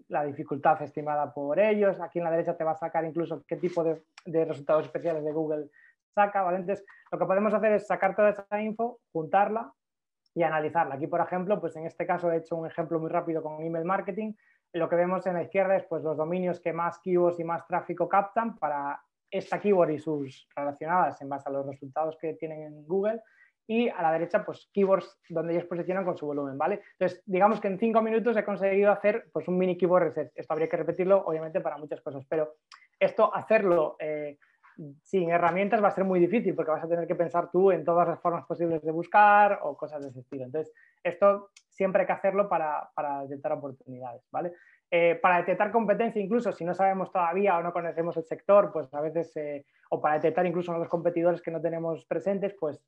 la 0.09 0.25
dificultad 0.25 0.81
estimada 0.81 1.35
por 1.35 1.61
ellos, 1.61 2.01
aquí 2.01 2.21
en 2.21 2.25
la 2.25 2.31
derecha 2.31 2.57
te 2.57 2.65
va 2.65 2.71
a 2.71 2.77
sacar 2.77 3.05
incluso 3.05 3.45
qué 3.47 3.57
tipo 3.57 3.85
de, 3.85 4.03
resultados 4.47 4.87
especiales 4.87 5.23
de 5.23 5.33
Google 5.33 5.69
saca. 6.15 6.41
Entonces, 6.57 6.87
lo 7.13 7.19
que 7.19 7.27
podemos 7.27 7.53
hacer 7.53 7.73
es 7.73 7.87
sacar 7.87 8.17
toda 8.17 8.31
esa 8.31 8.63
info, 8.63 8.99
juntarla 9.13 9.75
y 10.37 10.43
analizarla. 10.43 10.97
Aquí, 10.97 11.07
por 11.07 11.21
ejemplo, 11.23 11.59
pues 11.59 11.75
en 11.77 11.87
este 11.87 12.07
caso 12.07 12.31
he 12.31 12.37
hecho 12.37 12.57
un 12.57 12.67
ejemplo 12.67 13.01
muy 13.01 13.09
rápido 13.09 13.43
con 13.43 13.63
email 13.63 13.87
marketing. 13.87 14.35
Lo 14.75 14.87
que 14.87 14.95
vemos 14.95 15.27
en 15.27 15.33
la 15.33 15.43
izquierda 15.43 15.77
es 15.77 15.85
pues, 15.85 16.03
los 16.03 16.15
dominios 16.15 16.61
que 16.61 16.75
más 16.75 16.99
keywords 16.99 17.41
y 17.41 17.45
más 17.45 17.67
tráfico 17.67 18.07
captan 18.07 18.55
para 18.59 19.01
esta 19.31 19.59
keyword 19.59 19.91
y 19.91 19.99
sus 19.99 20.47
relacionadas 20.55 21.23
en 21.23 21.31
base 21.31 21.49
a 21.49 21.53
los 21.53 21.67
resultados 21.67 22.19
que 22.21 22.35
tienen 22.35 22.63
en 22.65 22.87
Google. 22.87 23.23
Y 23.67 23.89
a 23.89 24.03
la 24.03 24.13
derecha, 24.13 24.45
pues 24.45 24.69
keywords 24.75 25.19
donde 25.31 25.55
ellos 25.55 25.65
posicionan 25.65 26.05
con 26.05 26.19
su 26.19 26.27
volumen, 26.27 26.59
¿vale? 26.59 26.83
Entonces, 26.93 27.23
digamos 27.25 27.59
que 27.59 27.69
en 27.69 27.79
cinco 27.79 28.03
minutos 28.03 28.37
he 28.37 28.45
conseguido 28.45 28.93
hacer 28.93 29.31
pues, 29.33 29.49
un 29.49 29.57
mini 29.57 29.79
keyword 29.79 30.03
reset. 30.03 30.33
Esto 30.35 30.53
habría 30.53 30.69
que 30.69 30.77
repetirlo, 30.77 31.25
obviamente, 31.25 31.63
para 31.63 31.79
muchas 31.79 32.03
cosas, 32.03 32.27
pero 32.29 32.57
esto, 33.01 33.35
hacerlo 33.35 33.97
eh, 33.99 34.37
sin 35.03 35.31
herramientas 35.31 35.83
va 35.83 35.89
a 35.89 35.93
ser 35.93 36.05
muy 36.05 36.21
difícil 36.21 36.55
porque 36.55 36.71
vas 36.71 36.85
a 36.85 36.89
tener 36.89 37.07
que 37.07 37.15
pensar 37.15 37.51
tú 37.51 37.71
en 37.71 37.85
todas 37.85 38.07
las 38.07 38.21
formas 38.21 38.45
posibles 38.45 38.83
de 38.83 38.91
buscar 38.91 39.61
o 39.63 39.77
cosas 39.77 40.03
de 40.03 40.09
ese 40.11 40.21
estilo. 40.21 40.45
Entonces, 40.45 40.73
esto 41.03 41.51
siempre 41.69 42.03
hay 42.03 42.07
que 42.07 42.13
hacerlo 42.13 42.49
para, 42.49 42.91
detectar 43.23 43.53
oportunidades, 43.53 44.23
¿vale? 44.31 44.53
Eh, 44.91 45.19
para 45.21 45.39
detectar 45.39 45.73
competencia, 45.73 46.23
incluso 46.23 46.53
si 46.53 46.65
no 46.65 46.75
sabemos 46.75 47.11
todavía 47.11 47.59
o 47.59 47.63
no 47.63 47.73
conocemos 47.73 48.17
el 48.17 48.25
sector, 48.25 48.71
pues 48.73 48.93
a 48.95 49.01
veces, 49.01 49.37
eh, 49.37 49.65
o 49.91 50.01
para 50.01 50.15
detectar 50.15 50.47
incluso 50.47 50.73
a 50.73 50.79
los 50.79 50.89
competidores 50.89 51.43
que 51.43 51.51
no 51.51 51.61
tenemos 51.61 52.05
presentes, 52.05 52.55
pues 52.59 52.81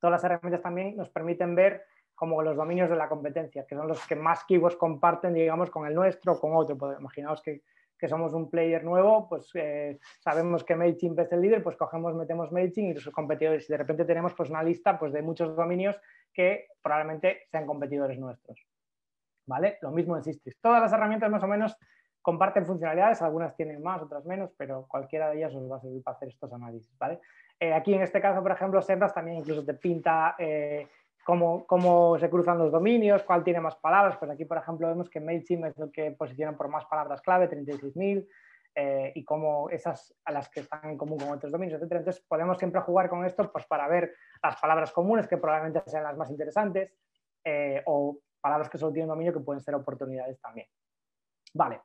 todas 0.00 0.12
las 0.12 0.24
herramientas 0.24 0.62
también 0.62 0.96
nos 0.96 1.10
permiten 1.10 1.54
ver 1.54 1.84
como 2.14 2.42
los 2.42 2.56
dominios 2.56 2.90
de 2.90 2.96
la 2.96 3.08
competencia, 3.08 3.64
que 3.66 3.74
son 3.74 3.88
los 3.88 4.06
que 4.06 4.16
más 4.16 4.44
keywords 4.44 4.76
comparten, 4.76 5.32
digamos, 5.32 5.70
con 5.70 5.86
el 5.86 5.94
nuestro 5.94 6.32
o 6.32 6.40
con 6.40 6.54
otro. 6.54 6.76
Pues, 6.76 6.98
imaginaos 6.98 7.40
que 7.40 7.62
que 8.00 8.08
somos 8.08 8.32
un 8.32 8.50
player 8.50 8.82
nuevo, 8.82 9.28
pues 9.28 9.50
eh, 9.54 9.98
sabemos 10.18 10.64
que 10.64 10.74
MailChimp 10.74 11.18
es 11.18 11.32
el 11.32 11.42
líder, 11.42 11.62
pues 11.62 11.76
cogemos, 11.76 12.14
metemos 12.14 12.50
MailChimp 12.50 12.96
y 12.96 13.00
sus 13.00 13.12
competidores. 13.12 13.68
Y 13.68 13.72
de 13.72 13.76
repente 13.76 14.04
tenemos 14.04 14.32
pues, 14.34 14.48
una 14.48 14.62
lista 14.62 14.98
pues, 14.98 15.12
de 15.12 15.22
muchos 15.22 15.54
dominios 15.54 16.00
que 16.32 16.68
probablemente 16.82 17.42
sean 17.50 17.66
competidores 17.66 18.18
nuestros. 18.18 18.66
¿Vale? 19.46 19.78
Lo 19.82 19.90
mismo 19.90 20.16
en 20.16 20.22
Sistrix. 20.22 20.60
Todas 20.60 20.80
las 20.80 20.92
herramientas 20.92 21.30
más 21.30 21.42
o 21.42 21.46
menos 21.46 21.76
comparten 22.22 22.66
funcionalidades, 22.66 23.22
algunas 23.22 23.54
tienen 23.56 23.82
más, 23.82 24.02
otras 24.02 24.24
menos, 24.24 24.50
pero 24.56 24.86
cualquiera 24.88 25.30
de 25.30 25.38
ellas 25.38 25.54
os 25.54 25.70
va 25.70 25.76
a 25.76 25.80
servir 25.80 26.02
para 26.02 26.16
hacer 26.16 26.28
estos 26.28 26.52
análisis. 26.52 26.96
¿vale? 26.98 27.20
Eh, 27.58 27.72
aquí 27.72 27.94
en 27.94 28.02
este 28.02 28.20
caso, 28.20 28.42
por 28.42 28.52
ejemplo, 28.52 28.80
Sendas 28.82 29.14
también 29.14 29.38
incluso 29.38 29.64
te 29.64 29.74
pinta 29.74 30.34
eh, 30.38 30.86
cómo, 31.24 31.66
cómo, 31.66 32.18
se 32.18 32.30
cruzan 32.30 32.58
los 32.58 32.72
dominios, 32.72 33.22
cuál 33.22 33.44
tiene 33.44 33.60
más 33.60 33.76
palabras. 33.76 34.16
Pues 34.18 34.30
aquí, 34.30 34.44
por 34.44 34.58
ejemplo, 34.58 34.88
vemos 34.88 35.08
que 35.08 35.20
MailChimp 35.20 35.66
es 35.66 35.78
el 35.78 35.90
que 35.90 36.12
posiciona 36.12 36.56
por 36.56 36.68
más 36.68 36.84
palabras 36.86 37.22
clave, 37.22 37.48
36.000, 37.48 38.26
eh, 38.74 39.12
y 39.14 39.24
cómo 39.24 39.68
esas 39.70 40.14
a 40.24 40.32
las 40.32 40.48
que 40.48 40.60
están 40.60 40.90
en 40.90 40.98
común 40.98 41.18
con 41.18 41.30
otros 41.30 41.52
dominios, 41.52 41.80
etc. 41.80 41.92
Entonces, 41.92 42.24
podemos 42.28 42.58
siempre 42.58 42.80
jugar 42.80 43.08
con 43.08 43.24
esto 43.24 43.50
pues, 43.50 43.66
para 43.66 43.88
ver 43.88 44.14
las 44.42 44.60
palabras 44.60 44.92
comunes, 44.92 45.26
que 45.26 45.36
probablemente 45.36 45.82
sean 45.90 46.04
las 46.04 46.16
más 46.16 46.30
interesantes, 46.30 46.92
o 47.86 48.18
palabras 48.40 48.68
que 48.68 48.78
solo 48.78 48.92
tienen 48.92 49.08
dominio 49.08 49.32
que 49.32 49.40
pueden 49.40 49.60
ser 49.60 49.74
oportunidades 49.74 50.40
también. 50.40 50.66
Vale, 51.54 51.80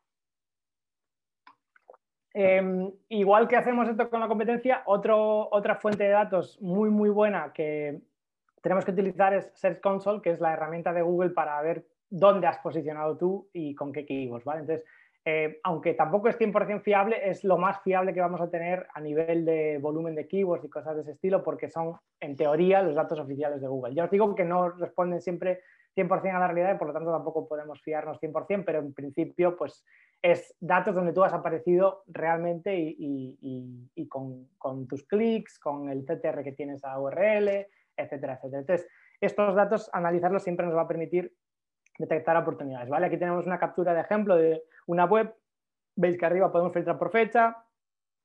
Em, 2.37 2.91
igual 3.07 3.47
que 3.47 3.55
hacemos 3.55 3.87
esto 3.87 4.09
con 4.09 4.19
la 4.19 4.27
competencia, 4.27 4.83
otra 4.87 5.75
fuente 5.75 6.03
de 6.03 6.09
datos 6.09 6.61
muy, 6.61 6.89
muy 6.89 7.07
buena 7.07 7.53
que 7.53 8.01
tenemos 8.65 8.83
que 8.83 8.89
utilizar 8.89 9.31
es 9.31 9.51
Search 9.53 9.79
Console, 9.79 10.23
que 10.23 10.31
es 10.31 10.41
la 10.41 10.53
herramienta 10.53 10.91
de 10.91 11.03
Google 11.03 11.29
para 11.29 11.61
ver 11.61 11.85
dónde 12.09 12.47
has 12.47 12.57
posicionado 12.57 13.15
tú 13.15 13.47
y 13.53 13.75
con 13.75 13.93
qué 13.93 14.07
keywords. 14.07 14.43
¿vale? 14.43 14.61
Entonces, 14.61 14.83
eh, 15.23 15.59
aunque 15.61 15.93
tampoco 15.93 16.29
es 16.29 16.39
100% 16.39 16.81
fiable, 16.81 17.29
es 17.29 17.43
lo 17.43 17.59
más 17.59 17.83
fiable 17.83 18.11
que 18.11 18.21
vamos 18.21 18.41
a 18.41 18.49
tener 18.49 18.87
a 18.91 18.99
nivel 19.01 19.45
de 19.45 19.77
volumen 19.77 20.15
de 20.15 20.27
keywords 20.27 20.65
y 20.65 20.69
cosas 20.69 20.95
de 20.95 21.03
ese 21.03 21.11
estilo, 21.11 21.43
porque 21.43 21.69
son, 21.69 21.93
en 22.19 22.35
teoría, 22.35 22.81
los 22.81 22.95
datos 22.95 23.19
oficiales 23.19 23.61
de 23.61 23.67
Google. 23.67 23.93
Ya 23.93 24.05
os 24.05 24.09
digo 24.09 24.33
que 24.33 24.45
no 24.45 24.69
responden 24.69 25.21
siempre 25.21 25.61
100% 25.95 26.35
a 26.35 26.39
la 26.39 26.47
realidad 26.47 26.73
y 26.73 26.77
por 26.79 26.87
lo 26.87 26.93
tanto 26.93 27.11
tampoco 27.11 27.47
podemos 27.47 27.79
fiarnos 27.83 28.19
100%, 28.19 28.63
pero 28.65 28.79
en 28.79 28.95
principio, 28.95 29.55
pues 29.55 29.85
es 30.23 30.55
datos 30.59 30.95
donde 30.95 31.13
tú 31.13 31.23
has 31.23 31.33
aparecido 31.33 32.01
realmente 32.07 32.75
y, 32.75 34.09
con, 34.09 34.87
tus 34.87 35.03
clics, 35.03 35.59
con 35.59 35.89
el 35.89 36.03
CTR 36.03 36.43
que 36.43 36.53
tienes 36.53 36.83
a 36.83 36.99
URL, 36.99 37.67
etcétera, 37.97 38.35
etcétera. 38.35 38.59
Entonces, 38.61 38.87
estos 39.21 39.55
datos, 39.55 39.89
analizarlos 39.93 40.43
siempre 40.43 40.65
nos 40.65 40.75
va 40.75 40.81
a 40.81 40.87
permitir 40.87 41.33
detectar 41.97 42.35
oportunidades. 42.37 42.89
¿vale? 42.89 43.07
Aquí 43.07 43.17
tenemos 43.17 43.45
una 43.45 43.59
captura 43.59 43.93
de 43.93 44.01
ejemplo 44.01 44.35
de 44.35 44.63
una 44.87 45.05
web. 45.05 45.33
Veis 45.95 46.17
que 46.17 46.25
arriba 46.25 46.51
podemos 46.51 46.73
filtrar 46.73 46.97
por 46.97 47.11
fecha 47.11 47.55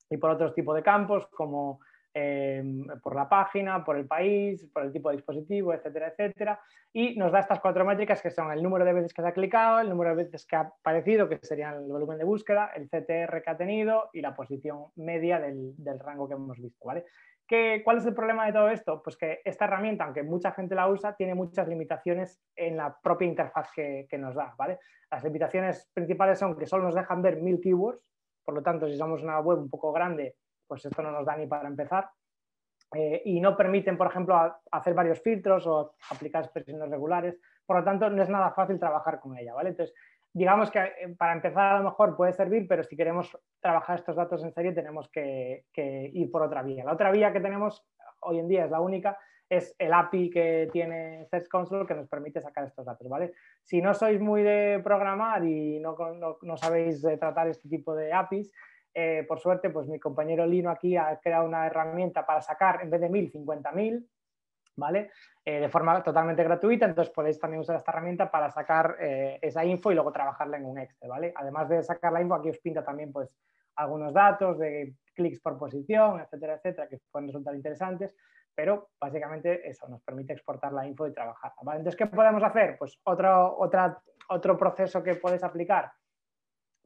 y 0.09 0.17
por 0.17 0.31
otros 0.31 0.55
tipos 0.55 0.75
de 0.75 0.83
campos 0.83 1.27
como 1.29 1.81
Em, 2.13 2.87
por 3.05 3.15
la 3.15 3.29
página, 3.29 3.85
por 3.85 3.97
el 3.97 4.05
país, 4.05 4.67
por 4.73 4.83
el 4.83 4.93
tipo 4.93 5.11
de 5.11 5.17
dispositivo, 5.17 5.73
etcétera, 5.73 6.09
etcétera. 6.09 6.61
Y 6.93 7.15
nos 7.17 7.31
da 7.31 7.39
estas 7.39 7.61
cuatro 7.61 7.85
métricas 7.85 8.21
que 8.21 8.33
son 8.33 8.51
el 8.51 8.61
número 8.65 8.85
de 8.85 8.93
veces 8.93 9.15
que 9.15 9.23
se 9.23 9.29
ha 9.29 9.33
clicado, 9.33 9.79
el 9.79 9.89
número 9.89 10.11
de 10.11 10.25
veces 10.25 10.45
que 10.45 10.57
ha 10.57 10.61
aparecido, 10.61 11.29
que 11.29 11.39
sería 11.41 11.71
el 11.71 11.87
volumen 11.87 12.19
de 12.19 12.25
búsqueda, 12.25 12.73
el 12.75 12.89
CTR 12.89 13.43
que 13.43 13.51
ha 13.51 13.57
tenido 13.57 14.11
y 14.13 14.23
la 14.23 14.35
posición 14.35 14.87
media 14.97 15.39
del, 15.39 15.77
rango 16.01 16.27
que 16.27 16.35
hemos 16.35 16.59
visto. 16.61 16.85
¿vale? 16.85 17.05
¿Qué, 17.51 17.83
¿Cuál 17.85 17.99
es 17.99 18.07
el 18.07 18.15
problema 18.15 18.47
de 18.47 18.53
todo 18.53 18.69
esto? 18.69 19.03
Pues 19.03 19.17
que 19.17 19.41
esta 19.45 19.65
herramienta, 19.65 20.05
aunque 20.05 20.23
mucha 20.23 20.53
gente 20.53 20.77
la 20.77 20.87
usa, 20.87 21.17
tiene 21.17 21.35
muchas 21.35 21.67
limitaciones 21.67 22.41
en 22.55 22.77
la 22.77 22.97
propia 23.03 23.27
interfaz 23.27 23.73
que, 23.75 24.07
que 24.09 24.19
nos 24.19 24.37
da. 24.37 24.55
¿vale? 24.57 24.79
Las 25.11 25.25
limitaciones 25.25 25.91
principales 25.93 26.39
son 26.39 26.57
que 26.57 26.67
solo 26.67 26.85
nos 26.85 26.95
dejan 26.95 27.23
ver 27.23 27.43
mil 27.43 27.61
keywords, 27.61 28.01
por 28.45 28.55
lo 28.55 28.63
tanto, 28.63 28.87
si 28.87 28.97
somos 28.97 29.25
una 29.25 29.41
web 29.41 29.59
un 29.59 29.69
poco 29.69 29.91
grande, 29.91 30.37
pues 30.65 30.85
esto 30.85 31.03
no 31.03 31.11
nos 31.11 31.27
da 31.27 31.37
ni 31.37 31.49
para 31.49 31.67
empezar. 31.67 32.09
Eh, 32.95 33.23
y 33.25 33.41
no 33.41 33.57
permiten, 33.57 33.99
por 33.99 34.07
ejemplo, 34.07 34.37
hacer 34.71 34.95
varios 34.95 35.21
filtros 35.21 35.67
o 35.67 35.97
aplicar 36.09 36.45
expresiones 36.45 36.89
regulares. 36.89 37.37
Por 37.67 37.79
lo 37.79 37.85
tanto, 37.85 38.09
no 38.11 38.23
es 38.23 38.29
nada 38.29 38.53
fácil 38.53 38.79
trabajar 38.79 39.19
con 39.19 39.37
ella, 39.37 39.55
¿vale? 39.55 39.71
Entonces, 39.71 39.93
digamos 40.33 40.71
que 40.71 40.79
eh, 40.79 41.15
para 41.19 41.33
empezar 41.33 41.75
a 41.75 41.79
lo 41.79 41.85
mejor 41.85 42.17
puede 42.17 42.33
servir, 42.33 42.67
pero 42.69 42.83
si 42.85 42.97
queremos 42.97 43.37
trabajar 43.61 43.99
estos 43.99 44.17
datos 44.17 44.43
en 44.43 44.53
serie 44.53 44.73
tenemos 44.73 45.09
que, 45.09 45.65
ir 45.75 46.31
por 46.31 46.43
otra 46.43 46.63
vía. 46.63 46.85
La 46.85 46.93
otra 46.93 47.11
vía 47.11 47.33
que 47.33 47.41
tenemos 47.41 47.85
hoy 48.21 48.39
en 48.39 48.49
día 48.49 48.65
es 48.65 48.71
la 48.71 48.81
única, 48.81 49.19
es 49.49 49.75
el 49.79 49.93
API 49.93 50.31
que 50.31 50.69
tiene 50.73 51.27
Search 51.27 51.49
Console 51.49 51.87
que 51.87 51.95
nos 51.95 52.09
permite 52.09 52.41
sacar 52.41 52.65
estos 52.65 52.87
datos, 52.87 53.09
¿vale? 53.09 53.33
Si 53.65 53.83
no 53.83 53.95
sois 53.95 54.21
muy 54.21 54.43
de 54.43 54.81
programar 54.85 55.45
y 55.45 55.81
no, 55.81 55.97
no, 56.43 56.57
sabéis 56.57 57.03
tratar 57.19 57.49
este 57.49 57.69
tipo 57.69 57.95
de 57.97 58.13
APIs, 58.13 58.53
eh, 58.95 59.25
por 59.27 59.41
suerte, 59.41 59.71
pues 59.71 59.89
mi 59.89 59.99
compañero 59.99 60.47
Lino 60.47 60.71
aquí 60.71 60.97
ha 60.97 61.19
creado 61.21 61.47
una 61.47 61.67
herramienta 61.67 62.27
para 62.27 62.43
sacar 62.43 62.81
en 62.83 62.91
vez 62.91 63.01
de 63.01 63.09
1000, 63.09 63.33
50.000, 63.33 64.07
Eh, 65.43 65.59
de 65.59 65.69
forma 65.69 66.03
totalmente 66.03 66.45
gratuita, 66.45 66.85
entonces 66.85 67.13
podéis 67.15 67.39
también 67.39 67.61
usar 67.61 67.77
esta 67.77 67.91
herramienta 67.93 68.31
para 68.31 68.51
sacar 68.51 68.97
eh, 69.01 69.39
esa 69.41 69.65
info 69.65 69.91
y 69.91 69.95
luego 69.95 70.13
trabajarla 70.13 70.59
en 70.59 70.67
un 70.67 70.79
Excel, 70.79 71.09
¿vale? 71.09 71.33
Además 71.35 71.69
de 71.69 71.83
sacar 71.83 72.13
la 72.13 72.21
info, 72.21 72.35
aquí 72.35 72.51
os 72.51 72.59
pinta 72.59 72.85
también 72.85 73.11
pues 73.11 73.35
algunos 73.77 74.13
datos 74.13 74.59
de 74.59 74.95
clics 75.15 75.41
por 75.41 75.59
posición, 75.59 76.21
etcétera, 76.21 76.55
etcétera, 76.55 76.89
que 76.89 76.99
pueden 77.11 77.29
resultar 77.29 77.55
interesantes, 77.55 78.15
pero 78.55 78.91
básicamente 79.01 79.67
eso 79.67 79.89
nos 79.89 80.03
permite 80.03 80.35
exportar 80.35 80.73
la 80.73 80.87
info 80.87 81.07
y 81.07 81.13
trabajarla, 81.15 81.63
¿vale? 81.63 81.79
Entonces, 81.79 81.97
¿qué 81.97 82.07
podemos 82.07 82.43
hacer? 82.43 82.77
Pues 82.79 83.01
otro, 83.05 83.59
otra, 83.59 83.99
otro 84.29 84.59
proceso 84.59 85.03
que 85.03 85.15
puedes 85.15 85.43
aplicar 85.43 85.91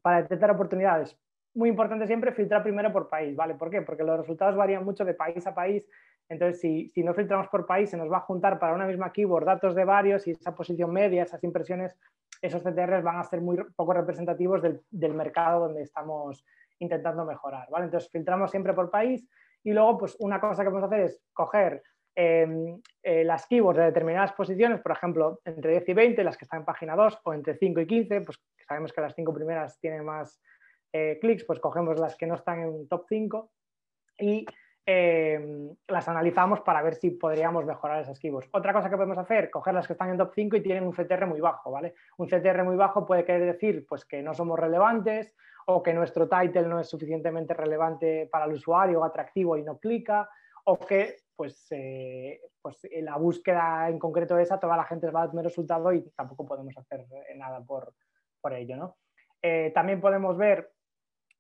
para 0.01 0.22
detectar 0.22 0.51
oportunidades, 0.51 1.18
muy 1.55 1.68
importante 1.68 2.07
siempre 2.07 2.32
filtrar 2.32 2.62
primero 2.62 2.92
por 2.92 3.09
país, 3.09 3.34
¿vale? 3.34 3.55
¿Por 3.55 3.70
qué? 3.70 3.82
Porque 3.82 4.03
los 4.03 4.18
resultados 4.18 4.57
varían 4.57 4.84
mucho 4.84 5.05
de 5.05 5.14
país 5.14 5.47
a 5.47 5.55
país. 5.55 5.88
Entonces, 6.28 6.60
si, 6.60 6.92
no 6.96 7.14
filtramos 7.14 7.48
por 7.48 7.66
país, 7.66 7.90
se 7.90 7.96
nos 7.96 8.10
va 8.10 8.18
a 8.18 8.22
juntar 8.22 8.58
para 8.58 8.74
una 8.74 8.86
misma 8.86 9.12
keyword 9.12 9.44
datos 9.44 9.74
de 9.74 9.84
varios 9.84 10.26
y 10.26 10.32
esa 10.32 10.54
posición 10.54 10.92
media, 10.92 11.22
esas 11.22 11.44
impresiones, 11.44 11.96
esos 12.40 12.62
CTRs 12.62 13.02
van 13.02 13.18
a 13.18 13.24
ser 13.24 13.40
muy 13.40 13.56
poco 13.76 13.92
representativos 13.92 14.62
del, 14.62 15.14
mercado 15.14 15.60
donde 15.60 15.82
estamos 15.82 16.44
intentando 16.78 17.24
mejorar, 17.24 17.68
¿vale? 17.70 17.86
Entonces, 17.86 18.10
filtramos 18.10 18.50
siempre 18.50 18.72
por 18.72 18.90
país 18.90 19.28
y 19.62 19.72
luego, 19.72 19.98
pues 19.98 20.16
una 20.18 20.40
cosa 20.40 20.62
que 20.62 20.70
podemos 20.70 20.90
hacer 20.90 21.00
es 21.06 21.22
coger 21.32 21.82
em, 22.14 22.80
eh, 23.02 23.24
las 23.24 23.46
keywords 23.46 23.78
de 23.78 23.84
determinadas 23.86 24.32
posiciones, 24.32 24.80
por 24.80 24.92
ejemplo, 24.92 25.40
entre 25.44 25.72
10 25.72 25.88
y 25.88 25.94
20, 25.94 26.24
las 26.24 26.36
que 26.36 26.44
están 26.44 26.60
en 26.60 26.66
página 26.66 26.96
2, 26.96 27.20
o 27.24 27.34
entre 27.34 27.56
5 27.56 27.80
y 27.80 27.86
15, 27.86 28.20
pues 28.22 28.38
sabemos 28.66 28.92
que 28.92 29.00
las 29.00 29.14
cinco 29.14 29.34
primeras 29.34 29.78
tienen 29.78 30.04
más 30.04 30.40
eh, 30.92 31.18
clics, 31.20 31.44
pues 31.44 31.58
cogemos 31.58 31.98
las 31.98 32.16
que 32.16 32.26
no 32.26 32.34
están 32.34 32.60
en 32.60 32.88
top 32.88 33.04
5 33.08 33.50
y 34.18 34.46
eh, 34.87 35.74
las 35.89 36.09
analizamos 36.09 36.61
para 36.61 36.82
ver 36.82 36.95
si 36.95 37.11
podríamos 37.11 37.64
mejorar 37.64 38.03
esas 38.03 38.18
keywords. 38.18 38.51
Otra 38.53 38.74
cosa 38.74 38.91
que 38.91 38.97
podemos 38.97 39.16
hacer, 39.16 39.51
coger 39.51 39.72
las 39.72 39.87
que 39.87 39.95
están 39.95 40.11
en 40.11 40.18
top 40.18 40.32
5 40.35 40.57
y 40.57 40.62
tienen 40.62 40.85
un 40.85 40.93
CTR 40.93 41.26
muy 41.26 41.41
bajo, 41.41 41.70
¿vale? 41.70 41.95
Un 42.18 42.28
CTR 42.28 42.64
muy 42.64 42.76
bajo 42.76 43.07
puede 43.07 43.24
querer 43.24 43.51
decir 43.51 43.87
pues, 43.89 44.05
que 44.05 44.22
no 44.22 44.35
somos 44.35 44.59
relevantes 44.59 45.35
o 45.66 45.82
que 45.82 45.95
nuestro 45.95 46.28
title 46.28 46.68
no 46.68 46.80
es 46.80 46.89
suficientemente 46.89 47.55
relevante 47.55 48.28
para 48.30 48.45
el 48.45 48.53
usuario 48.53 49.01
o 49.01 49.05
atractivo 49.05 49.57
y 49.57 49.62
no 49.62 49.78
clica 49.78 50.28
o 50.64 50.78
que 50.78 51.16
pues, 51.35 51.66
eh, 51.70 52.43
pues 52.61 52.87
la 53.01 53.16
búsqueda 53.16 53.89
en 53.89 53.99
concreto 53.99 54.37
de 54.37 54.43
esa, 54.43 54.61
toda 54.61 54.76
la 54.76 54.85
gente 54.85 55.11
va 55.11 55.22
a 55.22 55.30
tener 55.30 55.47
resultado 55.47 55.93
y 55.93 56.03
tampoco 56.11 56.45
podemos 56.45 56.76
hacer 56.76 57.07
nada 57.37 57.62
por, 57.64 57.95
ello. 58.53 58.76
¿no? 58.76 58.97
también 59.72 60.03
podemos 60.03 60.37
ver 60.37 60.73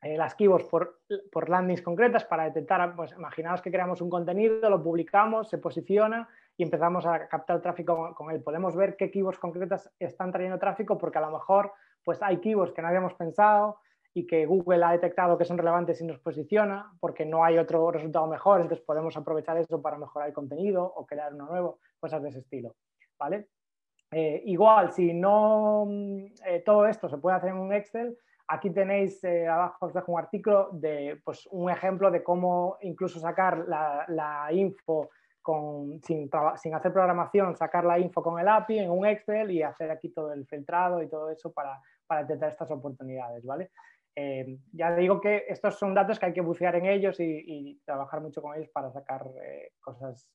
eh, 0.04 0.18
las 0.18 0.34
keywords 0.34 0.66
por, 0.66 1.00
por, 1.32 1.48
landings 1.48 1.80
concretas 1.80 2.26
para 2.26 2.44
detectar, 2.44 2.94
pues 2.94 3.12
imaginaos 3.12 3.62
que 3.62 3.70
creamos 3.70 4.02
un 4.02 4.10
contenido, 4.10 4.68
lo 4.68 4.82
publicamos, 4.82 5.48
se 5.48 5.56
posiciona 5.56 6.28
y 6.58 6.62
empezamos 6.62 7.06
a 7.06 7.26
captar 7.26 7.62
tráfico 7.62 8.14
con, 8.14 8.30
él. 8.30 8.42
Podemos 8.42 8.76
ver 8.76 8.96
qué 8.96 9.10
keywords 9.10 9.38
concretas 9.38 9.90
están 9.98 10.30
trayendo 10.30 10.58
tráfico 10.58 10.98
porque 10.98 11.16
a 11.16 11.22
lo 11.22 11.30
mejor 11.30 11.72
pues 12.04 12.22
hay 12.22 12.36
keywords 12.36 12.74
que 12.74 12.82
no 12.82 12.88
habíamos 12.88 13.14
pensado 13.14 13.78
y 14.12 14.26
que 14.26 14.44
Google 14.44 14.84
ha 14.84 14.92
detectado 14.92 15.38
que 15.38 15.46
son 15.46 15.56
relevantes 15.56 16.02
y 16.02 16.04
nos 16.04 16.18
posiciona 16.18 16.92
porque 17.00 17.24
no 17.24 17.42
hay 17.42 17.56
otro 17.56 17.90
resultado 17.90 18.26
mejor, 18.26 18.60
entonces 18.60 18.84
podemos 18.84 19.16
aprovechar 19.16 19.56
eso 19.56 19.80
para 19.80 19.96
mejorar 19.96 20.28
el 20.28 20.34
contenido 20.34 20.84
o 20.84 21.06
crear 21.06 21.32
uno 21.32 21.46
nuevo, 21.46 21.78
cosas 21.98 22.22
de 22.22 22.28
ese 22.28 22.40
estilo. 22.40 22.76
¿vale? 23.18 23.48
Eh, 24.10 24.42
igual, 24.44 24.92
si 24.92 25.14
no 25.14 25.86
mm, 25.86 26.26
eh, 26.46 26.62
todo 26.62 26.86
esto 26.86 27.08
se 27.08 27.16
puede 27.16 27.36
hacer 27.36 27.50
en 27.50 27.56
un 27.56 27.72
Excel, 27.72 28.18
Aquí 28.46 28.70
tenéis, 28.70 29.24
eh, 29.24 29.48
abajo 29.48 29.86
os 29.86 29.94
dejo 29.94 30.12
un 30.12 30.18
artículo 30.18 30.68
de 30.72 31.20
pues, 31.24 31.46
un 31.50 31.70
ejemplo 31.70 32.10
de 32.10 32.22
cómo 32.22 32.76
incluso 32.82 33.18
sacar 33.18 33.66
la, 33.66 34.48
info 34.52 35.08
con, 35.40 36.00
sin, 36.02 36.28
hacer 36.74 36.92
programación, 36.92 37.56
sacar 37.56 37.84
la 37.84 37.98
info 37.98 38.22
con 38.22 38.38
el 38.38 38.48
API 38.48 38.80
en 38.80 38.90
un 38.90 39.06
Excel 39.06 39.50
y 39.50 39.62
hacer 39.62 39.90
aquí 39.90 40.10
todo 40.10 40.32
el 40.32 40.46
filtrado 40.46 41.02
y 41.02 41.08
todo 41.08 41.30
eso 41.30 41.52
para, 41.52 41.80
para 42.06 42.22
detectar 42.22 42.50
estas 42.50 42.70
oportunidades, 42.70 43.44
¿vale? 43.46 43.70
Eh, 44.16 44.58
ya 44.72 44.94
digo 44.94 45.20
que 45.20 45.44
estos 45.48 45.76
son 45.78 45.94
datos 45.94 46.18
que 46.18 46.26
hay 46.26 46.32
que 46.32 46.40
bucear 46.40 46.76
en 46.76 46.86
ellos 46.86 47.18
y, 47.18 47.80
trabajar 47.84 48.20
mucho 48.20 48.42
con 48.42 48.54
ellos 48.56 48.68
para 48.72 48.92
sacar 48.92 49.26
eh, 49.42 49.72
cosas 49.80 50.28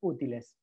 útiles. 0.00 0.56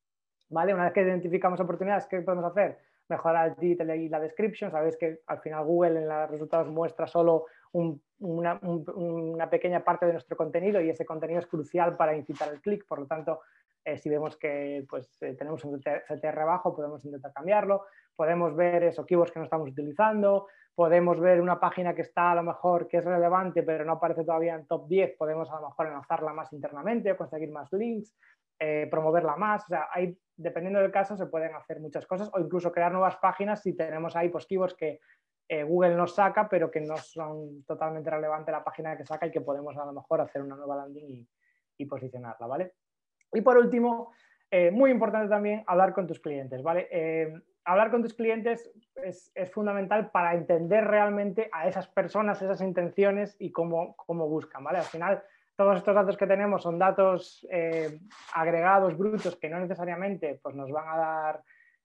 ¿Vale? 0.48 0.72
Una 0.72 0.84
vez 0.84 0.92
que 0.92 1.02
identificamos 1.02 1.60
oportunidades, 1.60 2.06
¿qué 2.06 2.20
podemos 2.22 2.44
hacer? 2.44 2.78
Mejorar 3.08 3.48
el 3.48 3.56
título 3.56 3.94
y 3.94 4.08
la 4.08 4.20
description. 4.20 4.70
Sabéis 4.70 4.96
que 4.96 5.20
al 5.26 5.40
final 5.40 5.64
Google 5.64 6.00
en 6.00 6.08
los 6.08 6.30
resultados 6.30 6.68
muestra 6.68 7.06
solo 7.06 7.46
una, 7.72 9.50
pequeña 9.50 9.84
parte 9.84 10.06
de 10.06 10.12
nuestro 10.12 10.36
contenido 10.36 10.80
y 10.80 10.90
ese 10.90 11.04
contenido 11.04 11.40
es 11.40 11.46
crucial 11.46 11.96
para 11.96 12.16
incitar 12.16 12.48
el 12.52 12.60
clic. 12.60 12.86
Por 12.86 13.00
lo 13.00 13.06
tanto, 13.06 13.40
si 13.96 14.08
vemos 14.08 14.36
que 14.36 14.84
pues, 14.88 15.10
tenemos 15.18 15.64
un 15.64 15.80
CTR 15.80 16.44
bajo, 16.44 16.74
podemos 16.74 17.04
intentar 17.04 17.32
cambiarlo. 17.32 17.84
Podemos 18.14 18.56
ver 18.56 18.84
esos 18.84 19.06
keywords 19.06 19.32
que 19.32 19.38
no 19.38 19.44
estamos 19.44 19.68
utilizando. 19.68 20.46
Podemos 20.74 21.18
ver 21.20 21.40
una 21.40 21.58
página 21.58 21.94
que 21.94 22.02
está 22.02 22.32
a 22.32 22.34
lo 22.34 22.42
mejor 22.42 22.86
que 22.88 22.98
es 22.98 23.04
relevante, 23.04 23.62
pero 23.62 23.84
no 23.84 23.92
aparece 23.92 24.24
todavía 24.24 24.54
en 24.54 24.66
top 24.66 24.88
10. 24.88 25.16
Podemos 25.16 25.50
a 25.50 25.60
lo 25.60 25.68
mejor 25.68 25.86
enlazarla 25.86 26.32
más 26.32 26.52
internamente 26.52 27.12
o 27.12 27.16
conseguir 27.16 27.50
más 27.50 27.72
links. 27.72 28.14
Eh, 28.58 28.88
promoverla 28.90 29.36
más. 29.36 29.64
O 29.64 29.68
sea, 29.68 29.88
hay, 29.92 30.18
dependiendo 30.34 30.80
del 30.80 30.90
caso, 30.90 31.14
se 31.14 31.26
pueden 31.26 31.54
hacer 31.54 31.78
muchas 31.78 32.06
cosas 32.06 32.30
o 32.32 32.40
incluso 32.40 32.72
crear 32.72 32.90
nuevas 32.90 33.16
páginas 33.16 33.60
si 33.62 33.74
tenemos 33.74 34.16
ahí 34.16 34.30
pues, 34.30 34.46
que 34.74 35.00
eh, 35.48 35.62
Google 35.62 35.94
nos 35.94 36.14
saca, 36.14 36.48
pero 36.48 36.70
que 36.70 36.80
no 36.80 36.96
son 36.96 37.64
totalmente 37.64 38.10
relevantes 38.10 38.52
la 38.52 38.64
página 38.64 38.96
que 38.96 39.04
saca 39.04 39.26
y 39.26 39.30
que 39.30 39.42
podemos 39.42 39.76
a 39.76 39.84
lo 39.84 39.92
mejor 39.92 40.22
hacer 40.22 40.42
una 40.42 40.56
nueva 40.56 40.76
landing 40.76 41.26
y, 41.76 41.84
posicionarla, 41.84 42.46
¿vale? 42.46 42.72
Y 43.30 43.42
por 43.42 43.58
último, 43.58 44.12
eh, 44.50 44.70
muy 44.70 44.90
importante 44.90 45.28
también 45.28 45.62
hablar 45.66 45.92
con 45.92 46.06
tus 46.06 46.18
clientes, 46.18 46.62
¿vale? 46.62 46.88
hablar 47.66 47.90
con 47.90 48.00
tus 48.00 48.14
clientes 48.14 48.70
es, 48.94 49.30
es, 49.34 49.50
fundamental 49.50 50.10
para 50.10 50.34
entender 50.34 50.84
realmente 50.84 51.50
a 51.52 51.68
esas 51.68 51.88
personas, 51.88 52.40
esas 52.40 52.62
intenciones 52.62 53.36
y 53.38 53.50
cómo, 53.52 53.96
cómo 53.96 54.28
buscan, 54.28 54.64
¿vale? 54.64 54.78
Al 54.78 54.84
final, 54.84 55.22
todos 55.56 55.78
estos 55.78 55.94
datos 55.94 56.16
que 56.16 56.26
tenemos 56.26 56.62
son 56.62 56.78
datos 56.78 57.46
eh, 57.50 57.98
agregados, 58.34 58.96
brutos, 58.96 59.36
que 59.36 59.48
no 59.48 59.58
necesariamente 59.58 60.38
pues, 60.42 60.54
nos 60.54 60.70
van 60.70 60.88
a 60.88 60.96
dar 60.96 61.42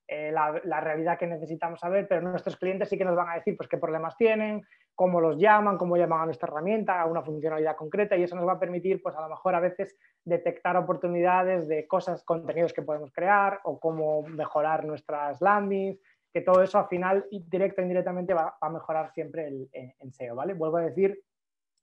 eh, 0.07 0.29
la, 0.29 0.81
realidad 0.81 1.17
que 1.17 1.25
necesitamos 1.25 1.79
saber, 1.79 2.05
pero 2.05 2.21
nuestros 2.21 2.57
clientes 2.57 2.89
sí 2.89 2.97
que 2.97 3.05
nos 3.05 3.15
van 3.15 3.29
a 3.29 3.35
decir 3.35 3.55
pues, 3.55 3.69
qué 3.69 3.77
problemas 3.77 4.17
tienen, 4.17 4.61
cómo 4.93 5.21
los 5.21 5.37
llaman, 5.37 5.77
cómo 5.77 5.95
llaman 5.95 6.21
a 6.21 6.25
nuestra 6.25 6.49
herramienta, 6.49 6.99
a 6.99 7.05
una 7.05 7.21
funcionalidad 7.21 7.77
concreta 7.77 8.17
y 8.17 8.23
eso 8.23 8.35
nos 8.35 8.45
va 8.45 8.53
a 8.53 8.59
permitir 8.59 9.01
pues, 9.01 9.15
a 9.15 9.21
lo 9.21 9.29
mejor 9.29 9.55
a 9.55 9.61
veces 9.61 9.97
detectar 10.25 10.75
oportunidades 10.75 11.69
de 11.69 11.87
cosas, 11.87 12.25
contenidos 12.25 12.73
que 12.73 12.81
podemos 12.81 13.13
crear 13.13 13.61
o 13.63 13.79
cómo 13.79 14.23
mejorar 14.23 14.83
nuestras 14.83 15.39
landings, 15.39 15.97
que 16.33 16.41
todo 16.41 16.61
eso 16.61 16.77
al 16.77 16.87
final, 16.87 17.25
directo 17.31 17.79
o 17.79 17.83
indirectamente, 17.83 18.33
va, 18.33 18.57
a 18.59 18.69
mejorar 18.69 19.13
siempre 19.13 19.47
el, 19.47 19.69
en 19.71 20.11
SEO. 20.11 20.35
¿vale? 20.35 20.55
Vuelvo 20.55 20.77
a 20.77 20.81
decir, 20.81 21.23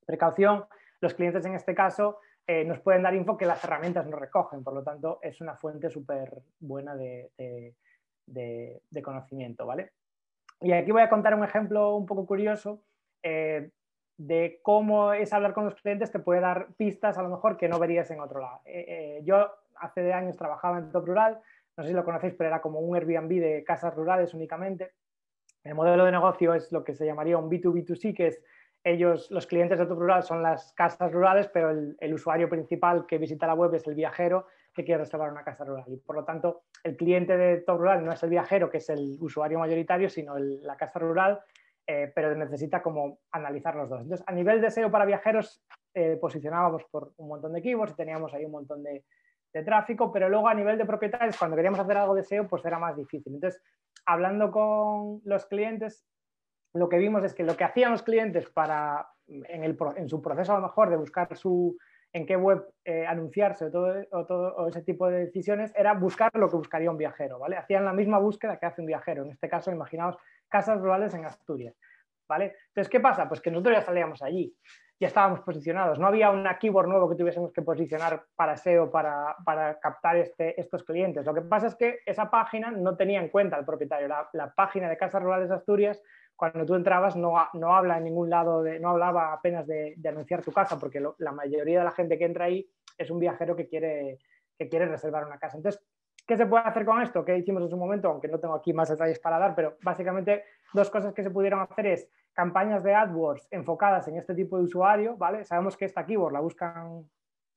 precaución, 0.04 0.66
los 1.00 1.14
clientes 1.14 1.44
en 1.44 1.54
este 1.54 1.74
caso 1.74 2.18
eh, 2.46 2.64
nos 2.64 2.80
pueden 2.80 3.02
dar 3.02 3.14
info 3.14 3.36
que 3.36 3.46
las 3.46 3.62
herramientas 3.62 4.06
no 4.06 4.16
recogen, 4.16 4.64
por 4.64 4.74
lo 4.74 4.82
tanto 4.82 5.18
es 5.22 5.40
una 5.40 5.54
fuente 5.56 5.90
súper 5.90 6.32
buena 6.60 6.96
de, 6.96 7.74
conocimiento, 9.02 9.66
¿vale? 9.66 9.92
Y 10.60 10.72
aquí 10.72 10.90
voy 10.90 11.02
a 11.02 11.10
contar 11.10 11.34
un 11.34 11.44
ejemplo 11.44 11.94
un 11.94 12.06
poco 12.06 12.26
curioso 12.26 12.82
eh, 13.22 13.70
de 14.16 14.60
cómo 14.62 15.12
es 15.12 15.32
hablar 15.32 15.52
con 15.52 15.66
los 15.66 15.74
clientes, 15.74 16.10
te 16.10 16.18
puede 16.18 16.40
dar 16.40 16.68
pistas 16.76 17.18
a 17.18 17.22
lo 17.22 17.28
mejor 17.28 17.56
que 17.56 17.68
no 17.68 17.78
verías 17.78 18.10
en 18.10 18.20
otro 18.20 18.40
lado. 18.40 18.60
Eh, 18.64 19.20
yo 19.24 19.50
hace 19.76 20.02
de 20.02 20.12
años 20.12 20.36
trabajaba 20.36 20.78
en 20.78 20.90
Top 20.90 21.06
Rural, 21.06 21.40
no 21.76 21.84
sé 21.84 21.90
si 21.90 21.94
lo 21.94 22.04
conocéis, 22.04 22.34
pero 22.34 22.48
era 22.48 22.60
como 22.60 22.80
un 22.80 22.96
Airbnb 22.96 23.28
de 23.28 23.62
casas 23.62 23.94
rurales 23.94 24.34
únicamente. 24.34 24.92
El 25.62 25.74
modelo 25.74 26.06
de 26.06 26.12
negocio 26.12 26.54
es 26.54 26.72
lo 26.72 26.82
que 26.82 26.94
se 26.94 27.04
llamaría 27.06 27.36
un 27.36 27.50
B2B2C, 27.50 28.16
que 28.16 28.28
es 28.28 28.42
ellos, 28.90 29.30
los 29.30 29.46
clientes 29.46 29.78
de 29.78 29.84
Rural 29.84 30.22
son 30.22 30.42
las 30.42 30.72
casas 30.72 31.12
rurales, 31.12 31.48
pero 31.48 31.70
el, 31.70 32.14
usuario 32.14 32.48
principal 32.48 33.06
que 33.06 33.18
visita 33.18 33.46
la 33.46 33.54
web 33.54 33.74
es 33.74 33.86
el 33.86 33.94
viajero 33.94 34.46
que 34.74 34.84
quiere 34.84 35.04
reservar 35.04 35.30
una 35.30 35.44
casa 35.44 35.64
rural. 35.64 35.84
Y 35.88 35.96
por 35.96 36.16
lo 36.16 36.24
tanto, 36.24 36.62
el 36.84 36.96
cliente 36.96 37.36
de 37.36 37.58
Top 37.58 37.78
Rural 37.78 38.04
no 38.04 38.12
es 38.12 38.22
el 38.22 38.30
viajero, 38.30 38.70
que 38.70 38.78
es 38.78 38.88
el 38.88 39.18
usuario 39.20 39.58
mayoritario, 39.58 40.08
sino 40.08 40.38
la 40.38 40.76
casa 40.76 40.98
rural, 40.98 41.40
eh, 41.86 42.10
pero 42.14 42.34
necesita 42.34 42.82
como 42.82 43.18
analizar 43.32 43.74
los 43.74 43.88
dos. 43.88 44.02
Entonces, 44.02 44.24
a 44.26 44.32
nivel 44.32 44.60
de 44.60 44.70
SEO 44.70 44.90
para 44.90 45.04
viajeros, 45.04 45.62
eh, 45.94 46.16
posicionábamos 46.20 46.84
por 46.84 47.12
un 47.16 47.28
montón 47.28 47.52
de 47.52 47.62
keywords 47.62 47.92
y 47.92 47.96
teníamos 47.96 48.32
ahí 48.32 48.44
un 48.44 48.52
montón 48.52 48.82
de, 48.82 49.04
de 49.52 49.62
tráfico, 49.64 50.12
pero 50.12 50.28
luego 50.28 50.48
a 50.48 50.54
nivel 50.54 50.78
de 50.78 50.84
propietarios, 50.84 51.36
cuando 51.36 51.56
queríamos 51.56 51.80
hacer 51.80 51.96
algo 51.96 52.14
de 52.14 52.24
SEO, 52.24 52.46
pues 52.46 52.64
era 52.64 52.78
más 52.78 52.96
difícil. 52.96 53.34
Entonces, 53.34 53.62
hablando 54.06 54.50
con 54.50 55.20
los 55.24 55.46
clientes, 55.46 56.06
lo 56.78 56.88
que 56.88 56.98
vimos 56.98 57.24
es 57.24 57.34
que 57.34 57.42
lo 57.42 57.56
que 57.56 57.64
hacían 57.64 57.92
los 57.92 58.02
clientes 58.02 58.48
para, 58.48 59.08
en, 59.28 60.08
su 60.08 60.22
proceso 60.22 60.52
a 60.52 60.56
lo 60.56 60.62
mejor 60.62 60.90
de 60.90 60.96
buscar 60.96 61.36
su, 61.36 61.76
en 62.12 62.26
qué 62.26 62.36
web 62.36 62.64
eh, 62.84 63.06
anunciarse 63.06 63.66
o 63.66 63.70
todo, 63.70 64.68
ese 64.68 64.82
tipo 64.82 65.08
de 65.08 65.26
decisiones, 65.26 65.72
era 65.76 65.94
buscar 65.94 66.30
lo 66.34 66.48
que 66.48 66.56
buscaría 66.56 66.90
un 66.90 66.96
viajero, 66.96 67.38
¿vale? 67.38 67.56
Hacían 67.56 67.84
la 67.84 67.92
misma 67.92 68.18
búsqueda 68.18 68.58
que 68.58 68.66
hace 68.66 68.80
un 68.80 68.86
viajero. 68.86 69.24
En 69.24 69.30
este 69.30 69.48
caso, 69.48 69.70
imaginaos 69.70 70.16
casas 70.48 70.80
rurales 70.80 71.12
en 71.14 71.24
Asturias, 71.24 71.74
¿vale? 72.28 72.56
Entonces, 72.68 72.88
¿qué 72.90 73.00
pasa? 73.00 73.28
Pues 73.28 73.40
que 73.40 73.50
nosotros 73.50 73.76
ya 73.76 73.82
salíamos 73.82 74.22
allí, 74.22 74.54
ya 75.00 75.08
estábamos 75.08 75.40
posicionados. 75.40 75.98
No 75.98 76.06
había 76.06 76.30
una 76.30 76.58
keyword 76.58 76.88
nuevo 76.88 77.08
que 77.08 77.16
tuviésemos 77.16 77.52
que 77.52 77.62
posicionar 77.62 78.24
para 78.34 78.56
SEO, 78.56 78.90
para, 78.90 79.36
para 79.44 79.78
captar 79.78 80.16
este, 80.16 80.58
estos 80.60 80.82
clientes. 80.84 81.26
Lo 81.26 81.34
que 81.34 81.42
pasa 81.42 81.66
es 81.66 81.76
que 81.76 82.00
esa 82.06 82.30
página 82.30 82.70
no 82.70 82.96
tenía 82.96 83.20
en 83.20 83.28
cuenta 83.28 83.56
al 83.56 83.64
propietario. 83.66 84.08
La, 84.08 84.28
la 84.32 84.52
página 84.54 84.88
de 84.88 84.96
Casas 84.96 85.22
Rurales 85.22 85.50
de 85.50 85.54
Asturias 85.56 86.02
cuando 86.38 86.64
tú 86.64 86.76
entrabas 86.76 87.16
no, 87.16 87.34
no 87.54 87.74
habla 87.74 87.98
en 87.98 88.04
ningún 88.04 88.30
lado, 88.30 88.62
de, 88.62 88.78
no 88.78 88.90
hablaba 88.90 89.32
apenas 89.32 89.66
de, 89.66 89.96
anunciar 90.08 90.40
tu 90.40 90.52
casa, 90.52 90.78
porque 90.78 91.02
la 91.18 91.32
mayoría 91.32 91.80
de 91.80 91.84
la 91.84 91.90
gente 91.90 92.16
que 92.16 92.26
entra 92.26 92.44
ahí 92.44 92.64
es 92.96 93.10
un 93.10 93.18
viajero 93.18 93.56
que 93.56 93.66
quiere, 93.66 94.20
que 94.56 94.68
quiere 94.68 94.86
reservar 94.86 95.26
una 95.26 95.40
casa. 95.40 95.56
Entonces, 95.56 95.84
¿qué 96.24 96.36
se 96.36 96.46
puede 96.46 96.62
hacer 96.62 96.84
con 96.84 97.02
esto? 97.02 97.24
¿Qué 97.24 97.36
hicimos 97.36 97.64
en 97.64 97.70
su 97.70 97.76
momento? 97.76 98.08
Aunque 98.08 98.28
no 98.28 98.38
tengo 98.38 98.54
aquí 98.54 98.72
más 98.72 98.88
detalles 98.88 99.18
para 99.18 99.36
dar, 99.36 99.56
pero 99.56 99.78
básicamente 99.82 100.44
dos 100.72 100.88
cosas 100.90 101.12
que 101.12 101.24
se 101.24 101.30
pudieron 101.30 101.58
hacer 101.58 101.86
es 101.88 102.08
campañas 102.32 102.84
de 102.84 102.94
AdWords 102.94 103.48
enfocadas 103.50 104.06
en 104.06 104.16
este 104.16 104.32
tipo 104.32 104.58
de 104.58 104.62
usuario, 104.62 105.16
¿vale? 105.16 105.44
Sabemos 105.44 105.76
que 105.76 105.86
esta 105.86 106.06
keyword 106.06 106.34
la 106.34 106.40
buscan 106.40 107.02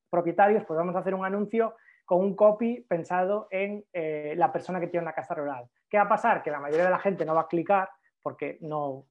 propietarios, 0.09 0.65
pues 0.65 0.75
vamos 0.75 0.95
a 0.95 0.99
hacer 0.99 1.13
un 1.13 1.23
anuncio 1.23 1.75
con 2.03 2.19
un 2.21 2.35
copy 2.35 2.83
pensado 2.89 3.47
en 3.51 3.85
eh, 3.93 4.33
la 4.35 4.51
persona 4.51 4.79
que 4.79 4.87
tiene 4.87 5.03
una 5.03 5.13
casa 5.13 5.35
rural. 5.35 5.69
¿Qué 5.87 5.97
va 5.97 6.05
a 6.05 6.09
pasar? 6.09 6.41
Que 6.41 6.49
la 6.49 6.59
mayoría 6.59 6.85
de 6.85 6.91
la 6.91 6.97
gente 6.97 7.25
no 7.25 7.35
va 7.35 7.41
a 7.41 7.47
clicar 7.47 7.87
porque 8.21 8.57
no, 8.61 9.07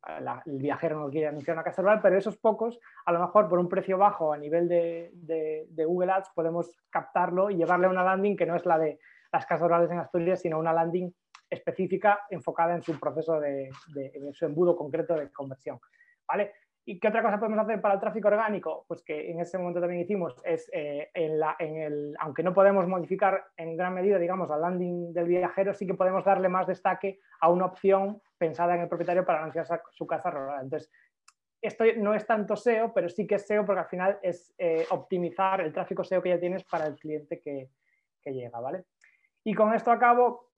el 0.47 0.59
viajero 0.59 0.99
no 0.99 1.11
quiere 1.11 1.29
anunciar 1.29 1.57
una 1.57 1.65
casa 1.65 1.83
rural, 1.83 2.01
pero 2.03 2.17
esos 2.17 2.37
pocos, 2.37 2.79
a 3.07 3.13
lo 3.13 3.21
mejor 3.21 3.49
por 3.49 3.59
un 3.59 3.69
precio 3.69 3.99
bajo 3.99 4.33
a 4.33 4.39
nivel 4.39 4.69
de, 4.69 5.11
de, 5.15 5.85
Google 5.85 6.13
Ads, 6.13 6.31
podemos 6.35 6.77
captarlo 6.91 7.51
y 7.51 7.57
llevarle 7.57 7.87
a 7.87 7.91
una 7.91 8.05
landing 8.05 8.37
que 8.37 8.47
no 8.47 8.57
es 8.57 8.65
la 8.67 8.79
de 8.79 8.99
las 9.33 9.47
casas 9.47 9.63
rurales 9.63 9.91
en 9.91 9.99
Asturias, 9.99 10.41
sino 10.41 10.59
una 10.59 10.73
landing 10.73 11.13
específica 11.49 12.21
enfocada 12.31 12.75
en 12.75 12.83
su 12.83 12.99
proceso 12.99 13.41
de, 13.41 13.71
en 13.97 14.33
su 14.33 14.45
embudo 14.45 14.77
concreto 14.77 15.15
de 15.15 15.31
conversión. 15.31 15.81
¿vale? 16.27 16.53
¿Y 16.91 16.99
qué 16.99 17.07
otra 17.07 17.22
cosa 17.22 17.38
podemos 17.38 17.61
hacer 17.61 17.80
para 17.80 17.95
el 17.95 18.01
tráfico 18.01 18.26
orgánico? 18.26 18.84
Pues 18.88 19.01
que 19.05 19.30
en 19.30 19.38
ese 19.38 19.57
momento 19.57 19.78
también 19.78 20.03
hicimos, 20.03 20.34
es 20.45 20.68
eh, 20.72 21.09
en 21.14 21.38
la, 21.38 21.55
en 21.61 21.76
el, 21.76 22.16
aunque 22.18 22.43
no 22.43 22.53
podemos 22.53 22.84
modificar 22.88 23.45
en 23.57 23.76
gran 23.76 23.95
medida, 23.95 24.18
digamos, 24.18 24.49
la 24.49 24.57
landing 24.57 25.12
del 25.12 25.28
viajero, 25.28 25.72
sí 25.72 25.86
que 25.86 25.95
podemos 25.95 26.24
darle 26.24 26.49
más 26.49 26.66
destaque 26.66 27.20
a 27.43 27.49
una 27.49 27.66
opción 27.66 28.20
pensada 28.36 28.74
en 28.74 28.80
el 28.80 28.88
propietario 28.88 29.24
para 29.24 29.38
anunciar 29.38 29.66
su 29.93 30.05
casa 30.05 30.32
rural. 30.32 30.64
Entonces, 30.64 30.91
esto 31.62 31.84
no 31.99 32.12
es 32.12 32.26
tanto 32.26 32.57
SEO, 32.57 32.93
pero 32.93 33.09
sí 33.09 33.24
que 33.24 33.36
es 33.36 33.47
SEO 33.47 33.64
porque 33.64 33.82
al 33.82 33.88
final 33.88 34.18
es 34.20 34.53
eh, 34.59 34.84
optimizar 34.91 35.61
el 35.61 35.72
tráfico 35.72 36.03
SEO 36.03 36.20
que 36.20 36.30
ya 36.30 36.41
tienes 36.41 36.64
para 36.64 36.88
el 36.88 36.97
cliente 36.97 37.38
que, 37.38 37.70
que 38.20 38.32
llega, 38.32 38.59
¿vale? 38.59 38.86
Y 39.45 39.55
con 39.55 39.72
esto 39.74 39.93
acabo, 39.93 40.49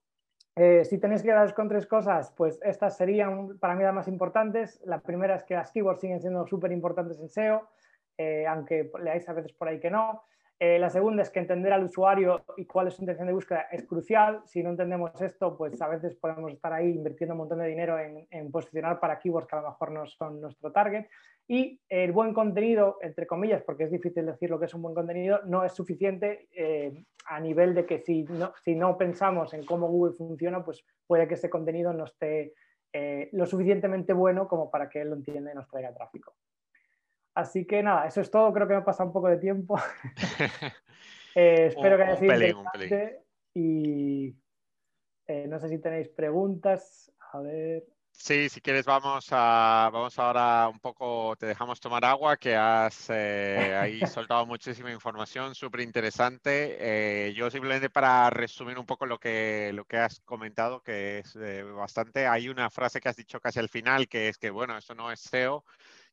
eh, 0.54 0.84
si 0.84 0.98
tenéis 0.98 1.22
que 1.22 1.30
daros 1.30 1.54
con 1.54 1.68
tres 1.68 1.86
cosas, 1.86 2.32
pues 2.36 2.60
estas 2.62 2.96
serían 2.96 3.58
para 3.58 3.74
mí 3.74 3.82
las 3.82 3.94
más 3.94 4.08
importantes. 4.08 4.80
La 4.84 5.00
primera 5.00 5.36
es 5.36 5.44
que 5.44 5.54
las 5.54 5.72
keywords 5.72 6.00
siguen 6.00 6.20
siendo 6.20 6.46
súper 6.46 6.72
importantes 6.72 7.18
en 7.20 7.28
SEO, 7.28 7.68
eh, 8.18 8.46
aunque 8.46 8.90
leáis 9.02 9.26
a 9.28 9.32
veces 9.32 9.52
por 9.52 9.68
ahí 9.68 9.80
que 9.80 9.90
no. 9.90 10.22
Eh, 10.64 10.78
la 10.78 10.90
segunda 10.90 11.22
es 11.22 11.30
que 11.30 11.40
entender 11.40 11.72
al 11.72 11.82
usuario 11.82 12.44
y 12.56 12.66
cuál 12.66 12.86
es 12.86 12.94
su 12.94 13.02
intención 13.02 13.26
de 13.26 13.32
búsqueda 13.32 13.62
es 13.72 13.84
crucial. 13.84 14.42
Si 14.44 14.62
no 14.62 14.70
entendemos 14.70 15.20
esto, 15.20 15.56
pues 15.56 15.80
a 15.82 15.88
veces 15.88 16.14
podemos 16.14 16.52
estar 16.52 16.72
ahí 16.72 16.90
invirtiendo 16.90 17.34
un 17.34 17.38
montón 17.38 17.58
de 17.58 17.66
dinero 17.66 17.98
en, 17.98 18.52
posicionar 18.52 19.00
para 19.00 19.18
keywords 19.18 19.48
que 19.48 19.56
a 19.56 19.60
lo 19.60 19.70
mejor 19.70 19.90
no 19.90 20.06
son 20.06 20.40
nuestro 20.40 20.70
target. 20.70 21.06
Y 21.48 21.80
el 21.88 22.12
buen 22.12 22.32
contenido, 22.32 22.98
entre 23.02 23.26
comillas, 23.26 23.62
porque 23.62 23.84
es 23.84 23.90
difícil 23.90 24.26
decir 24.26 24.48
lo 24.48 24.58
que 24.58 24.66
es 24.66 24.74
un 24.74 24.82
buen 24.82 24.94
contenido, 24.94 25.40
no 25.44 25.64
es 25.64 25.72
suficiente 25.72 26.48
eh, 26.52 27.04
a 27.26 27.40
nivel 27.40 27.74
de 27.74 27.84
que 27.84 27.98
si 27.98 28.22
no, 28.24 28.52
si 28.64 28.74
no 28.74 28.96
pensamos 28.96 29.52
en 29.52 29.64
cómo 29.64 29.88
Google 29.88 30.14
funciona, 30.14 30.64
pues 30.64 30.84
puede 31.06 31.28
que 31.28 31.34
ese 31.34 31.50
contenido 31.50 31.92
no 31.92 32.04
esté 32.04 32.54
eh, 32.92 33.28
lo 33.32 33.46
suficientemente 33.46 34.12
bueno 34.12 34.46
como 34.46 34.70
para 34.70 34.88
que 34.88 35.00
él 35.00 35.08
lo 35.08 35.16
entienda 35.16 35.50
y 35.50 35.54
nos 35.54 35.68
traiga 35.68 35.94
tráfico. 35.94 36.34
Así 37.34 37.66
que 37.66 37.82
nada, 37.82 38.06
eso 38.06 38.20
es 38.20 38.30
todo. 38.30 38.52
Creo 38.52 38.68
que 38.68 38.74
me 38.74 38.80
ha 38.80 38.84
pasado 38.84 39.08
un 39.08 39.12
poco 39.12 39.28
de 39.28 39.38
tiempo. 39.38 39.76
Eh, 41.34 41.68
espero 41.68 41.96
que 41.96 42.02
haya 42.02 42.16
sido 42.16 42.34
interesante. 42.34 43.22
Y 43.54 44.36
eh, 45.26 45.46
no 45.48 45.58
sé 45.58 45.70
si 45.70 45.78
tenéis 45.78 46.10
preguntas. 46.10 47.10
A 47.32 47.40
ver. 47.40 47.86
Sí, 48.12 48.48
si 48.48 48.60
quieres 48.60 48.84
vamos 48.86 49.26
a 49.32 49.90
vamos 49.92 50.16
ahora 50.18 50.68
un 50.68 50.78
poco, 50.78 51.34
te 51.36 51.46
dejamos 51.46 51.80
tomar 51.80 52.04
agua, 52.04 52.36
que 52.36 52.54
has 52.54 53.10
eh, 53.10 53.76
ahí 53.80 54.00
soltado 54.06 54.46
muchísima 54.46 54.92
información, 54.92 55.54
súper 55.56 55.80
interesante. 55.80 57.32
yo 57.34 57.50
simplemente 57.50 57.90
para 57.90 58.30
resumir 58.30 58.78
un 58.78 58.86
poco 58.86 59.06
lo 59.06 59.18
que, 59.18 59.72
lo 59.74 59.84
que 59.84 59.96
has 59.96 60.20
comentado, 60.20 60.82
que 60.82 61.18
es 61.18 61.36
bastante, 61.74 62.26
hay 62.28 62.48
una 62.48 62.70
frase 62.70 63.00
que 63.00 63.08
has 63.08 63.16
dicho 63.16 63.40
casi 63.40 63.58
al 63.58 63.68
final, 63.68 64.06
que 64.08 64.28
es 64.28 64.38
que, 64.38 64.50
bueno, 64.50 64.76
eso 64.78 64.94
no 64.94 65.10
es 65.10 65.20
SEO, 65.20 65.64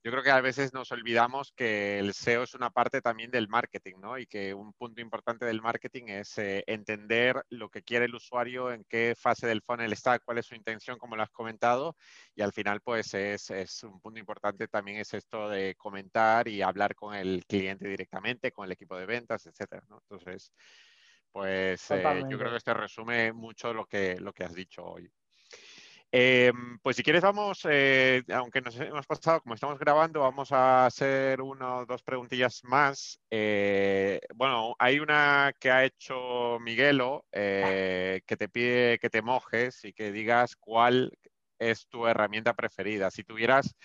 yo 0.01 0.11
creo 0.11 0.23
que 0.23 0.31
a 0.31 0.39
veces 0.39 0.73
nos 0.73 0.91
olvidamos 0.93 1.51
que 1.51 1.99
el 1.99 2.13
SEO 2.13 2.43
es 2.43 2.53
una 2.53 2.69
parte 2.69 3.01
también 3.01 3.31
del 3.31 3.49
marketing, 3.49 3.95
¿no? 3.99 4.17
Y 4.17 4.27
que 4.27 4.53
un 4.53 4.71
punto 4.73 5.01
importante 5.01 5.45
del 5.45 5.61
marketing 5.61 6.03
es 6.07 6.37
eh, 6.37 6.63
entender 6.67 7.43
lo 7.49 7.69
que 7.69 7.83
quiere 7.83 8.05
el 8.05 8.15
usuario, 8.15 8.71
en 8.71 8.85
qué 8.85 9.13
fase 9.17 9.45
del 9.45 9.61
funnel 9.61 9.91
está, 9.91 10.19
cuál 10.19 10.37
es 10.37 10.45
su 10.45 10.55
intención, 10.55 10.97
como 10.97 11.17
lo 11.17 11.23
has 11.23 11.31
comentado. 11.31 11.97
Y 12.33 12.41
al 12.41 12.53
final, 12.53 12.79
pues 12.79 13.13
es, 13.13 13.49
es 13.49 13.83
un 13.83 13.99
punto 13.99 14.19
importante 14.19 14.69
también 14.69 14.99
es 14.99 15.13
esto 15.13 15.49
de 15.49 15.75
comentar 15.75 16.47
y 16.47 16.61
hablar 16.61 16.95
con 16.95 17.13
el 17.13 17.43
cliente 17.45 17.87
directamente, 17.87 18.53
con 18.53 18.65
el 18.65 18.71
equipo 18.71 18.97
de 18.97 19.05
ventas, 19.05 19.45
etcétera, 19.47 19.83
¿no? 19.89 19.99
Entonces, 20.01 20.53
pues 21.31 21.91
eh, 21.91 22.23
yo 22.29 22.37
creo 22.37 22.51
que 22.51 22.57
esto 22.57 22.73
resume 22.73 23.33
mucho 23.33 23.73
lo 23.73 23.85
que, 23.85 24.17
lo 24.19 24.31
que 24.31 24.45
has 24.45 24.53
dicho 24.53 24.83
hoy. 24.85 25.11
Em, 26.11 26.79
pues 26.79 26.95
si 26.95 27.03
quieres 27.03 27.21
vamos, 27.21 27.61
eh, 27.69 28.23
aunque 28.33 28.61
nos 28.61 28.75
hemos 28.79 29.05
pasado, 29.05 29.41
como 29.41 29.53
estamos 29.53 29.77
grabando, 29.77 30.21
vamos 30.21 30.51
a 30.51 30.87
hacer 30.87 31.41
una 31.41 31.77
o 31.77 31.85
dos 31.85 32.01
preguntillas 32.01 32.63
más. 32.63 33.19
Eh, 33.29 34.19
bueno, 34.33 34.75
hay 34.79 34.99
una 34.99 35.53
que 35.59 35.69
ha 35.69 35.85
hecho 35.85 36.57
Miguelo 36.59 37.25
que 37.31 38.21
te 38.37 38.49
pide 38.49 38.97
que 38.99 39.09
te 39.09 39.21
mojes 39.21 39.85
y 39.85 39.93
que 39.93 40.11
digas 40.11 40.55
cuál 40.55 41.11
es 41.59 41.87
tu 41.87 42.07
herramienta 42.07 42.53
preferida. 42.53 43.11
Si 43.11 43.23
tuvieras 43.23 43.75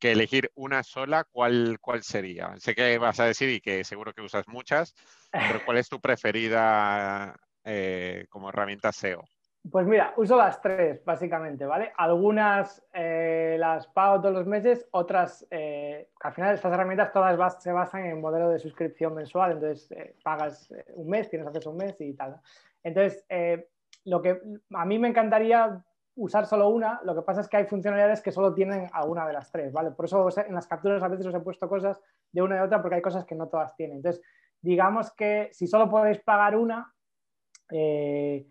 que 0.00 0.12
elegir 0.12 0.50
una 0.54 0.82
sola, 0.82 1.24
¿cuál, 1.30 1.78
cuál 1.80 2.02
sería? 2.02 2.54
Sé 2.58 2.74
que 2.74 2.98
vas 2.98 3.20
a 3.20 3.26
decir 3.26 3.50
y 3.50 3.60
que 3.60 3.84
seguro 3.84 4.12
que 4.14 4.22
usas 4.22 4.48
muchas, 4.48 4.94
pero 5.30 5.32
¿cuál 5.66 5.76
es 5.76 5.88
tu 5.88 6.00
preferida 6.00 7.36
eh, 7.64 8.26
como 8.30 8.48
herramienta 8.48 8.88
SEO? 8.88 9.24
Pues 9.68 9.86
mira, 9.86 10.14
uso 10.16 10.36
las 10.36 10.60
tres, 10.60 11.04
básicamente, 11.04 11.66
¿vale? 11.66 11.92
Algunas 11.96 12.82
eh, 12.94 13.56
las 13.58 13.86
pago 13.88 14.20
todos 14.20 14.34
los 14.34 14.46
meses, 14.46 14.88
otras, 14.92 15.46
eh, 15.50 16.08
al 16.22 16.32
final 16.32 16.54
estas 16.54 16.72
herramientas 16.72 17.12
todas 17.12 17.62
se 17.62 17.70
basan 17.70 18.06
en 18.06 18.20
modelo 18.20 18.48
de 18.48 18.58
suscripción 18.58 19.14
mensual, 19.14 19.52
entonces 19.52 19.94
pagas 20.24 20.72
un 20.94 21.08
mes, 21.10 21.28
tienes 21.28 21.46
acceso 21.46 21.68
a 21.68 21.72
un 21.72 21.78
mes 21.78 22.00
y 22.00 22.14
tal. 22.14 22.40
Entonces, 22.82 23.26
lo 24.04 24.22
que 24.22 24.40
a 24.72 24.84
mí 24.86 24.98
me 24.98 25.08
encantaría 25.08 25.84
usar 26.16 26.46
solo 26.46 26.68
una, 26.68 27.00
lo 27.04 27.14
que 27.14 27.22
pasa 27.22 27.40
es 27.40 27.48
que 27.48 27.56
hay 27.56 27.64
funcionalidades 27.64 28.20
que 28.20 28.32
solo 28.32 28.52
tienen 28.52 28.88
alguna 28.92 29.26
de 29.26 29.32
las 29.32 29.50
tres, 29.50 29.72
¿vale? 29.72 29.90
Por 29.90 30.04
eso 30.04 30.28
en 30.38 30.54
las 30.54 30.66
capturas 30.66 31.02
a 31.02 31.08
veces 31.08 31.26
os 31.26 31.34
he 31.34 31.40
puesto 31.40 31.68
cosas 31.68 32.00
de 32.32 32.42
una 32.42 32.56
y 32.56 32.60
otra 32.60 32.82
porque 32.82 32.96
hay 32.96 33.02
cosas 33.02 33.24
que 33.24 33.34
no 33.34 33.48
todas 33.48 33.74
tienen. 33.74 33.98
Entonces, 33.98 34.22
digamos 34.60 35.12
que 35.12 35.48
si 35.52 35.66
solo 35.66 35.88
podéis 35.88 36.20
pagar 36.20 36.56
una, 36.56 36.92
eh, 37.70 38.46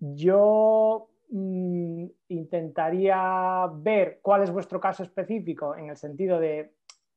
yo 0.00 1.08
mm, 1.30 2.06
intentaría 2.28 3.68
ver 3.74 4.18
cuál 4.22 4.42
es 4.42 4.50
vuestro 4.50 4.80
caso 4.80 5.02
específico 5.02 5.76
en 5.76 5.90
el 5.90 5.96
sentido 5.96 6.40
de 6.40 6.72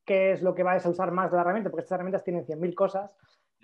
qué 0.05 0.33
es 0.33 0.41
lo 0.41 0.53
que 0.53 0.63
vais 0.63 0.85
a 0.85 0.89
usar 0.89 1.11
más 1.11 1.31
de 1.31 1.37
la 1.37 1.41
herramienta, 1.41 1.69
porque 1.69 1.83
estas 1.83 1.95
herramientas 1.95 2.23
tienen 2.23 2.45
100.000 2.45 2.75
cosas 2.75 3.11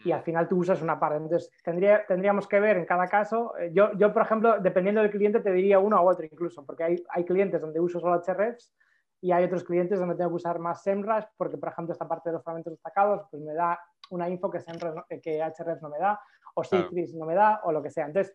y 0.05 0.11
al 0.11 0.21
final 0.23 0.47
tú 0.47 0.57
usas 0.57 0.81
una 0.81 0.99
parte. 0.99 1.17
Entonces, 1.17 1.51
tendría, 1.63 2.05
tendríamos 2.05 2.47
que 2.47 2.59
ver 2.59 2.77
en 2.77 2.85
cada 2.85 3.07
caso. 3.07 3.57
Eh, 3.57 3.71
yo, 3.73 3.91
yo, 3.97 4.13
por 4.13 4.21
ejemplo, 4.21 4.57
dependiendo 4.59 5.01
del 5.01 5.11
cliente, 5.11 5.41
te 5.41 5.51
diría 5.51 5.79
uno 5.79 6.01
u 6.01 6.09
otro 6.09 6.25
incluso, 6.25 6.65
porque 6.65 6.83
hay, 6.83 7.03
hay 7.09 7.25
clientes 7.25 7.59
donde 7.59 7.79
uso 7.81 7.99
solo 7.99 8.21
HREFs 8.25 8.73
y 9.21 9.33
hay 9.33 9.43
otros 9.43 9.65
clientes 9.65 9.99
donde 9.99 10.15
tengo 10.15 10.29
que 10.29 10.37
usar 10.37 10.59
más 10.59 10.81
SEMrush, 10.83 11.25
porque, 11.35 11.57
por 11.57 11.69
ejemplo, 11.69 11.91
esta 11.91 12.07
parte 12.07 12.29
de 12.29 12.33
los 12.33 12.43
fragmentos 12.43 12.71
destacados 12.71 13.23
pues 13.29 13.43
me 13.43 13.53
da 13.53 13.77
una 14.11 14.29
info 14.29 14.49
que, 14.49 14.61
SEMrush, 14.61 15.03
que 15.21 15.39
Hrefs 15.39 15.81
no 15.81 15.89
me 15.89 15.99
da, 15.99 16.19
o 16.55 16.63
Citrix 16.63 17.13
no 17.15 17.25
me 17.25 17.35
da, 17.35 17.61
o 17.63 17.71
lo 17.71 17.81
que 17.81 17.89
sea. 17.89 18.05
Entonces, 18.05 18.33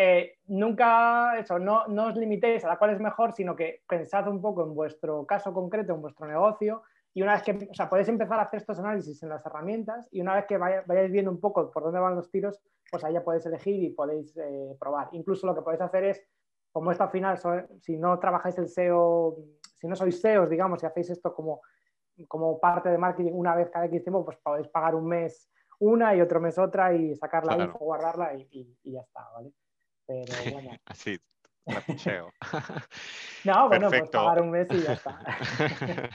eh, 0.00 0.38
nunca 0.46 1.36
eso, 1.38 1.58
no, 1.58 1.88
no 1.88 2.06
os 2.06 2.16
limitéis 2.16 2.64
a 2.64 2.68
la 2.68 2.76
cual 2.78 2.90
es 2.90 3.00
mejor, 3.00 3.32
sino 3.32 3.56
que 3.56 3.82
pensad 3.88 4.28
un 4.28 4.40
poco 4.40 4.62
en 4.62 4.72
vuestro 4.72 5.26
caso 5.26 5.52
concreto, 5.52 5.92
en 5.92 6.00
vuestro 6.00 6.26
negocio, 6.26 6.82
y 7.12 7.22
una 7.22 7.32
vez 7.32 7.42
que, 7.42 7.68
o 7.68 7.74
sea, 7.74 7.90
podéis 7.90 8.08
empezar 8.08 8.38
a 8.38 8.42
hacer 8.42 8.60
estos 8.60 8.78
análisis 8.78 9.20
en 9.24 9.30
las 9.30 9.44
herramientas 9.44 10.08
y 10.12 10.20
una 10.20 10.36
vez 10.36 10.46
que 10.46 10.56
vayáis 10.56 11.10
viendo 11.10 11.32
un 11.32 11.40
poco 11.40 11.70
por 11.72 11.82
dónde 11.82 11.98
van 11.98 12.14
los 12.14 12.30
tiros, 12.30 12.62
pues 12.88 13.02
ahí 13.02 13.14
ya 13.14 13.24
podéis 13.24 13.44
elegir 13.46 13.82
y 13.82 13.90
podéis 13.90 14.36
eh, 14.36 14.76
probar. 14.78 15.08
Incluso 15.12 15.46
lo 15.46 15.54
que 15.54 15.62
podéis 15.62 15.82
hacer 15.82 16.04
es, 16.04 16.22
como 16.70 16.92
esto 16.92 17.02
al 17.02 17.10
final, 17.10 17.36
si 17.80 17.96
no 17.96 18.20
trabajáis 18.20 18.56
el 18.58 18.68
SEO, 18.68 19.36
si 19.74 19.88
no 19.88 19.96
sois 19.96 20.20
SEOs, 20.20 20.48
digamos, 20.48 20.78
si 20.78 20.86
hacéis 20.86 21.10
esto 21.10 21.34
como, 21.34 21.60
como 22.28 22.60
parte 22.60 22.88
de 22.88 22.98
marketing 22.98 23.32
una 23.32 23.56
vez 23.56 23.68
cada 23.68 23.86
X 23.86 24.04
tiempo, 24.04 24.24
pues 24.24 24.36
podéis 24.36 24.68
pagar 24.68 24.94
un 24.94 25.08
mes 25.08 25.50
una 25.80 26.14
y 26.14 26.20
otro 26.20 26.40
mes 26.40 26.58
otra 26.58 26.92
y 26.94 27.14
sacar 27.16 27.44
la 27.44 27.56
info, 27.56 27.78
guardarla 27.78 28.34
y, 28.34 28.76
ya 28.84 29.00
está, 29.00 29.28
¿vale? 29.32 29.52
Pero 30.08 30.24
bueno. 30.52 30.70
Así, 30.86 31.20
no, 33.44 33.68
bueno, 33.68 33.90
pues 33.90 34.08
pagar 34.08 34.40
un 34.40 34.50
mes 34.50 34.66
y 34.70 34.82
ya 34.82 34.94
está. 34.94 35.20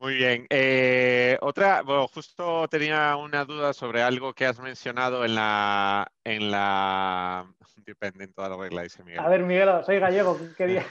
Muy 0.00 0.14
bien. 0.14 0.46
Eh, 0.50 1.38
otra, 1.40 1.82
bueno, 1.82 2.08
justo 2.08 2.66
tenía 2.68 3.14
una 3.16 3.44
duda 3.44 3.72
sobre 3.72 4.02
algo 4.02 4.32
que 4.32 4.46
has 4.46 4.58
mencionado 4.60 5.24
en 5.24 5.36
la, 5.36 6.10
en 6.24 6.50
la, 6.50 7.46
depende 7.76 8.24
en 8.24 8.32
toda 8.32 8.48
la 8.48 8.56
regla, 8.56 8.82
dice 8.82 9.04
Miguel. 9.04 9.20
A 9.20 9.28
ver, 9.28 9.44
Miguel, 9.44 9.70
soy 9.84 10.00
gallego, 10.00 10.36
¿qué 10.56 10.84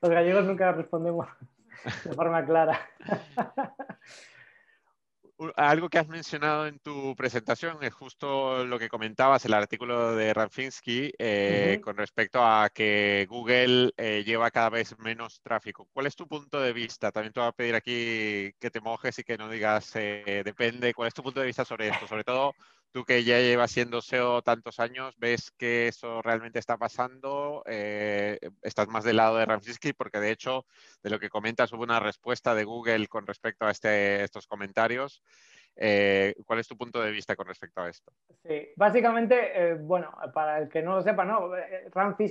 Los 0.00 0.10
gallegos 0.10 0.44
nunca 0.44 0.72
respondemos 0.72 1.26
de 2.04 2.12
forma 2.14 2.44
clara 2.44 2.80
algo 5.56 5.88
que 5.88 5.98
has 5.98 6.08
mencionado 6.08 6.66
en 6.66 6.78
tu 6.80 7.14
presentación 7.16 7.78
es 7.82 7.94
justo 7.94 8.64
lo 8.64 8.78
que 8.78 8.88
comentabas, 8.88 9.44
el 9.44 9.54
artículo 9.54 10.14
de 10.14 10.34
Ranfinsky 10.34 11.12
eh, 11.18 11.80
con 11.82 11.96
respecto 11.96 12.44
a 12.44 12.70
que 12.70 13.26
Google 13.28 13.92
eh, 13.96 14.22
lleva 14.24 14.50
cada 14.50 14.70
vez 14.70 14.98
menos 14.98 15.40
tráfico. 15.40 15.88
¿Cuál 15.92 16.06
es 16.06 16.16
tu 16.16 16.26
punto 16.28 16.60
de 16.60 16.72
vista? 16.72 17.10
También 17.10 17.32
te 17.32 17.40
voy 17.40 17.48
a 17.48 17.52
pedir 17.52 17.74
aquí 17.74 18.52
que 18.58 18.70
te 18.70 18.80
mojes 18.80 19.18
y 19.18 19.24
que 19.24 19.38
no 19.38 19.48
digas 19.48 19.90
eh, 19.94 20.42
depende. 20.44 20.92
¿Cuál 20.94 21.08
es 21.08 21.14
tu 21.14 21.22
punto 21.22 21.40
de 21.40 21.46
vista 21.46 21.64
sobre 21.64 21.88
esto? 21.88 22.06
Sobre 22.06 22.24
todo 22.24 22.54
Tú 22.92 23.04
que 23.04 23.22
ya 23.22 23.38
llevas 23.38 23.70
siendo 23.70 24.00
SEO 24.00 24.42
tantos 24.42 24.80
años, 24.80 25.14
¿ves 25.18 25.52
que 25.52 25.86
eso 25.86 26.22
realmente 26.22 26.58
está 26.58 26.76
pasando? 26.76 27.62
Eh, 27.66 28.38
¿Estás 28.62 28.88
más 28.88 29.04
del 29.04 29.16
lado 29.16 29.36
de 29.36 29.46
Ramsky? 29.46 29.92
Porque 29.92 30.18
de 30.18 30.32
hecho, 30.32 30.66
de 31.00 31.10
lo 31.10 31.20
que 31.20 31.28
comentas, 31.28 31.72
hubo 31.72 31.84
una 31.84 32.00
respuesta 32.00 32.52
de 32.52 32.64
Google 32.64 33.06
con 33.06 33.28
respecto 33.28 33.64
a 33.64 33.70
este, 33.70 34.24
estos 34.24 34.48
comentarios. 34.48 35.22
Eh, 35.76 36.34
¿Cuál 36.44 36.58
es 36.58 36.66
tu 36.66 36.76
punto 36.76 37.00
de 37.00 37.12
vista 37.12 37.36
con 37.36 37.46
respecto 37.46 37.80
a 37.80 37.88
esto? 37.88 38.12
Sí, 38.42 38.70
básicamente, 38.74 39.36
eh, 39.54 39.74
bueno, 39.74 40.10
para 40.34 40.58
el 40.58 40.68
que 40.68 40.82
no 40.82 40.96
lo 40.96 41.02
sepa, 41.02 41.24
¿no? 41.24 41.48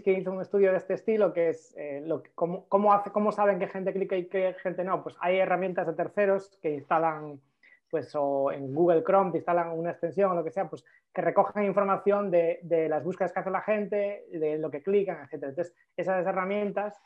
que 0.04 0.12
hizo 0.12 0.32
un 0.32 0.42
estudio 0.42 0.72
de 0.72 0.78
este 0.78 0.96
estilo, 0.96 1.32
que 1.32 1.50
es 1.50 1.74
lo 2.04 2.22
cómo, 2.36 2.68
cómo, 2.68 2.92
hace, 2.92 3.12
cómo 3.12 3.32
saben 3.32 3.60
qué 3.60 3.68
gente 3.68 3.94
clica 3.94 4.18
y 4.18 4.28
qué 4.28 4.54
gente 4.62 4.84
no. 4.84 5.04
Pues 5.04 5.16
hay 5.22 5.38
herramientas 5.38 5.88
de 5.88 5.94
terceros 5.94 6.60
que 6.62 6.72
instalan 6.72 7.40
pues 7.90 8.14
o 8.16 8.52
en 8.52 8.74
Google 8.74 9.04
Chrome 9.04 9.32
te 9.32 9.38
instalan 9.38 9.72
una 9.72 9.92
extensión 9.92 10.32
o 10.32 10.36
lo 10.36 10.44
que 10.44 10.52
sea, 10.52 10.70
pues 10.70 10.84
que 11.14 11.22
recojan 11.22 11.64
información 11.64 12.30
de, 12.30 12.60
las 12.90 13.04
búsquedas 13.04 13.34
que 13.34 13.40
hace 13.40 13.50
la 13.50 13.62
gente, 13.62 14.26
de 14.32 14.58
lo 14.58 14.70
que 14.70 14.82
clican, 14.82 15.24
etc. 15.24 15.44
Entonces, 15.44 15.76
esas 15.98 16.26
herramientas, 16.26 17.02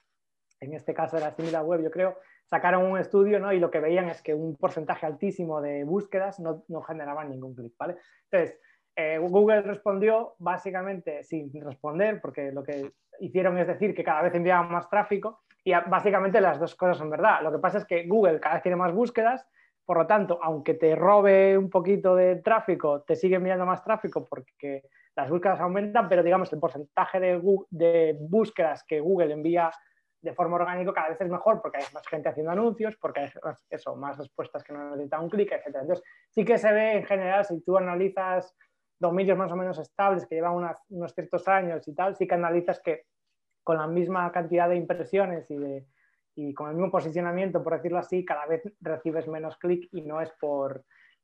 en 0.60 0.74
este 0.74 0.94
caso 0.94 1.18
de 1.18 1.24
la 1.24 1.32
Similar 1.32 1.64
Web, 1.64 1.84
yo 1.84 1.92
creo, 1.92 2.18
sacaron 2.46 2.86
un 2.86 2.98
estudio 2.98 3.40
¿no? 3.40 3.54
y 3.54 3.60
lo 3.60 3.72
que 3.72 3.80
veían 3.80 4.10
es 4.10 4.22
que 4.22 4.34
un 4.34 4.56
porcentaje 4.56 5.06
altísimo 5.06 5.62
de 5.62 5.84
búsquedas 5.84 6.40
no, 6.40 6.64
no 6.68 6.82
generaban 6.82 7.30
ningún 7.30 7.56
clic, 7.56 7.74
¿vale? 7.78 7.96
Entonces, 8.30 8.60
eh, 8.96 9.18
Google 9.18 9.62
respondió 9.62 10.36
básicamente 10.38 11.24
sin 11.24 11.52
responder, 11.64 12.22
porque 12.22 12.52
lo 12.52 12.64
que 12.64 12.92
hicieron 13.20 13.58
es 13.58 13.68
decir 13.68 13.96
que 13.96 14.04
cada 14.04 14.22
vez 14.22 14.36
enviaban 14.36 14.72
más 14.72 14.90
tráfico 14.90 15.42
y 15.64 15.72
básicamente 15.72 16.42
las 16.42 16.60
dos 16.60 16.76
cosas 16.76 16.98
son 16.98 17.10
verdad. 17.10 17.42
Lo 17.42 17.52
que 17.52 17.60
pasa 17.60 17.78
es 17.80 17.86
que 17.86 18.06
Google 18.06 18.40
cada 18.40 18.56
vez 18.56 18.64
tiene 18.64 18.76
más 18.76 18.94
búsquedas 18.94 19.48
por 19.86 19.98
lo 19.98 20.08
tanto, 20.08 20.40
aunque 20.42 20.76
te 20.76 20.96
robe 20.96 21.58
un 21.58 21.70
poquito 21.70 22.16
de 22.16 22.38
tráfico, 22.38 23.02
te 23.02 23.16
sigue 23.16 23.36
enviando 23.36 23.66
más 23.66 23.84
tráfico 23.84 24.26
porque 24.26 24.84
las 25.16 25.30
búsquedas 25.30 25.60
aumentan, 25.60 26.08
pero 26.10 26.24
digamos 26.24 26.52
el 26.54 26.60
porcentaje 26.60 27.20
de, 27.20 28.18
búsquedas 28.20 28.84
que 28.84 29.00
Google 29.00 29.34
envía 29.34 29.72
de 30.22 30.34
forma 30.34 30.56
orgánica 30.56 30.94
cada 30.94 31.10
vez 31.10 31.20
es 31.20 31.30
mejor 31.30 31.62
porque 31.62 31.80
hay 31.80 31.84
más 31.94 32.08
gente 32.08 32.30
haciendo 32.30 32.52
anuncios, 32.52 32.96
porque 32.96 33.22
hay 33.22 33.30
más, 33.44 33.66
eso, 33.70 33.96
más 33.96 34.18
respuestas 34.18 34.64
que 34.64 34.72
no 34.72 34.92
necesitan 34.92 35.24
un 35.24 35.30
clic, 35.30 35.52
etc. 35.52 35.76
Entonces, 35.82 36.04
sí 36.30 36.46
que 36.46 36.58
se 36.58 36.72
ve 36.72 36.94
en 36.94 37.06
general, 37.06 37.44
si 37.44 37.62
tú 37.62 37.78
analizas 37.78 38.56
dominios 38.98 39.38
más 39.38 39.52
o 39.52 39.58
menos 39.58 39.78
estables 39.80 40.26
que 40.26 40.36
llevan 40.36 40.78
unos 40.90 41.14
ciertos 41.14 41.46
años 41.50 41.86
y 41.90 41.94
tal, 41.94 42.16
sí 42.16 42.26
que 42.26 42.36
analizas 42.36 42.80
que 42.80 43.06
con 43.64 43.78
la 43.78 43.88
misma 43.88 44.32
cantidad 44.32 44.70
de 44.70 44.78
impresiones 44.78 45.52
y 45.52 45.58
de, 45.58 45.86
y 46.36 46.54
con 46.54 46.70
el 46.70 46.76
mismo 46.76 46.92
posicionamiento, 46.92 47.64
por 47.64 47.74
decirlo 47.74 48.00
así, 48.00 48.26
cada 48.26 48.46
vez 48.46 48.64
recibes 48.82 49.28
menos 49.28 49.58
clic 49.58 49.88
y 49.92 50.02
no 50.02 50.22
es 50.22 50.32
por 50.40 50.84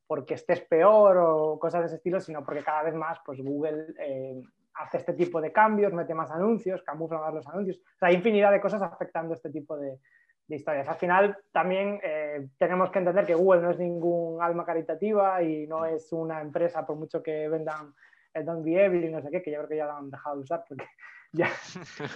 porque 0.09 0.33
estés 0.33 0.61
peor 0.61 1.17
o 1.17 1.59
cosas 1.59 1.81
de 1.81 1.85
ese 1.85 1.95
estilo, 1.97 2.19
sino 2.19 2.43
porque 2.43 2.63
cada 2.63 2.81
vez 2.81 2.95
más 2.95 3.19
pues, 3.23 3.39
Google 3.43 3.93
eh, 3.99 4.41
hace 4.73 4.97
este 4.97 5.13
tipo 5.13 5.39
de 5.39 5.51
cambios, 5.51 5.93
mete 5.93 6.15
más 6.15 6.31
anuncios, 6.31 6.81
camufla 6.81 7.19
más 7.19 7.31
los 7.31 7.47
anuncios. 7.47 7.77
O 7.77 7.99
sea, 7.99 8.09
hay 8.09 8.15
infinidad 8.15 8.51
de 8.51 8.59
cosas 8.59 8.81
afectando 8.81 9.35
este 9.35 9.51
tipo 9.51 9.77
de, 9.77 9.99
historias. 10.47 10.87
Al 10.87 10.95
final 10.95 11.37
también 11.51 11.99
eh, 12.01 12.47
tenemos 12.57 12.89
que 12.89 12.97
entender 12.97 13.23
que 13.23 13.35
Google 13.35 13.61
no 13.61 13.69
es 13.69 13.77
ningún 13.77 14.41
alma 14.41 14.65
caritativa 14.65 15.43
y 15.43 15.67
no 15.67 15.85
es 15.85 16.11
una 16.11 16.41
empresa, 16.41 16.87
por 16.87 16.95
mucho 16.95 17.21
que 17.21 17.47
vendan 17.47 17.93
el 18.33 18.45
Don't 18.45 18.65
Be 18.65 18.83
Evil 18.83 19.05
y 19.05 19.11
no 19.11 19.21
sé 19.21 19.29
qué, 19.29 19.43
que 19.43 19.51
yo 19.51 19.57
creo 19.57 19.69
que 19.69 19.77
ya 19.77 19.85
lo 19.85 19.93
han 19.93 20.09
dejado 20.09 20.37
de 20.37 20.41
usar 20.41 20.65
porque 20.67 20.85
ya, 21.33 21.51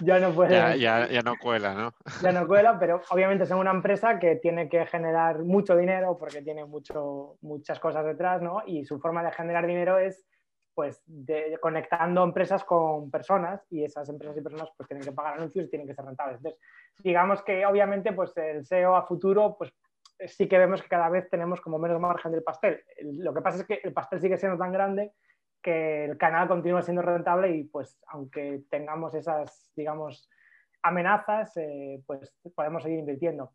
ya 0.01 0.19
no 0.19 0.33
puede. 0.33 0.53
ya, 0.79 1.07
ya, 1.07 1.21
no 1.21 1.35
cuela, 1.37 1.73
¿no? 1.73 1.93
ya 2.21 2.31
no 2.31 2.47
cuela, 2.47 2.77
pero 2.79 3.01
obviamente 3.09 3.45
son 3.45 3.59
una 3.59 3.71
empresa 3.71 4.17
que 4.19 4.37
tiene 4.37 4.69
que 4.69 4.85
generar 4.85 5.39
mucho 5.39 5.75
dinero 5.75 6.17
porque 6.17 6.41
tiene 6.41 6.65
mucho, 6.65 7.37
muchas 7.41 7.79
cosas 7.79 8.05
detrás, 8.05 8.41
¿no? 8.41 8.63
Y 8.65 8.85
su 8.85 8.99
forma 8.99 9.23
de 9.23 9.31
generar 9.31 9.67
dinero 9.67 9.97
es 9.97 10.25
pues 10.73 11.03
de, 11.05 11.59
conectando 11.61 12.23
empresas 12.23 12.63
con 12.63 13.11
personas 13.11 13.63
y 13.69 13.83
esas 13.83 14.09
empresas 14.09 14.35
y 14.37 14.41
personas 14.41 14.69
pues 14.75 14.87
tienen 14.87 15.05
que 15.05 15.11
pagar 15.11 15.35
anuncios 15.35 15.65
y 15.65 15.69
tienen 15.69 15.87
que 15.87 15.93
ser 15.93 16.03
rentables. 16.03 16.37
Entonces, 16.37 16.59
digamos 16.97 17.43
que 17.43 17.63
obviamente 17.63 18.11
pues 18.13 18.35
el 18.37 18.65
SEO 18.65 18.95
a 18.95 19.05
futuro 19.05 19.55
pues 19.55 19.71
sí 20.25 20.47
que 20.47 20.57
vemos 20.57 20.81
que 20.81 20.87
cada 20.89 21.09
vez 21.09 21.29
tenemos 21.29 21.61
como 21.61 21.77
menos 21.77 21.99
margen 21.99 22.31
del 22.31 22.41
pastel. 22.41 22.83
Lo 23.03 23.35
que 23.35 23.41
pasa 23.41 23.59
es 23.59 23.67
que 23.67 23.81
el 23.83 23.93
pastel 23.93 24.19
sigue 24.19 24.37
siendo 24.37 24.57
tan 24.57 24.71
grande 24.71 25.13
que 25.63 26.05
el 26.05 26.17
canal 26.17 26.47
continúa 26.47 26.83
siendo 26.83 27.01
rentable 27.01 27.49
y 27.55 27.63
pues 27.63 27.97
aunque 28.07 28.61
tengamos 28.69 29.15
esas, 29.15 29.71
digamos, 29.75 30.29
amenazas, 30.83 31.55
eh, 31.57 32.03
pues 32.05 32.31
podemos 32.53 32.83
seguir 32.83 32.99
invirtiendo. 32.99 33.53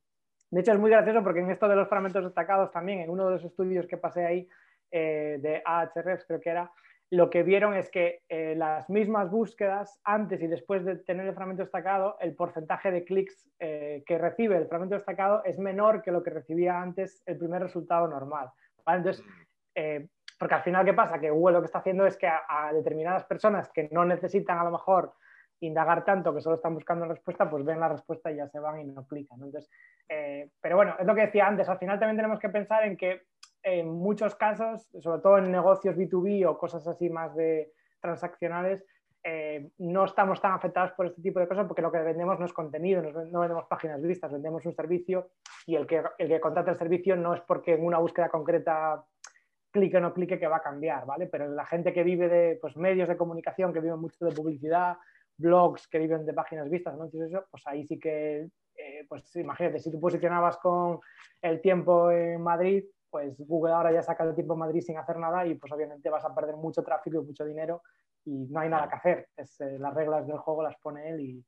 De 0.51 0.61
hecho, 0.61 0.73
es 0.73 0.79
muy 0.79 0.91
gracioso 0.91 1.23
porque 1.23 1.41
en 1.41 1.51
esto 1.51 1.69
de 1.69 1.77
los 1.77 1.89
fragmentos 1.89 2.25
destacados 2.25 2.73
también, 2.73 3.01
en 3.01 3.11
uno 3.11 3.27
de 3.27 3.33
los 3.33 3.45
estudios 3.45 3.87
que 3.87 3.99
pasé 3.99 4.25
ahí 4.25 4.49
eh, 4.91 5.39
de 5.41 5.63
Ahrefs, 5.65 6.25
creo 6.27 6.41
que 6.41 6.49
era, 6.49 6.73
lo 7.11 7.29
que 7.29 7.43
vieron 7.43 7.75
es 7.75 7.91
que 7.91 8.23
eh, 8.29 8.55
las 8.57 8.89
mismas 8.89 9.31
búsquedas, 9.31 10.01
antes 10.05 10.43
y 10.43 10.47
después 10.47 10.85
de 10.85 10.97
tener 10.97 11.27
el 11.27 11.35
fragmento 11.35 11.63
destacado, 11.63 12.17
el 12.21 12.35
porcentaje 12.35 12.91
de 12.91 13.05
clics 13.05 13.49
que 13.59 14.19
recibe 14.19 14.57
el 14.57 14.69
fragmento 14.69 14.95
destacado 14.95 15.43
es 15.45 15.59
menor 15.59 16.03
que 16.03 16.13
lo 16.13 16.23
que 16.23 16.31
recibía 16.31 16.81
antes 16.81 17.23
el 17.27 17.39
primer 17.39 17.63
resultado 17.63 18.09
normal. 18.09 18.51
Entonces, 18.87 19.25
porque 20.39 20.55
al 20.55 20.63
final, 20.63 20.85
¿qué 20.85 20.95
pasa? 20.95 21.19
Que 21.19 21.31
Google 21.31 21.55
lo 21.55 21.61
que 21.61 21.67
está 21.67 21.79
haciendo 21.79 22.07
es 22.07 22.17
que 22.17 22.29
a, 22.29 22.73
determinadas 22.73 23.25
personas 23.25 23.69
que 23.71 23.89
no 23.91 24.05
necesitan 24.05 24.59
a 24.59 24.65
lo 24.65 24.71
mejor 24.71 25.13
indagar 25.61 26.05
tanto, 26.05 26.33
que 26.33 26.41
solo 26.41 26.55
están 26.57 26.75
buscando 26.75 27.05
respuesta, 27.07 27.51
pues 27.51 27.65
ven 27.65 27.81
la 27.81 27.89
respuesta 27.89 28.31
y 28.31 28.37
ya 28.37 28.47
se 28.49 28.61
van 28.61 28.81
y 28.81 28.85
no 28.85 29.05
clican. 29.07 29.39
Entonces, 29.43 29.69
eh, 30.09 30.51
pero 30.61 30.77
bueno, 30.77 30.95
es 30.99 31.07
lo 31.07 31.15
que 31.17 31.23
decía 31.23 31.49
antes, 31.49 31.69
al 31.69 31.79
final 31.79 31.99
también 31.99 32.17
tenemos 32.17 32.39
que 32.39 32.49
pensar 32.49 32.85
en 32.85 32.97
que 32.97 33.23
en 33.65 33.89
muchos 33.89 34.37
casos, 34.37 34.89
sobre 35.01 35.21
todo 35.21 35.39
en 35.39 35.51
negocios 35.51 35.97
B2B 35.97 36.49
o 36.49 36.57
cosas 36.57 36.87
así 36.87 37.11
más 37.11 37.35
de 37.35 37.73
transaccionales, 38.01 38.85
eh, 39.25 39.71
no 39.79 40.05
estamos 40.05 40.41
tan 40.41 40.53
afectados 40.53 40.93
por 40.93 41.07
este 41.07 41.21
tipo 41.21 41.41
de 41.41 41.49
cosas 41.49 41.67
porque 41.67 41.83
lo 41.83 41.91
que 41.91 41.99
vendemos 41.99 42.39
no 42.39 42.47
es 42.47 42.53
contenido, 42.53 43.03
no 43.03 43.41
vendemos 43.41 43.67
páginas 43.67 44.01
vistas, 44.01 44.33
vendemos 44.33 44.65
un 44.65 44.75
servicio 44.75 45.31
y 45.67 45.75
el 45.75 45.87
que, 45.89 46.03
el 46.19 46.29
que 46.29 46.41
contrata 46.41 46.71
el 46.71 46.79
servicio 46.79 47.17
no 47.17 47.35
es 47.35 47.41
porque 47.41 47.75
en 47.75 47.85
una 47.85 47.99
búsqueda 47.99 48.29
concreta 48.29 49.05
clique 49.71 49.97
o 49.97 50.01
no 50.01 50.15
clique 50.15 50.39
que 50.39 50.47
va 50.47 50.59
a 50.59 50.63
cambiar, 50.63 51.07
¿vale? 51.07 51.27
Pero 51.27 51.49
la 51.49 51.67
gente 51.67 51.93
que 51.93 52.03
vive 52.03 52.29
de 52.29 52.59
pues, 52.61 52.77
medios 52.77 53.09
de 53.09 53.17
comunicación, 53.17 53.73
que 53.73 53.81
vive 53.81 53.97
mucho 53.97 54.25
de 54.25 54.35
publicidad, 54.35 54.97
blogs 55.37 55.87
que 55.89 55.99
viven 55.99 56.27
de 56.27 56.35
páginas 56.35 56.69
vistas, 56.69 56.97
¿no? 56.97 57.07
eso, 57.07 57.45
pues 57.51 57.67
ahí 57.67 57.87
sí 57.87 57.99
que, 57.99 58.49
eh, 58.75 59.07
pues 59.09 59.35
imagínate, 59.37 59.79
si 59.79 59.91
tú 59.91 60.01
posicionabas 60.01 60.57
con 60.59 61.01
el 61.41 61.61
tiempo 61.61 62.11
en 62.11 62.43
Madrid, 62.43 62.85
pues 63.09 63.37
Google 63.39 63.73
ahora 63.73 63.93
ya 63.93 64.03
saca 64.03 64.25
el 64.25 64.35
tiempo 64.35 64.55
en 64.55 64.61
Madrid 64.61 64.81
sin 64.81 64.99
hacer 64.99 65.17
nada 65.17 65.47
y 65.47 65.55
pues 65.55 65.73
obviamente 65.73 66.11
vas 66.11 66.25
a 66.25 66.35
perder 66.35 66.57
mucho 66.57 66.83
tráfico 66.83 67.23
y 67.23 67.25
mucho 67.25 67.45
dinero 67.45 67.83
y 68.25 68.47
no 68.51 68.61
hay 68.61 68.69
nada 68.69 68.89
que 68.89 68.97
hacer. 68.97 69.29
Es, 69.37 69.61
eh, 69.61 69.79
las 69.79 69.95
reglas 69.95 70.27
del 70.27 70.39
juego 70.39 70.63
las 70.63 70.77
pone 70.77 71.09
él 71.09 71.21
y, 71.21 71.45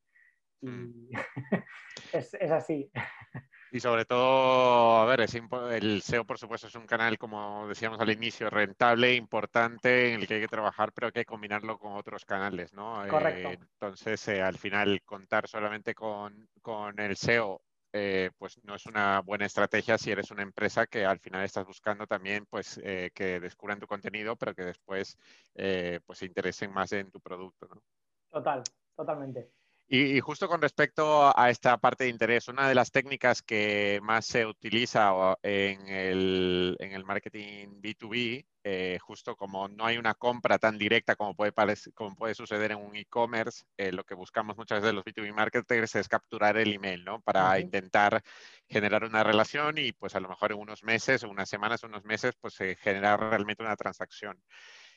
mm. 0.61 1.09
es, 2.13 2.33
es 2.33 2.51
así. 2.51 2.89
Y 3.73 3.79
sobre 3.79 4.03
todo, 4.03 4.97
a 4.97 5.05
ver, 5.05 5.21
el 5.21 6.01
SEO 6.01 6.25
por 6.25 6.37
supuesto 6.37 6.67
es 6.67 6.75
un 6.75 6.85
canal, 6.85 7.17
como 7.17 7.69
decíamos 7.69 8.01
al 8.01 8.11
inicio, 8.11 8.49
rentable, 8.49 9.15
importante, 9.15 10.13
en 10.13 10.19
el 10.19 10.27
que 10.27 10.35
hay 10.35 10.41
que 10.41 10.47
trabajar, 10.49 10.91
pero 10.91 11.07
hay 11.07 11.13
que 11.13 11.25
combinarlo 11.25 11.79
con 11.79 11.93
otros 11.93 12.25
canales, 12.25 12.73
¿no? 12.73 13.01
Correcto. 13.09 13.49
Eh, 13.49 13.59
entonces, 13.61 14.27
eh, 14.27 14.41
al 14.41 14.57
final, 14.57 15.01
contar 15.05 15.47
solamente 15.47 15.95
con, 15.95 16.49
con 16.61 16.99
el 16.99 17.15
SEO, 17.15 17.61
eh, 17.93 18.31
pues 18.37 18.61
no 18.63 18.75
es 18.75 18.85
una 18.87 19.21
buena 19.21 19.45
estrategia 19.45 19.97
si 19.97 20.11
eres 20.11 20.31
una 20.31 20.43
empresa 20.43 20.85
que 20.85 21.05
al 21.05 21.19
final 21.19 21.45
estás 21.45 21.65
buscando 21.65 22.05
también, 22.05 22.45
pues, 22.49 22.75
que 22.75 23.39
descubran 23.39 23.79
tu 23.79 23.87
contenido, 23.87 24.35
pero 24.35 24.53
que 24.53 24.65
después, 24.65 25.17
pues, 25.53 26.19
se 26.19 26.25
interesen 26.25 26.73
más 26.73 26.91
en 26.91 27.09
tu 27.09 27.21
producto, 27.21 27.69
¿no? 27.69 27.81
Total, 28.29 28.63
totalmente. 28.97 29.49
Y, 29.93 30.21
justo 30.21 30.47
con 30.47 30.61
respecto 30.61 31.37
a 31.37 31.49
esta 31.49 31.77
parte 31.77 32.05
de 32.05 32.11
interés, 32.11 32.47
una 32.47 32.69
de 32.69 32.75
las 32.75 32.91
técnicas 32.91 33.41
que 33.41 33.99
más 34.01 34.25
se 34.25 34.45
utiliza 34.45 35.11
en 35.43 35.85
el, 35.89 36.77
en 36.79 36.93
el 36.93 37.03
marketing 37.03 37.81
B2B, 37.81 38.45
eh, 38.63 38.99
justo 39.01 39.35
como 39.35 39.67
no 39.67 39.85
hay 39.85 39.97
una 39.97 40.13
compra 40.13 40.57
tan 40.59 40.77
directa 40.77 41.17
como 41.17 41.35
puede, 41.35 41.51
como 41.93 42.15
puede 42.15 42.35
suceder 42.35 42.71
en 42.71 42.77
un 42.77 42.95
e-commerce, 42.95 43.65
eh, 43.75 43.91
lo 43.91 44.05
que 44.05 44.15
buscamos 44.15 44.55
muchas 44.55 44.81
veces 44.81 44.95
los 44.95 45.03
B2B 45.03 45.33
marketers 45.33 45.95
es 45.95 46.07
capturar 46.07 46.55
el 46.55 46.71
email, 46.71 47.03
¿no? 47.03 47.19
Para 47.19 47.59
intentar 47.59 48.23
generar 48.69 49.03
una 49.03 49.25
relación 49.25 49.77
y 49.77 49.91
pues 49.91 50.15
a 50.15 50.21
lo 50.21 50.29
mejor 50.29 50.53
en 50.53 50.59
unos 50.59 50.85
meses, 50.85 51.23
unas 51.23 51.49
semanas, 51.49 51.83
unos 51.83 52.05
meses, 52.05 52.33
pues 52.39 52.55
generar 52.79 53.19
realmente 53.19 53.61
una 53.61 53.75
transacción. 53.75 54.41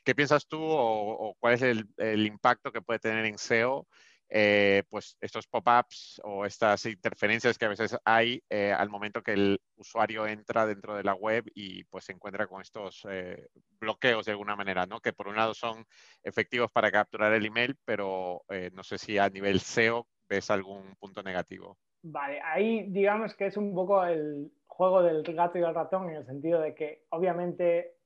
¿Qué 0.04 0.14
piensas 0.14 0.46
tú 0.46 0.60
o, 0.62 1.34
cuál 1.40 1.54
es 1.54 1.62
el, 1.62 1.88
el 1.96 2.26
impacto 2.26 2.70
que 2.70 2.82
puede 2.82 3.00
tener 3.00 3.24
en 3.24 3.38
SEO? 3.38 3.88
Eh, 4.36 4.82
pues 4.90 5.16
estos 5.20 5.46
pop-ups 5.46 6.20
o 6.24 6.44
estas 6.44 6.86
interferencias 6.86 7.56
que 7.56 7.66
a 7.66 7.68
veces 7.68 7.96
hay 8.04 8.42
eh, 8.50 8.72
al 8.72 8.90
momento 8.90 9.22
que 9.22 9.34
el 9.34 9.60
usuario 9.76 10.26
entra 10.26 10.66
dentro 10.66 10.96
de 10.96 11.04
la 11.04 11.14
web 11.14 11.44
y 11.54 11.84
pues 11.84 12.06
se 12.06 12.14
encuentra 12.14 12.48
con 12.48 12.60
estos 12.60 13.06
eh, 13.08 13.46
bloqueos 13.78 14.26
de 14.26 14.32
alguna 14.32 14.56
manera, 14.56 14.86
¿no? 14.86 14.98
Que 14.98 15.12
por 15.12 15.28
un 15.28 15.36
lado 15.36 15.54
son 15.54 15.84
efectivos 16.24 16.68
para 16.72 16.90
capturar 16.90 17.32
el 17.32 17.46
email, 17.46 17.76
pero 17.84 18.42
no 18.72 18.82
sé 18.82 18.98
si 18.98 19.18
a 19.18 19.28
nivel 19.28 19.60
SEO 19.60 20.08
ves 20.28 20.50
algún 20.50 20.96
punto 20.96 21.22
negativo. 21.22 21.78
Vale, 22.02 22.40
ahí 22.42 22.86
digamos 22.88 23.36
que 23.36 23.46
es 23.46 23.56
un 23.56 23.72
poco 23.72 24.04
el 24.04 24.50
juego 24.66 25.04
del 25.04 25.22
gato 25.22 25.58
y 25.58 25.62
el 25.62 25.72
ratón 25.72 26.10
en 26.10 26.16
el 26.16 26.26
sentido 26.26 26.60
de 26.60 26.74
que 26.74 27.04
obviamente 27.10 27.98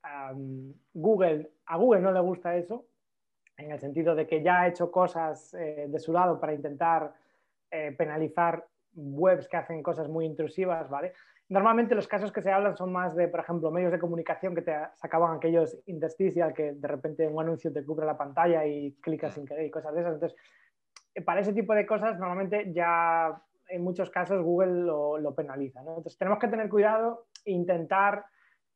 Google, 0.92 1.50
a 1.64 1.78
Google 1.78 2.02
no 2.02 2.12
le 2.12 2.20
gusta 2.20 2.54
eso, 2.54 2.84
en 3.58 3.72
el 3.72 3.80
sentido 3.80 4.14
de 4.14 4.26
que 4.26 4.42
ya 4.42 4.62
ha 4.62 4.68
hecho 4.68 4.90
cosas 4.90 5.52
eh, 5.54 5.86
de 5.88 5.98
su 5.98 6.12
lado 6.12 6.40
para 6.40 6.54
intentar 6.54 7.12
eh, 7.70 7.92
penalizar 7.96 8.64
webs 8.94 9.48
que 9.48 9.56
hacen 9.56 9.82
cosas 9.82 10.08
muy 10.08 10.24
intrusivas, 10.24 10.88
¿vale? 10.88 11.12
Normalmente 11.50 11.94
los 11.94 12.06
casos 12.06 12.30
que 12.30 12.42
se 12.42 12.52
hablan 12.52 12.76
son 12.76 12.92
más 12.92 13.16
de, 13.16 13.26
por 13.26 13.40
ejemplo, 13.40 13.70
medios 13.70 13.90
de 13.90 13.98
comunicación 13.98 14.54
que 14.54 14.62
te 14.62 14.74
sacaban 14.96 15.36
aquellos 15.36 15.78
intersticial 15.86 16.52
que 16.52 16.72
de 16.72 16.88
repente 16.88 17.26
un 17.26 17.40
anuncio 17.40 17.72
te 17.72 17.84
cubre 17.84 18.06
la 18.06 18.18
pantalla 18.18 18.66
y 18.66 18.92
clicas 19.00 19.34
sin 19.34 19.46
querer 19.46 19.66
y 19.66 19.70
cosas 19.70 19.94
de 19.94 20.00
esas. 20.00 20.14
Entonces, 20.14 20.38
eh, 21.14 21.22
para 21.22 21.40
ese 21.40 21.52
tipo 21.52 21.74
de 21.74 21.86
cosas 21.86 22.18
normalmente 22.18 22.72
ya 22.72 23.42
en 23.68 23.82
muchos 23.82 24.10
casos 24.10 24.42
Google 24.42 24.84
lo, 24.84 25.34
penaliza. 25.34 25.82
¿no? 25.82 25.90
Entonces 25.90 26.18
tenemos 26.18 26.38
que 26.38 26.48
tener 26.48 26.68
cuidado 26.68 27.26
e 27.44 27.52
intentar 27.52 28.24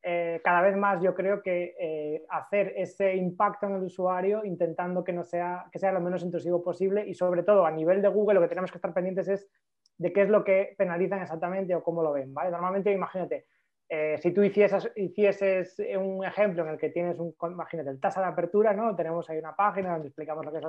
eh, 0.04 0.40
cada 0.42 0.62
vez 0.62 0.76
más 0.76 1.00
yo 1.00 1.14
creo 1.14 1.42
que 1.42 1.76
eh, 1.78 2.24
hacer 2.28 2.74
ese 2.76 3.14
impacto 3.14 3.66
en 3.66 3.76
el 3.76 3.84
usuario 3.84 4.44
intentando 4.44 5.04
que, 5.04 5.12
no 5.12 5.22
sea, 5.22 5.66
que 5.70 5.78
sea 5.78 5.92
lo 5.92 6.00
menos 6.00 6.24
intrusivo 6.24 6.62
posible 6.62 7.06
y 7.06 7.14
sobre 7.14 7.44
todo 7.44 7.64
a 7.64 7.70
nivel 7.70 8.02
de 8.02 8.08
Google 8.08 8.34
lo 8.34 8.40
que 8.40 8.48
tenemos 8.48 8.72
que 8.72 8.78
estar 8.78 8.92
pendientes 8.92 9.28
es 9.28 9.48
de 9.98 10.12
qué 10.12 10.22
es 10.22 10.28
lo 10.28 10.42
que 10.42 10.74
penalizan 10.76 11.22
exactamente 11.22 11.74
o 11.76 11.84
cómo 11.84 12.02
lo 12.02 12.12
ven. 12.12 12.34
Normalmente 12.34 12.90
imagínate, 12.90 13.46
eh, 13.88 14.18
si 14.20 14.32
tú 14.32 14.42
hicieses, 14.42 15.78
un 15.96 16.24
ejemplo 16.24 16.64
en 16.64 16.70
el 16.70 16.78
que 16.78 16.90
tienes 16.90 17.20
un, 17.20 17.36
imagínate, 17.40 17.90
el 17.90 18.00
tasa 18.00 18.22
de 18.22 18.26
apertura, 18.26 18.72
¿no? 18.72 18.96
tenemos 18.96 19.30
ahí 19.30 19.38
una 19.38 19.54
página 19.54 19.92
donde 19.92 20.08
explicamos 20.08 20.44
lo 20.44 20.50
que 20.50 20.58
es 20.58 20.64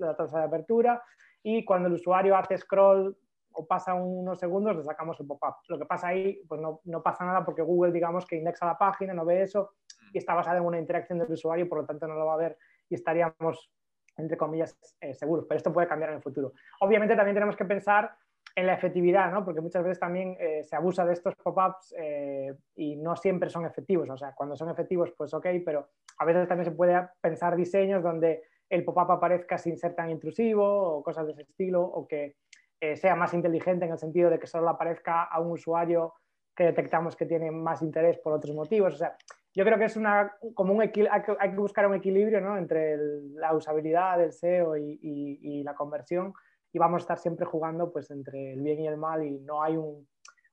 la 0.00 0.16
tasa 0.16 0.38
de 0.40 0.44
apertura 0.44 1.02
y 1.42 1.64
cuando 1.64 1.88
el 1.88 1.94
usuario 1.94 2.36
hace 2.36 2.58
scroll 2.58 3.16
o 3.56 3.66
pasa 3.66 3.94
unos 3.94 4.38
segundos, 4.38 4.76
le 4.76 4.84
sacamos 4.84 5.18
el 5.20 5.26
pop-up. 5.26 5.56
Lo 5.68 5.78
que 5.78 5.86
pasa 5.86 6.08
ahí, 6.08 6.42
pues 6.46 6.60
no, 6.60 6.80
no, 6.84 7.02
pasa 7.02 7.24
nada 7.24 7.44
porque 7.44 7.62
Google, 7.62 7.92
digamos, 7.92 8.26
que 8.26 8.36
indexa 8.36 8.66
la 8.66 8.78
página, 8.78 9.14
no 9.14 9.24
ve 9.24 9.42
eso 9.42 9.72
y 10.12 10.18
está 10.18 10.34
basada 10.34 10.58
en 10.58 10.64
una 10.64 10.78
interacción 10.78 11.18
del 11.18 11.32
usuario, 11.32 11.68
por 11.68 11.78
lo 11.78 11.86
tanto 11.86 12.06
no 12.06 12.14
lo 12.14 12.26
va 12.26 12.34
a 12.34 12.38
ver 12.38 12.58
y 12.88 12.94
estaríamos, 12.94 13.70
entre 14.16 14.36
comillas, 14.36 14.78
eh, 15.00 15.14
seguros. 15.14 15.46
Pero 15.48 15.56
esto 15.56 15.72
puede 15.72 15.88
cambiar 15.88 16.10
en 16.10 16.16
el 16.16 16.22
futuro. 16.22 16.52
Obviamente 16.80 17.16
también 17.16 17.34
tenemos 17.34 17.56
que 17.56 17.64
pensar 17.64 18.14
en 18.54 18.66
la 18.66 18.74
efectividad, 18.74 19.30
¿no? 19.32 19.44
porque 19.44 19.60
muchas 19.60 19.82
veces 19.82 20.00
también 20.00 20.36
eh, 20.40 20.62
se 20.64 20.76
abusa 20.76 21.04
de 21.04 21.12
estos 21.12 21.34
pop-ups 21.36 21.94
eh, 21.98 22.54
y 22.74 22.96
no 22.96 23.16
siempre 23.16 23.50
son 23.50 23.66
efectivos. 23.66 24.08
O 24.08 24.16
sea, 24.16 24.32
cuando 24.34 24.56
son 24.56 24.70
efectivos, 24.70 25.12
pues 25.16 25.34
ok, 25.34 25.46
pero 25.64 25.88
a 26.18 26.24
veces 26.24 26.48
también 26.48 26.70
se 26.70 26.76
puede 26.76 27.08
pensar 27.20 27.56
diseños 27.56 28.02
donde 28.02 28.44
el 28.68 28.84
pop-up 28.84 29.12
aparezca 29.12 29.58
sin 29.58 29.76
ser 29.76 29.94
tan 29.94 30.10
intrusivo 30.10 30.64
o 30.64 31.02
cosas 31.02 31.26
de 31.26 31.32
ese 31.32 31.42
estilo, 31.42 31.82
o 31.82 32.06
que 32.06 32.36
eh, 32.80 32.96
sea 32.96 33.14
más 33.14 33.32
inteligente 33.32 33.86
en 33.86 33.92
el 33.92 33.98
sentido 33.98 34.30
de 34.30 34.38
que 34.38 34.46
solo 34.46 34.68
aparezca 34.68 35.22
a 35.22 35.40
un 35.40 35.52
usuario 35.52 36.14
que 36.54 36.64
detectamos 36.64 37.16
que 37.16 37.26
tiene 37.26 37.50
más 37.50 37.82
interés 37.82 38.18
por 38.18 38.32
otros 38.32 38.54
motivos. 38.54 38.94
O 38.94 38.96
sea, 38.96 39.16
yo 39.54 39.64
creo 39.64 39.78
que 39.78 39.84
es 39.86 39.96
una, 39.96 40.34
como 40.54 40.74
un 40.74 40.82
hay, 40.82 40.90
que, 40.90 41.56
buscar 41.56 41.86
un 41.86 41.94
equilibrio 41.94 42.40
¿no? 42.40 42.58
entre 42.58 42.96
la 43.34 43.54
usabilidad 43.54 44.18
del 44.18 44.32
SEO 44.32 44.76
y, 44.76 45.62
la 45.64 45.74
conversión 45.74 46.32
y 46.72 46.78
vamos 46.78 47.00
a 47.00 47.04
estar 47.04 47.18
siempre 47.18 47.46
jugando 47.46 47.90
pues, 47.90 48.10
entre 48.10 48.52
el 48.52 48.62
bien 48.62 48.80
y 48.80 48.86
el 48.86 48.98
mal 48.98 49.24
y 49.24 49.38
no 49.40 49.62
hay 49.62 49.76
un, 49.76 50.06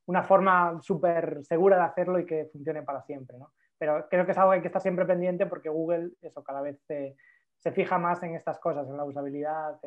una 0.06 0.24
forma 0.24 0.80
súper 0.82 1.44
segura 1.44 1.78
de 1.78 1.84
hacerlo 1.84 2.20
y 2.20 2.26
que 2.26 2.50
funcione 2.52 2.84
para 2.84 3.02
siempre. 3.02 3.38
¿no? 3.38 3.52
Pero 3.78 4.08
creo 4.10 4.26
que 4.26 4.32
es 4.32 4.38
algo 4.38 4.52
que 4.52 4.56
hay 4.56 4.62
que 4.62 4.68
estar 4.68 4.82
siempre 4.82 5.06
pendiente 5.06 5.46
porque 5.46 5.70
Google 5.70 6.12
eso 6.22 6.44
cada 6.44 6.62
vez 6.62 6.80
se 6.86 7.72
fija 7.72 7.98
más 7.98 8.22
en 8.24 8.36
estas 8.36 8.60
cosas, 8.60 8.88
en 8.90 8.98
la 8.98 9.06
usabilidad, 9.06 9.80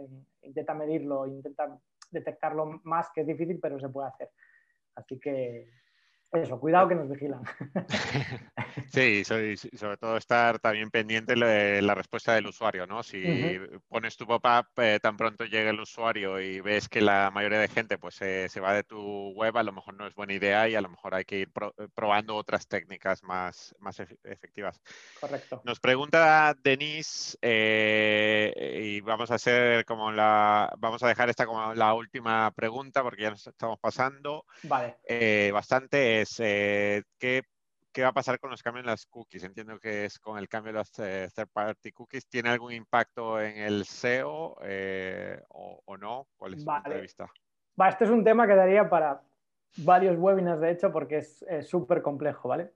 intenta 0.42 0.72
medirlo, 0.72 1.26
intenta 1.26 1.78
detectarlo 2.10 2.80
más, 2.84 3.10
que 3.14 3.22
es 3.22 3.26
difícil, 3.26 3.58
pero 3.60 3.78
se 3.80 3.88
puede 3.88 4.08
hacer. 4.08 4.30
Así 4.94 5.18
que 5.18 5.68
eso, 6.32 6.58
cuidado 6.60 6.88
que 6.88 6.94
nos 6.94 7.08
vigilan. 7.08 7.42
Sí, 8.92 9.24
sobre 9.24 9.96
todo 9.98 10.16
estar 10.16 10.58
también 10.58 10.90
pendiente 10.90 11.34
de 11.34 11.82
la 11.82 11.94
respuesta 11.94 12.34
del 12.34 12.46
usuario, 12.46 12.86
¿no? 12.86 13.02
Si 13.02 13.22
pones 13.88 14.16
tu 14.16 14.26
pop-up, 14.26 14.66
eh, 14.76 14.98
tan 15.00 15.16
pronto 15.16 15.44
llega 15.44 15.70
el 15.70 15.80
usuario 15.80 16.40
y 16.40 16.60
ves 16.60 16.88
que 16.88 17.00
la 17.00 17.30
mayoría 17.30 17.58
de 17.58 17.68
gente 17.68 17.98
pues 17.98 18.14
se 18.14 18.60
va 18.60 18.74
de 18.74 18.84
tu 18.84 19.32
web, 19.32 19.56
a 19.56 19.62
lo 19.62 19.72
mejor 19.72 19.94
no 19.94 20.06
es 20.06 20.14
buena 20.14 20.34
idea 20.34 20.68
y 20.68 20.74
a 20.74 20.80
lo 20.80 20.88
mejor 20.88 21.14
hay 21.14 21.24
que 21.24 21.38
ir 21.40 21.50
eh, 21.78 21.88
probando 21.94 22.36
otras 22.36 22.66
técnicas 22.68 23.22
más, 23.22 23.74
más 23.80 24.00
efectivas. 24.24 24.80
Correcto. 25.20 25.62
Nos 25.64 25.80
pregunta 25.80 26.54
Denise, 26.62 27.36
eh, 27.42 28.80
y 28.82 29.00
vamos 29.00 29.30
a 29.30 29.34
hacer 29.34 29.84
como 29.84 30.12
la, 30.12 30.72
vamos 30.78 31.02
a 31.02 31.08
dejar 31.08 31.28
esta 31.28 31.46
como 31.46 31.74
la 31.74 31.94
última 31.94 32.50
pregunta 32.52 33.02
porque 33.02 33.22
ya 33.22 33.30
nos 33.30 33.46
estamos 33.46 33.78
pasando. 33.78 34.44
Vale. 34.62 34.96
bastante 35.52 36.15
es 36.22 36.36
¿qué 36.36 37.42
¿qué 37.96 38.02
va 38.02 38.08
a 38.08 38.12
pasar 38.12 38.38
con 38.38 38.50
los 38.50 38.62
cambios 38.62 38.84
en 38.84 38.90
las 38.90 39.06
cookies? 39.06 39.42
Entiendo 39.44 39.78
que 39.78 40.04
es 40.04 40.18
con 40.18 40.36
el 40.36 40.50
cambio 40.50 40.70
de 40.70 40.78
las 40.80 40.98
eh, 40.98 41.28
third 41.34 41.48
party 41.48 41.92
cookies. 41.92 42.28
¿Tiene 42.28 42.50
algún 42.50 42.72
impacto 42.72 43.40
en 43.40 43.56
el 43.56 43.86
SEO 43.86 44.58
eh, 44.62 45.40
o, 45.48 45.96
no? 45.96 46.26
¿Cuál 46.36 46.52
es 46.52 46.60
su 46.60 46.66
punto 46.66 46.90
de 46.90 47.00
vista? 47.00 47.26
Va, 47.80 47.88
este 47.88 48.04
es 48.04 48.10
un 48.10 48.22
tema 48.22 48.46
que 48.46 48.54
daría 48.54 48.90
para 48.90 49.22
varios 49.78 50.18
webinars, 50.18 50.60
de 50.60 50.72
hecho, 50.72 50.92
porque 50.92 51.16
es 51.18 51.42
súper 51.62 52.02
complejo, 52.02 52.50
¿vale? 52.50 52.70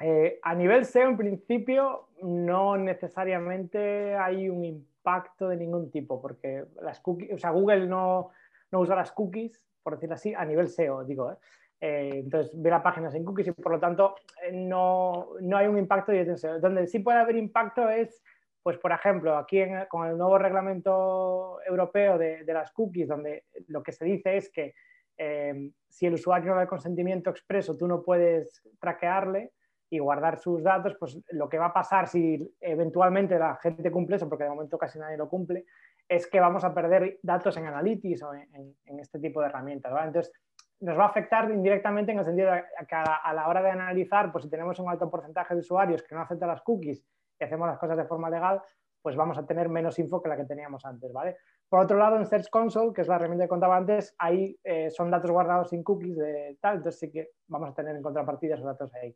Eh, 0.00 0.40
a 0.42 0.52
nivel 0.56 0.84
SEO, 0.84 1.10
en 1.10 1.16
principio, 1.16 2.08
no 2.22 2.76
necesariamente 2.76 4.16
hay 4.16 4.48
un 4.48 4.64
impacto 4.64 5.48
de 5.48 5.58
ningún 5.58 5.92
tipo, 5.92 6.20
porque 6.20 6.64
las 6.82 6.98
cookies, 6.98 7.34
o 7.34 7.38
sea, 7.38 7.50
Google 7.50 7.86
no, 7.86 8.30
no 8.72 8.80
usa 8.80 8.96
las 8.96 9.12
cookies, 9.12 9.64
por 9.84 9.94
decirlo 9.94 10.16
así, 10.16 10.34
a 10.34 10.44
nivel 10.44 10.68
SEO, 10.68 11.04
digo, 11.04 11.30
¿eh? 11.30 11.36
Eh, 11.80 12.10
entonces, 12.24 12.52
ve 12.54 12.68
la 12.68 12.82
página 12.82 13.10
sin 13.10 13.24
cookies 13.24 13.48
y 13.48 13.52
por 13.52 13.72
lo 13.72 13.80
tanto 13.80 14.16
eh, 14.42 14.52
no, 14.52 15.30
no, 15.40 15.56
hay 15.56 15.66
un 15.66 15.78
impacto 15.78 16.12
Donde 16.60 16.86
sí 16.86 16.98
puede 16.98 17.18
haber 17.18 17.36
impacto 17.36 17.88
es, 17.88 18.22
pues 18.62 18.76
por 18.76 18.92
ejemplo, 18.92 19.38
aquí 19.38 19.62
con 19.88 20.06
el 20.06 20.18
nuevo 20.18 20.36
reglamento 20.36 21.58
europeo 21.66 22.18
de, 22.18 22.44
las 22.46 22.70
cookies, 22.72 23.08
donde 23.08 23.44
lo 23.68 23.82
que 23.82 23.92
se 23.92 24.04
dice 24.04 24.36
es 24.36 24.50
que 24.50 24.74
eh, 25.16 25.70
si 25.88 26.06
el 26.06 26.14
usuario 26.14 26.50
no 26.50 26.56
da 26.56 26.66
consentimiento 26.66 27.30
expreso, 27.30 27.76
tú 27.76 27.88
no 27.88 28.02
puedes 28.02 28.62
traquearle 28.78 29.52
y 29.88 29.98
guardar 29.98 30.38
sus 30.38 30.62
datos, 30.62 30.96
pues 31.00 31.18
lo 31.30 31.48
que 31.48 31.58
va 31.58 31.66
a 31.66 31.72
pasar 31.72 32.08
si 32.08 32.54
eventualmente 32.60 33.38
la 33.38 33.56
gente 33.56 33.90
cumple 33.90 34.16
eso, 34.16 34.28
porque 34.28 34.44
de 34.44 34.50
momento 34.50 34.76
casi 34.76 34.98
nadie 34.98 35.16
lo 35.16 35.28
cumple, 35.28 35.64
es 36.06 36.26
que 36.26 36.40
vamos 36.40 36.62
a 36.62 36.74
perder 36.74 37.18
datos 37.22 37.56
en 37.56 37.66
Analytics 37.66 38.22
o 38.22 38.34
en, 38.34 38.76
en 38.84 39.00
este 39.00 39.18
tipo 39.18 39.40
de 39.40 39.46
herramientas. 39.46 39.92
Entonces, 40.04 40.32
nos 40.80 40.98
va 40.98 41.04
a 41.04 41.08
afectar 41.08 41.50
indirectamente 41.50 42.12
en 42.12 42.18
el 42.18 42.24
sentido 42.24 42.52
de 42.52 42.64
que 42.88 42.94
a, 42.94 43.32
la 43.34 43.48
hora 43.48 43.62
de 43.62 43.70
analizar, 43.70 44.32
pues 44.32 44.44
si 44.44 44.50
tenemos 44.50 44.78
un 44.78 44.88
alto 44.88 45.10
porcentaje 45.10 45.54
de 45.54 45.60
usuarios 45.60 46.02
que 46.02 46.14
no 46.14 46.22
aceptan 46.22 46.48
las 46.48 46.62
cookies 46.62 47.04
y 47.38 47.44
hacemos 47.44 47.68
las 47.68 47.78
cosas 47.78 47.98
de 47.98 48.04
forma 48.04 48.30
legal, 48.30 48.62
pues 49.02 49.16
vamos 49.16 49.38
a 49.38 49.46
tener 49.46 49.68
menos 49.68 49.98
info 49.98 50.22
que 50.22 50.28
la 50.28 50.36
que 50.36 50.44
teníamos 50.44 50.84
antes, 50.84 51.12
¿vale? 51.12 51.36
Por 51.68 51.80
otro 51.80 51.96
lado, 51.96 52.16
en 52.16 52.26
Search 52.26 52.48
Console, 52.50 52.92
que 52.92 53.02
es 53.02 53.08
la 53.08 53.16
herramienta 53.16 53.44
que 53.44 53.48
contaba 53.48 53.76
antes, 53.76 54.14
ahí 54.18 54.58
eh, 54.64 54.90
son 54.90 55.10
datos 55.10 55.30
guardados 55.30 55.70
sin 55.70 55.82
cookies 55.82 56.16
de 56.16 56.58
tal, 56.60 56.76
entonces 56.76 56.98
sí 56.98 57.10
que 57.10 57.30
vamos 57.46 57.70
a 57.70 57.74
tener 57.74 57.94
en 57.96 58.02
contrapartida 58.02 58.54
esos 58.54 58.66
datos 58.66 58.92
ahí. 58.94 59.14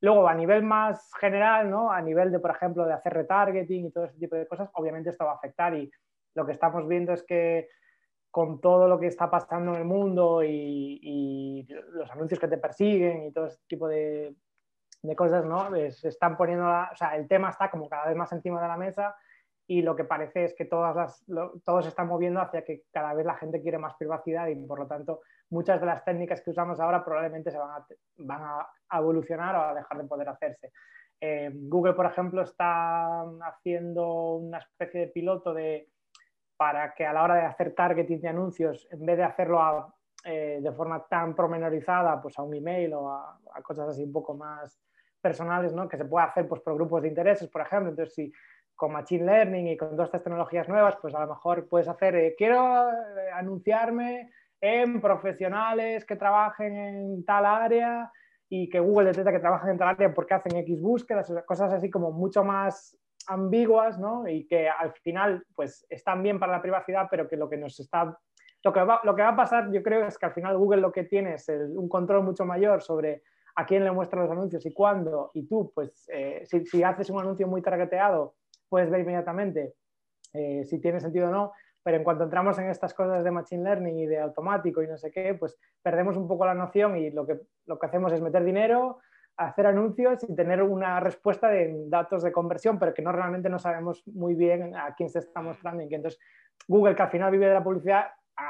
Luego, 0.00 0.28
a 0.28 0.34
nivel 0.34 0.62
más 0.62 1.10
general, 1.18 1.70
¿no? 1.70 1.90
A 1.90 2.00
nivel 2.02 2.30
de, 2.30 2.38
por 2.38 2.50
ejemplo, 2.50 2.86
de 2.86 2.92
hacer 2.92 3.14
retargeting 3.14 3.86
y 3.86 3.90
todo 3.90 4.04
ese 4.04 4.18
tipo 4.18 4.36
de 4.36 4.46
cosas, 4.46 4.70
obviamente 4.74 5.10
esto 5.10 5.24
va 5.24 5.32
a 5.32 5.36
afectar 5.36 5.74
y 5.74 5.90
lo 6.34 6.44
que 6.44 6.52
estamos 6.52 6.86
viendo 6.86 7.12
es 7.12 7.22
que 7.22 7.68
con 8.36 8.60
todo 8.60 8.86
lo 8.86 9.00
que 9.00 9.06
está 9.06 9.30
pasando 9.30 9.72
en 9.72 9.78
el 9.78 9.86
mundo 9.86 10.44
y, 10.44 11.66
los 11.92 12.10
anuncios 12.10 12.38
que 12.38 12.48
te 12.48 12.58
persiguen 12.58 13.22
y 13.22 13.32
todo 13.32 13.46
ese 13.46 13.62
tipo 13.66 13.88
de, 13.88 14.36
cosas, 15.16 15.46
¿no? 15.46 15.70
Se 15.90 16.08
están 16.08 16.36
poniendo, 16.36 16.66
o 16.66 16.96
sea, 16.96 17.16
el 17.16 17.26
tema 17.28 17.48
está 17.48 17.70
como 17.70 17.88
cada 17.88 18.08
vez 18.08 18.14
más 18.14 18.30
encima 18.32 18.60
de 18.60 18.68
la 18.68 18.76
mesa 18.76 19.16
y 19.66 19.80
lo 19.80 19.96
que 19.96 20.04
parece 20.04 20.44
es 20.44 20.54
que 20.54 20.66
todas 20.66 20.94
las, 20.94 21.24
todo 21.64 21.80
se 21.80 21.88
está 21.88 22.04
moviendo 22.04 22.42
hacia 22.42 22.62
que 22.62 22.82
cada 22.92 23.14
vez 23.14 23.24
la 23.24 23.36
gente 23.36 23.62
quiere 23.62 23.78
más 23.78 23.94
privacidad 23.94 24.48
y 24.48 24.54
por 24.66 24.80
lo 24.80 24.86
tanto 24.86 25.22
muchas 25.48 25.80
de 25.80 25.86
las 25.86 26.04
técnicas 26.04 26.42
que 26.42 26.50
usamos 26.50 26.78
ahora 26.78 27.02
probablemente 27.02 27.50
se 27.50 27.56
van 27.56 27.70
a, 27.70 27.86
van 28.18 28.42
a 28.90 28.98
evolucionar 28.98 29.56
o 29.56 29.62
a 29.62 29.74
dejar 29.74 29.96
de 29.96 30.04
poder 30.04 30.28
hacerse. 30.28 30.72
Eh, 31.22 31.50
Google, 31.54 31.94
por 31.94 32.04
ejemplo, 32.04 32.42
está 32.42 33.22
haciendo 33.46 34.34
una 34.34 34.58
especie 34.58 35.00
de 35.00 35.06
piloto 35.06 35.54
de 35.54 35.88
para 36.56 36.94
que 36.94 37.04
a 37.04 37.12
la 37.12 37.22
hora 37.22 37.34
de 37.36 37.42
hacer 37.42 37.74
targeting 37.74 38.20
de 38.20 38.28
anuncios, 38.28 38.88
en 38.90 39.04
vez 39.04 39.16
de 39.16 39.24
hacerlo 39.24 39.94
eh, 40.24 40.58
de 40.60 40.72
forma 40.72 41.06
tan 41.06 41.34
promenorizada, 41.34 42.20
pues 42.20 42.38
a 42.38 42.42
un 42.42 42.54
email 42.54 42.94
o 42.94 43.10
a, 43.10 43.38
cosas 43.62 43.90
así 43.90 44.04
un 44.04 44.12
poco 44.12 44.34
más 44.34 44.80
personales, 45.20 45.72
¿no? 45.72 45.88
que 45.88 45.96
se 45.96 46.04
pueda 46.04 46.26
hacer 46.26 46.48
pues, 46.48 46.60
por 46.62 46.74
grupos 46.74 47.02
de 47.02 47.08
intereses, 47.08 47.48
por 47.48 47.62
ejemplo. 47.62 47.90
Entonces, 47.90 48.14
si 48.14 48.32
con 48.74 48.92
Machine 48.92 49.24
Learning 49.24 49.68
y 49.68 49.76
con 49.76 49.90
todas 49.90 50.08
estas 50.08 50.22
tecnologías 50.22 50.68
nuevas, 50.68 50.96
pues 51.00 51.14
a 51.14 51.20
lo 51.20 51.28
mejor 51.28 51.68
puedes 51.68 51.88
hacer, 51.88 52.14
eh, 52.16 52.34
quiero 52.36 52.90
eh, 52.90 53.30
anunciarme 53.34 54.30
en 54.60 55.00
profesionales 55.00 56.04
que 56.04 56.16
trabajen 56.16 56.76
en 56.76 57.24
tal 57.24 57.46
área 57.46 58.10
y 58.48 58.68
que 58.68 58.80
Google 58.80 59.06
detecta 59.06 59.32
que 59.32 59.40
trabajan 59.40 59.70
en 59.70 59.78
tal 59.78 59.88
área 59.88 60.14
porque 60.14 60.34
hacen 60.34 60.56
X 60.56 60.80
búsquedas, 60.80 61.32
cosas 61.46 61.72
así 61.72 61.90
como 61.90 62.12
mucho 62.12 62.44
más 62.44 62.96
ambiguas 63.28 63.98
¿no? 63.98 64.28
y 64.28 64.46
que 64.46 64.68
al 64.68 64.92
final 64.92 65.44
pues 65.54 65.86
están 65.88 66.22
bien 66.22 66.38
para 66.38 66.52
la 66.52 66.62
privacidad, 66.62 67.08
pero 67.10 67.28
que 67.28 67.36
lo 67.36 67.48
que 67.48 67.56
nos 67.56 67.78
está... 67.80 68.18
Lo 68.62 68.72
que, 68.72 68.80
va, 68.80 69.00
lo 69.04 69.14
que 69.14 69.22
va 69.22 69.28
a 69.28 69.36
pasar 69.36 69.70
yo 69.70 69.82
creo 69.82 70.06
es 70.06 70.18
que 70.18 70.26
al 70.26 70.32
final 70.32 70.58
Google 70.58 70.80
lo 70.80 70.90
que 70.90 71.04
tiene 71.04 71.34
es 71.34 71.48
un 71.48 71.88
control 71.88 72.24
mucho 72.24 72.44
mayor 72.44 72.82
sobre 72.82 73.22
a 73.54 73.64
quién 73.64 73.84
le 73.84 73.92
muestra 73.92 74.20
los 74.20 74.30
anuncios 74.30 74.64
y 74.66 74.72
cuándo, 74.72 75.30
y 75.34 75.46
tú 75.46 75.72
pues 75.74 76.08
eh, 76.12 76.44
si, 76.44 76.82
haces 76.82 77.10
un 77.10 77.20
anuncio 77.20 77.46
muy 77.46 77.62
targeteado 77.62 78.34
puedes 78.68 78.90
ver 78.90 79.00
inmediatamente 79.00 79.74
eh, 80.34 80.64
si 80.64 80.80
tiene 80.80 81.00
sentido 81.00 81.28
o 81.28 81.30
no, 81.30 81.52
pero 81.82 81.96
en 81.96 82.04
cuanto 82.04 82.24
entramos 82.24 82.58
en 82.58 82.68
estas 82.68 82.92
cosas 82.92 83.22
de 83.24 83.30
Machine 83.30 83.62
Learning 83.62 83.98
y 84.00 84.06
de 84.06 84.18
automático 84.18 84.82
y 84.82 84.88
no 84.88 84.98
sé 84.98 85.10
qué, 85.10 85.34
pues 85.34 85.56
perdemos 85.82 86.16
un 86.16 86.26
poco 86.26 86.44
la 86.44 86.54
noción 86.54 86.96
y 86.96 87.10
lo 87.10 87.26
que, 87.26 87.40
lo 87.66 87.78
que 87.78 87.86
hacemos 87.86 88.12
es 88.12 88.20
meter 88.20 88.44
dinero, 88.44 88.98
hacer 89.36 89.66
anuncios 89.66 90.24
y 90.28 90.34
tener 90.34 90.62
una 90.62 91.00
respuesta 91.00 91.48
de 91.48 91.84
datos 91.88 92.22
de 92.22 92.32
conversión, 92.32 92.78
pero 92.78 92.94
que 92.94 93.02
no 93.02 93.12
realmente 93.12 93.48
no 93.48 93.58
sabemos 93.58 94.06
muy 94.06 94.34
bien 94.34 94.74
a 94.74 94.94
quién 94.94 95.10
se 95.10 95.18
está 95.18 95.42
mostrando. 95.42 95.82
Y 95.82 95.88
que 95.88 95.96
entonces 95.96 96.20
Google, 96.66 96.94
que 96.94 97.02
al 97.02 97.10
final 97.10 97.30
vive 97.30 97.46
de 97.46 97.54
la 97.54 97.62
publicidad, 97.62 98.06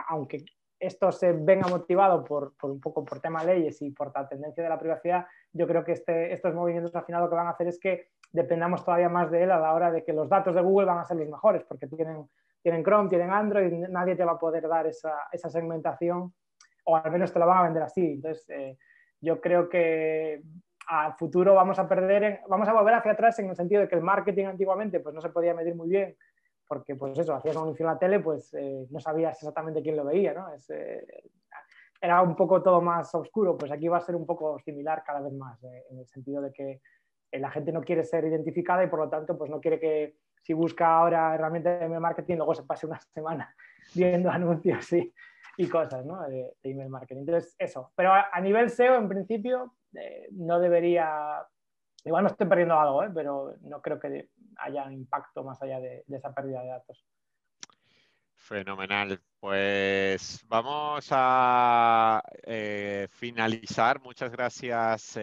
aunque 0.08 0.44
esto 0.78 1.10
se 1.10 1.32
venga 1.32 1.68
motivado 1.68 2.22
por, 2.22 2.54
un 2.62 2.80
poco 2.80 3.04
por 3.04 3.20
tema 3.20 3.42
leyes 3.42 3.80
y 3.82 3.90
por 3.90 4.12
la 4.14 4.28
tendencia 4.28 4.62
de 4.62 4.68
la 4.68 4.78
privacidad, 4.78 5.26
yo 5.52 5.66
creo 5.66 5.84
que 5.84 5.92
este, 5.92 6.32
estos 6.32 6.54
movimientos 6.54 6.94
al 6.94 7.04
final 7.04 7.22
lo 7.22 7.30
que 7.30 7.36
van 7.36 7.46
a 7.46 7.50
hacer 7.50 7.68
es 7.68 7.80
que 7.80 8.10
dependamos 8.30 8.84
todavía 8.84 9.08
más 9.08 9.30
de 9.30 9.44
él 9.44 9.50
a 9.50 9.58
la 9.58 9.72
hora 9.72 9.90
de 9.90 10.04
que 10.04 10.12
los 10.12 10.28
datos 10.28 10.54
de 10.54 10.60
Google 10.60 10.86
van 10.86 10.98
a 10.98 11.04
ser 11.04 11.16
los 11.16 11.28
mejores, 11.28 11.64
porque 11.64 11.86
tienen, 11.86 12.28
tienen 12.62 12.84
Chrome, 12.84 13.08
tienen 13.08 13.30
Android, 13.30 13.72
nadie 13.88 14.16
te 14.16 14.24
va 14.24 14.32
a 14.32 14.38
poder 14.38 14.68
dar 14.68 14.86
esa, 14.86 15.14
esa 15.32 15.48
segmentación, 15.48 16.34
o 16.84 16.96
al 16.96 17.10
menos 17.10 17.32
te 17.32 17.38
lo 17.38 17.46
van 17.46 17.58
a 17.58 17.62
vender 17.62 17.82
así. 17.82 18.12
Entonces, 18.12 18.48
eh, 18.50 18.76
yo 19.20 19.40
creo 19.40 19.68
que 19.68 20.42
al 20.86 21.14
futuro 21.14 21.54
vamos 21.54 21.78
a 21.78 21.88
perder, 21.88 22.40
vamos 22.48 22.68
a 22.68 22.72
volver 22.72 22.94
hacia 22.94 23.12
atrás 23.12 23.38
en 23.38 23.50
el 23.50 23.56
sentido 23.56 23.82
de 23.82 23.88
que 23.88 23.96
el 23.96 24.02
marketing 24.02 24.46
antiguamente 24.46 25.00
pues 25.00 25.14
no 25.14 25.20
se 25.20 25.30
podía 25.30 25.54
medir 25.54 25.74
muy 25.74 25.88
bien, 25.88 26.16
porque 26.66 26.94
pues 26.94 27.18
eso, 27.18 27.34
hacías 27.34 27.56
un 27.56 27.62
anuncio 27.62 27.84
en 27.84 27.92
la 27.92 27.98
tele, 27.98 28.20
pues 28.20 28.54
eh, 28.54 28.86
no 28.90 29.00
sabías 29.00 29.36
exactamente 29.36 29.82
quién 29.82 29.96
lo 29.96 30.04
veía, 30.04 30.32
¿no? 30.32 30.46
Eh, 30.68 31.06
era 32.00 32.22
un 32.22 32.36
poco 32.36 32.62
todo 32.62 32.80
más 32.80 33.12
oscuro, 33.14 33.56
pues 33.56 33.72
aquí 33.72 33.88
va 33.88 33.98
a 33.98 34.00
ser 34.02 34.14
un 34.14 34.26
poco 34.26 34.58
similar 34.60 35.02
cada 35.04 35.20
vez 35.20 35.32
más, 35.32 35.62
eh, 35.64 35.84
en 35.90 35.98
el 35.98 36.06
sentido 36.06 36.40
de 36.40 36.52
que 36.52 36.80
la 37.32 37.50
gente 37.50 37.72
no 37.72 37.82
quiere 37.82 38.04
ser 38.04 38.24
identificada 38.24 38.84
y 38.84 38.86
por 38.86 39.00
lo 39.00 39.08
tanto 39.08 39.36
pues 39.36 39.50
no 39.50 39.60
quiere 39.60 39.80
que 39.80 40.16
si 40.42 40.52
busca 40.52 40.94
ahora 40.94 41.34
herramientas 41.34 41.80
de 41.80 42.00
marketing 42.00 42.36
luego 42.36 42.54
se 42.54 42.62
pase 42.62 42.86
una 42.86 43.00
semana 43.14 43.54
viendo 43.94 44.30
anuncios 44.30 44.92
y, 44.92 45.12
y 45.56 45.68
cosas 45.68 46.04
¿no? 46.04 46.22
de, 46.28 46.54
email 46.62 46.88
marketing. 46.90 47.20
Entonces, 47.20 47.54
eso. 47.58 47.92
Pero 47.96 48.12
a 48.12 48.40
nivel 48.40 48.70
SEO, 48.70 48.96
en 48.96 49.08
principio, 49.08 49.74
eh, 49.98 50.28
no 50.32 50.58
debería, 50.60 51.44
igual 52.04 52.24
no 52.24 52.30
estoy 52.30 52.46
perdiendo 52.46 52.78
algo, 52.78 53.02
¿eh? 53.02 53.10
pero 53.14 53.54
no 53.62 53.80
creo 53.80 53.98
que 53.98 54.30
haya 54.58 54.90
impacto 54.90 55.44
más 55.44 55.60
allá 55.62 55.80
de, 55.80 56.04
esa 56.08 56.34
pérdida 56.34 56.62
de 56.62 56.68
datos. 56.68 57.04
Fenomenal. 58.46 59.20
Pues 59.40 60.44
vamos 60.46 61.08
a 61.10 62.22
eh, 62.44 63.08
finalizar. 63.10 64.00
Muchas 64.00 64.30
gracias, 64.30 65.18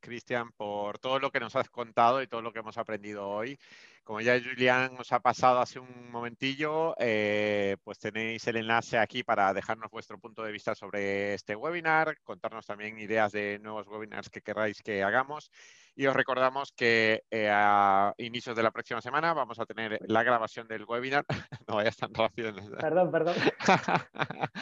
Cristian, 0.00 0.52
por 0.52 1.00
todo 1.00 1.18
lo 1.18 1.32
que 1.32 1.40
nos 1.40 1.56
has 1.56 1.68
contado 1.70 2.22
y 2.22 2.28
todo 2.28 2.40
lo 2.40 2.52
que 2.52 2.60
hemos 2.60 2.78
aprendido 2.78 3.28
hoy. 3.28 3.58
Como 4.04 4.20
ya 4.20 4.40
Julián 4.40 4.94
os 4.96 5.12
ha 5.12 5.18
pasado 5.18 5.58
hace 5.58 5.80
un 5.80 6.08
momentillo, 6.10 6.94
eh, 6.98 7.76
pues 7.82 7.98
tenéis 7.98 8.46
el 8.46 8.56
enlace 8.56 8.96
aquí 8.96 9.24
para 9.24 9.52
dejarnos 9.52 9.90
vuestro 9.90 10.18
punto 10.20 10.44
de 10.44 10.52
vista 10.52 10.76
sobre 10.76 11.34
este 11.34 11.56
webinar, 11.56 12.16
contarnos 12.22 12.64
también 12.64 12.98
ideas 13.00 13.32
de 13.32 13.58
nuevos 13.58 13.88
webinars 13.88 14.30
que 14.30 14.40
queráis 14.40 14.82
que 14.82 15.02
hagamos 15.02 15.50
Y 15.98 16.06
os 16.06 16.14
recordamos 16.14 16.70
que 16.76 17.24
eh, 17.28 17.50
a 17.52 18.14
inicios 18.18 18.54
de 18.54 18.62
la 18.62 18.70
próxima 18.70 19.00
semana 19.00 19.34
vamos 19.34 19.58
a 19.58 19.66
tener 19.66 19.98
la 20.06 20.22
grabación 20.22 20.68
del 20.68 20.84
webinar. 20.84 21.24
no 21.66 21.74
vayas 21.74 21.96
tan 21.96 22.14
rápido. 22.14 22.54
Perdón, 22.78 23.10
perdón. 23.10 23.34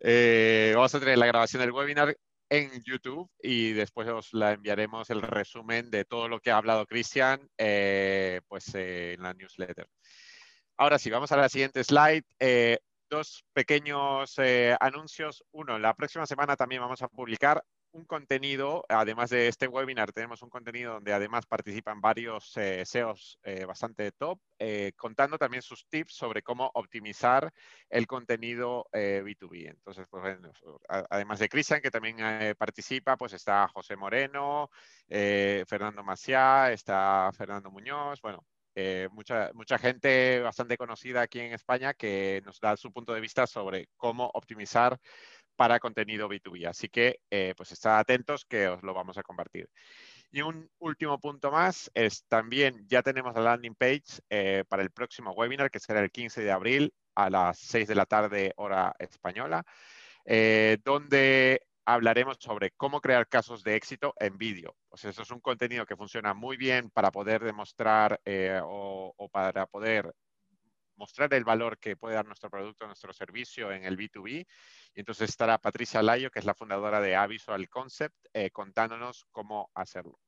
Eh, 0.00 0.72
vamos 0.74 0.94
a 0.94 1.00
tener 1.00 1.16
la 1.16 1.26
grabación 1.26 1.62
del 1.62 1.70
webinar 1.70 2.16
en 2.50 2.82
YouTube 2.82 3.30
y 3.40 3.72
después 3.72 4.08
os 4.08 4.34
la 4.34 4.52
enviaremos 4.52 5.08
el 5.10 5.22
resumen 5.22 5.90
de 5.90 6.04
todo 6.04 6.28
lo 6.28 6.40
que 6.40 6.50
ha 6.50 6.56
hablado 6.56 6.86
Cristian 6.86 7.48
eh, 7.56 8.40
pues, 8.48 8.74
en 8.74 9.22
la 9.22 9.32
newsletter. 9.32 9.86
Ahora 10.76 10.98
sí, 10.98 11.08
vamos 11.08 11.30
a 11.30 11.36
la 11.36 11.48
siguiente 11.48 11.84
slide 11.84 12.24
dos 13.08 13.44
pequeños 13.52 14.34
anuncios. 14.80 15.44
Uno, 15.52 15.78
la 15.78 15.94
próxima 15.94 16.26
semana 16.26 16.56
también 16.56 16.82
vamos 16.82 17.00
a 17.00 17.08
publicar 17.08 17.62
un 17.96 18.04
contenido, 18.04 18.84
además 18.88 19.30
de 19.30 19.48
este 19.48 19.66
webinar, 19.66 20.12
tenemos 20.12 20.42
un 20.42 20.50
contenido 20.50 20.94
donde 20.94 21.12
además 21.12 21.46
participan 21.46 22.00
varios 22.00 22.56
eh, 22.56 22.84
SEOs 22.84 23.38
eh, 23.42 23.64
bastante 23.64 24.12
top, 24.12 24.38
eh, 24.58 24.92
contando 24.96 25.38
también 25.38 25.62
sus 25.62 25.86
tips 25.88 26.14
sobre 26.14 26.42
cómo 26.42 26.70
optimizar 26.74 27.50
el 27.88 28.06
contenido 28.06 28.86
B2B. 28.92 29.70
Entonces, 29.70 30.06
pues, 30.10 30.38
además 30.88 31.38
de 31.38 31.48
Cristian, 31.48 31.80
que 31.80 31.90
también 31.90 32.16
participa, 32.58 33.16
pues 33.16 33.32
está 33.32 33.68
José 33.68 33.96
Moreno, 33.96 34.70
Fernando 35.08 36.02
Maciá, 36.02 36.72
está 36.72 37.30
Fernando 37.36 37.70
Muñoz, 37.70 38.20
bueno, 38.20 38.44
mucha, 39.12 39.50
mucha 39.54 39.78
gente 39.78 40.40
bastante 40.40 40.76
conocida 40.76 41.22
aquí 41.22 41.40
en 41.40 41.52
España 41.52 41.94
que 41.94 42.42
nos 42.44 42.60
da 42.60 42.76
su 42.76 42.92
punto 42.92 43.14
de 43.14 43.20
vista 43.20 43.46
sobre 43.46 43.88
cómo 43.96 44.30
optimizar 44.34 44.98
para 45.56 45.80
contenido 45.80 46.28
B2B. 46.28 46.66
Así 46.68 46.88
que, 46.88 47.20
eh, 47.30 47.54
pues, 47.56 47.72
estad 47.72 47.98
atentos 47.98 48.44
que 48.44 48.68
os 48.68 48.82
lo 48.82 48.94
vamos 48.94 49.18
a 49.18 49.22
compartir. 49.22 49.68
Y 50.30 50.42
un 50.42 50.70
último 50.78 51.18
punto 51.18 51.50
más 51.50 51.90
es 51.94 52.24
también 52.26 52.84
ya 52.88 53.02
tenemos 53.02 53.34
la 53.34 53.40
landing 53.40 53.74
page 53.74 54.20
eh, 54.28 54.64
para 54.68 54.82
el 54.82 54.90
próximo 54.90 55.32
webinar, 55.32 55.70
que 55.70 55.80
será 55.80 56.00
el 56.00 56.10
15 56.10 56.42
de 56.42 56.52
abril 56.52 56.94
a 57.14 57.30
las 57.30 57.58
6 57.58 57.88
de 57.88 57.94
la 57.94 58.06
tarde 58.06 58.52
hora 58.56 58.94
española, 58.98 59.64
eh, 60.24 60.78
donde 60.84 61.62
hablaremos 61.86 62.36
sobre 62.40 62.72
cómo 62.72 63.00
crear 63.00 63.28
casos 63.28 63.62
de 63.62 63.76
éxito 63.76 64.12
en 64.18 64.36
vídeo. 64.36 64.76
Pues 64.88 65.04
eso 65.04 65.22
es 65.22 65.30
un 65.30 65.40
contenido 65.40 65.86
que 65.86 65.96
funciona 65.96 66.34
muy 66.34 66.56
bien 66.56 66.90
para 66.90 67.12
poder 67.12 67.42
demostrar 67.44 68.20
o, 68.64 69.14
o, 69.16 69.28
para 69.28 69.66
poder 69.66 70.12
mostrar 70.96 71.32
el 71.34 71.44
valor 71.44 71.78
que 71.78 71.96
puede 71.96 72.14
dar 72.14 72.26
nuestro 72.26 72.50
producto, 72.50 72.86
nuestro 72.86 73.12
servicio 73.12 73.72
en 73.72 73.84
el 73.84 73.96
B2B 73.96 74.46
y 74.94 75.00
entonces 75.00 75.30
estará 75.30 75.58
Patricia 75.58 76.02
Layo, 76.02 76.30
que 76.30 76.38
es 76.38 76.44
la 76.44 76.54
fundadora 76.54 77.00
de 77.00 77.16
Avisual 77.16 77.68
Concept, 77.68 78.16
eh, 78.32 78.50
contándonos 78.50 79.26
cómo 79.30 79.70
hacerlo. 79.74 80.18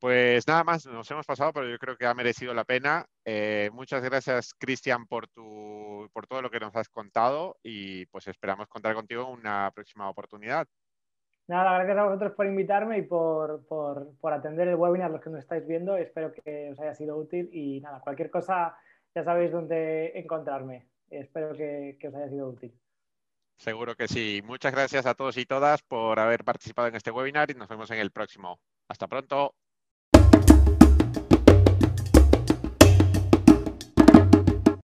Pues 0.00 0.46
nada 0.46 0.62
más, 0.62 0.86
nos 0.86 1.10
hemos 1.10 1.26
pasado, 1.26 1.52
pero 1.52 1.68
yo 1.68 1.76
creo 1.76 1.96
que 1.96 2.06
ha 2.06 2.14
merecido 2.14 2.54
la 2.54 2.62
pena. 2.62 3.04
Eh, 3.24 3.68
muchas 3.72 4.04
gracias, 4.04 4.54
Cristian, 4.54 5.06
por, 5.06 5.26
tu, 5.26 6.08
por 6.12 6.28
todo 6.28 6.40
lo 6.40 6.50
que 6.50 6.60
nos 6.60 6.74
has 6.76 6.88
contado 6.88 7.56
y 7.64 8.06
pues 8.06 8.28
esperamos 8.28 8.68
contar 8.68 8.94
contigo 8.94 9.22
en 9.22 9.40
una 9.40 9.72
próxima 9.74 10.08
oportunidad. 10.08 10.68
Nada, 11.48 11.78
gracias 11.78 11.98
a 11.98 12.04
vosotros 12.04 12.32
por 12.32 12.46
invitarme 12.46 12.98
y 12.98 13.02
por, 13.02 13.66
por, 13.66 14.32
atender 14.32 14.68
el 14.68 14.76
webinar, 14.76 15.10
los 15.10 15.20
que 15.20 15.30
nos 15.30 15.40
estáis 15.40 15.66
viendo. 15.66 15.96
Espero 15.96 16.30
que 16.30 16.70
os 16.72 16.78
haya 16.78 16.94
sido 16.94 17.16
útil 17.16 17.48
y 17.52 17.80
nada, 17.80 18.00
cualquier 18.00 18.30
cosa 18.30 18.76
ya 19.14 19.24
sabéis 19.24 19.52
dónde 19.52 20.12
encontrarme. 20.18 20.86
Espero 21.10 21.56
que 21.56 21.96
os 22.06 22.14
haya 22.14 22.28
sido 22.28 22.48
útil. 22.48 22.72
Seguro 23.58 23.96
que 23.96 24.06
sí. 24.06 24.40
Muchas 24.44 24.72
gracias 24.72 25.04
a 25.04 25.14
todos 25.14 25.36
y 25.36 25.44
todas 25.44 25.82
por 25.82 26.20
haber 26.20 26.44
participado 26.44 26.86
en 26.86 26.94
este 26.94 27.10
webinar 27.10 27.50
y 27.50 27.54
nos 27.54 27.68
vemos 27.68 27.90
en 27.90 27.98
el 27.98 28.12
próximo. 28.12 28.60
Hasta 28.86 29.08
pronto. 29.08 29.54